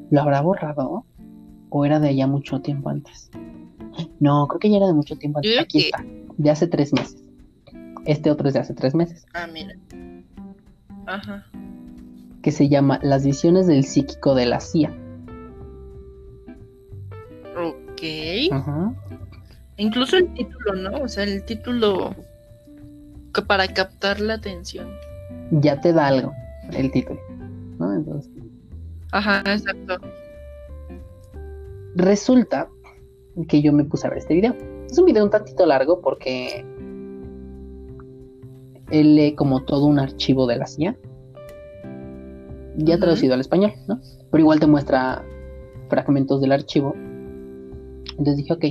¿Lo 0.10 0.22
habrá 0.22 0.42
borrado? 0.42 1.06
¿O 1.70 1.86
era 1.86 2.00
de 2.00 2.10
allá 2.10 2.28
mucho 2.28 2.62
tiempo 2.62 2.90
antes? 2.90 3.30
No, 4.20 4.48
creo 4.48 4.60
que 4.60 4.70
ya 4.70 4.78
era 4.78 4.88
de 4.88 4.94
mucho 4.94 5.16
tiempo 5.18 5.40
antes. 5.40 5.60
Aquí 5.60 5.80
que- 5.80 5.86
está. 5.88 6.06
De 6.38 6.50
hace 6.50 6.68
tres 6.68 6.94
meses. 6.94 7.22
Este 8.06 8.30
otro 8.32 8.48
es 8.48 8.54
de 8.54 8.60
hace 8.62 8.74
tres 8.74 8.94
meses. 8.96 9.26
Ah, 9.34 9.48
mira. 9.52 9.76
Ajá. 11.08 11.46
que 12.42 12.52
se 12.52 12.70
llama 12.70 13.00
Las 13.02 13.26
visiones 13.26 13.66
del 13.66 13.84
psíquico 13.84 14.36
de 14.36 14.46
la 14.46 14.60
CIA. 14.60 14.96
Ajá. 18.52 18.94
Incluso 19.78 20.18
el 20.18 20.34
título, 20.34 20.74
¿no? 20.76 21.04
O 21.04 21.08
sea, 21.08 21.24
el 21.24 21.44
título 21.44 22.16
que 23.34 23.42
para 23.42 23.68
captar 23.68 24.20
la 24.20 24.36
atención. 24.36 24.88
Ya 25.52 25.80
te 25.82 25.92
da 25.92 26.08
algo 26.08 26.34
el 26.74 26.92
título. 26.92 27.20
¿no? 27.80 27.94
Entonces, 27.94 28.32
Ajá, 29.12 29.40
exacto. 29.46 29.98
resulta 31.96 32.70
que 33.48 33.62
yo 33.62 33.74
me 33.74 33.84
puse 33.84 34.08
a 34.08 34.10
ver 34.10 34.20
este 34.20 34.34
video. 34.34 34.56
Es 34.90 34.98
un 34.98 35.06
video 35.06 35.24
un 35.24 35.30
tantito 35.30 35.66
largo 35.66 36.02
porque 36.02 36.66
él 38.92 39.16
lee 39.16 39.36
como 39.36 39.64
todo 39.64 39.86
un 39.86 40.00
archivo 40.00 40.48
de 40.48 40.58
la 40.58 40.68
CIA. 40.68 40.96
Ya 42.78 42.98
traducido 42.98 43.34
al 43.34 43.42
español, 43.42 43.74
¿no? 43.88 44.00
Pero 44.32 44.42
igual 44.42 44.60
te 44.60 44.68
muestra 44.68 45.24
fragmentos 45.90 46.42
del 46.42 46.52
archivo. 46.52 46.96
Entonces 48.18 48.38
dije, 48.38 48.54
ok, 48.54 48.66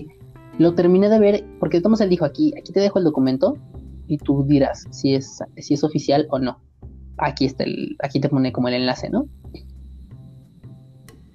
lo 0.58 0.74
terminé 0.74 1.08
de 1.08 1.18
ver 1.18 1.44
porque 1.60 1.80
Thomas 1.80 2.00
él 2.00 2.10
dijo 2.10 2.24
aquí, 2.24 2.52
aquí 2.58 2.72
te 2.72 2.80
dejo 2.80 2.98
el 2.98 3.04
documento 3.04 3.56
y 4.06 4.18
tú 4.18 4.44
dirás 4.46 4.86
si 4.90 5.14
es, 5.14 5.40
si 5.56 5.74
es 5.74 5.84
oficial 5.84 6.26
o 6.30 6.38
no. 6.38 6.58
Aquí 7.18 7.44
está 7.44 7.64
el, 7.64 7.96
aquí 8.02 8.20
te 8.20 8.28
pone 8.28 8.52
como 8.52 8.68
el 8.68 8.74
enlace, 8.74 9.08
¿no? 9.10 9.26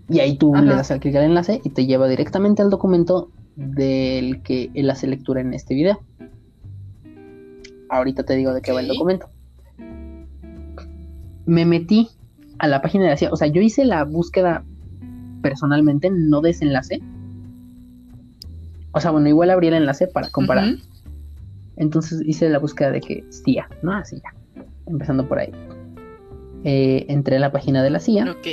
Y 0.10 0.19
ahí 0.19 0.38
tú 0.38 0.56
Ajá. 0.56 0.65
le 0.65 0.72
das 0.72 0.91
al 0.91 0.99
clic 0.99 1.15
al 1.15 1.26
enlace 1.26 1.61
y 1.64 1.69
te 1.69 1.86
lleva 1.86 2.07
directamente 2.07 2.61
al 2.61 2.69
documento 2.69 3.31
del 3.56 4.41
que 4.41 4.72
él 4.73 4.90
hace 4.90 5.07
lectura 5.07 5.41
en 5.41 5.53
este 5.53 5.76
video. 5.76 5.99
Ahorita 7.90 8.23
te 8.23 8.36
digo 8.36 8.53
de 8.53 8.61
qué 8.61 8.72
va 8.72 8.81
el 8.81 8.88
documento. 8.88 9.30
Me 11.45 11.65
metí 11.65 12.10
a 12.60 12.68
la 12.68 12.81
página 12.81 13.06
de 13.06 13.10
la 13.11 13.18
CIA, 13.18 13.31
o 13.31 13.36
sea, 13.36 13.48
yo 13.48 13.61
hice 13.61 13.86
la 13.86 14.03
búsqueda 14.03 14.64
personalmente, 15.41 16.10
no 16.11 16.41
de 16.41 16.52
ese 16.52 16.65
enlace. 16.65 17.02
O 18.91 18.99
sea, 18.99 19.11
bueno, 19.11 19.28
igual 19.28 19.49
abrí 19.49 19.68
el 19.68 19.76
enlace 19.76 20.07
para 20.07 20.30
comparar. 20.30 20.76
Entonces 21.78 22.22
hice 22.26 22.49
la 22.49 22.60
búsqueda 22.60 22.91
de 22.91 23.02
que 23.02 23.24
CIA, 23.30 23.70
¿no? 23.82 23.94
Así 23.94 24.18
ya. 24.18 24.64
Empezando 24.88 25.28
por 25.28 25.40
ahí. 25.40 25.52
Eh, 26.64 27.06
entré 27.07 27.38
a 27.38 27.40
la 27.40 27.52
página 27.52 27.84
de 27.84 27.90
la 27.90 27.99
CIA. 27.99 28.32
Ok. 28.32 28.48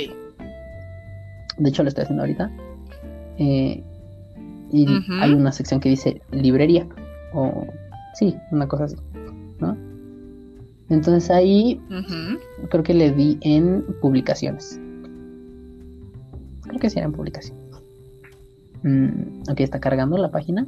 De 1.57 1.69
hecho, 1.69 1.83
lo 1.83 1.89
estoy 1.89 2.03
haciendo 2.03 2.23
ahorita. 2.23 2.51
Eh, 3.37 3.83
y 4.71 4.87
hay 5.21 5.33
una 5.33 5.51
sección 5.51 5.79
que 5.79 5.89
dice 5.89 6.21
librería. 6.31 6.87
O 7.33 7.67
sí, 8.13 8.35
una 8.51 8.67
cosa 8.67 8.85
así. 8.85 8.95
¿No? 9.59 9.75
Entonces 10.89 11.29
ahí 11.29 11.81
creo 12.69 12.83
que 12.83 12.93
le 12.93 13.11
di 13.11 13.37
en 13.41 13.83
publicaciones. 14.01 14.79
Creo 16.63 16.79
que 16.79 16.89
sí 16.89 16.99
era 16.99 17.07
en 17.07 17.13
publicaciones. 17.13 17.66
Mm, 18.83 19.49
aquí 19.49 19.63
está 19.63 19.79
cargando 19.79 20.17
la 20.17 20.29
página. 20.29 20.65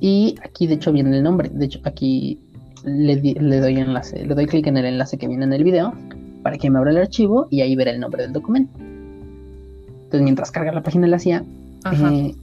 Y 0.00 0.36
aquí 0.42 0.66
de 0.66 0.74
hecho 0.74 0.92
viene 0.92 1.16
el 1.16 1.22
nombre. 1.22 1.50
De 1.52 1.64
hecho 1.64 1.80
aquí 1.84 2.38
le, 2.84 3.16
doy 3.16 3.78
enlace, 3.78 4.24
le 4.24 4.34
doy 4.34 4.46
clic 4.46 4.66
en 4.66 4.76
el 4.76 4.84
enlace 4.84 5.18
que 5.18 5.28
viene 5.28 5.44
en 5.44 5.52
el 5.52 5.64
video 5.64 5.92
para 6.42 6.58
que 6.58 6.70
me 6.70 6.78
abra 6.78 6.92
el 6.92 6.98
archivo 6.98 7.48
y 7.50 7.60
ahí 7.60 7.74
verá 7.74 7.90
el 7.90 8.00
nombre 8.00 8.22
del 8.22 8.32
documento. 8.32 8.78
Entonces 8.78 10.22
mientras 10.22 10.50
carga 10.52 10.72
la 10.72 10.82
página 10.82 11.06
de 11.06 11.10
la 11.10 11.18
CIA, 11.18 11.44
eh, 11.92 12.34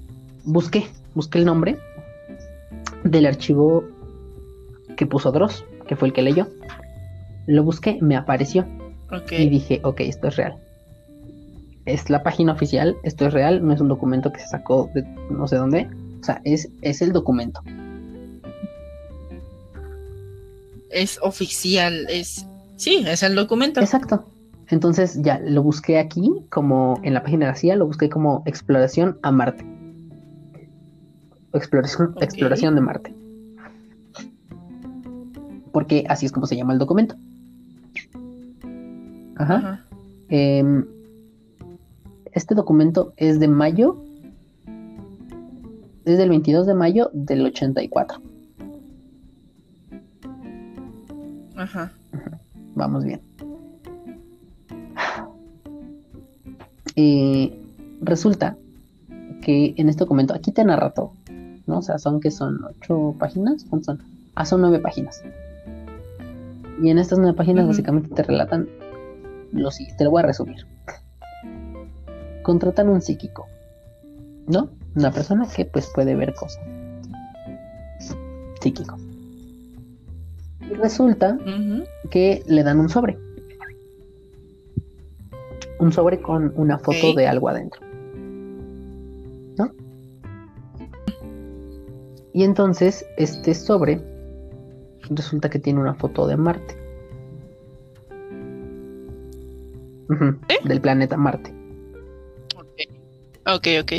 busqué, 0.43 0.85
busqué 1.15 1.39
el 1.39 1.45
nombre 1.45 1.77
del 3.03 3.25
archivo 3.25 3.85
que 4.97 5.05
puso 5.05 5.31
Dross, 5.31 5.63
que 5.87 5.95
fue 5.95 6.09
el 6.09 6.13
que 6.13 6.21
leyó. 6.21 6.47
Lo 7.47 7.63
busqué, 7.63 7.97
me 8.01 8.17
apareció 8.17 8.65
ok. 9.11 9.31
y 9.31 9.49
dije, 9.49 9.79
ok, 9.83 10.01
esto 10.01 10.27
es 10.27 10.35
real. 10.35 10.57
Es 11.85 12.09
la 12.09 12.23
página 12.23 12.53
oficial, 12.53 12.95
esto 13.03 13.27
es 13.27 13.33
real, 13.33 13.65
no 13.65 13.73
es 13.73 13.81
un 13.81 13.89
documento 13.89 14.31
que 14.31 14.39
se 14.39 14.47
sacó 14.47 14.89
de 14.93 15.03
no 15.29 15.47
sé 15.47 15.57
dónde. 15.57 15.89
O 16.21 16.23
sea, 16.23 16.41
es, 16.45 16.69
es 16.81 17.01
el 17.01 17.11
documento. 17.11 17.61
Es 20.89 21.19
oficial, 21.21 22.07
es... 22.09 22.45
Sí, 22.77 23.03
es 23.05 23.23
el 23.23 23.35
documento. 23.35 23.81
Exacto. 23.81 24.23
Entonces 24.69 25.21
ya 25.21 25.39
lo 25.39 25.61
busqué 25.63 25.99
aquí, 25.99 26.31
como 26.49 26.99
en 27.03 27.13
la 27.13 27.23
página 27.23 27.45
de 27.45 27.51
la 27.51 27.57
CIA, 27.57 27.75
lo 27.75 27.87
busqué 27.87 28.09
como 28.09 28.43
exploración 28.45 29.17
a 29.21 29.31
Marte. 29.31 29.65
Exploración, 31.53 32.15
exploración 32.21 32.75
de 32.75 32.81
Marte. 32.81 33.13
Porque 35.71 36.05
así 36.07 36.25
es 36.25 36.31
como 36.31 36.47
se 36.47 36.55
llama 36.55 36.73
el 36.73 36.79
documento. 36.79 37.15
Ajá. 39.35 39.55
Ajá. 39.55 39.85
Em, 40.29 40.85
este 42.33 42.55
documento 42.55 43.13
es 43.17 43.39
de 43.39 43.47
mayo. 43.47 43.97
Es 46.05 46.17
del 46.17 46.29
22 46.29 46.67
de 46.67 46.73
mayo 46.73 47.09
del 47.13 47.45
84. 47.45 48.21
Ajá. 51.55 51.93
Vamos 52.75 53.05
bien. 53.05 53.21
Y 56.95 57.53
resulta 58.01 58.57
que 59.41 59.73
en 59.77 59.89
este 59.89 60.01
documento, 60.01 60.33
aquí 60.33 60.51
te 60.51 60.63
narra 60.63 60.91
todo, 60.91 61.13
¿no? 61.65 61.79
O 61.79 61.81
sea, 61.81 61.97
son 61.97 62.19
que 62.19 62.31
son 62.31 62.59
ocho 62.63 63.15
páginas, 63.17 63.65
¿cuántos 63.69 63.85
son? 63.85 64.03
Ah, 64.35 64.45
son 64.45 64.61
nueve 64.61 64.79
páginas. 64.79 65.23
Y 66.81 66.89
en 66.89 66.97
estas 66.97 67.19
nueve 67.19 67.35
páginas 67.35 67.67
básicamente 67.67 68.09
te 68.09 68.23
relatan 68.23 68.67
lo 69.51 69.71
siguiente, 69.71 69.97
te 69.97 70.03
lo 70.03 70.11
voy 70.11 70.21
a 70.23 70.25
resumir. 70.25 70.65
Contratan 72.43 72.89
un 72.89 73.01
psíquico, 73.01 73.47
¿no? 74.47 74.69
Una 74.95 75.11
persona 75.11 75.47
que 75.47 75.65
pues 75.65 75.89
puede 75.93 76.15
ver 76.15 76.33
cosas. 76.33 76.61
Psíquico. 78.61 78.97
Y 80.61 80.73
resulta 80.75 81.37
que 82.11 82.43
le 82.47 82.63
dan 82.63 82.79
un 82.79 82.89
sobre. 82.89 83.17
Un 85.79 85.91
sobre 85.91 86.21
con 86.21 86.53
una 86.55 86.77
foto 86.77 87.13
de 87.13 87.27
algo 87.27 87.49
adentro. 87.49 87.81
¿No? 89.57 89.71
Y 92.33 92.43
entonces 92.43 93.05
este 93.17 93.53
sobre 93.55 94.01
resulta 95.09 95.49
que 95.49 95.59
tiene 95.59 95.79
una 95.79 95.95
foto 95.95 96.27
de 96.27 96.37
Marte. 96.37 96.77
Del 100.63 100.79
planeta 100.79 101.17
Marte. 101.17 101.62
Ok, 103.45 103.67
ok. 103.81 103.91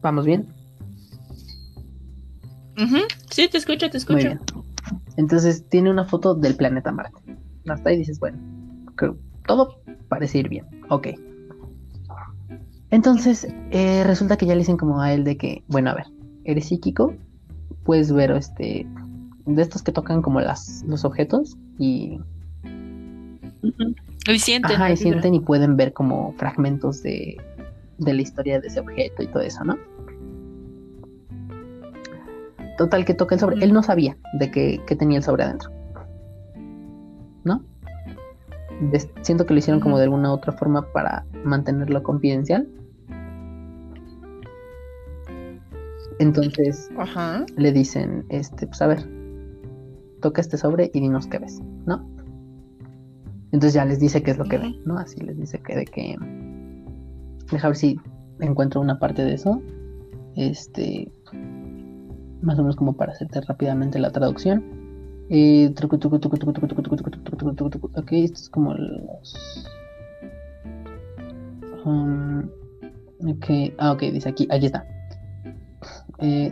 ¿Vamos 0.00 0.24
bien? 0.24 0.46
Ujú. 2.76 2.96
Sí, 3.30 3.48
te 3.48 3.58
escucho, 3.58 3.90
te 3.90 3.98
Muy 3.98 3.98
escucho. 3.98 4.18
bien. 4.28 4.40
Entonces 5.16 5.68
tiene 5.68 5.90
una 5.90 6.04
foto 6.04 6.34
del 6.34 6.54
planeta 6.56 6.92
Marte. 6.92 7.20
Hasta 7.68 7.90
ahí 7.90 7.98
dices, 7.98 8.18
bueno, 8.20 8.38
creo- 8.94 9.18
todo 9.46 9.80
parece 10.08 10.38
ir 10.38 10.48
bien. 10.48 10.66
Ok. 10.88 11.08
Entonces, 12.90 13.46
eh, 13.70 14.04
resulta 14.04 14.36
que 14.38 14.46
ya 14.46 14.54
le 14.54 14.60
dicen 14.60 14.76
como 14.78 15.00
a 15.02 15.12
él 15.12 15.24
de 15.24 15.36
que, 15.36 15.64
bueno, 15.68 15.90
a 15.90 15.94
ver, 15.94 16.06
eres 16.44 16.68
psíquico, 16.68 17.14
puedes 17.84 18.12
ver 18.12 18.30
este 18.30 18.86
de 19.44 19.62
estos 19.62 19.82
que 19.82 19.92
tocan 19.92 20.22
como 20.22 20.40
las 20.40 20.82
los 20.86 21.04
objetos 21.04 21.56
y. 21.78 22.20
Y 24.28 24.38
sienten. 24.38 24.72
ajá, 24.72 24.92
y 24.92 24.96
sienten 24.96 25.34
y 25.34 25.40
pueden 25.40 25.76
ver 25.76 25.92
como 25.92 26.32
fragmentos 26.34 27.02
de, 27.02 27.36
de 27.98 28.14
la 28.14 28.22
historia 28.22 28.60
de 28.60 28.68
ese 28.68 28.80
objeto 28.80 29.22
y 29.22 29.26
todo 29.26 29.42
eso, 29.42 29.64
¿no? 29.64 29.78
Total 32.76 33.04
que 33.04 33.14
toca 33.14 33.34
el 33.34 33.40
sobre. 33.40 33.64
Él 33.64 33.72
no 33.72 33.82
sabía 33.82 34.16
de 34.34 34.50
que, 34.50 34.80
que 34.86 34.94
tenía 34.94 35.18
el 35.18 35.24
sobre 35.24 35.44
adentro. 35.44 35.70
¿No? 37.44 37.64
Siento 39.22 39.46
que 39.46 39.54
lo 39.54 39.58
hicieron 39.58 39.80
como 39.80 39.98
de 39.98 40.04
alguna 40.04 40.32
otra 40.32 40.52
forma 40.52 40.82
para 40.92 41.24
mantenerlo 41.44 42.02
confidencial. 42.02 42.68
Entonces 46.20 46.90
Ajá. 46.98 47.44
le 47.56 47.72
dicen, 47.72 48.24
este, 48.28 48.66
pues 48.66 48.82
a 48.82 48.88
ver, 48.88 49.08
toca 50.20 50.40
este 50.40 50.56
sobre 50.56 50.90
y 50.92 51.00
dinos 51.00 51.26
qué 51.26 51.38
ves, 51.38 51.60
¿no? 51.86 52.17
Entonces 53.52 53.74
ya 53.74 53.84
les 53.84 53.98
dice 53.98 54.22
qué 54.22 54.30
es 54.32 54.38
lo 54.38 54.44
que 54.44 54.58
ven, 54.58 54.76
¿no? 54.84 54.98
Así 54.98 55.20
les 55.20 55.38
dice 55.38 55.60
que 55.60 55.76
de 55.76 55.84
que. 55.84 56.16
Deja 57.50 57.68
ver 57.68 57.76
si 57.76 57.98
encuentro 58.40 58.80
una 58.80 58.98
parte 58.98 59.24
de 59.24 59.34
eso. 59.34 59.62
Este. 60.36 61.10
Más 62.42 62.58
o 62.58 62.62
menos 62.62 62.76
como 62.76 62.92
para 62.92 63.12
hacerte 63.12 63.40
rápidamente 63.40 63.98
la 63.98 64.10
traducción. 64.10 64.62
Eh, 65.30 65.74
ok, 67.94 68.12
esto 68.12 68.38
es 68.38 68.50
como 68.50 68.74
los. 68.74 69.66
Um, 71.84 72.40
ok, 73.26 73.74
ah, 73.78 73.92
ok, 73.92 74.00
dice 74.12 74.28
aquí, 74.28 74.46
aquí 74.50 74.66
está. 74.66 74.86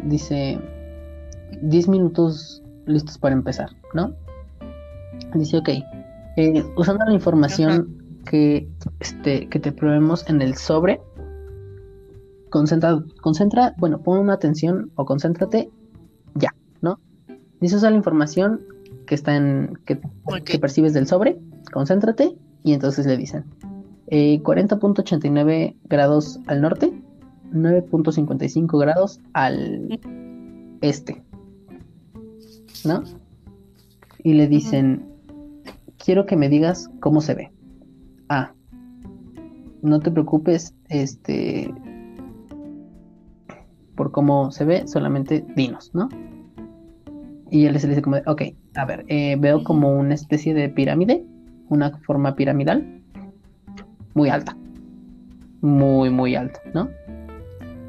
Dice 0.05 0.59
10 1.63 1.89
minutos 1.89 2.63
listos 2.87 3.19
para 3.19 3.35
empezar, 3.35 3.71
¿no? 3.95 4.15
Dice, 5.35 5.59
ok, 5.59 5.71
eh, 6.37 6.65
usando 6.77 7.05
la 7.05 7.13
información 7.13 8.21
que, 8.25 8.69
este, 9.01 9.49
que 9.49 9.59
te 9.59 9.73
probemos 9.73 10.29
en 10.29 10.43
el 10.43 10.57
sobre, 10.57 11.01
concentra, 12.51 13.03
concentra, 13.23 13.75
bueno, 13.79 14.03
pon 14.03 14.19
una 14.19 14.35
atención 14.35 14.91
o 14.97 15.05
concéntrate 15.05 15.71
ya, 16.35 16.55
¿no? 16.83 17.01
Dice, 17.61 17.77
usa 17.77 17.91
la 17.91 17.97
información 17.97 18.61
que 19.07 19.15
está 19.15 19.37
en, 19.37 19.79
que, 19.87 20.01
que 20.45 20.59
percibes 20.59 20.93
del 20.93 21.07
sobre, 21.07 21.39
concéntrate, 21.73 22.37
y 22.65 22.73
entonces 22.73 23.07
le 23.07 23.17
dicen 23.17 23.45
eh, 24.09 24.43
40.89 24.43 25.77
grados 25.85 26.41
al 26.47 26.61
norte, 26.61 26.93
9.55 27.53 28.79
grados 28.79 29.21
al 29.33 29.99
este, 30.81 31.23
¿no? 32.85 33.03
Y 34.23 34.35
le 34.35 34.49
dicen, 34.49 35.16
quiero 36.07 36.25
que 36.25 36.37
me 36.37 36.49
digas 36.49 36.89
cómo 37.01 37.21
se 37.21 37.35
ve. 37.35 37.53
Ah, 38.29 38.53
no 39.83 39.99
te 39.99 40.13
preocupes, 40.13 40.73
este, 40.89 41.69
por 43.97 44.13
cómo 44.13 44.53
se 44.53 44.65
ve, 44.65 44.87
solamente 44.87 45.45
dinos, 45.57 45.91
¿no? 45.95 46.09
Y 47.51 47.67
él 47.67 47.79
se 47.81 47.89
le 47.89 47.95
dice 47.95 48.03
como, 48.03 48.17
de, 48.17 48.23
ok, 48.27 48.43
a 48.77 48.85
ver, 48.85 49.05
eh, 49.09 49.37
veo 49.37 49.65
como 49.65 49.99
una 49.99 50.15
especie 50.15 50.55
de 50.55 50.69
pirámide, 50.69 51.25
una 51.71 51.99
forma 51.99 52.37
piramidal, 52.37 53.03
muy 54.15 54.29
alta, 54.29 54.57
muy, 55.61 56.11
muy 56.11 56.37
alta, 56.37 56.61
¿no? 56.73 56.89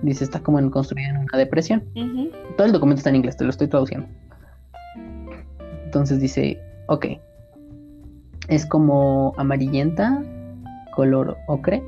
Dice, 0.02 0.23
está 0.23 0.39
como 0.39 0.57
en, 0.57 0.72
construida 0.72 1.10
en 1.10 1.18
una 1.18 1.38
depresión. 1.38 1.84
Todo 2.56 2.65
el 2.65 2.73
documento 2.73 2.99
está 2.99 3.11
en 3.11 3.18
inglés, 3.18 3.38
te 3.38 3.44
lo 3.44 3.52
estoy 3.52 3.68
traduciendo. 3.68 4.07
Entonces 5.85 6.19
dice, 6.19 6.60
ok, 6.88 7.06
es 8.48 8.65
como 8.65 9.34
amarillenta, 9.38 10.24
color 10.95 11.38
ocre, 11.48 11.84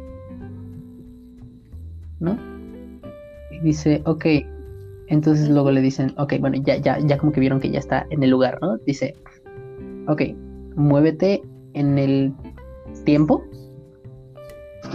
¿no? 2.19 2.37
Y 3.51 3.59
dice, 3.59 4.01
ok, 4.05 4.25
entonces 5.07 5.49
luego 5.49 5.71
le 5.71 5.81
dicen, 5.81 6.13
ok, 6.17 6.33
bueno, 6.39 6.57
ya, 6.63 6.77
ya, 6.77 6.99
ya 6.99 7.17
como 7.17 7.31
que 7.31 7.39
vieron 7.39 7.59
que 7.59 7.71
ya 7.71 7.79
está 7.79 8.05
en 8.09 8.23
el 8.23 8.29
lugar, 8.29 8.59
¿no? 8.61 8.77
Dice, 8.85 9.15
ok, 10.07 10.21
muévete 10.75 11.41
en 11.73 11.97
el 11.97 12.33
tiempo 13.05 13.43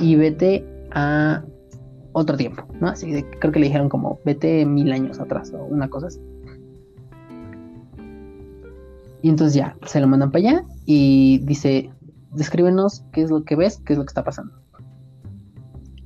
y 0.01 0.17
vete 0.17 0.65
a 0.93 1.45
otro 2.13 2.37
tiempo, 2.37 2.65
¿no? 2.81 2.89
Así 2.89 3.11
de, 3.11 3.29
creo 3.39 3.53
que 3.53 3.59
le 3.59 3.67
dijeron 3.67 3.89
como, 3.89 4.21
vete 4.25 4.65
mil 4.65 4.93
años 4.93 5.19
atrás 5.19 5.53
o 5.53 5.65
una 5.65 5.89
cosa 5.89 6.09
así. 6.09 6.21
Y 9.25 9.31
entonces 9.31 9.55
ya, 9.55 9.75
se 9.87 10.03
lo 10.03 10.07
mandan 10.07 10.31
para 10.31 10.47
allá 10.51 10.65
y 10.85 11.39
dice, 11.45 11.91
descríbenos 12.35 13.07
qué 13.11 13.23
es 13.23 13.31
lo 13.31 13.43
que 13.43 13.57
ves, 13.57 13.79
qué 13.79 13.95
es 13.95 13.99
lo 13.99 14.05
que 14.05 14.11
está 14.11 14.23
pasando. 14.23 14.53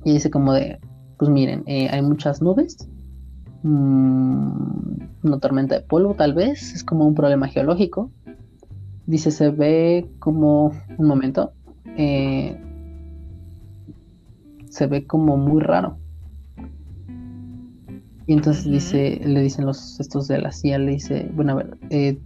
Y 0.05 0.13
dice 0.13 0.31
como 0.31 0.53
de, 0.53 0.79
pues 1.17 1.29
miren, 1.29 1.63
eh, 1.65 1.89
hay 1.91 2.01
muchas 2.01 2.41
nubes, 2.41 2.77
mm, 3.63 5.01
una 5.23 5.39
tormenta 5.41 5.75
de 5.75 5.81
polvo 5.81 6.13
tal 6.13 6.33
vez, 6.33 6.73
es 6.73 6.81
como 6.85 7.05
un 7.05 7.13
problema 7.13 7.49
geológico. 7.49 8.09
Dice, 9.05 9.31
se 9.31 9.49
ve 9.49 10.09
como, 10.19 10.71
un 10.97 11.05
momento, 11.05 11.51
eh, 11.97 12.57
se 14.69 14.87
ve 14.87 15.05
como 15.05 15.35
muy 15.35 15.61
raro. 15.61 15.97
Y 18.27 18.31
entonces 18.31 18.63
dice, 18.63 19.19
le 19.25 19.41
dicen 19.41 19.65
los 19.65 19.99
estos 19.99 20.29
de 20.29 20.39
la 20.39 20.53
CIA, 20.53 20.77
le 20.77 20.91
dice, 20.91 21.29
bueno, 21.35 21.51
a 21.51 21.55
ver, 21.55 21.77
eh, 21.89 22.17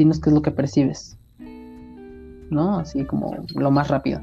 dinos 0.00 0.20
qué 0.20 0.30
es 0.30 0.34
lo 0.34 0.42
que 0.42 0.50
percibes. 0.50 1.18
¿No? 2.50 2.78
Así 2.78 3.04
como 3.04 3.36
lo 3.54 3.70
más 3.70 3.88
rápido. 3.88 4.20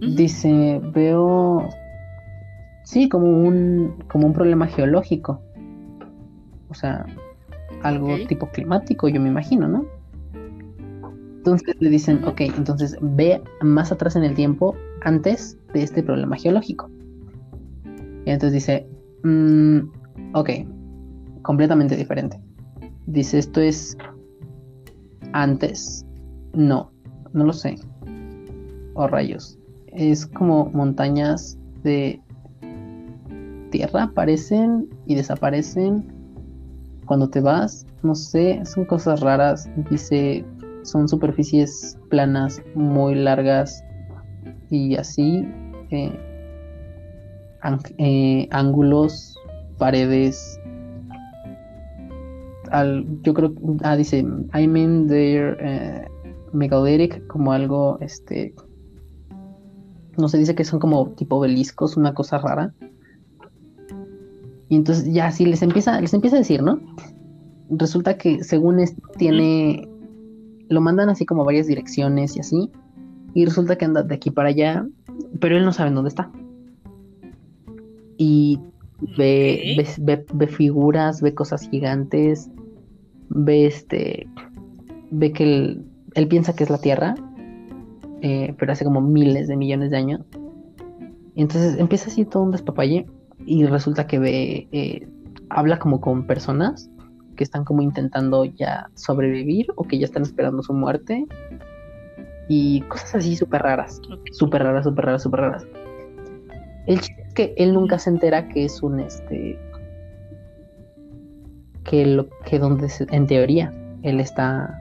Dice, 0.00 0.80
veo, 0.94 1.68
sí, 2.84 3.08
como 3.08 3.26
un, 3.26 3.96
como 4.10 4.26
un 4.26 4.32
problema 4.32 4.66
geológico. 4.66 5.40
O 6.68 6.74
sea, 6.74 7.04
algo 7.82 8.16
tipo 8.26 8.48
climático, 8.48 9.08
yo 9.08 9.20
me 9.20 9.28
imagino, 9.28 9.68
¿no? 9.68 9.84
Entonces 11.38 11.76
le 11.80 11.90
dicen, 11.90 12.24
ok, 12.24 12.40
entonces 12.56 12.96
ve 13.00 13.42
más 13.62 13.92
atrás 13.92 14.16
en 14.16 14.24
el 14.24 14.34
tiempo 14.34 14.74
antes 15.02 15.58
de 15.72 15.82
este 15.82 16.02
problema 16.02 16.36
geológico. 16.36 16.90
Y 18.26 18.30
entonces 18.30 18.52
dice, 18.52 18.86
"Mm, 19.22 19.80
ok, 20.34 20.50
completamente 21.42 21.96
diferente. 21.96 22.38
Dice, 23.06 23.38
esto 23.38 23.60
es 23.60 23.96
antes. 25.32 26.04
No, 26.52 26.92
no 27.32 27.44
lo 27.44 27.52
sé. 27.52 27.76
Oh 28.94 29.06
rayos. 29.06 29.58
Es 29.86 30.26
como 30.26 30.66
montañas 30.70 31.58
de 31.82 32.20
tierra 33.70 34.04
aparecen 34.04 34.88
y 35.06 35.14
desaparecen 35.14 36.04
cuando 37.06 37.28
te 37.28 37.40
vas, 37.40 37.86
no 38.04 38.14
sé, 38.14 38.64
son 38.64 38.84
cosas 38.84 39.18
raras. 39.18 39.68
Dice, 39.90 40.44
son 40.84 41.08
superficies 41.08 41.98
planas 42.08 42.62
muy 42.76 43.16
largas 43.16 43.82
y 44.70 44.94
así. 44.94 45.44
eh, 45.90 46.16
eh, 47.98 48.48
ángulos, 48.52 49.36
paredes. 49.76 50.59
Al, 52.70 53.06
yo 53.22 53.34
creo, 53.34 53.54
ah, 53.82 53.96
dice, 53.96 54.18
I 54.54 54.66
mean 54.66 55.06
they're 55.08 55.56
eh, 55.60 56.08
como 57.26 57.52
algo, 57.52 57.98
este, 58.00 58.54
no 60.16 60.28
se 60.28 60.38
dice 60.38 60.54
que 60.54 60.64
son 60.64 60.80
como 60.80 61.10
tipo 61.10 61.36
obeliscos, 61.36 61.96
una 61.96 62.14
cosa 62.14 62.38
rara. 62.38 62.74
Y 64.68 64.76
entonces 64.76 65.12
ya 65.12 65.26
así 65.26 65.46
les 65.46 65.62
empieza, 65.62 66.00
les 66.00 66.14
empieza 66.14 66.36
a 66.36 66.40
decir, 66.40 66.62
¿no? 66.62 66.80
Resulta 67.70 68.16
que 68.16 68.44
según 68.44 68.78
tiene, 69.18 69.88
lo 70.68 70.80
mandan 70.80 71.08
así 71.08 71.26
como 71.26 71.44
varias 71.44 71.66
direcciones 71.66 72.36
y 72.36 72.40
así. 72.40 72.70
Y 73.34 73.44
resulta 73.44 73.76
que 73.76 73.84
anda 73.84 74.02
de 74.02 74.14
aquí 74.14 74.30
para 74.30 74.48
allá, 74.50 74.86
pero 75.40 75.56
él 75.56 75.64
no 75.64 75.72
sabe 75.72 75.90
dónde 75.90 76.08
está. 76.08 76.30
Y 78.16 78.60
ve, 79.16 79.74
ve, 79.76 79.88
ve- 80.00 80.26
ve 80.34 80.46
figuras, 80.46 81.22
ve 81.22 81.34
cosas 81.34 81.68
gigantes, 81.68 82.50
ve 83.30 83.66
este, 83.66 84.28
ve 85.10 85.32
que 85.32 85.44
él, 85.44 85.84
él 86.14 86.28
piensa 86.28 86.54
que 86.54 86.64
es 86.64 86.70
la 86.70 86.78
Tierra, 86.78 87.14
eh, 88.22 88.54
pero 88.58 88.72
hace 88.72 88.84
como 88.84 89.00
miles 89.00 89.48
de 89.48 89.56
millones 89.56 89.90
de 89.90 89.96
años. 89.96 90.20
Entonces 91.36 91.78
empieza 91.78 92.10
así 92.10 92.24
todo 92.24 92.42
un 92.42 92.50
despapalle 92.50 93.06
y 93.46 93.64
resulta 93.64 94.06
que 94.06 94.18
ve, 94.18 94.68
eh, 94.72 95.08
habla 95.48 95.78
como 95.78 96.00
con 96.00 96.26
personas 96.26 96.90
que 97.36 97.44
están 97.44 97.64
como 97.64 97.80
intentando 97.80 98.44
ya 98.44 98.90
sobrevivir 98.94 99.66
o 99.76 99.84
que 99.84 99.98
ya 99.98 100.04
están 100.04 100.22
esperando 100.22 100.62
su 100.62 100.74
muerte 100.74 101.26
y 102.48 102.82
cosas 102.82 103.14
así 103.14 103.36
súper 103.36 103.62
raras, 103.62 104.00
súper 104.32 104.64
raras, 104.64 104.84
súper 104.84 105.04
raras, 105.06 105.22
súper 105.22 105.40
raras. 105.40 105.66
El 106.86 107.00
chiste 107.00 107.22
es 107.22 107.34
que 107.34 107.54
él 107.56 107.72
nunca 107.72 107.98
se 107.98 108.10
entera 108.10 108.48
que 108.48 108.64
es 108.64 108.82
un 108.82 109.00
este 109.00 109.58
que 111.84 112.06
lo 112.06 112.28
que 112.44 112.58
donde 112.58 112.88
se- 112.88 113.06
en 113.10 113.26
teoría 113.26 113.72
él 114.02 114.20
está 114.20 114.76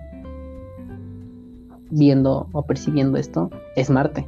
viendo 1.92 2.48
o 2.52 2.66
percibiendo 2.66 3.18
esto 3.18 3.50
es 3.76 3.90
Marte. 3.90 4.28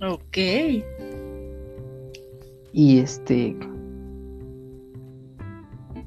Ok. 0.00 0.36
Y 2.72 2.98
este. 2.98 3.56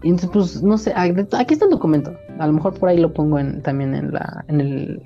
y 0.03 0.09
entonces, 0.09 0.29
pues, 0.33 0.63
no 0.63 0.77
sé. 0.77 0.91
ah, 0.95 1.03
Aquí 1.03 1.53
está 1.53 1.65
el 1.65 1.71
documento. 1.71 2.15
A 2.39 2.47
lo 2.47 2.53
mejor 2.53 2.77
por 2.77 2.89
ahí 2.89 2.97
lo 2.99 3.13
pongo 3.13 3.39
en, 3.39 3.61
también 3.61 3.95
en 3.95 4.11
la, 4.11 4.43
en 4.47 4.59
el, 4.61 5.01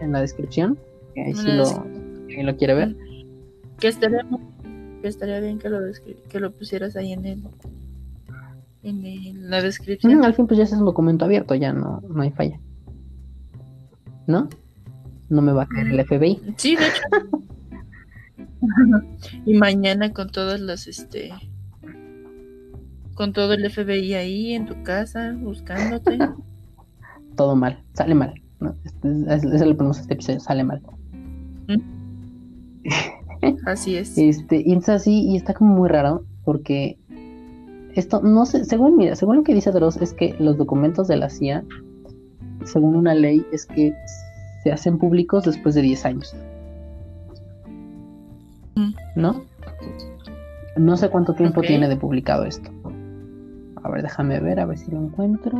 en 0.00 0.12
la 0.12 0.20
descripción. 0.20 0.78
que 1.14 1.22
Ahí 1.22 1.32
la 1.34 1.54
lo, 1.56 2.42
lo 2.42 2.56
quiere 2.56 2.74
ver. 2.74 2.96
Que 3.80 3.88
estaría, 3.88 4.24
que 5.02 5.08
estaría 5.08 5.40
bien 5.40 5.58
que 5.58 5.68
lo, 5.68 5.78
que 6.28 6.40
lo 6.40 6.52
pusieras 6.52 6.94
ahí 6.96 7.12
en 7.12 7.24
el 7.26 7.42
en 8.82 9.50
la 9.50 9.62
descripción. 9.62 10.24
Al 10.24 10.34
fin, 10.34 10.46
pues 10.46 10.58
ya 10.58 10.64
es 10.64 10.72
un 10.72 10.84
documento 10.84 11.24
abierto, 11.24 11.54
ya 11.54 11.72
no, 11.72 12.00
no 12.08 12.22
hay 12.22 12.30
falla. 12.30 12.58
¿No? 14.26 14.48
No 15.28 15.42
me 15.42 15.52
va 15.52 15.62
a 15.62 15.66
caer 15.66 15.88
el 15.88 16.04
FBI. 16.06 16.40
Sí, 16.56 16.76
de 16.76 16.84
hecho. 16.86 17.02
y 19.46 19.54
mañana 19.54 20.12
con 20.12 20.30
todas 20.30 20.60
las 20.60 20.86
este 20.86 21.32
con 23.14 23.32
todo 23.32 23.52
el 23.54 23.68
FBI 23.70 24.14
ahí 24.14 24.52
en 24.54 24.66
tu 24.66 24.82
casa 24.82 25.34
buscándote. 25.38 26.18
Todo 27.36 27.56
mal, 27.56 27.82
sale 27.94 28.14
mal. 28.14 28.34
¿no? 28.60 28.74
Es- 28.84 28.94
es- 29.04 29.44
Eso 29.44 29.64
le 29.64 29.74
ponemos 29.74 29.98
este 30.00 30.14
episodio, 30.14 30.40
sale 30.40 30.64
mal. 30.64 30.82
Así 33.66 33.96
es. 33.96 34.16
Este, 34.16 34.62
y 34.64 34.74
es 34.74 34.88
así, 34.88 35.28
y 35.30 35.36
está 35.36 35.54
como 35.54 35.74
muy 35.74 35.88
raro, 35.88 36.24
porque 36.44 36.98
esto, 37.94 38.20
no 38.22 38.46
sé, 38.46 38.64
según, 38.64 38.96
mira, 38.96 39.16
según 39.16 39.36
lo 39.36 39.42
que 39.42 39.54
dice 39.54 39.70
Dross, 39.70 39.96
es 39.96 40.14
que 40.14 40.34
los 40.38 40.56
documentos 40.56 41.08
de 41.08 41.16
la 41.16 41.28
CIA, 41.28 41.64
según 42.64 42.96
una 42.96 43.14
ley, 43.14 43.44
es 43.52 43.66
que 43.66 43.94
se 44.62 44.72
hacen 44.72 44.98
públicos 44.98 45.44
después 45.44 45.74
de 45.74 45.82
10 45.82 46.04
años. 46.06 46.36
Mm. 48.76 48.94
¿No? 49.16 49.42
No 50.76 50.96
sé 50.96 51.10
cuánto 51.10 51.34
tiempo 51.34 51.60
tiene 51.60 51.88
de 51.88 51.96
publicado 51.96 52.44
esto. 52.44 52.70
A 53.82 53.90
ver, 53.90 54.02
déjame 54.02 54.40
ver, 54.40 54.60
a 54.60 54.66
ver 54.66 54.78
si 54.78 54.90
lo 54.90 55.02
encuentro. 55.02 55.58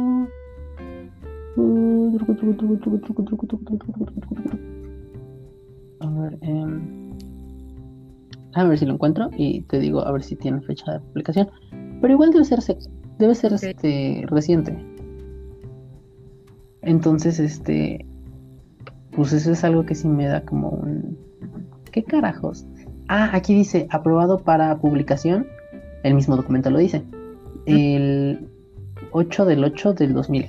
A 6.00 6.08
ver, 6.08 6.38
em, 6.40 7.12
a 8.54 8.64
ver 8.64 8.78
si 8.78 8.86
lo 8.86 8.94
encuentro 8.94 9.30
y 9.36 9.62
te 9.62 9.78
digo 9.78 10.06
a 10.06 10.12
ver 10.12 10.22
si 10.22 10.36
tiene 10.36 10.60
fecha 10.60 10.92
de 10.92 11.00
publicación. 11.00 11.48
Pero 12.02 12.12
igual 12.12 12.30
debe 12.32 12.44
ser 12.44 12.58
debe 13.18 13.34
ser 13.34 13.54
este 13.54 14.24
reciente. 14.26 14.76
Entonces, 16.82 17.38
este 17.40 18.04
pues 19.12 19.32
eso 19.32 19.52
es 19.52 19.62
algo 19.64 19.84
que 19.86 19.94
sí 19.94 20.08
me 20.08 20.26
da 20.26 20.42
como 20.42 20.68
un 20.70 21.16
¿qué 21.92 22.02
carajos? 22.02 22.66
Ah, 23.08 23.30
aquí 23.32 23.54
dice 23.54 23.86
aprobado 23.90 24.38
para 24.38 24.76
publicación. 24.78 25.46
El 26.02 26.14
mismo 26.14 26.36
documento 26.36 26.68
lo 26.70 26.78
dice. 26.78 27.02
El 27.66 28.48
8 29.12 29.44
del 29.44 29.62
8 29.64 29.94
del 29.94 30.12
2000. 30.14 30.46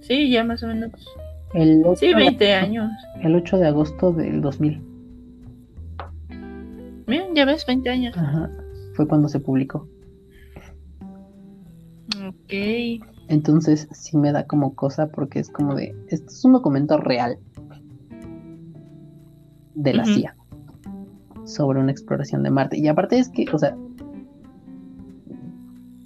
Sí, 0.00 0.30
ya 0.30 0.42
más 0.44 0.62
o 0.62 0.66
menos. 0.66 0.90
El 1.54 1.82
8 1.84 2.00
Sí, 2.00 2.08
de 2.08 2.14
20 2.16 2.54
agosto- 2.54 2.66
años. 2.66 2.90
El 3.22 3.34
8 3.36 3.58
de 3.58 3.66
agosto 3.68 4.12
del 4.12 4.40
2000. 4.40 4.82
Mira, 7.06 7.26
ya 7.34 7.44
ves, 7.44 7.66
20 7.66 7.90
años. 7.90 8.16
Ajá. 8.16 8.50
Fue 8.94 9.06
cuando 9.06 9.28
se 9.28 9.40
publicó. 9.40 9.88
Ok. 12.26 12.52
Entonces 13.28 13.88
sí 13.92 14.16
me 14.16 14.32
da 14.32 14.46
como 14.46 14.74
cosa 14.74 15.08
porque 15.08 15.38
es 15.38 15.50
como 15.50 15.74
de, 15.74 15.96
esto 16.08 16.26
es 16.26 16.44
un 16.44 16.52
documento 16.52 16.98
real 16.98 17.38
de 19.74 19.94
la. 19.94 20.04
CIA 20.04 20.36
sobre 21.44 21.80
una 21.80 21.92
exploración 21.92 22.42
de 22.42 22.50
Marte. 22.50 22.78
Y 22.78 22.88
aparte 22.88 23.18
es 23.18 23.28
que, 23.28 23.46
o 23.52 23.58
sea, 23.58 23.76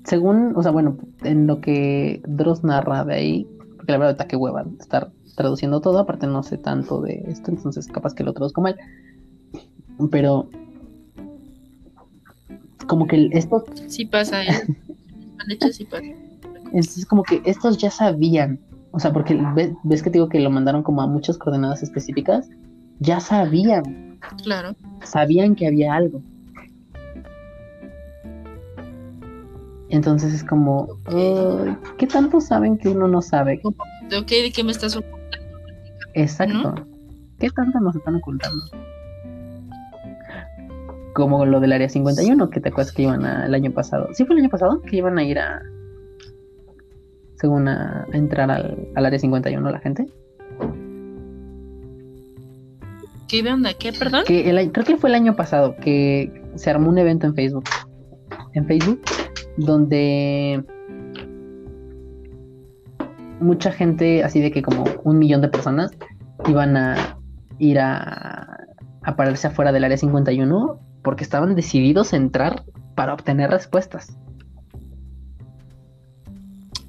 según, 0.04 0.52
o 0.56 0.62
sea, 0.62 0.72
bueno, 0.72 0.96
en 1.22 1.46
lo 1.46 1.60
que 1.60 2.22
Dross 2.26 2.64
narra 2.64 3.04
de 3.04 3.14
ahí, 3.14 3.48
porque 3.76 3.92
la 3.92 3.98
verdad 3.98 4.12
está 4.12 4.26
que 4.26 4.36
hueva 4.36 4.64
estar 4.80 5.12
traduciendo 5.36 5.80
todo, 5.80 5.98
aparte 5.98 6.26
no 6.26 6.42
sé 6.42 6.58
tanto 6.58 7.02
de 7.02 7.24
esto, 7.26 7.50
entonces 7.50 7.86
capaz 7.88 8.14
que 8.14 8.24
lo 8.24 8.32
traduzco 8.32 8.60
mal. 8.60 8.76
Pero 10.10 10.48
como 12.86 13.06
que 13.06 13.16
el- 13.16 13.32
esto 13.32 13.64
Sí 13.88 14.06
pasa, 14.06 14.42
¿eh? 14.44 14.48
Hecho, 15.48 15.68
sí 15.72 15.84
pasa. 15.84 16.02
Entonces, 16.72 17.06
como 17.06 17.22
que 17.22 17.40
estos 17.44 17.78
ya 17.78 17.90
sabían, 17.90 18.58
o 18.90 18.98
sea, 18.98 19.12
porque 19.12 19.38
ves, 19.54 19.70
ves 19.84 20.02
que 20.02 20.10
te 20.10 20.14
digo 20.18 20.28
que 20.28 20.40
lo 20.40 20.50
mandaron 20.50 20.82
como 20.82 21.02
a 21.02 21.06
muchas 21.06 21.38
coordenadas 21.38 21.82
específicas, 21.82 22.48
ya 22.98 23.20
sabían, 23.20 24.18
Claro. 24.42 24.74
sabían 25.04 25.54
que 25.54 25.66
había 25.68 25.94
algo. 25.94 26.20
Entonces 29.88 30.34
es 30.34 30.42
como, 30.42 30.88
"Ay, 31.06 31.76
¿qué 31.98 32.06
tanto 32.06 32.40
saben 32.40 32.76
que 32.76 32.88
uno 32.88 33.06
no 33.06 33.22
sabe? 33.22 33.60
¿De 34.10 34.16
ok, 34.18 34.28
¿de 34.28 34.52
qué 34.52 34.64
me 34.64 34.72
estás 34.72 34.98
Exacto. 36.14 36.74
¿Qué 37.38 37.50
tanto 37.50 37.78
nos 37.80 37.94
están 37.94 38.16
ocultando? 38.16 38.64
Como 41.16 41.46
lo 41.46 41.60
del 41.60 41.72
área 41.72 41.88
51, 41.88 42.50
que 42.50 42.60
te 42.60 42.68
acuerdas 42.68 42.92
que 42.92 43.02
iban 43.04 43.24
a- 43.24 43.46
el 43.46 43.54
año 43.54 43.70
pasado. 43.72 44.10
¿Sí 44.12 44.26
fue 44.26 44.36
el 44.36 44.42
año 44.42 44.50
pasado? 44.50 44.82
Que 44.82 44.96
iban 44.98 45.16
a 45.16 45.24
ir 45.24 45.38
a. 45.38 45.62
Según 47.40 47.68
a, 47.68 48.06
a 48.12 48.16
entrar 48.18 48.50
al, 48.50 48.86
al 48.94 49.06
área 49.06 49.18
51 49.18 49.70
la 49.70 49.78
gente. 49.78 50.04
¿Qué 53.28 53.42
onda? 53.50 53.70
¿Qué, 53.78 53.94
perdón? 53.94 54.24
Que 54.26 54.50
el, 54.50 54.58
año- 54.58 54.72
creo 54.72 54.84
que 54.84 54.96
fue 54.98 55.08
el 55.08 55.14
año 55.16 55.34
pasado 55.36 55.74
que 55.76 56.30
se 56.56 56.68
armó 56.68 56.90
un 56.90 56.98
evento 56.98 57.26
en 57.26 57.34
Facebook. 57.34 57.64
En 58.52 58.66
Facebook, 58.66 59.00
donde 59.56 60.62
mucha 63.40 63.72
gente, 63.72 64.22
así 64.22 64.40
de 64.40 64.50
que 64.50 64.60
como 64.62 64.84
un 65.04 65.18
millón 65.18 65.40
de 65.40 65.48
personas, 65.48 65.92
iban 66.46 66.76
a 66.76 67.18
ir 67.58 67.78
a, 67.78 68.58
a 69.02 69.16
pararse 69.16 69.46
afuera 69.46 69.72
del 69.72 69.84
área 69.84 69.96
51 69.96 70.78
porque 71.06 71.22
estaban 71.22 71.54
decididos 71.54 72.12
a 72.12 72.16
entrar 72.16 72.64
para 72.96 73.14
obtener 73.14 73.48
respuestas. 73.48 74.18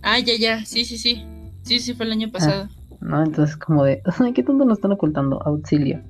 Ah, 0.01 0.17
ya, 0.17 0.33
ya. 0.39 0.65
Sí, 0.65 0.85
sí, 0.85 0.97
sí. 0.97 1.23
Sí, 1.61 1.79
sí, 1.79 1.93
fue 1.93 2.07
el 2.07 2.13
año 2.13 2.31
pasado. 2.31 2.67
¿No? 2.99 3.23
Entonces, 3.23 3.55
como 3.55 3.83
de, 3.83 4.01
"Ay, 4.19 4.33
¿qué 4.33 4.41
tanto 4.41 4.65
nos 4.65 4.79
están 4.79 4.91
ocultando? 4.91 5.39
Auxilio. 5.43 6.01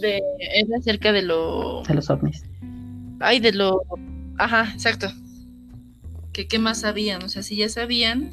De, 0.00 0.20
era 0.40 0.78
acerca 0.80 1.12
de 1.12 1.22
lo. 1.22 1.84
De 1.84 1.94
los 1.94 2.10
ovnis. 2.10 2.42
Ay, 3.20 3.38
de 3.38 3.52
lo. 3.52 3.82
Ajá, 4.36 4.72
exacto. 4.72 5.06
¿Qué, 6.32 6.48
¿Qué 6.48 6.58
más 6.58 6.80
sabían? 6.80 7.22
O 7.22 7.28
sea, 7.28 7.44
si 7.44 7.54
ya 7.54 7.68
sabían 7.68 8.32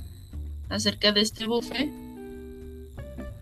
acerca 0.69 1.11
de 1.11 1.21
este 1.21 1.45
buffet, 1.45 1.91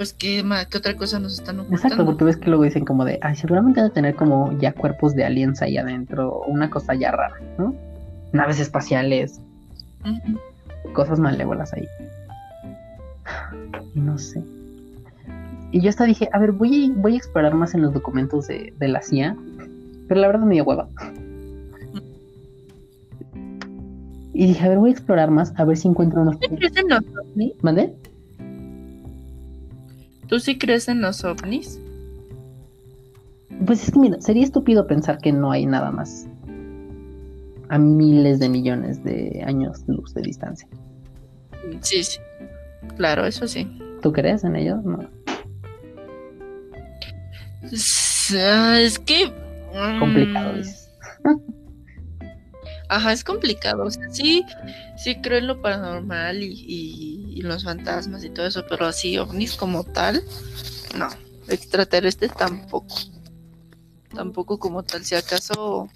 pues 0.01 0.13
¿qué, 0.13 0.43
qué 0.71 0.77
otra 0.79 0.95
cosa 0.95 1.19
nos 1.19 1.33
están 1.33 1.59
ocultando? 1.59 1.75
Exacto, 1.75 2.05
porque 2.07 2.23
ves 2.23 2.37
que 2.37 2.49
luego 2.49 2.63
dicen 2.63 2.85
como 2.85 3.05
de, 3.05 3.19
ay, 3.21 3.35
seguramente 3.35 3.81
debe 3.81 3.93
tener 3.93 4.15
como 4.15 4.51
ya 4.57 4.73
cuerpos 4.73 5.13
de 5.13 5.25
aliens 5.25 5.61
ahí 5.61 5.77
adentro, 5.77 6.41
una 6.47 6.71
cosa 6.71 6.95
ya 6.95 7.11
rara, 7.11 7.35
¿no? 7.59 7.75
Naves 8.31 8.59
espaciales, 8.59 9.39
Ujú. 10.03 10.39
cosas 10.93 11.19
malévolas 11.19 11.71
ahí. 11.73 11.87
No 13.93 14.17
sé. 14.17 14.41
Y 15.71 15.81
yo 15.81 15.89
hasta 15.89 16.05
dije, 16.05 16.29
a 16.33 16.39
ver, 16.39 16.51
voy 16.53 16.91
a, 16.95 16.99
voy 16.99 17.13
a 17.13 17.17
explorar 17.17 17.53
más 17.53 17.75
en 17.75 17.83
los 17.83 17.93
documentos 17.93 18.47
de, 18.47 18.73
de 18.79 18.87
la 18.87 19.03
CIA, 19.03 19.37
pero 20.07 20.19
la 20.19 20.25
verdad 20.25 20.47
me 20.47 20.55
dio 20.55 20.63
hueva. 20.63 20.89
Y 24.33 24.47
dije, 24.47 24.65
a 24.65 24.69
ver, 24.69 24.79
voy 24.79 24.89
a 24.89 24.93
explorar 24.93 25.29
más, 25.29 25.53
a 25.57 25.63
ver 25.63 25.77
si 25.77 25.87
encuentro 25.87 26.23
unos... 26.23 26.37
¿Mandé? 27.61 27.93
¿Tú 30.31 30.39
sí 30.39 30.57
crees 30.57 30.87
en 30.87 31.01
los 31.01 31.25
ovnis? 31.25 31.77
Pues 33.65 33.83
es 33.83 33.91
que 33.91 33.99
mira, 33.99 34.21
sería 34.21 34.45
estúpido 34.45 34.87
pensar 34.87 35.17
que 35.17 35.33
no 35.33 35.51
hay 35.51 35.65
nada 35.65 35.91
más 35.91 36.25
a 37.67 37.77
miles 37.77 38.39
de 38.39 38.47
millones 38.47 39.03
de 39.03 39.43
años 39.45 39.83
luz 39.87 40.13
de 40.13 40.21
distancia. 40.21 40.69
Sí, 41.81 42.01
sí. 42.05 42.17
Claro, 42.95 43.25
eso 43.25 43.45
sí. 43.45 43.67
¿Tú 44.01 44.13
crees 44.13 44.45
en 44.45 44.55
ellos? 44.55 44.81
No. 44.85 44.99
Ah, 48.33 48.79
Es 48.79 48.99
que. 48.99 49.27
mm, 49.27 49.99
Complicado, 49.99 50.53
dices. 50.53 50.89
Ajá, 52.91 53.13
es 53.13 53.23
complicado. 53.23 53.85
O 53.85 53.89
sea, 53.89 54.09
sí, 54.09 54.43
sí 54.97 55.15
creo 55.21 55.37
en 55.37 55.47
lo 55.47 55.61
paranormal 55.61 56.43
y, 56.43 56.51
y, 56.51 57.39
y 57.39 57.41
los 57.41 57.63
fantasmas 57.63 58.21
y 58.25 58.29
todo 58.29 58.45
eso, 58.45 58.65
pero 58.67 58.85
así, 58.85 59.17
ovnis 59.17 59.55
como 59.55 59.85
tal, 59.85 60.21
no. 60.97 61.07
Extraterrestres 61.47 62.33
tampoco. 62.35 62.93
Tampoco 64.13 64.59
como 64.59 64.83
tal, 64.83 65.05
si 65.05 65.15
acaso. 65.15 65.89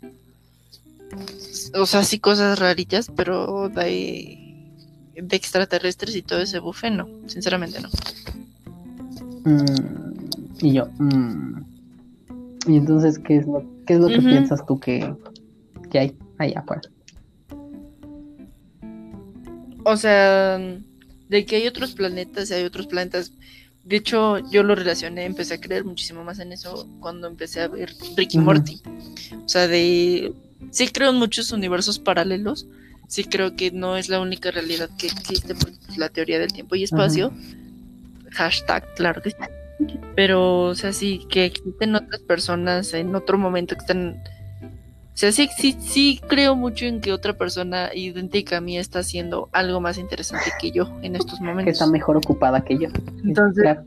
O 1.73 1.85
sea, 1.85 2.05
sí 2.05 2.19
cosas 2.19 2.59
raritas, 2.59 3.11
pero 3.13 3.67
de, 3.67 4.71
de 5.15 5.35
extraterrestres 5.35 6.15
y 6.15 6.21
todo 6.21 6.39
ese 6.39 6.59
bufe, 6.59 6.91
no. 6.91 7.09
Sinceramente 7.27 7.81
no. 7.81 7.89
Mm, 9.43 10.29
y 10.61 10.71
yo, 10.71 10.87
mm. 10.97 11.65
Y 12.67 12.77
entonces, 12.77 13.19
¿qué 13.19 13.35
es 13.35 13.45
lo, 13.45 13.65
qué 13.85 13.95
es 13.95 13.99
lo 13.99 14.07
que 14.07 14.21
piensas 14.21 14.65
tú 14.65 14.79
que, 14.79 15.13
que 15.91 15.99
hay 15.99 16.17
ahí 16.37 16.53
afuera? 16.55 16.81
O 19.83 19.97
sea, 19.97 20.57
de 21.29 21.45
que 21.45 21.57
hay 21.57 21.67
otros 21.67 21.93
planetas 21.93 22.49
y 22.49 22.55
hay 22.55 22.63
otros 22.63 22.87
planetas. 22.87 23.31
De 23.83 23.97
hecho, 23.97 24.39
yo 24.49 24.63
lo 24.63 24.73
relacioné, 24.73 25.25
empecé 25.25 25.53
a 25.53 25.61
creer 25.61 25.85
muchísimo 25.85 26.23
más 26.23 26.39
en 26.39 26.51
eso 26.51 26.87
cuando 26.99 27.27
empecé 27.27 27.61
a 27.61 27.67
ver 27.67 27.93
Ricky 28.17 28.37
Ujú. 28.37 28.45
Morty. 28.45 28.81
O 29.45 29.47
sea, 29.47 29.67
de... 29.67 30.33
Sí 30.71 30.87
creo 30.87 31.11
en 31.11 31.17
muchos 31.17 31.51
universos 31.51 31.99
paralelos. 31.99 32.65
Sí 33.07 33.25
creo 33.25 33.55
que 33.55 33.69
no 33.69 33.97
es 33.97 34.09
la 34.09 34.19
única 34.19 34.49
realidad 34.49 34.89
que 34.97 35.07
existe, 35.07 35.53
pues, 35.53 35.77
la 35.97 36.09
teoría 36.09 36.39
del 36.39 36.51
tiempo 36.51 36.75
y 36.75 36.83
espacio. 36.83 37.31
Hashtag, 38.31 38.83
claro 38.95 39.21
que 39.21 39.29
sí. 39.29 39.37
Pero, 40.15 40.61
o 40.63 40.75
sea, 40.75 40.91
sí 40.91 41.21
que 41.29 41.45
existen 41.45 41.95
otras 41.95 42.21
personas 42.21 42.93
en 42.93 43.13
otro 43.15 43.37
momento 43.37 43.75
que 43.75 43.81
están... 43.81 44.23
O 45.15 45.17
sea, 45.17 45.31
sí, 45.31 45.49
sí, 45.57 45.77
sí 45.79 46.21
creo 46.27 46.55
mucho 46.57 46.83
en 46.85 46.99
que 46.99 47.13
otra 47.13 47.33
persona 47.37 47.89
idéntica 47.95 48.57
a 48.57 48.61
mí 48.61 48.77
está 48.77 48.99
haciendo 48.99 49.47
algo 49.53 49.79
más 49.79 49.97
interesante 49.97 50.51
que 50.59 50.71
yo 50.71 50.89
en 51.03 51.15
estos 51.15 51.39
Que 51.39 51.45
momentos. 51.45 51.71
está 51.73 51.87
mejor 51.87 52.17
ocupada 52.17 52.61
que 52.63 52.77
yo. 52.77 52.89
Entonces, 53.23 53.63
Claro. 53.63 53.83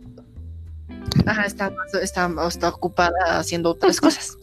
Ajá, 1.27 1.45
está, 1.45 1.71
más- 1.71 1.95
está, 2.03 2.31
está 2.49 2.69
ocupada 2.71 3.39
haciendo 3.39 3.71
otras 3.71 4.01
cosas. 4.01 4.37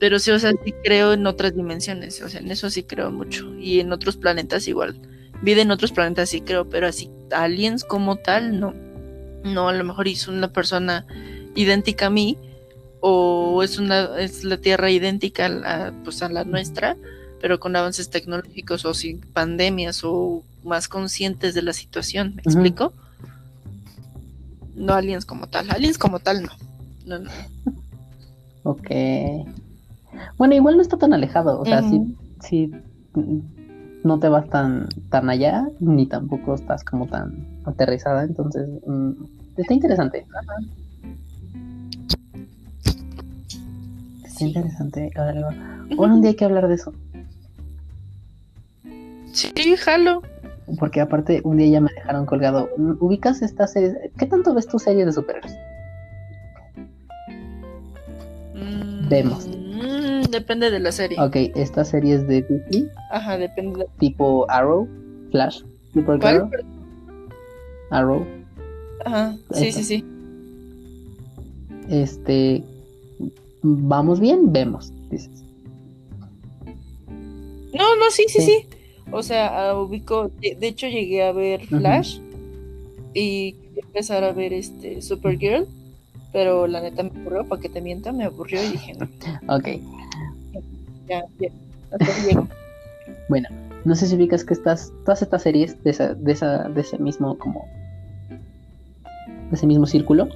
Pero 0.00 0.18
sí, 0.18 0.30
o 0.32 0.38
sea, 0.38 0.52
sí 0.64 0.74
creo 0.82 1.12
en 1.12 1.26
otras 1.26 1.54
dimensiones, 1.54 2.20
o 2.22 2.28
sea, 2.28 2.40
en 2.40 2.50
eso 2.50 2.70
sí 2.70 2.82
creo 2.82 3.10
mucho. 3.12 3.54
Y 3.58 3.80
en 3.80 3.92
otros 3.92 4.16
planetas 4.16 4.66
igual. 4.66 4.98
Vida 5.42 5.62
en 5.62 5.70
otros 5.70 5.92
planetas 5.92 6.30
sí 6.30 6.40
creo, 6.40 6.68
pero 6.68 6.86
así, 6.88 7.08
aliens 7.30 7.84
como 7.84 8.16
tal, 8.16 8.58
no. 8.58 8.74
No, 9.44 9.68
a 9.68 9.72
lo 9.72 9.84
mejor 9.84 10.08
es 10.08 10.26
una 10.26 10.52
persona 10.52 11.06
idéntica 11.54 12.06
a 12.06 12.10
mí, 12.10 12.36
o 13.00 13.62
es 13.62 13.78
una, 13.78 14.18
es 14.18 14.44
la 14.44 14.58
Tierra 14.58 14.90
idéntica 14.90 15.46
a 15.46 15.48
la, 15.48 15.94
pues, 16.04 16.22
a 16.22 16.28
la 16.28 16.44
nuestra, 16.44 16.96
pero 17.40 17.58
con 17.58 17.74
avances 17.76 18.10
tecnológicos 18.10 18.84
o 18.84 18.94
sin 18.94 19.20
pandemias 19.20 20.02
o 20.04 20.42
más 20.64 20.88
conscientes 20.88 21.54
de 21.54 21.62
la 21.62 21.72
situación, 21.72 22.34
¿me 22.36 22.42
explico? 22.42 22.92
No 24.74 24.94
aliens 24.94 25.24
como 25.24 25.46
tal, 25.46 25.70
aliens 25.70 25.98
como 25.98 26.20
tal 26.20 26.42
no. 26.42 26.52
No, 27.06 27.18
no. 27.18 27.30
Ok. 28.62 28.90
Bueno, 30.36 30.54
igual 30.54 30.76
no 30.76 30.82
está 30.82 30.98
tan 30.98 31.12
alejado. 31.12 31.60
O 31.60 31.64
sea, 31.64 31.80
Ujú. 31.80 32.14
sí, 32.40 32.72
mm, 33.14 33.38
no 34.04 34.18
te 34.18 34.28
vas 34.28 34.48
tan, 34.48 34.88
tan 35.08 35.30
allá, 35.30 35.66
ni 35.80 36.06
tampoco 36.06 36.54
estás 36.54 36.84
como 36.84 37.06
tan 37.06 37.46
aterrizada. 37.64 38.22
Entonces, 38.24 38.68
mm, 38.86 39.12
está 39.56 39.74
interesante. 39.74 40.26
Sí. 44.40 44.48
interesante. 44.48 45.10
A 45.16 45.24
ver, 45.24 45.36
algo. 45.38 45.50
Bueno, 45.96 46.14
un 46.16 46.22
día 46.22 46.30
hay 46.30 46.36
que 46.36 46.44
hablar 46.44 46.68
de 46.68 46.74
eso. 46.74 46.92
Sí, 49.32 49.76
jalo. 49.76 50.22
Porque 50.78 51.00
aparte, 51.00 51.40
un 51.44 51.56
día 51.56 51.68
ya 51.68 51.80
me 51.80 51.90
dejaron 51.94 52.26
colgado. 52.26 52.68
¿Ubicas 53.00 53.42
esta 53.42 53.66
serie? 53.66 54.12
¿Qué 54.18 54.26
tanto 54.26 54.54
ves 54.54 54.66
tu 54.66 54.78
serie 54.78 55.04
de 55.04 55.12
superhéroes? 55.12 55.54
Mm, 58.54 59.08
Vemos. 59.08 59.48
mm, 59.48 60.30
depende 60.30 60.70
de 60.70 60.78
la 60.80 60.92
serie. 60.92 61.20
Ok, 61.20 61.36
esta 61.56 61.84
serie 61.84 62.14
es 62.16 62.26
de 62.28 62.42
DC, 62.42 62.86
Ajá, 63.10 63.38
depende 63.38 63.80
de 63.80 63.86
tipo 63.98 64.48
Arrow, 64.50 64.88
Flash, 65.30 65.62
Supergirl, 65.92 66.48
¿Cuál? 66.48 66.64
Arrow. 67.90 68.26
Ajá, 69.04 69.36
sí, 69.52 69.72
sí, 69.72 69.82
sí. 69.84 70.04
Este, 71.88 72.62
vamos 73.62 74.20
bien, 74.20 74.52
vemos, 74.52 74.92
dices. 75.10 75.42
No, 77.72 77.96
no, 77.96 78.10
sí, 78.10 78.24
sí, 78.28 78.40
Sí. 78.40 78.46
sí. 78.46 78.66
O 79.12 79.22
sea, 79.22 79.70
ah, 79.70 79.80
ubico, 79.80 80.30
de, 80.40 80.54
de 80.54 80.68
hecho 80.68 80.86
llegué 80.86 81.22
a 81.24 81.32
ver. 81.32 81.66
Flash 81.66 82.18
y 83.12 83.52
quería 83.54 83.82
empezar 83.84 84.22
a 84.22 84.32
ver 84.32 84.52
este 84.52 85.02
Supergirl, 85.02 85.66
pero 86.32 86.66
la 86.68 86.80
neta 86.80 87.02
me 87.02 87.10
aburrió, 87.10 87.44
para 87.44 87.60
que 87.60 87.68
te 87.68 87.80
mienta, 87.80 88.12
me 88.12 88.24
aburrió 88.24 88.62
y 88.62 88.68
dije, 88.68 88.94
no, 88.94 89.08
Ok, 89.56 89.66
ya, 91.08 91.24
ya, 91.40 91.48
hasta 91.90 92.04
ahí 92.04 92.26
llego. 92.28 92.46
bueno, 93.28 93.48
no 93.84 93.96
sé 93.96 94.06
si 94.06 94.14
ubicas 94.14 94.44
que 94.44 94.54
estas, 94.54 94.92
todas 95.04 95.22
estas 95.22 95.42
series 95.42 95.82
de 95.82 95.90
esa, 95.90 96.14
de 96.14 96.30
esa, 96.32 96.68
de 96.68 96.80
ese 96.82 96.98
mismo 96.98 97.36
como, 97.36 97.66
de 98.28 99.56
ese 99.56 99.66
mismo 99.66 99.86
círculo, 99.86 100.28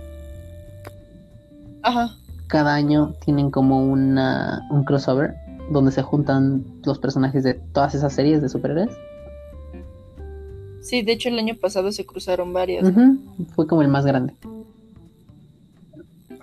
Ajá, 1.82 2.16
cada 2.46 2.74
año 2.74 3.14
tienen 3.24 3.50
como 3.50 3.84
una, 3.84 4.66
un 4.70 4.84
crossover 4.84 5.34
donde 5.70 5.92
se 5.92 6.02
juntan 6.02 6.64
los 6.84 6.98
personajes 6.98 7.42
de 7.42 7.54
todas 7.54 7.94
esas 7.94 8.12
series 8.12 8.42
de 8.42 8.48
superhéroes. 8.48 8.90
sí, 10.82 11.02
de 11.02 11.12
hecho 11.12 11.28
el 11.28 11.38
año 11.38 11.56
pasado 11.56 11.90
se 11.92 12.04
cruzaron 12.04 12.52
varias. 12.52 12.86
Fue 13.54 13.66
como 13.66 13.82
el 13.82 13.88
más 13.88 14.04
grande. 14.04 14.34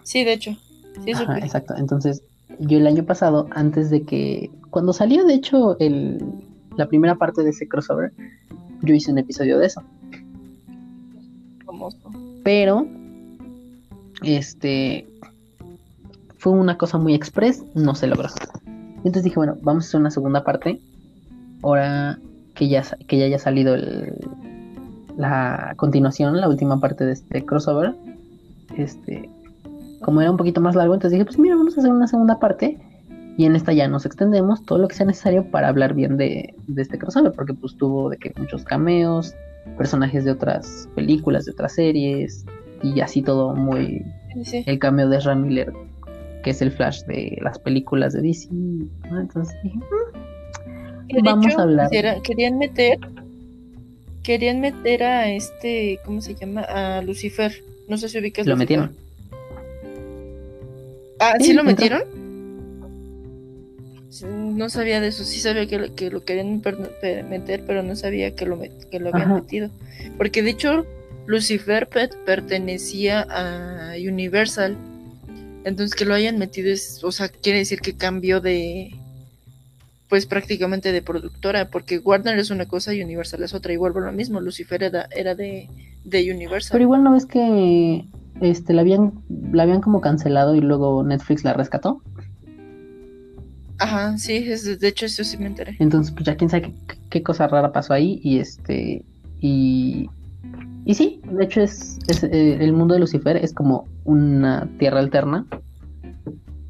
Sí, 0.04 0.24
de 0.24 0.34
hecho, 0.34 0.58
sí, 1.06 1.12
Ajá, 1.12 1.38
exacto. 1.38 1.76
Entonces, 1.78 2.24
yo 2.60 2.78
el 2.78 2.88
año 2.88 3.06
pasado, 3.06 3.48
antes 3.52 3.90
de 3.90 4.02
que, 4.04 4.50
cuando 4.70 4.94
salió 4.94 5.26
de 5.26 5.36
hecho 5.36 5.78
el, 5.80 6.24
la 6.76 6.88
primera 6.88 7.16
parte 7.16 7.44
de 7.44 7.52
ese 7.52 7.68
crossover, 7.68 8.12
yo 8.82 8.94
hice 8.94 9.12
un 9.12 9.20
episodio 9.20 9.60
de 9.60 9.68
eso. 9.68 9.84
famoso. 11.66 11.98
Pero, 12.44 12.88
este, 14.24 15.08
fue 16.42 16.54
una 16.54 16.76
cosa 16.76 16.98
muy 16.98 17.14
express, 17.14 17.64
no 17.76 17.94
se 17.94 18.08
logró. 18.08 18.28
Entonces 18.98 19.24
dije, 19.24 19.36
bueno, 19.36 19.58
vamos 19.62 19.84
a 19.84 19.88
hacer 19.88 20.00
una 20.00 20.10
segunda 20.10 20.44
parte. 20.44 20.82
Ahora 21.62 22.18
que 22.56 22.68
ya, 22.68 22.84
que 23.08 23.20
ya 23.20 23.26
haya 23.26 23.38
salido 23.38 23.76
el, 23.76 24.16
la 25.18 25.76
continuación, 25.78 26.42
la 26.42 26.50
última 26.50 26.80
parte 26.80 27.06
de 27.06 27.12
este 27.12 27.46
crossover, 27.46 27.94
este, 28.76 29.30
como 30.02 30.22
era 30.22 30.32
un 30.32 30.38
poquito 30.38 30.62
más 30.62 30.74
largo, 30.74 30.96
entonces 30.96 31.12
dije, 31.12 31.26
pues 31.26 31.38
mira, 31.38 31.56
vamos 31.56 31.78
a 31.78 31.82
hacer 31.82 31.92
una 31.92 32.08
segunda 32.08 32.40
parte. 32.40 32.80
Y 33.38 33.46
en 33.46 33.56
esta 33.56 33.72
ya 33.72 33.88
nos 33.88 34.08
extendemos 34.08 34.66
todo 34.66 34.80
lo 34.80 34.88
que 34.88 34.96
sea 34.96 35.06
necesario 35.06 35.52
para 35.52 35.68
hablar 35.68 35.94
bien 35.94 36.18
de, 36.18 36.56
de 36.66 36.82
este 36.82 36.98
crossover, 36.98 37.34
porque 37.34 37.54
pues 37.54 37.78
tuvo 37.78 38.10
de 38.10 38.18
que 38.18 38.34
muchos 38.40 38.64
cameos, 38.64 39.36
personajes 39.78 40.26
de 40.26 40.32
otras 40.32 40.90
películas, 40.96 41.46
de 41.46 41.52
otras 41.52 41.76
series, 41.76 42.46
y 42.82 43.00
así 43.00 43.22
todo 43.22 43.56
muy... 43.56 44.04
Sí. 44.44 44.64
El 44.66 44.80
cameo 44.80 45.08
de 45.08 45.20
Ram 45.20 45.44
Miller 45.44 45.72
que 46.44 46.50
es 46.52 46.62
el 46.62 46.72
Flash 46.72 47.04
de 47.04 47.38
las 47.42 47.60
películas 47.60 48.14
de 48.14 48.22
DC. 48.22 48.48
¿no? 48.52 49.20
Entonces 49.22 49.56
dije, 49.64 49.78
"Mm, 49.78 51.24
vamos 51.24 51.46
hecho, 51.48 51.60
a 51.60 51.64
hablar. 51.64 51.90
querían 52.24 52.58
meter, 52.58 52.98
querían 54.24 54.60
meter 54.62 55.04
a 55.04 55.30
este, 55.32 56.00
¿cómo 56.06 56.22
se 56.22 56.36
llama? 56.36 56.62
A 56.62 57.02
Lucifer. 57.02 57.54
No 57.88 57.98
sé 57.98 58.10
si 58.10 58.20
ubicas. 58.20 58.46
Lo 58.48 58.56
Lucifer. 58.56 58.80
metieron. 58.80 59.02
Ah, 61.20 61.36
¿sí 61.40 61.46
Sí, 61.48 61.54
lo 61.54 61.64
metieron? 61.64 62.02
No 64.58 64.70
sabía 64.70 65.00
de 65.00 65.08
eso, 65.08 65.24
sí 65.24 65.40
sabía 65.40 65.66
que 65.68 65.78
lo, 65.80 65.96
que 65.96 66.10
lo 66.12 66.24
querían 66.26 66.62
meter, 67.30 67.64
pero 67.66 67.82
no 67.82 67.96
sabía 67.96 68.36
que 68.36 68.46
lo, 68.46 68.58
met- 68.60 68.90
que 68.90 69.00
lo 69.00 69.10
habían 69.10 69.32
Ajá. 69.32 69.36
metido. 69.42 69.70
Porque 70.18 70.42
de 70.44 70.50
hecho, 70.50 70.86
Lucifer 71.28 71.88
pe- 71.88 72.10
pertenecía 72.26 73.26
a 73.30 73.94
Universal. 73.98 74.76
Entonces 75.64 75.96
que 75.96 76.06
lo 76.06 76.14
hayan 76.14 76.38
metido 76.40 76.72
es, 76.72 77.04
o 77.04 77.12
sea, 77.12 77.30
quiere 77.30 77.60
decir 77.60 77.82
que 77.82 77.96
cambió 77.96 78.42
de, 78.42 78.96
pues 80.10 80.26
prácticamente 80.26 80.92
de 80.92 81.02
productora, 81.02 81.70
porque 81.70 82.00
Warner 82.00 82.38
es 82.40 82.50
una 82.50 82.66
cosa 82.66 82.94
y 82.94 83.04
Universal 83.04 83.44
es 83.44 83.54
otra. 83.54 83.72
Igual 83.74 83.92
vuelvo 83.92 84.08
a 84.08 84.12
lo 84.12 84.18
mismo, 84.18 84.42
Lucifer 84.42 84.82
era, 84.84 85.08
era 85.16 85.36
de, 85.36 85.70
de 86.04 86.32
Universal. 86.34 86.72
Pero 86.74 86.84
igual 86.84 87.04
no 87.04 87.12
ves 87.14 87.26
que 87.26 88.06
este 88.42 88.74
la 88.74 88.82
habían 88.82 89.14
la 89.52 89.64
habían 89.64 89.82
como 89.82 90.02
cancelado 90.02 90.56
y 90.56 90.62
luego 90.62 91.04
Netflix 91.04 91.44
la 91.44 91.54
rescató. 91.54 92.02
Ajá, 93.78 94.18
sí, 94.18 94.36
es- 94.38 94.80
de 94.80 94.88
hecho 94.88 95.06
eso 95.06 95.24
sí 95.24 95.38
me 95.38 95.48
enteré. 95.48 95.76
Entonces, 95.80 96.14
pues 96.14 96.26
ya 96.26 96.36
quién 96.36 96.50
sabe 96.50 96.74
qué, 96.88 96.98
qué 97.10 97.24
cosa 97.24 97.48
rara 97.48 97.72
pasó 97.72 97.94
ahí. 97.94 98.20
Y 98.24 98.40
este. 98.40 99.04
Y. 99.40 100.10
Y 100.86 100.96
sí, 100.96 101.22
de 101.32 101.44
hecho 101.44 101.62
es, 101.62 102.00
es, 102.08 102.24
eh, 102.24 102.58
el 102.60 102.74
mundo 102.74 102.96
de 102.96 103.00
Lucifer 103.00 103.38
es 103.38 103.54
como 103.54 103.88
una 104.04 104.68
tierra 104.80 105.00
alterna. 105.00 105.46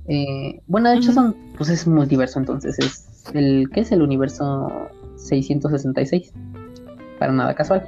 Eh, 0.07 0.61
bueno, 0.67 0.89
de 0.89 0.97
hecho 0.97 1.13
son, 1.13 1.35
pues 1.57 1.69
es 1.69 1.87
multiverso, 1.87 2.39
entonces 2.39 2.77
es 2.79 3.31
el, 3.33 3.69
¿qué 3.73 3.81
es 3.81 3.91
el 3.91 4.01
universo 4.01 4.69
666? 5.15 6.33
Para 7.19 7.31
nada 7.31 7.53
casual. 7.55 7.87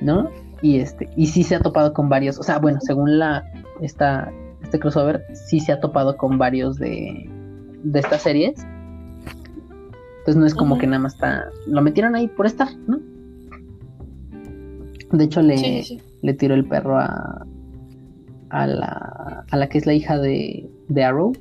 ¿no? 0.00 0.30
Y 0.62 0.78
este, 0.78 1.08
y 1.16 1.26
sí 1.26 1.42
se 1.42 1.56
ha 1.56 1.60
topado 1.60 1.92
con 1.92 2.08
varios, 2.08 2.38
o 2.38 2.42
sea, 2.42 2.58
bueno, 2.58 2.78
según 2.80 3.18
la, 3.18 3.44
esta, 3.80 4.30
este 4.62 4.78
crossover, 4.78 5.26
sí 5.32 5.60
se 5.60 5.72
ha 5.72 5.80
topado 5.80 6.16
con 6.16 6.38
varios 6.38 6.78
de, 6.78 7.28
de 7.82 8.00
estas 8.00 8.22
series. 8.22 8.66
Entonces 10.18 10.36
no 10.36 10.46
es 10.46 10.54
como 10.54 10.78
que 10.78 10.86
nada 10.86 11.00
más 11.00 11.14
está, 11.14 11.50
lo 11.66 11.82
metieron 11.82 12.14
ahí 12.14 12.28
por 12.28 12.46
estar, 12.46 12.68
¿no? 12.86 12.98
De 15.16 15.24
hecho 15.24 15.42
le, 15.42 15.56
Sí, 15.58 15.82
sí, 15.82 15.98
sí. 15.98 16.02
le 16.22 16.34
tiró 16.34 16.54
el 16.54 16.64
perro 16.64 16.98
a, 16.98 17.46
a 18.50 18.66
la, 18.66 19.44
a 19.50 19.56
la 19.56 19.68
que 19.68 19.78
es 19.78 19.86
la 19.86 19.94
hija 19.94 20.18
de, 20.18 20.68
de 20.88 21.04
Arrow. 21.04 21.32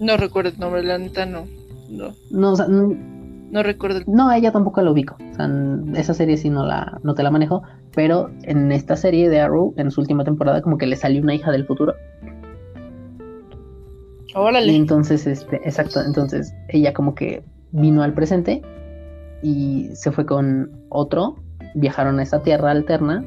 No 0.00 0.16
recuerdo 0.16 0.50
el 0.50 0.58
nombre, 0.58 0.82
la 0.82 0.98
neta 0.98 1.24
no. 1.26 1.46
No, 1.90 2.14
No, 2.30 2.52
o 2.52 2.56
sea, 2.56 2.66
n- 2.66 2.96
no 3.50 3.62
recuerdo 3.62 3.98
el 3.98 4.04
no, 4.06 4.30
ella 4.32 4.52
tampoco 4.52 4.82
la 4.82 4.90
ubico. 4.90 5.16
O 5.32 5.34
sea, 5.34 5.48
esa 5.94 6.12
serie 6.14 6.36
sí 6.36 6.50
no 6.50 6.66
la, 6.66 6.98
no 7.02 7.14
te 7.14 7.22
la 7.22 7.30
manejo. 7.30 7.62
Pero 7.94 8.30
en 8.42 8.72
esta 8.72 8.96
serie 8.96 9.28
de 9.30 9.40
Arrow, 9.40 9.72
en 9.76 9.90
su 9.90 10.00
última 10.00 10.24
temporada, 10.24 10.60
como 10.62 10.76
que 10.78 10.86
le 10.86 10.96
salió 10.96 11.22
una 11.22 11.34
hija 11.34 11.52
del 11.52 11.64
futuro. 11.66 11.94
Y 14.28 14.36
Órale. 14.36 14.74
entonces, 14.74 15.26
este, 15.28 15.56
exacto, 15.56 16.00
entonces 16.04 16.52
ella 16.68 16.92
como 16.92 17.14
que 17.14 17.44
vino 17.70 18.02
al 18.02 18.12
presente 18.14 18.62
y 19.44 19.90
se 19.94 20.10
fue 20.10 20.24
con 20.24 20.72
otro, 20.88 21.36
viajaron 21.74 22.18
a 22.18 22.22
esa 22.22 22.42
tierra 22.42 22.70
alterna, 22.70 23.22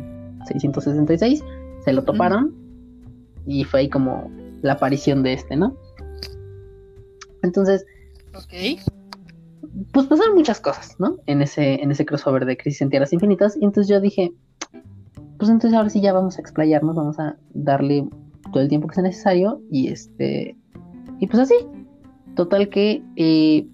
666, 0.48 1.44
se 1.86 1.94
lo 1.94 2.04
toparon 2.04 2.56
y 3.46 3.64
fue 3.64 3.82
ahí 3.82 3.90
como 3.90 4.32
la 4.64 4.74
aparición 4.74 5.22
de 5.22 5.34
este, 5.34 5.56
¿no? 5.56 5.78
Entonces, 7.44 7.86
Ok. 8.36 8.82
pues 9.94 10.08
pasaron 10.08 10.36
muchas 10.36 10.60
cosas, 10.60 10.96
¿no? 11.00 11.18
En 11.28 11.44
ese, 11.44 11.84
en 11.84 11.92
ese 11.92 12.04
crossover 12.04 12.46
de 12.46 12.58
Crisis 12.58 12.82
en 12.82 12.90
Tierras 12.90 13.14
Infinitas, 13.14 13.56
y 13.56 13.64
entonces 13.64 13.88
yo 13.88 14.02
dije, 14.02 14.34
pues 15.38 15.52
entonces 15.52 15.78
ahora 15.78 15.90
sí 15.90 16.02
ya 16.02 16.14
vamos 16.14 16.40
a 16.40 16.42
explayarnos, 16.42 16.96
vamos 16.96 17.20
a 17.20 17.38
darle 17.54 18.10
todo 18.52 18.64
el 18.64 18.70
tiempo 18.70 18.88
que 18.88 18.96
sea 18.96 19.04
necesario, 19.04 19.62
y 19.70 19.90
este, 19.90 20.58
y 21.20 21.28
pues 21.28 21.44
así, 21.44 21.56
total 22.36 22.70
que, 22.70 23.04
eh, 23.18 23.68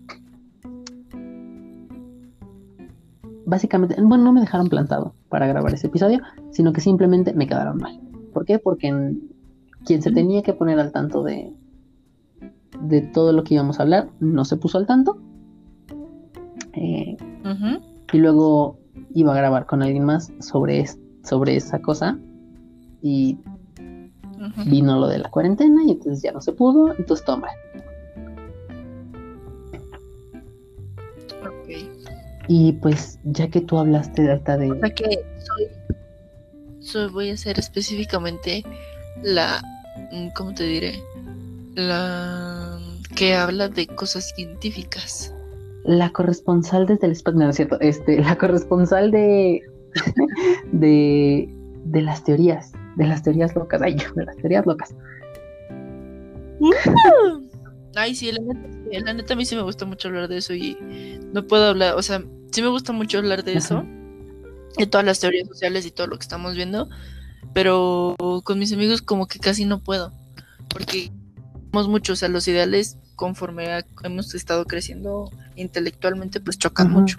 básicamente, 3.46 3.96
bueno, 4.02 4.24
no 4.24 4.34
me 4.34 4.42
dejaron 4.42 4.68
plantado 4.68 5.14
para 5.30 5.48
grabar 5.48 5.74
ese 5.74 5.88
episodio, 5.88 6.20
sino 6.52 6.74
que 6.74 6.82
simplemente 6.82 7.34
me 7.34 7.48
quedaron 7.48 7.78
mal. 7.78 8.00
¿Por 8.34 8.46
qué? 8.46 8.60
Porque 8.60 8.88
en- 8.88 9.30
quien 9.86 10.02
se 10.02 10.12
tenía 10.12 10.44
que 10.44 10.54
poner 10.54 10.80
al 10.80 10.92
tanto 10.92 11.24
de, 11.24 11.54
de 12.82 13.02
todo 13.02 13.34
lo 13.34 13.44
que 13.44 13.54
íbamos 13.56 13.80
a 13.80 13.84
hablar 13.84 14.10
no 14.20 14.46
se 14.46 14.56
puso 14.58 14.78
al 14.78 14.86
tanto. 14.88 15.18
Eh, 16.74 17.18
y 18.14 18.18
luego 18.18 18.80
iba 19.14 19.34
a 19.34 19.38
grabar 19.38 19.66
con 19.66 19.84
alguien 19.84 20.06
más 20.06 20.32
sobre, 20.40 20.80
es- 20.80 21.00
sobre 21.24 21.56
esa 21.56 21.82
cosa. 21.82 22.18
Y 23.02 23.38
vino 24.66 25.00
lo 25.00 25.08
de 25.08 25.20
la 25.20 25.30
cuarentena 25.30 25.84
y 25.86 25.92
entonces 25.92 26.22
ya 26.24 26.32
no 26.32 26.42
se 26.42 26.54
pudo. 26.54 26.94
Entonces 26.98 27.26
toma. 27.26 27.48
Y 32.48 32.74
pues 32.74 33.20
ya 33.24 33.48
que 33.50 33.62
tú 33.62 33.78
hablaste 33.78 34.22
de 34.24 34.34
O 34.34 34.40
sea 34.80 34.90
que 34.94 35.06
soy, 35.40 35.68
soy- 36.82 37.10
voy 37.12 37.30
a 37.30 37.38
ser 37.38 37.58
específicamente 37.60 38.64
la, 39.22 39.62
mm, 40.12 40.28
¿cómo 40.36 40.54
te 40.54 40.64
diré? 40.66 41.02
La 41.76 42.78
que 43.16 43.34
habla 43.36 43.70
de 43.70 43.88
cosas 43.88 44.32
científicas. 44.36 45.34
La 45.86 46.10
corresponsal 46.12 46.86
desde 46.86 47.08
el 47.08 47.12
espacio, 47.14 47.40
no, 47.40 47.46
no 47.46 47.50
es 47.52 47.56
cierto, 47.58 47.80
este, 47.80 48.18
la 48.22 48.38
corresponsal 48.38 49.12
de, 49.12 49.62
de, 50.72 51.50
de 51.86 52.02
las 52.02 52.24
teorías, 52.24 52.72
de 52.98 53.08
las 53.08 53.24
teorías 53.24 53.56
locas, 53.56 53.82
ay, 53.82 53.96
de 54.16 54.26
las 54.26 54.36
teorías 54.38 54.66
locas. 54.66 54.94
Ay, 57.96 58.16
sí, 58.16 58.32
sí, 58.32 58.83
la 59.02 59.14
neta 59.14 59.34
a 59.34 59.38
mí 59.38 59.46
sí 59.46 59.56
me 59.56 59.62
gusta 59.62 59.86
mucho 59.86 60.08
hablar 60.08 60.28
de 60.28 60.38
eso 60.38 60.54
y 60.54 60.78
no 61.34 61.46
puedo 61.48 61.66
hablar, 61.66 61.96
o 61.96 62.02
sea, 62.04 62.24
sí 62.52 62.62
me 62.62 62.68
gusta 62.70 62.92
mucho 62.94 63.18
hablar 63.18 63.44
de 63.44 63.56
eso, 63.58 63.84
de 64.78 64.88
todas 64.88 65.06
las 65.06 65.20
teorías 65.20 65.48
sociales 65.48 65.86
y 65.86 65.92
todo 65.92 66.08
lo 66.08 66.18
que 66.18 66.24
estamos 66.24 66.56
viendo, 66.56 66.90
pero 67.54 68.16
con 68.44 68.60
mis 68.60 68.74
amigos 68.74 69.02
como 69.02 69.28
que 69.28 69.40
casi 69.40 69.66
no 69.66 69.80
puedo, 69.80 70.12
porque 70.70 71.12
somos 71.72 71.88
muchos, 71.88 72.14
o 72.14 72.20
sea, 72.20 72.30
los 72.30 72.48
ideales 72.48 72.98
conforme 73.16 73.72
a- 73.72 73.86
hemos 74.04 74.34
estado 74.36 74.66
creciendo 74.66 75.30
intelectualmente, 75.56 76.40
pues 76.40 76.58
chocan 76.58 76.88
Ajá. 76.88 77.00
mucho. 77.00 77.18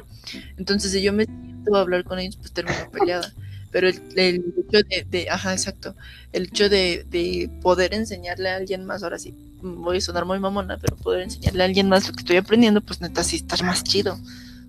Entonces, 0.57 0.91
si 0.93 1.03
yo 1.03 1.13
me 1.13 1.25
siento 1.25 1.77
a 1.77 1.81
hablar 1.81 2.05
con 2.05 2.19
ellos, 2.19 2.37
pues 2.37 2.53
termino 2.53 2.91
peleada. 2.91 3.33
Pero 3.71 3.89
el, 3.89 4.01
el 4.17 4.37
hecho 4.59 4.85
de, 4.89 5.07
de- 5.09 5.31
ajá, 5.31 5.53
exacto, 5.53 5.97
el 6.33 6.45
hecho 6.45 6.69
de, 6.69 7.05
de 7.11 7.51
poder 7.63 7.95
enseñarle 7.95 8.51
a 8.51 8.57
alguien 8.57 8.85
más, 8.85 9.03
ahora 9.03 9.19
sí, 9.19 9.35
voy 9.65 9.97
a 9.97 10.01
sonar 10.01 10.25
muy 10.25 10.39
mamona, 10.39 10.79
pero 10.79 10.97
poder 10.97 11.23
enseñarle 11.23 11.63
a 11.63 11.67
alguien 11.67 11.89
más 11.89 12.07
lo 12.07 12.15
que 12.15 12.21
estoy 12.21 12.37
aprendiendo, 12.37 12.81
pues 12.81 13.01
neta 13.01 13.25
sí 13.25 13.37
estar 13.37 13.63
más 13.65 13.83
chido, 13.83 14.17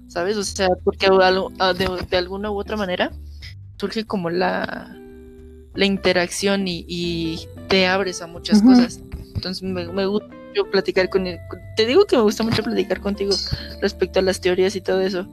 ¿sabes? 0.07 0.38
O 0.38 0.43
sea, 0.43 0.69
porque 0.84 1.07
ah, 1.07 1.73
de, 1.73 1.89
de 2.09 2.17
alguna 2.17 2.49
u 2.49 2.57
otra 2.57 2.77
manera 2.77 3.11
surge 3.77 4.05
como 4.05 4.30
la, 4.30 4.95
la 5.73 5.85
interacción 5.85 6.67
y, 6.67 6.85
y 6.88 7.47
te 7.67 7.88
abres 7.88 8.22
a 8.22 8.27
muchas 8.27 8.61
cosas. 8.61 8.99
Entonces 9.35 9.61
me, 9.63 9.91
me 9.91 10.05
gusta 10.05 10.27
mucho 10.27 10.72
platicar 10.72 11.09
con 11.09 11.27
él. 11.27 11.38
Te 11.76 11.85
digo 11.85 12.05
que 12.05 12.15
me 12.15 12.23
gusta 12.23 12.43
mucho 12.43 12.63
platicar 12.63 13.01
contigo 13.01 13.34
respecto 13.81 14.19
a 14.19 14.22
las 14.22 14.39
teorías 14.39 14.76
y 14.76 14.81
todo 14.81 15.01
eso. 15.01 15.27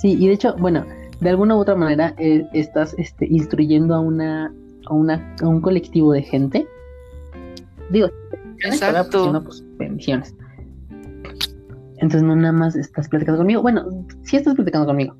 Sí, 0.00 0.16
y 0.18 0.26
de 0.28 0.34
hecho, 0.34 0.56
bueno, 0.58 0.86
de 1.20 1.30
alguna 1.30 1.56
u 1.56 1.60
otra 1.60 1.74
manera 1.74 2.14
eh, 2.18 2.46
estás 2.52 2.94
este, 2.98 3.26
instruyendo 3.26 3.94
a 3.94 4.00
una, 4.00 4.52
a 4.86 4.94
una, 4.94 5.36
a 5.40 5.46
un 5.46 5.60
colectivo 5.60 6.12
de 6.12 6.22
gente. 6.22 6.66
Digo, 7.90 8.10
¿verdad? 8.70 9.06
Porque 9.10 9.18
si 9.18 9.32
no, 9.32 9.38
Exacto. 9.38 9.44
pues 9.44 9.64
bendiciones. 9.78 10.34
Entonces 11.96 12.22
no 12.22 12.36
nada 12.36 12.52
más 12.52 12.76
estás 12.76 13.08
platicando 13.08 13.38
conmigo. 13.38 13.62
Bueno, 13.62 13.86
sí 14.22 14.36
estás 14.36 14.54
platicando 14.54 14.86
conmigo. 14.86 15.16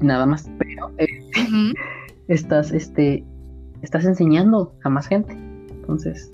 Nada 0.00 0.26
más, 0.26 0.50
pero 0.58 0.90
eh, 0.98 1.08
estás, 2.28 2.72
este, 2.72 3.24
estás 3.82 4.04
enseñando 4.04 4.74
a 4.84 4.90
más 4.90 5.06
gente. 5.06 5.32
Entonces, 5.70 6.32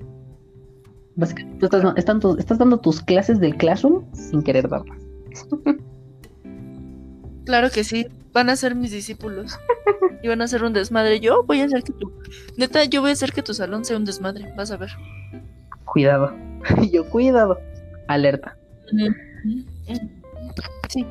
básicamente 1.16 1.59
tú 1.59 1.66
estás, 1.66 1.97
están 1.97 2.20
estás 2.39 2.59
dando 2.59 2.78
tus 2.78 3.01
clases 3.01 3.40
del 3.40 3.56
classroom 3.56 4.05
sin 4.12 4.43
querer 4.43 4.68
darlas. 4.68 4.98
Claro 7.44 7.70
que 7.70 7.85
sí, 7.85 8.06
van 8.32 8.51
a 8.51 8.56
ser 8.56 8.74
mis 8.74 8.90
discípulos. 8.90 9.59
Y 10.23 10.28
van 10.28 10.40
a 10.40 10.44
hacer 10.44 10.64
un 10.64 10.73
desmadre. 10.73 11.20
Yo 11.20 11.44
voy 11.44 11.60
a 11.60 11.66
hacer 11.66 11.82
que 11.82 11.93
tu. 11.93 12.10
Neta, 12.56 12.85
yo 12.85 13.01
voy 13.01 13.10
a 13.10 13.12
hacer 13.12 13.32
que 13.32 13.43
tu 13.43 13.55
salón 13.55 13.85
sea 13.85 13.97
un 13.97 14.05
desmadre. 14.05 14.52
Vas 14.56 14.70
a 14.70 14.77
ver. 14.77 14.90
Cuidado. 15.97 16.31
Yo, 16.93 17.09
cuidado. 17.09 17.59
Alerta. 18.06 18.55
Sí. 20.90 21.06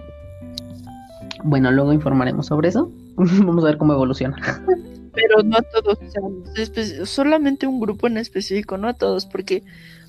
Bueno, 1.43 1.71
luego 1.71 1.91
informaremos 1.91 2.45
sobre 2.45 2.69
eso. 2.69 2.91
Vamos 3.15 3.63
a 3.63 3.67
ver 3.69 3.79
cómo 3.79 3.93
evoluciona. 3.93 4.37
Pero 5.11 5.41
no 5.43 5.57
a 5.57 5.61
todos, 5.63 5.97
o 5.99 6.11
sea, 6.11 6.21
espe- 6.63 7.03
solamente 7.07 7.65
un 7.65 7.79
grupo 7.79 8.05
en 8.05 8.17
específico, 8.17 8.77
no 8.77 8.87
a 8.87 8.93
todos, 8.93 9.25
porque 9.25 9.63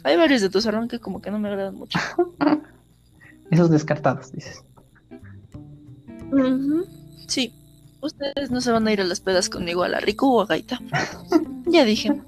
hay 0.04 0.18
varios 0.18 0.42
de 0.42 0.50
tu 0.50 0.60
salón 0.60 0.88
que 0.88 0.98
como 0.98 1.22
que 1.22 1.30
no 1.30 1.38
me 1.38 1.48
agradan 1.48 1.76
mucho. 1.76 1.98
Esos 3.50 3.70
descartados, 3.70 4.30
dices. 4.32 4.62
Sí, 7.28 7.54
ustedes 8.02 8.50
no 8.50 8.60
se 8.60 8.72
van 8.72 8.86
a 8.88 8.92
ir 8.92 9.00
a 9.00 9.04
las 9.04 9.20
pedas 9.20 9.48
conmigo 9.48 9.84
a 9.84 9.88
la 9.88 10.00
Rico 10.00 10.30
o 10.30 10.42
a 10.42 10.46
Gaita. 10.46 10.78
ya 11.64 11.86
dije. 11.86 12.20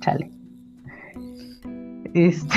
Chale. 0.00 0.30
Este. 2.16 2.56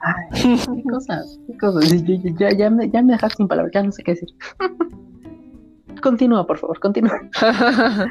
Ay, 0.00 0.26
qué 0.42 0.82
cosas, 0.90 1.40
qué 1.46 1.56
cosas. 1.56 1.90
Ya, 2.38 2.52
ya, 2.52 2.68
me, 2.68 2.90
ya 2.90 3.00
me 3.02 3.14
dejaste 3.14 3.38
sin 3.38 3.48
palabras, 3.48 3.72
ya 3.72 3.82
no 3.82 3.90
sé 3.90 4.02
qué 4.02 4.10
decir. 4.12 4.28
Continúa, 6.02 6.46
por 6.46 6.58
favor, 6.58 6.78
continúa. 6.80 7.18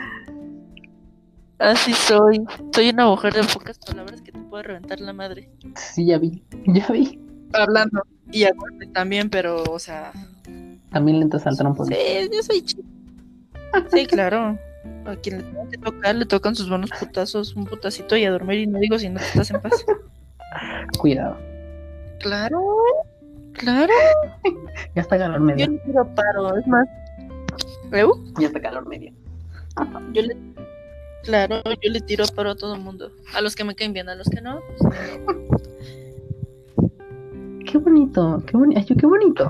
Así 1.59 1.93
soy. 1.93 2.43
Soy 2.73 2.89
una 2.89 3.05
mujer 3.05 3.33
de 3.33 3.43
pocas 3.43 3.77
palabras 3.77 4.23
que 4.23 4.31
te 4.31 4.39
puede 4.39 4.63
reventar 4.63 4.99
la 4.99 5.13
madre. 5.13 5.51
Sí, 5.75 6.07
ya 6.07 6.17
vi, 6.17 6.43
ya 6.65 6.87
vi. 6.87 7.19
Hablando. 7.53 8.01
Y 8.31 8.45
a 8.45 8.53
golpe 8.55 8.87
también, 8.87 9.29
pero, 9.29 9.61
o 9.61 9.77
sea. 9.77 10.11
También 10.89 11.19
le 11.19 11.25
entras 11.25 11.45
al 11.45 11.55
trompo. 11.55 11.85
Sí, 11.85 11.93
yo 12.31 12.41
soy 12.41 12.63
chica. 12.63 12.81
Sí, 13.91 14.07
claro. 14.07 14.57
A 15.05 15.15
quien 15.15 15.37
le 15.37 15.43
tenga 15.43 15.69
que 15.69 15.77
tocar, 15.77 16.15
le 16.15 16.25
tocan 16.25 16.55
sus 16.55 16.69
buenos 16.69 16.89
putazos, 16.99 17.55
un 17.55 17.65
putacito 17.65 18.15
y 18.17 18.25
a 18.25 18.31
dormir. 18.31 18.59
Y 18.59 18.67
no 18.67 18.79
digo 18.79 18.99
si 18.99 19.09
no 19.09 19.19
estás 19.19 19.51
en 19.51 19.61
paz. 19.61 19.85
Cuidado. 20.99 21.37
Claro. 22.19 22.61
Claro. 23.53 23.93
Ya 24.95 25.01
está 25.01 25.17
calor 25.17 25.39
Yo 25.39 25.45
medio. 25.45 25.67
le 25.67 25.77
tiro 25.79 26.07
paro. 26.15 26.57
Es 26.57 26.67
más. 26.67 26.87
¿Eu? 27.91 28.23
Ya 28.39 28.47
está 28.47 28.59
calor 28.61 28.87
medio. 28.87 29.13
Yo 30.13 30.21
le. 30.21 30.37
Claro, 31.23 31.61
yo 31.81 31.89
le 31.91 32.01
tiro 32.01 32.25
paro 32.35 32.51
a 32.51 32.55
todo 32.55 32.75
el 32.75 32.81
mundo. 32.81 33.11
A 33.33 33.41
los 33.41 33.55
que 33.55 33.63
me 33.63 33.75
caen 33.75 33.93
bien, 33.93 34.09
a 34.09 34.15
los 34.15 34.27
que 34.29 34.41
no. 34.41 34.59
pues, 34.79 35.63
Qué 37.71 37.77
bonito, 37.77 38.43
qué 38.45 38.57
bonito, 38.57 38.95
qué 38.95 39.05
bonito. 39.05 39.49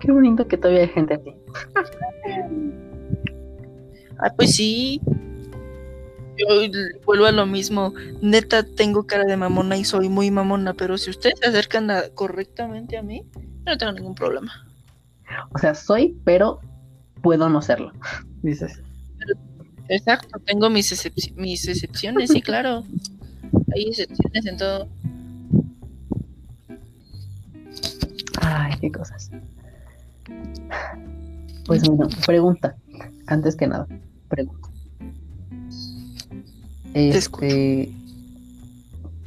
Qué 0.00 0.10
bonito 0.10 0.48
que 0.48 0.56
todavía 0.56 0.82
hay 0.82 0.88
gente 0.88 1.14
así. 1.14 1.34
Ah, 4.22 4.32
pues 4.36 4.54
sí. 4.54 5.00
Yo 6.38 6.46
vuelvo 7.04 7.26
a 7.26 7.32
lo 7.32 7.46
mismo. 7.46 7.92
Neta, 8.20 8.62
tengo 8.62 9.06
cara 9.06 9.24
de 9.24 9.36
mamona 9.36 9.76
y 9.76 9.84
soy 9.84 10.08
muy 10.08 10.30
mamona, 10.30 10.74
pero 10.74 10.96
si 10.98 11.10
ustedes 11.10 11.38
se 11.40 11.46
acercan 11.48 11.90
a- 11.90 12.08
correctamente 12.14 12.96
a 12.96 13.02
mí, 13.02 13.24
no 13.66 13.76
tengo 13.76 13.92
ningún 13.92 14.14
problema. 14.14 14.66
O 15.54 15.58
sea, 15.58 15.74
soy, 15.74 16.16
pero 16.24 16.60
puedo 17.22 17.48
no 17.48 17.62
serlo. 17.62 17.92
Dices. 18.42 18.80
Exacto, 19.88 20.38
tengo 20.46 20.70
mis, 20.70 20.90
excep- 20.92 21.34
mis 21.34 21.68
excepciones, 21.68 22.30
sí, 22.30 22.40
claro. 22.40 22.84
Hay 23.74 23.88
excepciones 23.88 24.46
en 24.46 24.56
todo. 24.56 24.88
Ay, 28.40 28.72
qué 28.80 28.90
cosas. 28.90 29.30
Pues 31.66 31.82
bueno, 31.88 32.08
pregunta. 32.26 32.76
Antes 33.26 33.56
que 33.56 33.66
nada, 33.66 33.86
pregunta. 34.32 34.68
Este, 36.94 37.92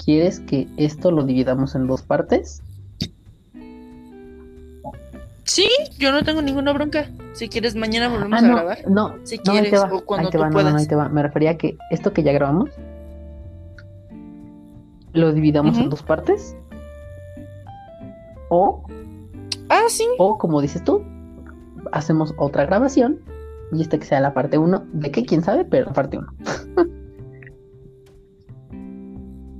¿Quieres 0.03 0.39
que 0.41 0.67
esto 0.77 1.11
lo 1.11 1.23
dividamos 1.23 1.75
en 1.75 1.87
dos 1.87 2.01
partes? 2.01 2.61
Sí, 5.43 5.67
yo 5.99 6.11
no 6.11 6.23
tengo 6.23 6.41
ninguna 6.41 6.73
bronca. 6.73 7.09
Si 7.33 7.49
quieres, 7.49 7.75
mañana 7.75 8.09
volvemos 8.09 8.33
Ah, 8.41 8.45
a 8.45 8.47
no, 8.47 8.55
grabar. 8.55 8.77
no, 8.89 9.15
Si 9.23 9.37
no, 9.37 9.53
ahí 9.53 9.61
quieres, 9.61 9.71
te 9.71 9.77
va, 9.77 9.93
o 9.93 10.01
cuando 10.05 10.27
ahí 10.27 10.31
te 10.31 10.37
tú 10.37 10.43
va, 10.43 10.49
no, 10.49 10.53
no, 10.53 10.57
no, 10.59 10.63
puedas. 10.69 10.81
ahí 10.81 10.87
te 10.87 10.95
va. 10.95 11.09
Me 11.09 11.21
refería 11.23 11.51
a 11.51 11.57
que 11.57 11.77
esto 11.91 12.13
que 12.13 12.23
ya 12.23 12.31
grabamos 12.33 12.69
lo 15.13 15.31
dividamos 15.33 15.77
en 15.77 15.89
dos 15.89 16.01
partes. 16.03 16.55
O, 18.49 18.83
Ah, 19.69 19.83
sí. 19.87 20.05
o 20.17 20.37
como 20.37 20.61
dices 20.61 20.83
tú, 20.83 21.03
hacemos 21.91 22.33
otra 22.37 22.65
grabación 22.65 23.19
y 23.71 23.81
esta 23.81 23.97
que 23.97 24.05
sea 24.05 24.19
la 24.19 24.33
parte 24.33 24.57
1. 24.57 24.85
¿De 24.93 25.11
qué? 25.11 25.25
¿Quién 25.25 25.43
sabe? 25.43 25.65
Pero 25.65 25.87
la 25.87 25.93
parte 25.93 26.17
1. 26.17 26.27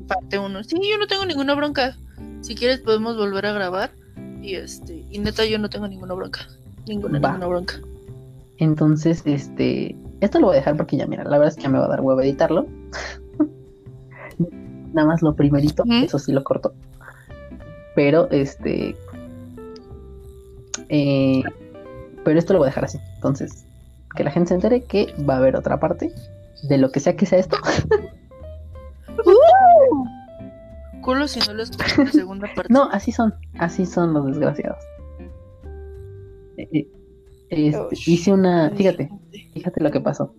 Parte 0.07 0.38
uno. 0.38 0.64
Sí, 0.64 0.77
yo 0.90 0.98
no 0.99 1.07
tengo 1.07 1.26
ninguna 1.26 1.56
bronca. 1.56 1.98
Si 2.41 2.53
quieres 2.56 2.80
podemos 2.80 3.18
volver 3.18 3.45
a 3.48 3.53
grabar. 3.53 3.91
Y 4.41 4.56
este, 4.56 5.03
y 5.10 5.18
neta 5.18 5.45
yo 5.45 5.57
no 5.57 5.69
tengo 5.69 5.88
ninguna 5.88 6.14
bronca. 6.14 6.41
Ninguna, 6.88 7.19
Va. 7.19 7.30
ninguna 7.30 7.48
bronca. 7.48 7.76
Entonces, 8.57 9.23
este, 9.26 9.95
esto 10.22 10.40
lo 10.40 10.48
voy 10.48 10.56
a 10.56 10.60
dejar 10.60 10.77
porque 10.77 10.98
ya, 10.98 11.07
mira, 11.07 11.23
la 11.23 11.38
verdad 11.38 11.48
es 11.48 11.56
que 11.56 11.64
ya 11.64 11.69
me 11.69 11.80
va 11.80 11.86
a 11.86 11.90
dar 11.90 12.02
huevo 12.02 12.22
editarlo. 12.22 12.68
Nada 14.94 15.07
más 15.07 15.22
lo 15.22 15.36
primerito, 15.36 15.84
eso 15.90 16.19
sí 16.19 16.32
lo 16.32 16.44
corto. 16.44 16.73
Pero, 17.95 18.30
este, 18.30 18.95
eh, 20.90 21.44
pero 22.23 22.40
esto 22.40 22.53
lo 22.53 22.60
voy 22.60 22.68
a 22.68 22.69
dejar 22.69 22.86
así. 22.86 22.99
Entonces, 23.15 23.65
que 24.16 24.24
la 24.24 24.32
gente 24.32 24.50
se 24.50 24.56
entere 24.56 24.82
que 24.84 25.14
va 25.28 25.36
a 25.36 25.38
haber 25.38 25.56
otra 25.56 25.80
parte 25.80 26.12
de 26.64 26.78
lo 26.78 26.92
que 26.92 27.00
sea 27.00 27.16
que 27.16 27.26
sea 27.26 27.40
esto. 27.40 27.58
Culo 31.02 31.28
si 31.28 31.40
no 31.42 31.54
lo 31.54 31.64
escucho 31.64 32.04
la 32.04 32.12
segunda 32.12 32.48
parte. 32.56 32.74
No, 32.74 32.90
así 32.92 33.12
son, 33.12 33.36
así 33.60 33.86
son 33.86 34.14
los 34.14 34.26
desgraciados. 34.26 34.84
Eh, 36.58 36.68
eh, 36.72 36.88
este, 37.50 38.12
hice 38.12 38.32
una, 38.32 38.72
fíjate, 38.72 39.12
Fíjate 39.54 39.82
lo 39.82 39.92
que 39.92 40.02
pasó. 40.02 40.34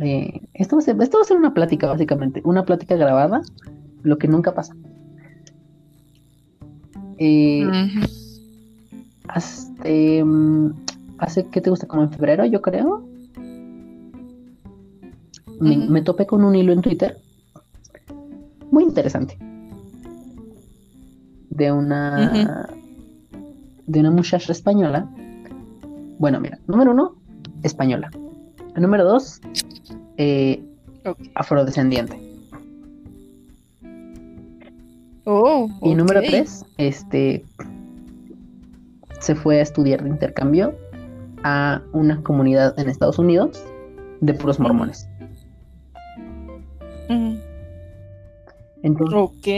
Eh, 0.00 0.40
esto, 0.54 0.76
va 0.76 0.80
a 0.80 0.84
ser, 0.84 0.96
esto 1.02 1.18
va 1.18 1.22
a 1.22 1.26
ser 1.26 1.36
una 1.36 1.52
plática, 1.52 1.86
básicamente. 1.86 2.40
Una 2.44 2.64
plática 2.64 2.96
grabada, 2.96 3.42
lo 4.02 4.16
que 4.18 4.28
nunca 4.28 4.54
pasa. 4.54 4.74
Eh, 7.18 7.66
hace, 11.20 11.46
¿qué 11.46 11.60
te 11.60 11.70
gusta? 11.70 11.86
Como 11.86 12.02
en 12.02 12.10
febrero, 12.10 12.44
yo 12.46 12.60
creo. 12.62 13.04
Me, 15.60 15.78
Ujú. 15.78 15.90
me 15.92 16.02
topé 16.02 16.26
con 16.26 16.42
un 16.44 16.54
hilo 16.56 16.72
en 16.72 16.80
Twitter. 16.80 17.16
Muy 18.70 18.84
interesante. 18.84 19.38
De 21.50 21.70
una. 21.70 22.68
De 23.86 24.00
una 24.00 24.10
muchacha 24.10 24.52
española. 24.52 25.08
Bueno, 26.18 26.40
mira, 26.40 26.58
número 26.66 26.92
uno, 26.92 27.16
española. 27.62 28.10
Número 28.76 29.04
dos, 29.04 29.40
eh, 30.16 30.62
afrodescendiente. 31.34 32.18
Oh, 35.24 35.68
Y 35.82 35.94
número 35.94 36.20
tres, 36.22 36.64
este 36.78 37.44
se 39.20 39.34
fue 39.34 39.58
a 39.58 39.62
estudiar 39.62 40.02
de 40.02 40.08
intercambio 40.08 40.74
a 41.44 41.82
una 41.92 42.22
comunidad 42.22 42.78
en 42.78 42.88
Estados 42.88 43.18
Unidos 43.18 43.62
de 44.20 44.34
puros 44.34 44.58
mormones. 44.60 45.08
Ujú. 47.08 47.38
Entonces, 48.82 49.18
Ok. 49.18 49.48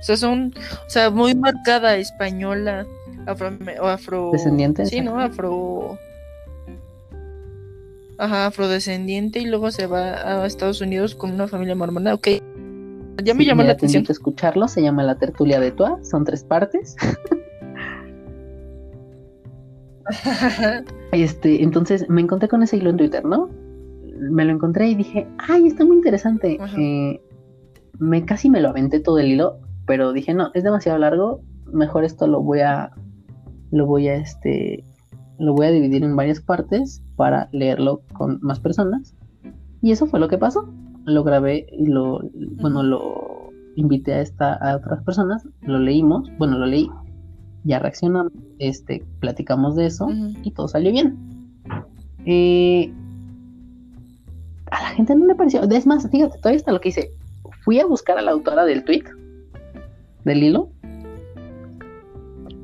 O 0.00 0.02
sea, 0.02 0.16
son, 0.16 0.54
o 0.86 0.90
sea, 0.90 1.10
muy 1.10 1.34
marcada 1.34 1.96
española, 1.96 2.86
afro, 3.26 3.50
afro 3.82 4.30
Descendiente, 4.32 4.86
Sí, 4.86 5.00
¿no? 5.00 5.18
Afro. 5.18 5.98
Ajá, 8.16 8.46
afrodescendiente 8.46 9.38
y 9.40 9.46
luego 9.46 9.70
se 9.70 9.86
va 9.86 10.42
a 10.42 10.46
Estados 10.46 10.80
Unidos 10.80 11.14
con 11.14 11.32
una 11.32 11.48
familia 11.48 11.74
mormona. 11.74 12.14
Ok. 12.14 12.28
Ya 13.24 13.34
me 13.34 13.42
sí, 13.42 13.46
la 13.48 13.56
te 13.56 13.70
atención. 13.72 14.04
escucharlo, 14.08 14.68
se 14.68 14.82
llama 14.82 15.02
La 15.02 15.18
Tertulia 15.18 15.58
de 15.58 15.72
Tua, 15.72 15.98
son 16.04 16.24
tres 16.24 16.44
partes. 16.44 16.96
Este, 21.12 21.62
entonces 21.62 22.08
me 22.08 22.20
encontré 22.20 22.48
con 22.48 22.62
ese 22.62 22.76
hilo 22.76 22.90
en 22.90 22.98
Twitter, 22.98 23.24
¿no? 23.24 23.48
Me 24.30 24.44
lo 24.44 24.52
encontré 24.52 24.88
y 24.88 24.94
dije, 24.94 25.26
ay, 25.38 25.66
está 25.66 25.84
muy 25.84 25.96
interesante. 25.96 26.58
Eh, 26.76 27.20
me 27.98 28.24
casi 28.24 28.50
me 28.50 28.60
lo 28.60 28.68
aventé 28.68 29.00
todo 29.00 29.18
el 29.18 29.28
hilo, 29.28 29.58
pero 29.86 30.12
dije, 30.12 30.34
no, 30.34 30.50
es 30.54 30.64
demasiado 30.64 30.98
largo, 30.98 31.40
mejor 31.72 32.04
esto 32.04 32.26
lo 32.26 32.42
voy 32.42 32.60
a, 32.60 32.90
lo 33.70 33.86
voy 33.86 34.08
a, 34.08 34.16
este, 34.16 34.84
lo 35.38 35.54
voy 35.54 35.66
a 35.66 35.70
dividir 35.70 36.04
en 36.04 36.14
varias 36.14 36.40
partes 36.40 37.02
para 37.16 37.48
leerlo 37.52 38.02
con 38.12 38.38
más 38.42 38.60
personas. 38.60 39.14
Y 39.80 39.92
eso 39.92 40.06
fue 40.06 40.20
lo 40.20 40.28
que 40.28 40.38
pasó. 40.38 40.68
Lo 41.04 41.24
grabé 41.24 41.66
y 41.72 41.86
lo, 41.86 42.20
bueno, 42.60 42.82
lo 42.82 43.50
invité 43.76 44.14
a 44.14 44.20
esta, 44.20 44.54
a 44.54 44.76
otras 44.76 45.02
personas, 45.04 45.48
lo 45.62 45.78
leímos, 45.78 46.28
bueno, 46.36 46.58
lo 46.58 46.66
leí, 46.66 46.90
ya 47.64 47.78
reaccionamos, 47.78 48.32
este, 48.58 49.04
platicamos 49.20 49.76
de 49.76 49.86
eso 49.86 50.08
y 50.42 50.50
todo 50.52 50.68
salió 50.68 50.92
bien. 50.92 51.16
Eh, 52.24 52.92
a 54.70 54.82
la 54.82 54.88
gente 54.90 55.14
no 55.14 55.26
le 55.26 55.34
pareció. 55.34 55.62
Es 55.62 55.86
más, 55.86 56.08
fíjate, 56.10 56.38
todavía 56.38 56.58
está 56.58 56.72
lo 56.72 56.80
que 56.80 56.90
hice. 56.90 57.10
Fui 57.64 57.80
a 57.80 57.86
buscar 57.86 58.18
a 58.18 58.22
la 58.22 58.32
autora 58.32 58.64
del 58.64 58.84
tweet, 58.84 59.04
del 60.24 60.42
hilo, 60.42 60.70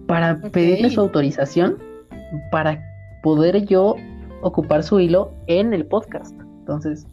para 0.07 0.35
Ok. 0.35 0.51
pedirle 0.51 0.91
su 0.91 1.01
autorización 1.01 1.79
para 2.51 2.83
poder 3.23 3.65
yo 3.65 3.97
ocupar 4.43 4.83
su 4.83 5.01
hilo 5.01 5.33
en 5.47 5.73
el 5.73 5.87
podcast. 5.87 6.35
Entonces, 6.61 7.07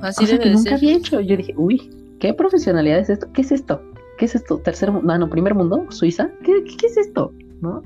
Así 0.00 0.26
debe 0.26 0.40
que 0.40 0.48
de 0.48 0.54
nunca 0.56 0.70
ser. 0.70 0.78
había 0.78 0.96
hecho. 0.96 1.20
Yo 1.20 1.36
dije, 1.36 1.54
uy, 1.56 1.90
¿qué 2.18 2.34
profesionalidad 2.34 2.98
es 2.98 3.10
esto? 3.10 3.28
¿Qué 3.32 3.42
es 3.42 3.52
esto? 3.52 3.80
¿Qué 4.22 4.26
es 4.26 4.36
esto? 4.36 4.58
¿Tercer 4.58 4.92
mundo? 4.92 5.12
Ah, 5.12 5.18
no, 5.18 5.28
primer 5.28 5.52
mundo, 5.52 5.84
Suiza. 5.88 6.30
¿Qué, 6.44 6.62
qué, 6.62 6.76
qué 6.76 6.86
es 6.86 6.96
esto? 6.96 7.32
¿No? 7.60 7.82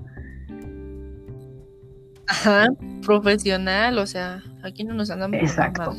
Ajá, 2.29 2.67
profesional, 3.07 3.97
o 3.97 4.05
sea, 4.05 4.43
aquí 4.63 4.85
no 4.85 4.93
nos 4.93 5.11
andamos 5.11 5.41
Exacto. 5.41 5.93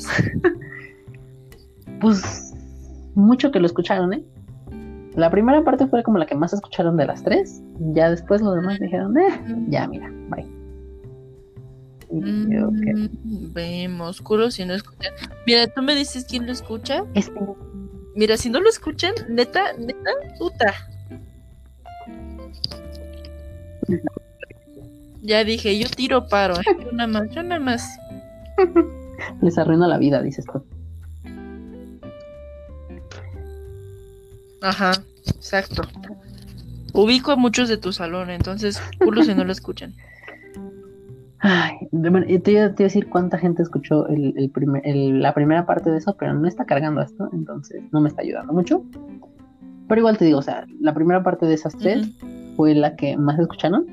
Pues 2.01 2.53
mucho 3.15 3.49
que 3.49 3.59
lo 3.59 3.65
escucharon, 3.65 4.14
¿eh? 4.14 4.23
La 5.15 5.31
primera 5.31 5.64
parte 5.64 5.88
fue 5.88 6.03
como 6.03 6.19
la 6.19 6.27
que 6.27 6.35
más 6.35 6.53
escucharon 6.53 6.97
de 6.97 7.07
las 7.07 7.23
tres. 7.23 7.59
Ya 7.95 8.11
después 8.11 8.39
los 8.39 8.53
demás 8.53 8.80
dijeron, 8.80 9.18
eh, 9.18 9.41
ya, 9.69 9.88
mira, 9.88 10.14
bye. 10.30 10.45
Y. 12.11 12.22
Mm, 12.22 13.53
Vemos, 13.53 14.22
culo 14.22 14.51
si 14.51 14.65
no 14.65 14.76
escuchan. 14.76 15.14
Mira, 15.47 15.65
tú 15.65 15.81
me 15.81 15.95
dices 15.95 16.27
quién 16.30 16.45
lo 16.45 16.51
escucha. 16.51 17.05
Este, 17.15 17.34
Mira, 18.18 18.35
si 18.35 18.49
no 18.49 18.60
lo 18.60 18.68
escuchan, 18.68 19.14
neta, 19.30 19.73
neta, 19.77 20.10
puta. 20.39 20.73
Ya 25.22 25.44
dije, 25.44 25.77
yo 25.77 25.88
tiro 25.88 26.27
paro, 26.27 26.56
¿eh? 26.56 26.64
Yo 26.84 26.91
nada 26.94 27.07
más, 27.07 27.30
yo 27.30 27.44
nada 27.44 27.61
más. 27.61 27.88
les 29.44 29.56
arruina 29.60 29.88
la 29.88 29.99
vida, 29.99 30.23
dices 30.23 30.45
tú. 30.52 30.65
Ajá, 34.64 34.94
exacto. 35.27 35.84
Ubico 36.94 37.31
a 37.31 37.35
muchos 37.35 37.69
de 37.69 37.77
tu 37.77 37.94
salón, 37.94 38.31
entonces, 38.31 38.81
culo 38.98 39.23
si 39.23 39.35
no 39.35 39.44
lo 39.44 39.52
escuchan. 39.52 39.94
Ay, 41.39 41.76
bueno, 41.91 42.26
te, 42.26 42.34
iba, 42.34 42.41
te 42.41 42.51
iba 42.51 42.61
a 42.65 42.73
decir 42.77 43.07
cuánta 43.09 43.38
gente 43.38 43.61
escuchó 43.61 44.07
el, 44.07 44.34
el 44.38 44.49
primer, 44.49 44.81
el- 44.88 45.22
la 45.22 45.34
primera 45.34 45.65
parte 45.65 45.91
de 45.91 45.97
eso, 45.97 46.15
pero 46.18 46.34
no 46.34 46.47
está 46.47 46.65
cargando 46.65 47.01
esto, 47.01 47.30
entonces 47.31 47.84
no 47.91 48.01
me 48.01 48.09
está 48.09 48.23
ayudando 48.23 48.53
mucho. 48.53 48.84
Pero 49.88 49.99
igual 50.01 50.18
te 50.18 50.26
digo, 50.26 50.39
o 50.39 50.41
sea, 50.41 50.65
la 50.81 50.93
primera 50.93 51.23
parte 51.23 51.45
de 51.45 51.53
esas 51.53 51.76
tres 51.77 52.09
fue 52.55 52.73
la 52.73 52.95
que 52.95 53.15
más 53.18 53.38
escucharon. 53.39 53.85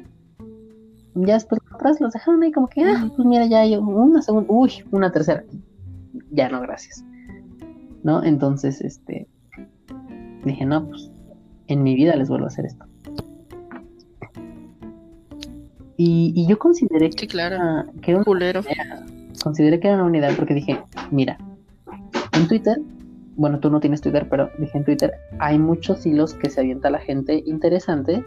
Ya 1.17 1.35
después 1.35 1.61
las 1.67 1.75
otras 1.75 2.01
los 2.01 2.13
dejaron 2.13 2.43
ahí 2.43 2.51
como 2.51 2.67
que, 2.67 2.83
ah, 2.83 3.09
pues 3.15 3.29
mira, 3.29 3.47
ya 3.47 3.61
hay 3.61 3.77
una 3.77 4.23
segunda, 4.23 4.51
uy, 4.51 4.73
una 4.91 5.13
tercera. 5.13 5.45
Ya 6.31 6.49
no, 6.49 6.61
gracias. 6.63 7.05
¿No? 8.03 8.25
Entonces, 8.25 8.81
este, 8.81 9.29
dije, 10.45 10.65
no, 10.67 10.89
pues 10.89 11.11
en 11.69 11.83
mi 11.83 11.95
vida 11.95 12.17
les 12.17 12.29
vuelvo 12.29 12.47
a 12.47 12.49
hacer 12.49 12.65
esto. 12.67 12.85
Y, 15.97 16.33
y 16.35 16.47
yo 16.49 16.59
consideré 16.59 17.11
que, 17.11 17.21
Sí, 17.21 17.27
claro. 17.29 17.55
era- 17.57 17.87
que 18.03 18.11
era 18.11 18.19
un 18.19 18.25
Culero. 18.25 18.63
consideré 19.43 19.79
que 19.81 19.89
era 19.89 19.97
una 19.97 20.07
unidad 20.07 20.35
porque 20.37 20.55
dije, 20.55 20.81
mira, 21.11 21.39
en 22.33 22.49
Twitter, 22.49 22.79
bueno, 23.37 23.61
tú 23.61 23.71
no 23.71 23.81
tienes 23.81 24.01
Twitter, 24.01 24.27
pero 24.29 24.51
dije 24.59 24.77
en 24.79 24.85
Twitter, 24.85 25.13
hay 25.39 25.59
muchos 25.59 26.05
hilos 26.07 26.35
que 26.35 26.51
se 26.51 26.61
avienta 26.61 26.91
la 26.91 26.99
gente 26.99 27.43
interesantes. 27.47 28.21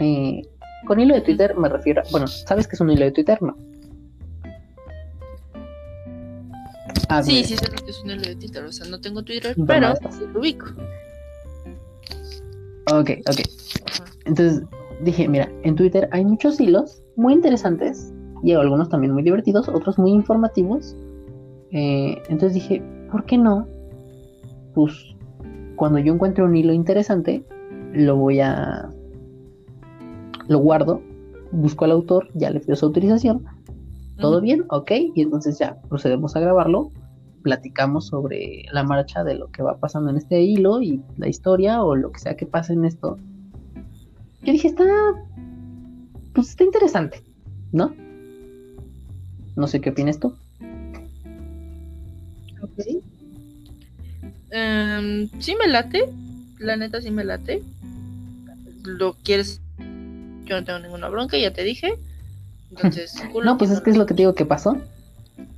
Eh, 0.00 0.42
con 0.86 1.00
hilo 1.00 1.14
de 1.14 1.20
Twitter 1.22 1.54
me 1.56 1.68
refiero, 1.68 2.00
a- 2.02 2.04
bueno, 2.10 2.26
¿sabes 2.28 2.66
qué 2.68 2.76
es 2.76 2.80
un 2.80 2.90
hilo 2.90 3.04
de 3.04 3.12
Twitter? 3.12 3.42
No. 3.42 3.56
Ah, 7.10 7.22
Sí, 7.22 7.32
mira, 7.32 7.48
sí, 7.48 7.56
sé 7.56 7.66
lo 7.68 7.84
que 7.84 7.90
es 7.90 8.00
un 8.04 8.10
hilo 8.10 8.22
de 8.22 8.36
Twitter. 8.36 8.64
O 8.64 8.72
sea, 8.72 8.86
no 8.88 9.00
tengo 9.00 9.22
Twitter, 9.22 9.56
Pero 9.66 9.94
sí 10.10 10.24
lo 10.32 10.40
ubico. 10.40 10.66
Ok, 12.92 13.10
ok. 13.26 13.40
Entonces 14.26 14.62
dije, 15.04 15.28
mira, 15.28 15.48
en 15.62 15.76
Twitter 15.76 16.08
hay 16.12 16.24
muchos 16.24 16.60
hilos 16.60 17.02
muy 17.16 17.34
interesantes 17.34 18.12
y 18.42 18.52
algunos 18.52 18.88
también 18.88 19.12
muy 19.12 19.22
divertidos, 19.22 19.68
otros 19.68 19.98
muy 19.98 20.12
informativos. 20.12 20.96
Eh, 21.70 22.22
entonces 22.28 22.54
dije, 22.54 22.82
¿por 23.10 23.24
qué 23.24 23.38
no? 23.38 23.66
Pues 24.74 24.92
cuando 25.76 25.98
yo 25.98 26.12
encuentre 26.12 26.44
un 26.44 26.56
hilo 26.56 26.72
interesante, 26.72 27.44
lo 27.92 28.16
voy 28.16 28.40
a... 28.40 28.90
lo 30.48 30.58
guardo, 30.58 31.00
busco 31.52 31.84
al 31.84 31.92
autor, 31.92 32.28
ya 32.34 32.50
le 32.50 32.60
pido 32.60 32.76
su 32.76 32.86
autorización, 32.86 33.44
todo 34.18 34.40
bien, 34.40 34.64
ok, 34.68 34.90
y 35.14 35.22
entonces 35.22 35.58
ya 35.58 35.80
procedemos 35.88 36.34
a 36.34 36.40
grabarlo, 36.40 36.90
platicamos 37.42 38.08
sobre 38.08 38.64
la 38.72 38.82
marcha 38.82 39.22
de 39.22 39.34
lo 39.34 39.48
que 39.50 39.62
va 39.62 39.78
pasando 39.78 40.10
en 40.10 40.16
este 40.16 40.42
hilo 40.42 40.82
y 40.82 41.02
la 41.16 41.28
historia 41.28 41.82
o 41.82 41.94
lo 41.94 42.10
que 42.10 42.18
sea 42.18 42.36
que 42.36 42.46
pase 42.46 42.72
en 42.72 42.84
esto. 42.84 43.16
Yo 44.42 44.52
dije, 44.52 44.68
está, 44.68 44.84
pues 46.32 46.50
está 46.50 46.64
interesante, 46.64 47.22
¿no? 47.72 47.94
No 49.56 49.66
sé 49.66 49.80
qué 49.80 49.90
opinas 49.90 50.20
tú. 50.20 50.34
Ok. 52.62 53.02
Em, 54.50 55.28
sí 55.40 55.56
me 55.56 55.66
late, 55.68 56.08
la 56.58 56.76
neta 56.76 57.00
sí 57.00 57.10
me 57.10 57.24
late. 57.24 57.62
Lo 58.84 59.14
quieres, 59.24 59.60
yo 60.44 60.60
no 60.60 60.64
tengo 60.64 60.78
ninguna 60.78 61.08
bronca, 61.08 61.36
ya 61.36 61.52
te 61.52 61.64
dije. 61.64 61.94
Entonces, 62.70 63.14
culo 63.32 63.44
No, 63.44 63.58
pues 63.58 63.70
es 63.70 63.80
que 63.80 63.90
es 63.90 63.96
lo 63.96 64.06
que 64.06 64.14
te 64.14 64.22
digo 64.22 64.34
que 64.34 64.46
pasó. 64.46 64.76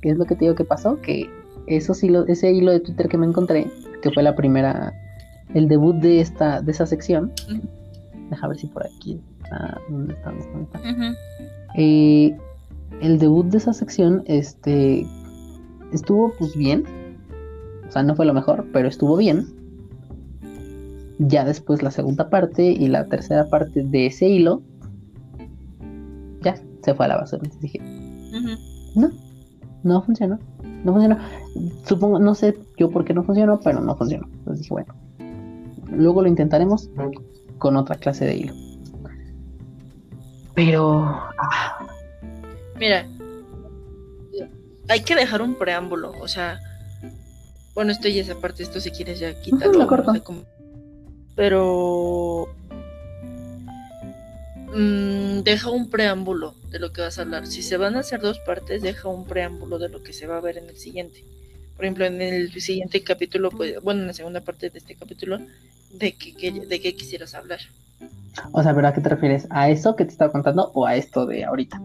Que 0.01 0.09
es 0.09 0.17
lo 0.17 0.25
que 0.25 0.35
te 0.35 0.45
digo 0.45 0.55
que 0.55 0.65
pasó, 0.65 0.99
que 1.01 1.29
esos 1.67 2.03
hilos, 2.03 2.27
ese 2.27 2.51
hilo 2.51 2.71
de 2.71 2.79
Twitter 2.79 3.07
que 3.07 3.17
me 3.17 3.27
encontré, 3.27 3.67
que 4.01 4.11
fue 4.11 4.23
la 4.23 4.35
primera, 4.35 4.93
el 5.53 5.67
debut 5.67 5.95
de 5.95 6.21
esta, 6.21 6.61
de 6.61 6.71
esa 6.71 6.85
sección. 6.85 7.31
Deja 8.31 8.47
ver 8.47 8.57
si 8.57 8.67
por 8.67 8.85
aquí 8.85 9.19
está. 9.43 9.79
¿Dónde 9.89 10.13
está? 10.13 10.33
Eh, 11.75 12.37
el 13.01 13.19
debut 13.19 13.45
de 13.47 13.57
esa 13.57 13.73
sección, 13.73 14.23
este, 14.25 15.05
estuvo 15.91 16.33
pues 16.39 16.55
bien. 16.55 16.85
O 17.87 17.91
sea, 17.91 18.03
no 18.03 18.15
fue 18.15 18.25
lo 18.25 18.33
mejor, 18.33 18.65
pero 18.71 18.87
estuvo 18.87 19.17
bien. 19.17 19.47
Ya 21.19 21.43
después 21.43 21.83
la 21.83 21.91
segunda 21.91 22.29
parte 22.29 22.63
y 22.71 22.87
la 22.87 23.05
tercera 23.07 23.49
parte 23.49 23.83
de 23.83 24.05
ese 24.07 24.29
hilo, 24.29 24.61
ya 26.41 26.55
se 26.81 26.95
fue 26.95 27.05
a 27.05 27.09
la 27.09 27.17
basura. 27.17 27.41
Entonces 27.43 27.61
dije, 27.61 27.79
no, 28.95 29.09
no 29.83 30.01
funcionó. 30.03 30.39
No 30.85 30.93
funcionó. 30.93 31.17
Supongo, 31.85 32.17
no 32.17 32.33
sé 32.33 32.57
yo 32.77 32.89
por 32.89 33.03
qué 33.03 33.13
no 33.13 33.23
funcionó, 33.23 33.59
pero 33.59 33.81
no 33.81 33.93
funcionó. 33.97 34.25
Entonces 34.31 34.59
dije, 34.59 34.73
bueno, 34.73 34.93
luego 35.91 36.21
lo 36.21 36.29
intentaremos 36.29 36.89
con 37.61 37.77
otra 37.77 37.95
clase 37.95 38.25
de 38.25 38.35
hilo. 38.37 38.53
Pero, 40.55 41.03
ah, 41.37 41.87
Mira, 42.79 43.07
hay 44.89 45.01
que 45.01 45.15
dejar 45.15 45.43
un 45.43 45.53
preámbulo, 45.53 46.11
o 46.19 46.27
sea, 46.27 46.59
bueno, 47.75 47.91
esto 47.91 48.07
ya 48.07 48.21
es 48.21 48.29
aparte, 48.31 48.63
esto 48.63 48.79
si 48.79 48.89
quieres 48.89 49.19
ya 49.19 49.39
quítalo, 49.39 49.73
lo 49.73 49.87
corto. 49.87 50.07
no 50.07 50.13
sé 50.15 50.23
cómo. 50.23 50.41
pero 51.35 52.47
mm, 54.73 55.41
deja 55.43 55.69
un 55.69 55.91
preámbulo 55.91 56.55
de 56.71 56.79
lo 56.79 56.91
que 56.91 57.01
vas 57.01 57.19
a 57.19 57.21
hablar. 57.21 57.45
Si 57.45 57.61
se 57.61 57.77
van 57.77 57.95
a 57.95 57.99
hacer 57.99 58.21
dos 58.21 58.39
partes, 58.39 58.81
deja 58.81 59.07
un 59.07 59.25
preámbulo 59.25 59.77
de 59.77 59.89
lo 59.89 60.01
que 60.01 60.13
se 60.13 60.25
va 60.25 60.37
a 60.37 60.41
ver 60.41 60.57
en 60.57 60.67
el 60.67 60.77
siguiente. 60.77 61.23
Por 61.75 61.85
ejemplo, 61.85 62.05
en 62.05 62.21
el 62.23 62.51
siguiente 62.59 63.03
capítulo, 63.03 63.51
pues, 63.51 63.79
bueno, 63.83 64.01
en 64.01 64.07
la 64.07 64.13
segunda 64.13 64.41
parte 64.41 64.71
de 64.71 64.79
este 64.79 64.95
capítulo, 64.95 65.39
de 65.93 66.13
qué, 66.13 66.33
qué- 66.35 66.51
de 66.51 66.79
qué 66.81 66.95
quisieras 66.95 67.33
hablar. 67.35 67.59
o 68.51 68.63
sea, 68.63 68.73
¿pero 68.73 68.87
a 68.87 68.93
qué 68.93 69.01
te 69.01 69.09
refieres? 69.09 69.47
¿A 69.49 69.69
eso 69.69 69.95
que 69.95 70.05
te 70.05 70.11
estaba 70.11 70.31
contando 70.31 70.71
o 70.73 70.85
a 70.85 70.95
esto 70.95 71.25
de 71.25 71.43
ahorita? 71.43 71.81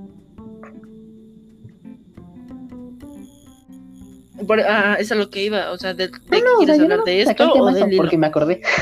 Por- 4.46 4.60
ah, 4.60 4.96
es 4.98 5.10
a 5.12 5.14
lo 5.14 5.30
que 5.30 5.42
iba, 5.44 5.72
o 5.72 5.78
sea, 5.78 5.94
de, 5.94 6.08
de 6.08 6.12
No, 6.12 6.18
qué 6.28 6.28
no, 6.28 6.36
o 6.36 6.40
sea, 6.42 6.56
quieres 6.58 6.76
yo 6.78 6.82
hablar 6.84 6.98
no 6.98 7.04
de 7.04 7.22
esto 7.22 7.52
o 7.52 7.68
eso 7.70 7.78
del 7.84 7.92
hilo. 7.94 8.02
porque 8.02 8.18
me 8.18 8.26
acordé. 8.26 8.62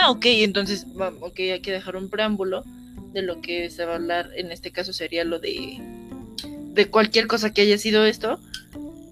Ah, 0.00 0.10
ok, 0.10 0.24
entonces, 0.26 0.86
ok, 1.20 1.38
hay 1.38 1.60
que 1.60 1.70
dejar 1.70 1.94
un 1.96 2.10
preámbulo 2.10 2.64
de 3.12 3.22
lo 3.22 3.40
que 3.40 3.70
se 3.70 3.84
va 3.84 3.92
a 3.92 3.96
hablar. 3.96 4.30
En 4.34 4.50
este 4.50 4.72
caso 4.72 4.92
sería 4.92 5.24
lo 5.24 5.38
de, 5.38 5.78
de 6.72 6.86
cualquier 6.90 7.26
cosa 7.28 7.52
que 7.52 7.62
haya 7.62 7.78
sido 7.78 8.04
esto. 8.04 8.40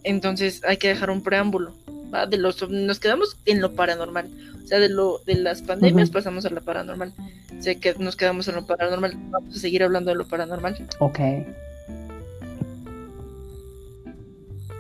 Entonces 0.02 0.60
hay 0.64 0.78
que 0.78 0.88
dejar 0.88 1.10
un 1.10 1.22
preámbulo. 1.22 1.72
¿Va? 2.12 2.26
De 2.26 2.36
los, 2.36 2.68
nos 2.68 3.00
quedamos 3.00 3.36
en 3.46 3.60
lo 3.60 3.72
paranormal. 3.72 4.28
O 4.62 4.66
sea, 4.66 4.78
de 4.78 4.88
lo 4.88 5.18
de 5.26 5.34
las 5.36 5.62
pandemias 5.62 6.10
pasamos 6.10 6.44
a 6.46 6.50
lo 6.50 6.62
paranormal. 6.62 7.12
O 7.58 7.62
sea, 7.62 7.74
que 7.74 7.94
nos 7.98 8.16
quedamos 8.16 8.48
en 8.48 8.56
lo 8.56 8.66
paranormal. 8.66 9.14
Vamos 9.30 9.56
a 9.56 9.58
seguir 9.58 9.82
hablando 9.82 10.10
de 10.10 10.16
lo 10.16 10.26
paranormal. 10.26 10.86
Ok. 10.98 11.18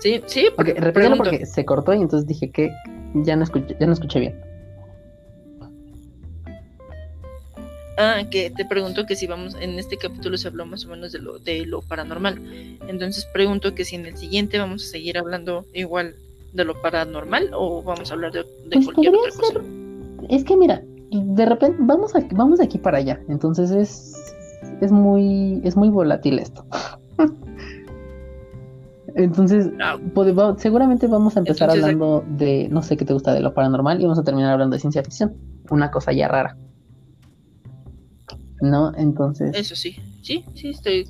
Sí, 0.00 0.20
sí, 0.26 0.48
Ok, 0.58 0.66
repítelo 0.78 1.16
porque 1.16 1.46
se 1.46 1.64
cortó 1.64 1.94
y 1.94 1.98
entonces 1.98 2.26
dije 2.26 2.50
que 2.50 2.72
ya 3.14 3.36
no 3.36 3.44
escuché, 3.44 3.76
ya 3.78 3.86
no 3.86 3.92
escuché 3.92 4.18
bien. 4.18 4.52
Ah, 7.98 8.24
que 8.28 8.50
te 8.50 8.64
pregunto 8.64 9.06
que 9.06 9.14
si 9.14 9.28
vamos, 9.28 9.54
en 9.60 9.78
este 9.78 9.96
capítulo 9.98 10.36
se 10.38 10.48
habló 10.48 10.66
más 10.66 10.84
o 10.86 10.88
menos 10.88 11.12
de 11.12 11.20
lo, 11.20 11.38
de 11.38 11.66
lo 11.66 11.82
paranormal. 11.82 12.40
Entonces 12.88 13.26
pregunto 13.26 13.76
que 13.76 13.84
si 13.84 13.94
en 13.94 14.06
el 14.06 14.16
siguiente 14.16 14.58
vamos 14.58 14.84
a 14.84 14.88
seguir 14.88 15.18
hablando 15.18 15.66
igual 15.72 16.16
de 16.52 16.64
lo 16.64 16.80
paranormal 16.82 17.50
o 17.54 17.82
vamos 17.82 18.10
a 18.10 18.14
hablar 18.14 18.32
de, 18.32 18.40
de 18.40 18.46
Pues 18.72 18.84
cualquier 18.86 19.12
podría 19.12 19.30
otra 19.30 19.32
cosa. 19.40 19.52
ser. 19.52 19.62
Es 20.28 20.44
que 20.44 20.56
mira, 20.56 20.82
de 21.10 21.46
repente 21.46 21.76
vamos 21.80 22.14
aquí, 22.14 22.34
vamos 22.34 22.58
de 22.58 22.64
aquí 22.64 22.78
para 22.78 22.98
allá. 22.98 23.20
Entonces 23.28 23.70
es, 23.70 24.34
es 24.80 24.92
muy, 24.92 25.60
es 25.64 25.76
muy 25.76 25.88
volátil 25.88 26.38
esto. 26.38 26.64
Entonces, 29.14 29.68
Ah, 29.80 29.96
va- 29.96 30.56
seguramente 30.58 31.06
vamos 31.06 31.36
a 31.36 31.40
empezar 31.40 31.68
Entonces, 31.68 31.84
hablando 31.84 32.24
de, 32.38 32.68
no 32.70 32.82
sé 32.82 32.96
qué 32.96 33.04
te 33.04 33.12
gusta 33.12 33.34
de 33.34 33.40
lo 33.40 33.52
paranormal 33.52 34.00
y 34.00 34.04
vamos 34.04 34.18
a 34.18 34.24
terminar 34.24 34.52
hablando 34.52 34.74
de 34.74 34.80
ciencia 34.80 35.02
ficción. 35.02 35.34
Una 35.70 35.90
cosa 35.90 36.12
ya 36.12 36.28
rara. 36.28 36.56
¿No? 38.62 38.92
Entonces, 38.96 39.50
eso 39.54 39.74
sí. 39.74 39.96
Sí, 40.22 40.44
sí, 40.54 40.68
estoy. 40.70 41.08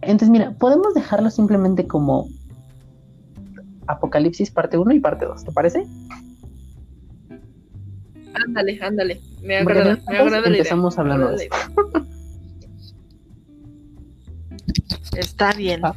entonces 0.00 0.30
mira, 0.30 0.52
podemos 0.58 0.94
dejarlo 0.94 1.28
simplemente 1.30 1.86
como 1.86 2.28
Apocalipsis 3.88 4.50
parte 4.50 4.78
1 4.78 4.92
y 4.92 5.00
parte 5.00 5.24
2, 5.24 5.44
¿te 5.44 5.52
parece? 5.52 5.84
Ándale, 8.34 8.78
ándale. 8.80 9.20
Me 9.42 9.56
agrada, 9.56 9.98
me 10.08 10.18
agrada 10.18 10.42
la 10.42 10.48
idea. 10.48 10.58
empezamos 10.58 10.98
hablando 10.98 11.30
de 11.30 11.46
idea. 11.46 11.50
Está 15.16 15.52
bien. 15.52 15.84
Ah. 15.84 15.94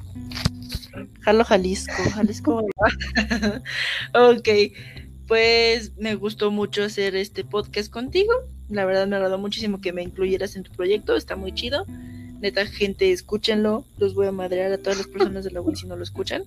Jalo 1.21 1.43
Jalisco, 1.43 1.93
Jalisco. 2.15 2.59
ok, 4.13 4.49
pues 5.27 5.95
me 5.97 6.15
gustó 6.15 6.49
mucho 6.49 6.83
hacer 6.83 7.15
este 7.15 7.43
podcast 7.43 7.91
contigo. 7.91 8.31
La 8.69 8.85
verdad 8.85 9.05
me 9.05 9.17
agradó 9.17 9.37
muchísimo 9.37 9.81
que 9.81 9.93
me 9.93 10.01
incluyeras 10.01 10.55
en 10.55 10.63
tu 10.63 10.71
proyecto, 10.71 11.15
está 11.15 11.35
muy 11.35 11.53
chido. 11.53 11.85
Neta, 12.39 12.65
gente, 12.65 13.11
escúchenlo. 13.11 13.85
Los 13.97 14.15
voy 14.15 14.27
a 14.27 14.31
madrear 14.31 14.71
a 14.71 14.77
todas 14.79 14.97
las 14.97 15.07
personas 15.07 15.43
de 15.43 15.51
la 15.51 15.61
web 15.61 15.75
si 15.75 15.85
no 15.85 15.95
lo 15.95 16.03
escuchan. 16.03 16.43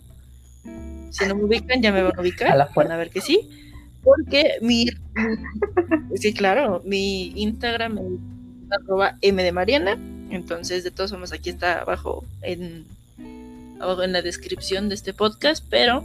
Si 1.10 1.26
no 1.26 1.36
me 1.36 1.44
ubican, 1.44 1.80
ya 1.80 1.92
me 1.92 2.02
van 2.02 2.12
a 2.16 2.20
ubicar. 2.20 2.50
A 2.50 2.56
la 2.56 2.64
van 2.64 2.74
fuerza. 2.74 2.94
a 2.94 2.96
ver 2.96 3.10
que 3.10 3.20
sí. 3.20 3.48
Porque 4.02 4.58
mi, 4.60 4.86
sí, 6.16 6.34
claro, 6.34 6.82
mi 6.84 7.32
Instagram 7.36 7.98
es 7.98 8.72
arroba 8.72 9.16
M 9.22 9.42
de 9.42 9.52
Mariana. 9.52 9.98
Entonces, 10.30 10.84
de 10.84 10.90
todas 10.90 11.10
formas, 11.10 11.32
aquí 11.32 11.50
está 11.50 11.80
abajo 11.80 12.24
en, 12.42 12.84
abajo 13.80 14.02
en 14.02 14.12
la 14.12 14.22
descripción 14.22 14.88
de 14.88 14.96
este 14.96 15.14
podcast. 15.14 15.64
Pero 15.70 16.04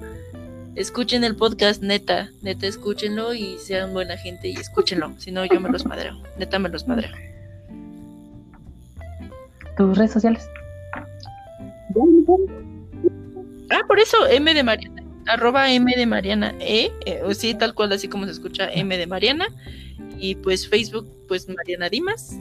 escuchen 0.75 1.23
el 1.23 1.35
podcast, 1.35 1.81
neta, 1.81 2.29
neta, 2.41 2.67
escúchenlo 2.67 3.33
y 3.33 3.57
sean 3.57 3.93
buena 3.93 4.17
gente 4.17 4.47
y 4.49 4.53
escúchenlo. 4.53 5.13
Si 5.17 5.31
no, 5.31 5.45
yo 5.45 5.59
me 5.59 5.69
los 5.69 5.85
madreo. 5.85 6.21
Neta, 6.37 6.59
me 6.59 6.69
los 6.69 6.87
madreo. 6.87 7.11
¿Tus 9.75 9.97
redes 9.97 10.11
sociales? 10.11 10.47
Ah, 13.69 13.81
por 13.87 13.99
eso, 13.99 14.27
M 14.27 14.53
de 14.53 14.63
Mariana. 14.63 15.03
Arroba 15.27 15.71
M 15.71 15.91
de 15.95 16.05
Mariana 16.05 16.55
E. 16.59 16.91
eh, 17.05 17.21
o 17.23 17.33
sí, 17.33 17.53
tal 17.53 17.73
cual, 17.75 17.91
así 17.91 18.07
como 18.07 18.25
se 18.25 18.31
escucha 18.31 18.71
M 18.71 18.97
de 18.97 19.05
Mariana. 19.07 19.47
Y 20.17 20.35
pues 20.35 20.67
Facebook, 20.67 21.07
pues 21.27 21.47
Mariana 21.47 21.89
Dimas. 21.89 22.35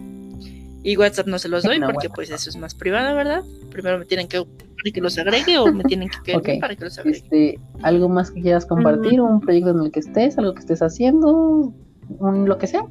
Y 0.83 0.97
WhatsApp 0.97 1.27
no 1.27 1.39
se 1.39 1.49
los 1.49 1.65
doy 1.65 1.79
No, 1.79 1.89
porque 1.91 2.09
pues 2.09 2.31
eso 2.31 2.49
es 2.49 2.57
más 2.57 2.75
privado, 2.75 3.15
¿verdad? 3.15 3.43
Primero 3.71 3.99
me 3.99 4.05
tienen 4.05 4.27
que 4.29 4.39
para 4.41 4.93
que 4.95 5.01
los 5.01 5.19
agregue 5.19 5.59
o 5.59 5.73
me 5.73 5.83
tienen 5.85 6.09
que 6.09 6.19
querer 6.23 6.41
Ok. 6.41 6.61
para 6.61 6.77
que 6.77 6.85
los 6.85 6.99
agregue. 6.99 7.19
Este, 7.19 7.61
¿Algo 7.83 8.09
más 8.09 8.31
que 8.31 8.41
quieras 8.41 8.65
compartir? 8.65 9.21
¿Un 9.21 9.41
proyecto 9.41 9.71
en 9.71 9.81
el 9.83 9.91
que 9.91 10.01
estés? 10.01 10.39
¿Algo 10.39 10.55
que 10.55 10.61
estés 10.61 10.81
haciendo? 10.83 11.75
Un, 12.21 12.49
lo 12.49 12.59
que 12.59 12.69
sea. 12.69 12.85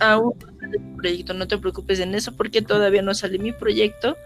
Aún 0.00 0.34
mi 0.70 0.96
proyecto, 0.96 1.34
no 1.34 1.46
te 1.48 1.58
preocupes 1.58 2.00
en 2.00 2.14
eso 2.14 2.32
porque 2.36 2.60
todavía 2.62 3.02
no 3.02 3.14
sale 3.14 3.38
mi 3.38 3.52
proyecto. 3.52 4.16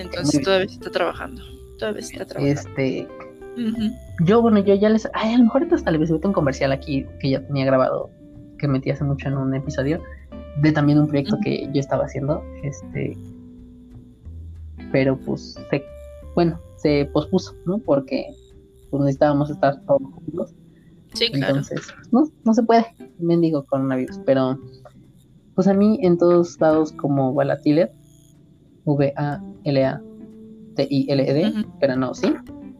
Entonces 0.00 0.42
todavía 0.42 0.68
se 0.68 0.74
está 0.74 0.90
trabajando. 0.90 1.42
Todavía 1.78 2.00
está 2.00 2.24
trabajando. 2.24 2.60
Este, 2.60 3.08
yo, 4.24 4.42
bueno, 4.42 4.58
yo 4.60 4.74
ya 4.74 4.88
les. 4.88 5.08
Ay, 5.12 5.34
a 5.34 5.38
lo 5.38 5.44
mejor 5.44 5.66
hasta 5.72 5.90
les 5.90 6.10
meto 6.10 6.28
un 6.28 6.34
comercial 6.34 6.72
aquí 6.72 7.06
que 7.20 7.30
ya 7.30 7.46
tenía 7.46 7.64
grabado, 7.64 8.10
que 8.58 8.68
metí 8.68 8.90
hace 8.90 9.04
mucho 9.04 9.28
en 9.28 9.36
un 9.36 9.54
episodio, 9.54 10.00
de 10.62 10.72
también 10.72 10.98
un 10.98 11.08
proyecto 11.08 11.38
que 11.42 11.68
yo 11.72 11.80
estaba 11.80 12.04
haciendo. 12.04 12.42
Este. 12.62 13.16
Pero 14.92 15.18
pues, 15.18 15.58
se, 15.70 15.84
bueno, 16.34 16.60
se 16.76 17.08
pospuso, 17.12 17.54
¿no? 17.66 17.78
Porque 17.78 18.26
pues, 18.90 19.02
necesitábamos 19.02 19.50
estar 19.50 19.80
todos 19.86 20.02
juntos. 20.02 20.54
Sí, 21.14 21.30
claro. 21.30 21.56
Entonces, 21.56 21.80
pues, 21.94 22.12
no, 22.12 22.28
no 22.44 22.54
se 22.54 22.62
puede, 22.62 22.86
mendigo 23.18 23.64
coronavirus. 23.64 24.20
Pero, 24.26 24.58
pues 25.54 25.68
a 25.68 25.74
mí 25.74 25.98
en 26.02 26.18
todos 26.18 26.60
lados 26.60 26.92
como 26.92 27.32
Valatiler, 27.34 27.92
V-A-L-A-T-I-L-E-D, 30.76 31.48
Ujú. 31.60 31.70
pero 31.80 31.96
no, 31.96 32.14
¿sí? 32.14 32.32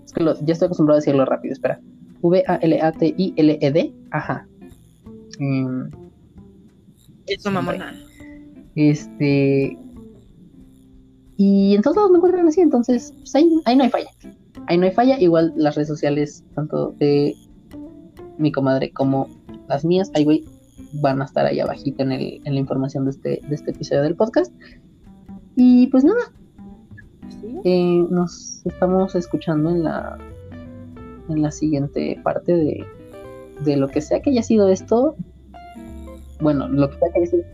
Es 0.05 0.13
que 0.13 0.23
lo- 0.23 0.39
ya 0.45 0.53
estoy 0.53 0.67
acostumbrado 0.67 0.97
a 0.99 1.01
decirlo 1.01 1.25
rápido, 1.25 1.53
espera. 1.53 1.81
V-A-L-A-T-I-L-E-D, 2.23 3.81
E 3.81 3.95
ajá. 4.11 4.47
Em, 5.39 5.91
Eso, 7.27 7.51
mamona. 7.51 7.95
este. 8.75 9.77
Y 11.37 11.75
en 11.75 11.83
todos 11.83 11.97
lados 11.97 12.11
me 12.13 12.19
encuentran 12.19 12.47
así, 12.47 12.61
entonces, 12.61 13.13
pues 13.19 13.35
ahí, 13.35 13.51
ahí 13.65 13.77
no 13.77 13.85
hay 13.85 13.91
falla. 13.91 14.11
Ahí 14.67 14.79
no 14.79 14.85
hay 14.87 14.93
falla. 14.93 15.21
Igual 15.21 15.53
las 15.57 15.75
redes 15.75 15.89
sociales, 15.89 16.45
tanto 16.55 16.93
de 16.99 17.35
mi 18.39 18.53
comadre 18.53 18.91
como 18.93 19.29
las 19.69 19.85
mías, 19.85 20.11
ahí 20.15 20.25
güey, 20.25 20.45
van 21.01 21.21
a 21.23 21.25
estar 21.25 21.45
ahí 21.45 21.59
abajito 21.61 22.03
en, 22.05 22.13
el, 22.13 22.41
en 22.45 22.55
la 22.55 22.61
información 22.61 23.05
de 23.05 23.11
este, 23.11 23.41
de 23.49 23.55
este 23.55 23.73
episodio 23.73 24.03
del 24.03 24.15
podcast. 24.15 24.53
Y 25.57 25.89
pues 25.89 26.05
nada, 26.05 26.21
eh, 27.65 28.05
nos 28.11 28.63
estamos 28.65 29.15
escuchando 29.15 29.71
en 29.71 29.85
la 29.85 30.19
en 31.29 31.43
la 31.43 31.51
siguiente 31.51 32.21
parte 32.23 32.53
de, 32.53 32.85
de 33.61 33.77
lo 33.77 33.89
que 33.89 34.01
sea 34.01 34.21
que 34.21 34.31
haya 34.31 34.43
sido 34.43 34.69
esto. 34.69 35.17
Bueno, 36.41 36.69
lo 36.69 36.91
que 36.91 36.99
sea 36.99 37.09
que 37.13 37.21
haya 37.21 37.31
sido. 37.31 37.45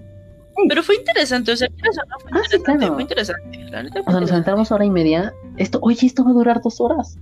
Pero 0.68 0.82
fue 0.82 0.96
interesante, 0.96 1.52
o 1.52 1.56
sea, 1.56 1.68
no, 1.68 1.92
fue 2.20 2.30
Ah, 2.32 2.42
sí, 2.50 2.56
interesante, 2.56 2.78
claro. 2.78 2.94
fue 2.94 3.02
interesante. 3.02 3.58
La 3.70 3.82
neta 3.82 4.02
fue 4.02 4.08
O 4.08 4.10
sea, 4.12 4.20
nos 4.20 4.32
aventamos 4.32 4.72
hora 4.72 4.84
y 4.84 4.90
media. 4.90 5.32
Esto, 5.56 5.78
oye, 5.82 6.06
esto 6.06 6.24
va 6.24 6.30
a 6.30 6.34
durar 6.34 6.60
dos 6.60 6.80
horas. 6.80 7.18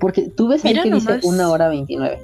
Porque 0.00 0.28
tú 0.28 0.48
ves 0.48 0.64
ahí 0.64 0.72
Mira 0.72 0.82
que 0.82 0.90
dice 0.90 1.20
una 1.22 1.48
hora 1.50 1.68
veintinueve. 1.68 2.18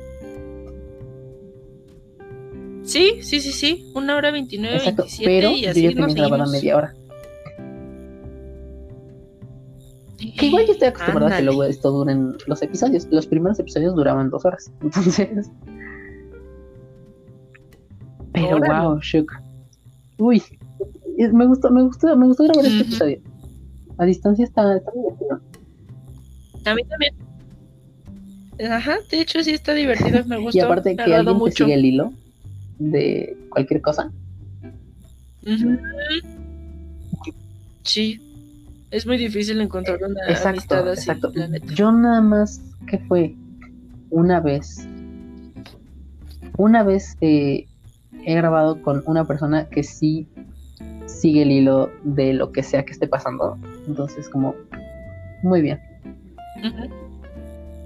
Sí, 2.82 3.20
sí, 3.22 3.40
sí, 3.40 3.52
sí. 3.52 3.90
Una 3.94 4.16
hora 4.16 4.32
29, 4.32 4.76
Exacto. 4.76 5.02
27 5.02 5.30
Pero 5.30 5.50
y 5.50 5.62
yo 5.62 5.70
así 5.70 5.82
ya 5.82 5.90
nos 5.92 6.08
tenía 6.08 6.28
grabada 6.28 6.50
media 6.50 6.76
hora. 6.76 6.94
Que 10.40 10.46
igual 10.46 10.66
yo 10.66 10.72
estoy 10.72 10.88
acostumbrada 10.88 11.34
a 11.34 11.38
que 11.38 11.44
luego 11.44 11.64
esto 11.64 11.90
duren 11.90 12.36
los 12.46 12.62
episodios. 12.62 13.06
Los 13.10 13.26
primeros 13.26 13.58
episodios 13.58 13.94
duraban 13.94 14.30
dos 14.30 14.44
horas. 14.44 14.72
Entonces. 14.82 15.50
Pero 18.32 18.56
Órale. 18.56 18.86
wow, 18.86 18.98
shook. 19.00 19.32
Uy. 20.18 20.42
Me 21.18 21.46
gustó, 21.46 21.70
me 21.70 21.82
gustó, 21.82 22.16
me 22.16 22.26
gustó 22.26 22.44
grabar 22.44 22.64
este 22.64 22.82
episodio. 22.82 23.20
A 23.98 24.06
distancia 24.06 24.44
está, 24.44 24.76
está 24.76 24.90
divertido. 24.92 25.40
A 26.64 26.74
mí 26.74 26.82
también. 26.84 27.14
Ajá, 28.72 28.96
de 29.10 29.20
hecho 29.20 29.42
sí 29.42 29.50
está 29.50 29.74
divertido, 29.74 30.24
me 30.26 30.38
gustó. 30.40 30.58
Y 30.58 30.60
aparte 30.60 30.96
que 30.96 31.14
alguien 31.14 31.44
te 31.44 31.52
sigue 31.52 31.74
el 31.74 31.84
hilo 31.84 32.12
de 32.78 33.36
cualquier 33.50 33.80
cosa. 33.82 34.10
Ujú. 35.46 35.78
Sí. 37.82 38.20
Es 38.90 39.06
muy 39.06 39.16
difícil 39.18 39.60
encontrar 39.60 39.98
una 40.02 40.20
Exacto, 40.28 40.48
amistad 40.48 40.88
así, 40.88 41.10
exacto. 41.10 41.30
la 41.34 41.48
neta. 41.48 41.66
Yo 41.74 41.92
nada 41.92 42.20
más 42.20 42.60
que 42.88 42.98
fue 42.98 43.36
una 44.10 44.40
vez, 44.40 44.86
una 46.56 46.82
vez 46.82 47.16
eh, 47.20 47.66
he 48.24 48.34
grabado 48.34 48.82
con 48.82 49.02
una 49.06 49.24
persona 49.24 49.68
que 49.68 49.84
sí 49.84 50.28
sigue 51.06 51.42
el 51.42 51.52
hilo 51.52 51.90
de 52.02 52.32
lo 52.32 52.50
que 52.50 52.62
sea 52.62 52.84
que 52.84 52.92
esté 52.92 53.06
pasando. 53.06 53.56
Entonces 53.86 54.28
como, 54.28 54.54
muy 55.42 55.62
bien. 55.62 55.80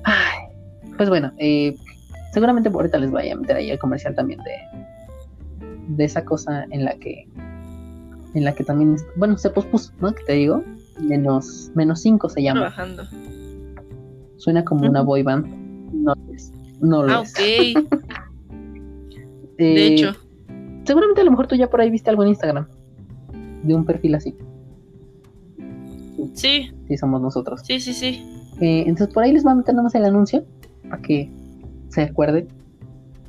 Ay, 0.05 0.49
pues 0.97 1.09
bueno, 1.11 1.33
eh, 1.39 1.77
seguramente 2.33 2.71
por 2.71 2.83
ahorita 2.83 2.99
les 2.99 3.11
vaya 3.11 3.35
a 3.35 3.37
meter 3.37 3.57
ahí 3.57 3.71
el 3.71 3.79
comercial 3.79 4.15
también 4.15 4.41
de, 4.43 4.57
de 5.89 6.05
esa 6.05 6.25
cosa 6.25 6.65
en 6.71 6.85
la 6.85 6.95
que, 6.95 7.29
en 8.35 8.45
la 8.45 8.55
que 8.55 8.65
también, 8.65 8.97
bueno, 9.17 9.37
se 9.37 9.51
pospuso, 9.51 9.93
¿no? 10.01 10.15
Que 10.15 10.25
te 10.25 10.33
digo, 10.33 10.65
menos, 11.01 11.71
menos 11.75 12.01
5 12.01 12.29
se 12.29 12.43
llama. 12.43 12.61
Trabajando. 12.61 13.03
Suena 14.37 14.65
como 14.65 14.89
una 14.89 15.03
boy 15.03 15.23
band. 15.23 15.47
No 15.93 16.15
lo 16.15 16.33
es. 16.35 16.53
No 16.81 17.03
lo 17.05 17.13
Ah, 17.13 17.23
es. 17.23 17.77
ok. 17.77 17.91
De 19.59 19.75
Eh, 19.77 19.87
hecho. 19.95 20.13
Seguramente 20.85 21.21
a 21.21 21.25
lo 21.25 21.31
mejor 21.31 21.47
tú 21.47 21.55
ya 21.55 21.71
por 21.71 21.81
ahí 21.81 21.91
viste 21.91 22.11
algo 22.11 22.23
en 22.25 22.31
Instagram. 22.31 22.67
De 23.63 23.75
un 23.75 23.85
perfil 23.85 24.15
así. 24.17 24.35
Sí, 26.35 26.71
Sí, 26.89 26.97
somos 26.99 27.21
nosotros. 27.23 27.61
sí, 27.65 27.81
sí, 27.81 27.93
sí. 27.95 28.23
Eh, 28.61 28.85
entonces 28.87 29.13
por 29.15 29.23
ahí 29.25 29.33
les 29.33 29.43
voy 29.43 29.53
a 29.53 29.57
meter 29.57 29.75
nada 29.75 29.85
más 29.85 29.95
el 29.95 30.05
anuncio. 30.05 30.45
Para 30.89 31.01
que 31.03 31.31
se 31.89 32.03
acuerden. 32.03 32.49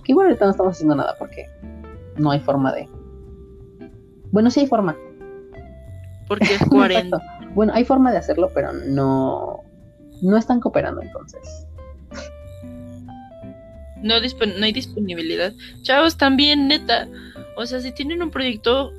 Que 0.04 0.12
igual 0.12 0.28
ahorita 0.28 0.46
no 0.46 0.52
estamos 0.52 0.74
haciendo 0.76 0.96
nada 0.96 1.16
porque 1.18 1.46
no 2.18 2.32
hay 2.32 2.40
forma 2.42 2.74
de. 2.74 2.88
Bueno, 4.32 4.50
sí 4.52 4.62
hay 4.62 4.68
forma. 4.68 4.96
Porque 6.28 6.56
es 6.56 6.60
40. 6.70 7.18
Bueno, 7.56 7.72
hay 7.74 7.86
forma 7.86 8.12
de 8.12 8.18
hacerlo, 8.18 8.52
pero 8.54 8.74
no. 8.74 9.64
No 10.22 10.38
están 10.38 10.60
cooperando 10.60 11.02
entonces. 11.02 11.66
No, 14.02 14.16
no 14.20 14.66
hay 14.66 14.72
disponibilidad. 14.72 15.54
Chavos, 15.82 16.18
también, 16.18 16.68
neta. 16.68 17.08
O 17.58 17.66
sea, 17.66 17.80
si 17.80 17.92
tienen 17.92 18.22
un 18.22 18.30
proyecto, 18.30 18.94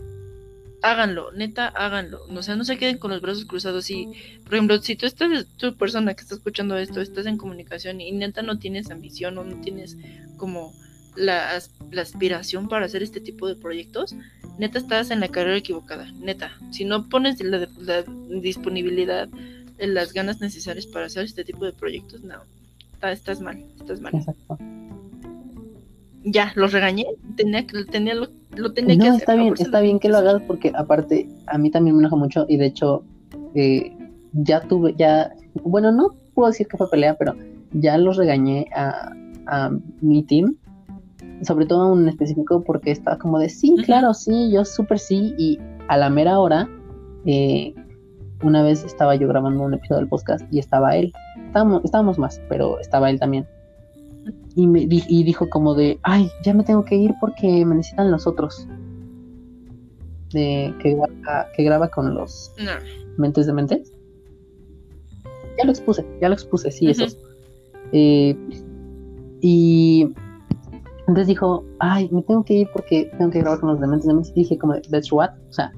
háganlo, 0.83 1.33
neta, 1.33 1.69
háganlo. 1.69 2.21
O 2.29 2.43
sea, 2.43 2.57
no 2.57 2.65
se 2.65 2.77
queden 2.77 2.99
con 2.99 3.11
los 3.11 3.21
brazos 3.21 3.45
cruzados. 3.45 3.91
Y, 3.91 4.09
por 4.45 4.55
ejemplo, 4.55 4.79
si 4.79 4.97
tú 4.97 5.07
estás, 5.07 5.47
tu 5.59 5.77
persona 5.77 6.15
que 6.15 6.23
está 6.23 6.35
escuchando 6.35 6.77
esto, 6.77 7.01
estás 7.01 7.27
en 7.27 7.37
comunicación 7.37 8.01
y 8.01 8.11
neta 8.13 8.43
no 8.43 8.59
tienes 8.59 8.91
ambición 8.91 9.39
o 9.39 9.45
no 9.45 9.61
tienes 9.61 9.97
como 10.37 10.73
la, 11.17 11.59
la 11.91 12.03
aspiración 12.03 12.69
para 12.69 12.87
hacer 12.87 13.03
este 13.03 13.21
tipo 13.21 13.49
de 13.49 13.57
proyectos, 13.57 14.15
neta 14.59 14.79
estás 14.79 15.11
en 15.11 15.21
la 15.21 15.29
carrera 15.29 15.57
equivocada, 15.57 16.11
neta. 16.21 16.51
Si 16.71 16.85
no 16.85 17.09
pones 17.09 17.41
la, 17.43 17.69
la 17.81 18.05
disponibilidad, 18.41 19.29
eh, 19.79 19.87
las 19.87 20.13
ganas 20.13 20.41
necesarias 20.41 20.87
para 20.87 21.07
hacer 21.07 21.25
este 21.25 21.45
tipo 21.45 21.65
de 21.65 21.73
proyectos, 21.73 22.23
no, 22.23 22.35
está- 22.95 23.13
estás 23.13 23.41
mal, 23.41 23.65
estás 23.79 24.01
mal. 24.01 24.15
Exacto. 24.15 24.59
Ya, 26.25 26.53
los 26.57 26.73
regañé, 26.73 27.07
tenía 27.37 27.65
que, 27.67 27.85
tenía 27.85 28.15
lo, 28.15 28.29
lo 28.57 28.73
tenía 28.73 28.97
que 28.97 29.03
hacer. 29.09 29.21
está 29.21 29.35
bien, 29.37 29.55
está 29.59 29.81
bien 29.81 29.99
que 30.01 30.09
lo 30.09 30.17
hagas 30.19 30.43
porque 30.47 30.73
aparte 30.75 31.29
a 31.47 31.57
mí 31.57 31.71
también 31.71 31.95
me 31.97 32.03
enoja 32.03 32.17
mucho 32.17 32.47
y 32.49 32.57
de 32.57 32.67
hecho 32.67 33.05
eh, 33.55 33.97
ya 34.33 34.61
tuve, 34.63 34.95
ya, 34.99 35.33
bueno, 35.63 35.93
no 35.93 36.15
puedo 36.35 36.51
decir 36.51 36.67
que 36.67 36.77
fue 36.77 36.91
pelea, 36.91 37.15
pero 37.17 37.37
ya 37.73 37.97
los 37.97 38.17
regañé 38.17 38.67
a, 38.75 39.13
a 39.47 39.71
mi 40.01 40.25
team, 40.25 40.57
sobre 41.43 41.67
todo 41.67 41.93
un 41.93 42.09
específico 42.09 42.63
porque 42.65 42.91
estaba 42.91 43.19
como 43.19 43.39
de, 43.39 43.49
sí, 43.49 43.75
claro, 43.85 44.15
sí, 44.15 44.51
yo 44.53 44.65
súper 44.65 44.99
sí 44.99 45.35
y 45.39 45.59
a 45.89 45.97
la 45.97 46.09
mera 46.11 46.39
hora, 46.39 46.69
eh, 47.27 47.75
una 48.43 48.63
vez 48.63 48.85
estaba 48.85 49.15
yo 49.17 49.29
grabando 49.29 49.63
un 49.63 49.75
episodio 49.75 50.01
del 50.01 50.09
podcast 50.09 50.45
y 50.53 50.59
estaba 50.59 50.97
él, 50.97 51.13
estábamos, 51.47 51.85
estábamos 51.85 52.19
más, 52.19 52.41
pero 52.49 52.79
estaba 52.81 53.11
él 53.11 53.19
también. 53.19 53.47
Y, 54.55 54.67
me, 54.67 54.87
di- 54.87 55.05
y 55.09 55.23
dijo 55.25 55.49
como 55.51 55.75
de, 55.75 55.99
ay, 56.03 56.31
ya 56.45 56.53
me 56.55 56.65
tengo 56.65 56.85
que 56.85 56.97
ir 56.97 57.15
porque 57.21 57.65
me 57.65 57.75
necesitan 57.77 58.11
los 58.11 58.27
otros. 58.27 58.67
De, 60.33 60.75
que, 60.81 60.95
graba, 60.95 61.47
que 61.55 61.63
graba 61.63 61.89
con 61.89 62.15
los 62.15 62.53
No. 62.59 62.73
mentes 63.17 63.47
de 63.47 63.53
mentes. 63.53 63.93
Ya 65.59 65.65
lo 65.65 65.71
expuse, 65.71 66.05
ya 66.21 66.29
lo 66.29 66.35
expuse, 66.35 66.71
sí, 66.71 66.89
esos. 66.91 67.17
Eh, 67.93 68.37
y 69.41 70.09
entonces 71.09 71.29
dijo, 71.29 71.65
ay, 71.79 72.09
me 72.11 72.23
tengo 72.23 72.45
que 72.45 72.55
ir 72.55 72.69
porque 72.73 73.11
tengo 73.17 73.31
que 73.31 73.39
grabar 73.39 73.61
con 73.61 73.71
los 73.71 73.81
dementes 73.81 74.07
de. 74.07 74.33
Y 74.35 74.43
dije 74.43 74.59
como, 74.59 74.75
that's 74.91 75.13
what? 75.13 75.31
O 75.49 75.53
sea, 75.53 75.73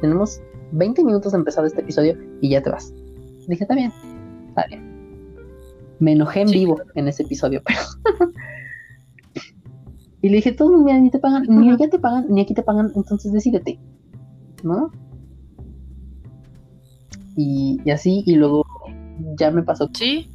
tenemos 0.00 0.40
20 0.72 1.04
minutos 1.04 1.32
de 1.32 1.38
empezar 1.38 1.64
este 1.66 1.82
episodio 1.82 2.16
y 2.40 2.50
ya 2.50 2.62
te 2.62 2.70
vas. 2.70 2.92
Dije, 3.46 3.64
está 3.64 3.74
bien, 3.74 3.92
está 4.48 4.64
bien. 4.68 4.96
Me 6.00 6.12
enojé 6.12 6.42
en 6.42 6.48
Sí, 6.48 6.58
vivo 6.60 6.80
en 6.94 7.08
ese 7.08 7.22
episodio, 7.22 7.62
pero... 7.64 7.78
y 10.22 10.28
le 10.30 10.36
dije, 10.36 10.52
todos 10.52 10.82
mira, 10.82 10.98
ni 11.00 11.10
te 11.10 11.18
pagan, 11.18 11.44
ni 11.48 11.70
allá 11.70 11.88
te 11.88 11.98
pagan, 11.98 12.26
ni 12.28 12.40
aquí 12.40 12.54
te 12.54 12.62
pagan, 12.62 12.92
entonces 12.96 13.32
decídete, 13.32 13.78
¿no? 14.62 14.90
Y, 17.36 17.80
y 17.84 17.90
así, 17.90 18.22
y 18.26 18.34
luego 18.34 18.64
ya 19.38 19.50
me 19.50 19.62
pasó 19.62 19.88
Sí. 19.92 20.30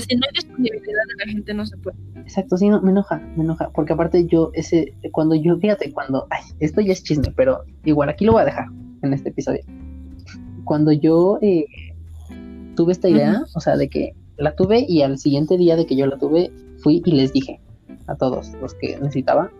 si 0.08 0.16
no 0.16 0.22
hay 0.26 0.34
disponibilidad 0.34 1.02
de 1.08 1.24
la 1.24 1.32
gente, 1.32 1.54
no 1.54 1.66
se 1.66 1.76
puede. 1.76 1.96
Exacto, 2.16 2.56
sí, 2.56 2.68
no, 2.68 2.80
me 2.82 2.90
enoja, 2.90 3.18
me 3.36 3.44
enoja, 3.44 3.70
porque 3.70 3.92
aparte 3.92 4.26
yo, 4.26 4.50
ese, 4.54 4.94
cuando 5.12 5.34
yo, 5.34 5.56
fíjate, 5.58 5.92
cuando, 5.92 6.26
ay, 6.30 6.42
esto 6.60 6.80
ya 6.80 6.92
es 6.92 7.04
chisme, 7.04 7.32
pero 7.36 7.64
igual 7.84 8.08
aquí 8.08 8.24
lo 8.24 8.32
voy 8.32 8.42
a 8.42 8.46
dejar 8.46 8.66
en 9.02 9.12
este 9.12 9.28
episodio. 9.28 9.60
Cuando 10.64 10.90
yo 10.92 11.38
eh, 11.42 11.66
tuve 12.74 12.92
esta 12.92 13.08
idea, 13.08 13.42
Ujú. 13.42 13.50
o 13.54 13.60
sea, 13.60 13.76
de 13.76 13.88
que 13.88 14.14
la 14.36 14.54
tuve 14.56 14.84
y 14.88 15.02
al 15.02 15.18
siguiente 15.18 15.56
día 15.56 15.76
de 15.76 15.86
que 15.86 15.96
yo 15.96 16.06
la 16.06 16.18
tuve, 16.18 16.50
fui 16.78 17.02
y 17.04 17.12
les 17.12 17.32
dije 17.32 17.60
a 18.06 18.16
todos 18.16 18.52
los 18.60 18.74
que 18.74 18.98
necesitaba, 18.98 19.50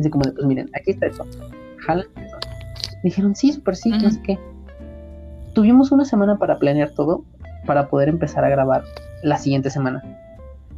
así 0.00 0.10
como 0.10 0.24
de, 0.24 0.32
pues 0.32 0.46
miren, 0.46 0.70
aquí 0.74 0.92
está 0.92 1.06
esto, 1.06 1.26
jalan 1.78 2.06
eso. 2.16 2.36
Dijeron, 3.04 3.36
sí, 3.36 3.52
súper 3.52 3.76
sí, 3.76 3.90
que 3.92 3.98
no 3.98 4.06
Ujú. 4.08 4.14
sé 4.14 4.22
qué. 4.22 4.38
Tuvimos 5.54 5.92
una 5.92 6.04
semana 6.04 6.38
para 6.38 6.58
planear 6.58 6.90
todo, 6.90 7.24
para 7.66 7.88
poder 7.88 8.08
empezar 8.08 8.44
a 8.44 8.48
grabar 8.48 8.84
la 9.22 9.38
siguiente 9.38 9.70
semana. 9.70 10.02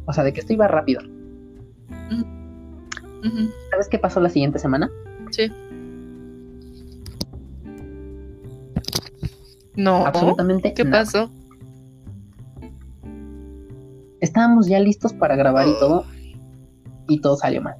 O 0.05 0.13
sea, 0.13 0.23
de 0.23 0.33
que 0.33 0.39
esto 0.39 0.53
iba 0.53 0.67
rápido. 0.67 1.01
¿Sabes 3.71 3.89
qué 3.89 3.99
pasó 3.99 4.19
la 4.19 4.29
siguiente 4.29 4.59
semana? 4.59 4.89
Sí. 5.31 5.51
No. 9.75 10.05
Absolutamente 10.05 10.73
¿Qué 10.73 10.83
nada. 10.83 11.03
pasó? 11.03 11.31
Estábamos 14.19 14.67
ya 14.67 14.79
listos 14.79 15.13
para 15.13 15.35
grabar 15.35 15.67
y 15.67 15.79
todo, 15.79 16.03
y 17.07 17.21
todo 17.21 17.37
salió 17.37 17.61
mal. 17.61 17.75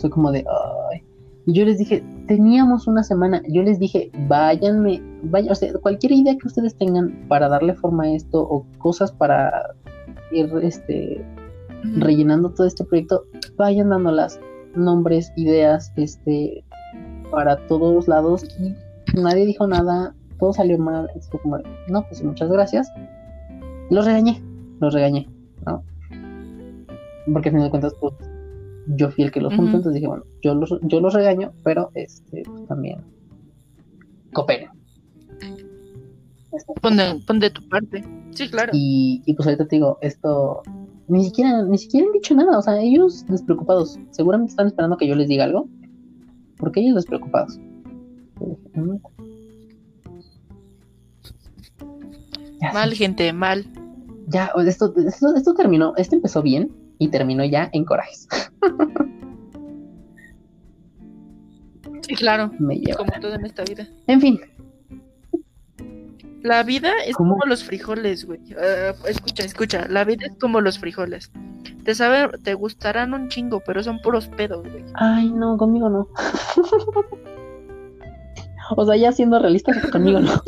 Fue 0.00 0.08
como 0.08 0.30
de, 0.30 0.44
ay. 0.92 1.02
Y 1.46 1.52
yo 1.54 1.64
les 1.64 1.78
dije, 1.78 2.04
teníamos 2.28 2.86
una 2.86 3.02
semana. 3.02 3.42
Yo 3.48 3.62
les 3.62 3.80
dije, 3.80 4.12
váyanme, 4.28 5.02
vaya, 5.24 5.50
o 5.50 5.54
sea, 5.54 5.72
cualquier 5.80 6.12
idea 6.12 6.36
que 6.36 6.46
ustedes 6.46 6.76
tengan 6.76 7.26
para 7.28 7.48
darle 7.48 7.74
forma 7.74 8.04
a 8.04 8.14
esto 8.14 8.40
o 8.40 8.64
cosas 8.78 9.10
para 9.10 9.74
ir, 10.30 10.50
este, 10.62 11.24
rellenando 11.96 12.50
todo 12.50 12.66
este 12.66 12.84
proyecto, 12.84 13.24
vayan 13.56 13.90
dándolas 13.90 14.40
nombres, 14.74 15.32
ideas, 15.36 15.92
este, 15.96 16.64
para 17.30 17.56
todos 17.66 18.08
lados 18.08 18.44
y 18.58 18.74
nadie 19.20 19.46
dijo 19.46 19.66
nada, 19.66 20.14
todo 20.38 20.52
salió 20.52 20.78
mal, 20.78 21.08
fue 21.30 21.40
como, 21.40 21.58
no, 21.88 22.06
pues 22.08 22.22
muchas 22.22 22.50
gracias. 22.50 22.90
Los 23.90 24.06
regañé, 24.06 24.42
los 24.80 24.94
regañé, 24.94 25.28
¿no? 25.66 25.82
Porque 27.32 27.48
al 27.48 27.54
final 27.54 27.64
de 27.64 27.70
cuentas, 27.70 27.94
pues, 28.00 28.14
yo 28.96 29.10
fui 29.10 29.24
el 29.24 29.30
que 29.30 29.40
los 29.40 29.54
juntó, 29.54 29.68
Ujú. 29.68 29.76
entonces 29.76 29.94
dije, 29.94 30.06
bueno, 30.06 30.24
yo 30.42 30.54
los, 30.54 30.78
yo 30.82 31.00
los 31.00 31.14
regaño, 31.14 31.52
pero 31.62 31.90
este, 31.94 32.42
pues, 32.44 32.66
también 32.66 33.00
cooperen. 34.32 34.70
Pon 36.80 36.96
de, 36.96 37.20
pon 37.26 37.38
de 37.38 37.50
tu 37.50 37.68
parte. 37.68 38.04
Sí, 38.32 38.48
claro. 38.48 38.70
Y, 38.74 39.22
y 39.24 39.34
pues 39.34 39.46
ahorita 39.46 39.66
te 39.66 39.76
digo, 39.76 39.98
esto 40.00 40.62
ni 41.10 41.24
siquiera, 41.24 41.62
ni 41.62 41.76
siquiera 41.76 42.06
han 42.06 42.12
dicho 42.12 42.34
nada, 42.36 42.56
o 42.56 42.62
sea, 42.62 42.80
ellos 42.80 43.26
despreocupados, 43.26 43.98
seguramente 44.10 44.52
están 44.52 44.68
esperando 44.68 44.96
que 44.96 45.08
yo 45.08 45.16
les 45.16 45.28
diga 45.28 45.44
algo, 45.44 45.68
porque 46.56 46.80
ellos 46.80 46.94
despreocupados. 46.94 47.58
Mal, 52.72 52.90
sí, 52.90 52.96
gente, 52.96 53.32
mal. 53.32 53.66
ya, 54.28 54.52
esto, 54.66 54.94
esto, 54.96 55.34
esto 55.34 55.54
terminó, 55.54 55.94
esto 55.96 56.14
empezó 56.14 56.42
bien 56.42 56.70
y 56.98 57.08
terminó 57.08 57.44
ya 57.44 57.68
en 57.72 57.84
corajes. 57.84 58.28
Sí, 62.02 62.14
claro. 62.14 62.50
Me 62.58 62.76
lleva. 62.76 62.98
Como 62.98 63.12
todo 63.20 63.34
en 63.34 63.46
esta 63.46 63.62
vida. 63.64 63.86
En 64.06 64.20
fin, 64.20 64.40
La 66.42 66.62
vida 66.62 66.92
es 67.06 67.16
¿Cómo? 67.16 67.34
como 67.34 67.46
los 67.46 67.64
frijoles, 67.64 68.24
güey. 68.24 68.40
Ah, 68.58 68.94
escucha, 69.06 69.44
escucha. 69.44 69.86
La 69.88 70.04
vida 70.04 70.26
es 70.26 70.36
como 70.38 70.60
los 70.60 70.78
frijoles. 70.78 71.30
Te 71.84 71.94
sabe, 71.94 72.30
te 72.38 72.54
gustarán 72.54 73.12
un 73.14 73.28
chingo, 73.28 73.60
pero 73.60 73.82
son 73.82 74.00
puros 74.00 74.28
pedos, 74.28 74.66
güey. 74.70 74.84
ay 74.94 75.30
no, 75.30 75.56
conmigo 75.56 75.88
no. 75.90 76.08
o 78.76 78.86
sea, 78.86 78.96
ya 78.96 79.12
siendo 79.12 79.38
realista, 79.38 79.72
conmigo 79.90 80.20
no. 80.20 80.42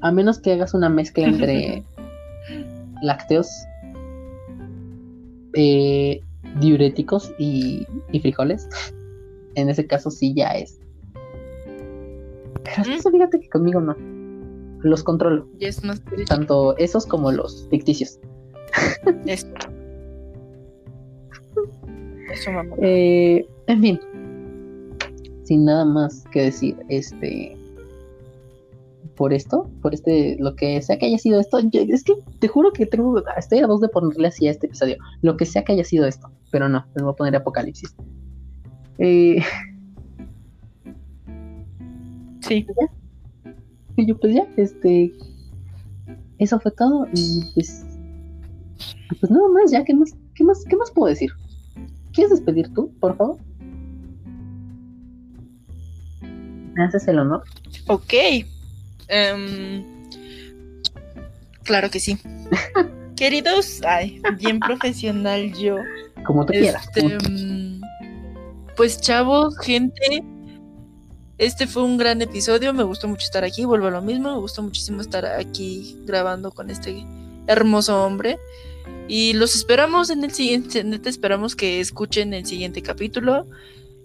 A 0.00 0.12
menos 0.12 0.38
que 0.40 0.52
hagas 0.52 0.74
una 0.74 0.88
mezcla 0.88 1.26
entre 1.26 1.84
lácteos, 3.02 3.48
eh, 5.54 6.20
diuréticos 6.60 7.32
y, 7.38 7.86
y 8.12 8.20
frijoles. 8.20 8.68
En 9.54 9.68
ese 9.68 9.86
caso 9.86 10.10
sí 10.10 10.34
ya 10.34 10.50
es. 10.52 10.77
Pero 12.76 12.92
eso 12.92 13.10
fíjate 13.10 13.40
que 13.40 13.48
conmigo 13.48 13.80
no. 13.80 13.96
Los 14.82 15.02
controlo, 15.02 15.48
Y 15.58 15.64
es 15.66 15.82
más 15.84 16.00
triste. 16.04 16.26
tanto 16.26 16.76
esos 16.78 17.04
como 17.06 17.32
los 17.32 17.66
ficticios. 17.68 18.18
Eso. 19.26 19.46
Eso, 22.32 22.52
mamá. 22.52 22.76
Eh, 22.80 23.46
en 23.66 23.80
fin, 23.80 24.00
sin 25.44 25.64
nada 25.64 25.84
más 25.84 26.24
que 26.30 26.42
decir, 26.42 26.76
este, 26.88 27.56
por 29.16 29.32
esto, 29.32 29.68
por 29.82 29.94
este, 29.94 30.36
lo 30.38 30.54
que 30.54 30.80
sea 30.82 30.98
que 30.98 31.06
haya 31.06 31.18
sido 31.18 31.40
esto, 31.40 31.58
yo- 31.60 31.80
es 31.88 32.04
que 32.04 32.14
te 32.38 32.48
juro 32.48 32.70
que 32.72 32.86
tengo, 32.86 33.22
estoy 33.36 33.58
a 33.60 33.66
dos 33.66 33.80
de 33.80 33.88
ponerle 33.88 34.28
así 34.28 34.46
a 34.46 34.50
este 34.50 34.66
episodio, 34.66 34.96
lo 35.22 35.36
que 35.36 35.46
sea 35.46 35.64
que 35.64 35.72
haya 35.72 35.84
sido 35.84 36.06
esto, 36.06 36.30
pero 36.52 36.68
no, 36.68 36.84
les 36.94 37.02
voy 37.02 37.12
a 37.12 37.16
poner 37.16 37.36
apocalipsis. 37.36 37.94
Eh, 38.98 39.38
Sí. 42.48 42.66
y 43.96 44.06
yo 44.06 44.18
pues 44.18 44.34
ya, 44.34 44.46
este, 44.56 45.12
eso 46.38 46.58
fue 46.60 46.72
todo 46.72 47.06
y 47.12 47.42
pues, 47.54 47.84
pues 49.20 49.30
nada 49.30 49.48
más, 49.48 49.70
ya, 49.70 49.84
¿qué 49.84 49.94
más, 49.94 50.14
qué 50.34 50.44
más, 50.44 50.64
qué 50.68 50.76
más 50.76 50.90
puedo 50.90 51.08
decir? 51.08 51.30
¿Quieres 52.12 52.30
despedir 52.30 52.72
tú, 52.74 52.92
por 53.00 53.16
favor? 53.16 53.38
¿Me 56.74 56.84
haces 56.84 57.08
el 57.08 57.18
honor? 57.18 57.42
Ok. 57.88 58.14
Em, 59.08 59.84
claro 61.64 61.90
que 61.90 61.98
sí. 61.98 62.18
Queridos, 63.16 63.80
ay, 63.84 64.22
bien 64.38 64.60
profesional 64.60 65.52
yo. 65.54 65.76
Como 66.24 66.46
tú 66.46 66.52
quieras. 66.52 66.88
Este, 66.94 67.18
pues 68.76 69.00
chavos, 69.00 69.58
gente, 69.58 70.22
este 71.38 71.66
fue 71.68 71.84
un 71.84 71.96
gran 71.98 72.20
episodio, 72.20 72.74
me 72.74 72.82
gustó 72.82 73.06
mucho 73.08 73.24
estar 73.24 73.44
aquí, 73.44 73.64
vuelvo 73.64 73.86
a 73.86 73.90
lo 73.90 74.02
mismo, 74.02 74.32
me 74.32 74.40
gustó 74.40 74.62
muchísimo 74.62 75.00
estar 75.00 75.24
aquí 75.24 75.96
grabando 76.04 76.50
con 76.50 76.68
este 76.68 77.06
hermoso 77.46 78.04
hombre. 78.04 78.38
Y 79.06 79.32
los 79.32 79.54
esperamos 79.54 80.10
en 80.10 80.24
el 80.24 80.32
siguiente, 80.32 80.84
esperamos 81.06 81.56
que 81.56 81.80
escuchen 81.80 82.34
el 82.34 82.44
siguiente 82.44 82.82
capítulo. 82.82 83.46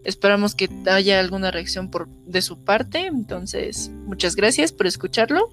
Esperamos 0.04 0.54
que 0.54 0.70
haya 0.86 1.20
alguna 1.20 1.50
reacción 1.50 1.90
por, 1.90 2.08
de 2.26 2.42
su 2.42 2.64
parte. 2.64 3.08
Entonces, 3.08 3.90
muchas 4.06 4.36
gracias 4.36 4.72
por 4.72 4.88
escucharlo. 4.88 5.50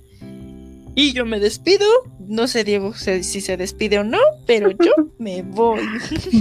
Y 1.00 1.14
yo 1.14 1.24
me 1.24 1.40
despido. 1.40 1.86
No 2.28 2.46
sé, 2.46 2.62
Diego, 2.62 2.92
si 2.92 3.22
se 3.22 3.56
despide 3.56 3.98
o 3.98 4.04
no, 4.04 4.18
pero 4.46 4.70
yo 4.70 4.92
me 5.18 5.42
voy. 5.42 5.80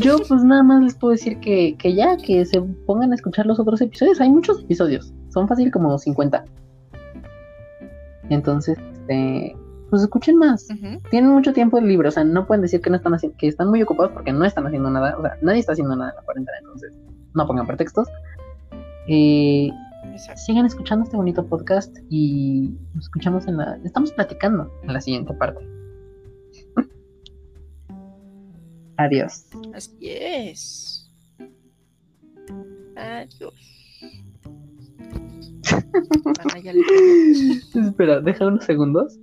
Yo 0.01 0.17
pues 0.27 0.43
nada 0.43 0.63
más 0.63 0.83
les 0.83 0.95
puedo 0.95 1.11
decir 1.11 1.39
que, 1.39 1.77
que 1.77 1.95
ya, 1.95 2.17
que 2.17 2.45
se 2.45 2.61
pongan 2.85 3.13
a 3.13 3.15
escuchar 3.15 3.45
los 3.45 3.57
otros 3.57 3.79
episodios. 3.79 4.19
Hay 4.19 4.29
muchos 4.29 4.61
episodios, 4.63 5.13
son 5.29 5.47
fácil 5.47 5.71
como 5.71 5.97
50. 5.97 6.43
Entonces, 8.29 8.77
este, 8.91 9.55
pues 9.89 10.01
escuchen 10.01 10.35
más. 10.35 10.67
Ujú. 10.69 10.99
Tienen 11.09 11.31
mucho 11.31 11.53
tiempo 11.53 11.79
libre, 11.79 12.09
o 12.09 12.11
sea, 12.11 12.25
no 12.25 12.45
pueden 12.45 12.61
decir 12.61 12.81
que 12.81 12.89
no 12.89 12.97
están 12.97 13.13
haciendo, 13.13 13.37
que 13.37 13.47
están 13.47 13.69
muy 13.69 13.81
ocupados 13.81 14.11
porque 14.11 14.33
no 14.33 14.43
están 14.43 14.67
haciendo 14.67 14.89
nada, 14.89 15.15
o 15.17 15.21
sea, 15.21 15.37
nadie 15.41 15.61
está 15.61 15.71
haciendo 15.71 15.95
nada 15.95 16.09
en 16.09 16.17
la 16.17 16.23
cuarentena, 16.23 16.57
entonces 16.59 16.93
no 17.33 17.47
pongan 17.47 17.65
pretextos. 17.65 18.09
Eh, 19.07 19.69
Exacto. 20.19 20.41
sigan 20.41 20.65
escuchando 20.65 21.05
este 21.05 21.15
bonito 21.15 21.45
podcast 21.45 21.97
y 22.09 22.75
nos 22.93 23.05
escuchamos 23.05 23.47
en 23.47 23.55
la, 23.55 23.79
estamos 23.85 24.11
platicando 24.11 24.69
en 24.83 24.93
la 24.93 24.99
siguiente 24.99 25.33
parte. 25.33 25.65
Adiós. 28.97 29.45
Así 29.73 29.95
es. 30.01 31.09
Adiós. 32.95 33.53
Ah, 36.51 36.57
ya 36.63 36.73
le 36.73 36.83
colgué. 36.83 37.87
Espera, 37.87 38.19
deja 38.21 38.47
unos 38.47 38.65
segundos 38.65 39.19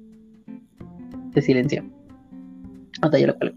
de 1.33 1.43
silencio. 1.43 1.85
Hasta 3.03 3.19
yo 3.19 3.27
lo 3.29 3.37
cuelgo. 3.37 3.57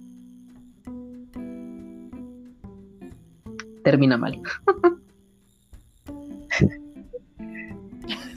Termina 3.83 4.17
mal. 4.17 4.41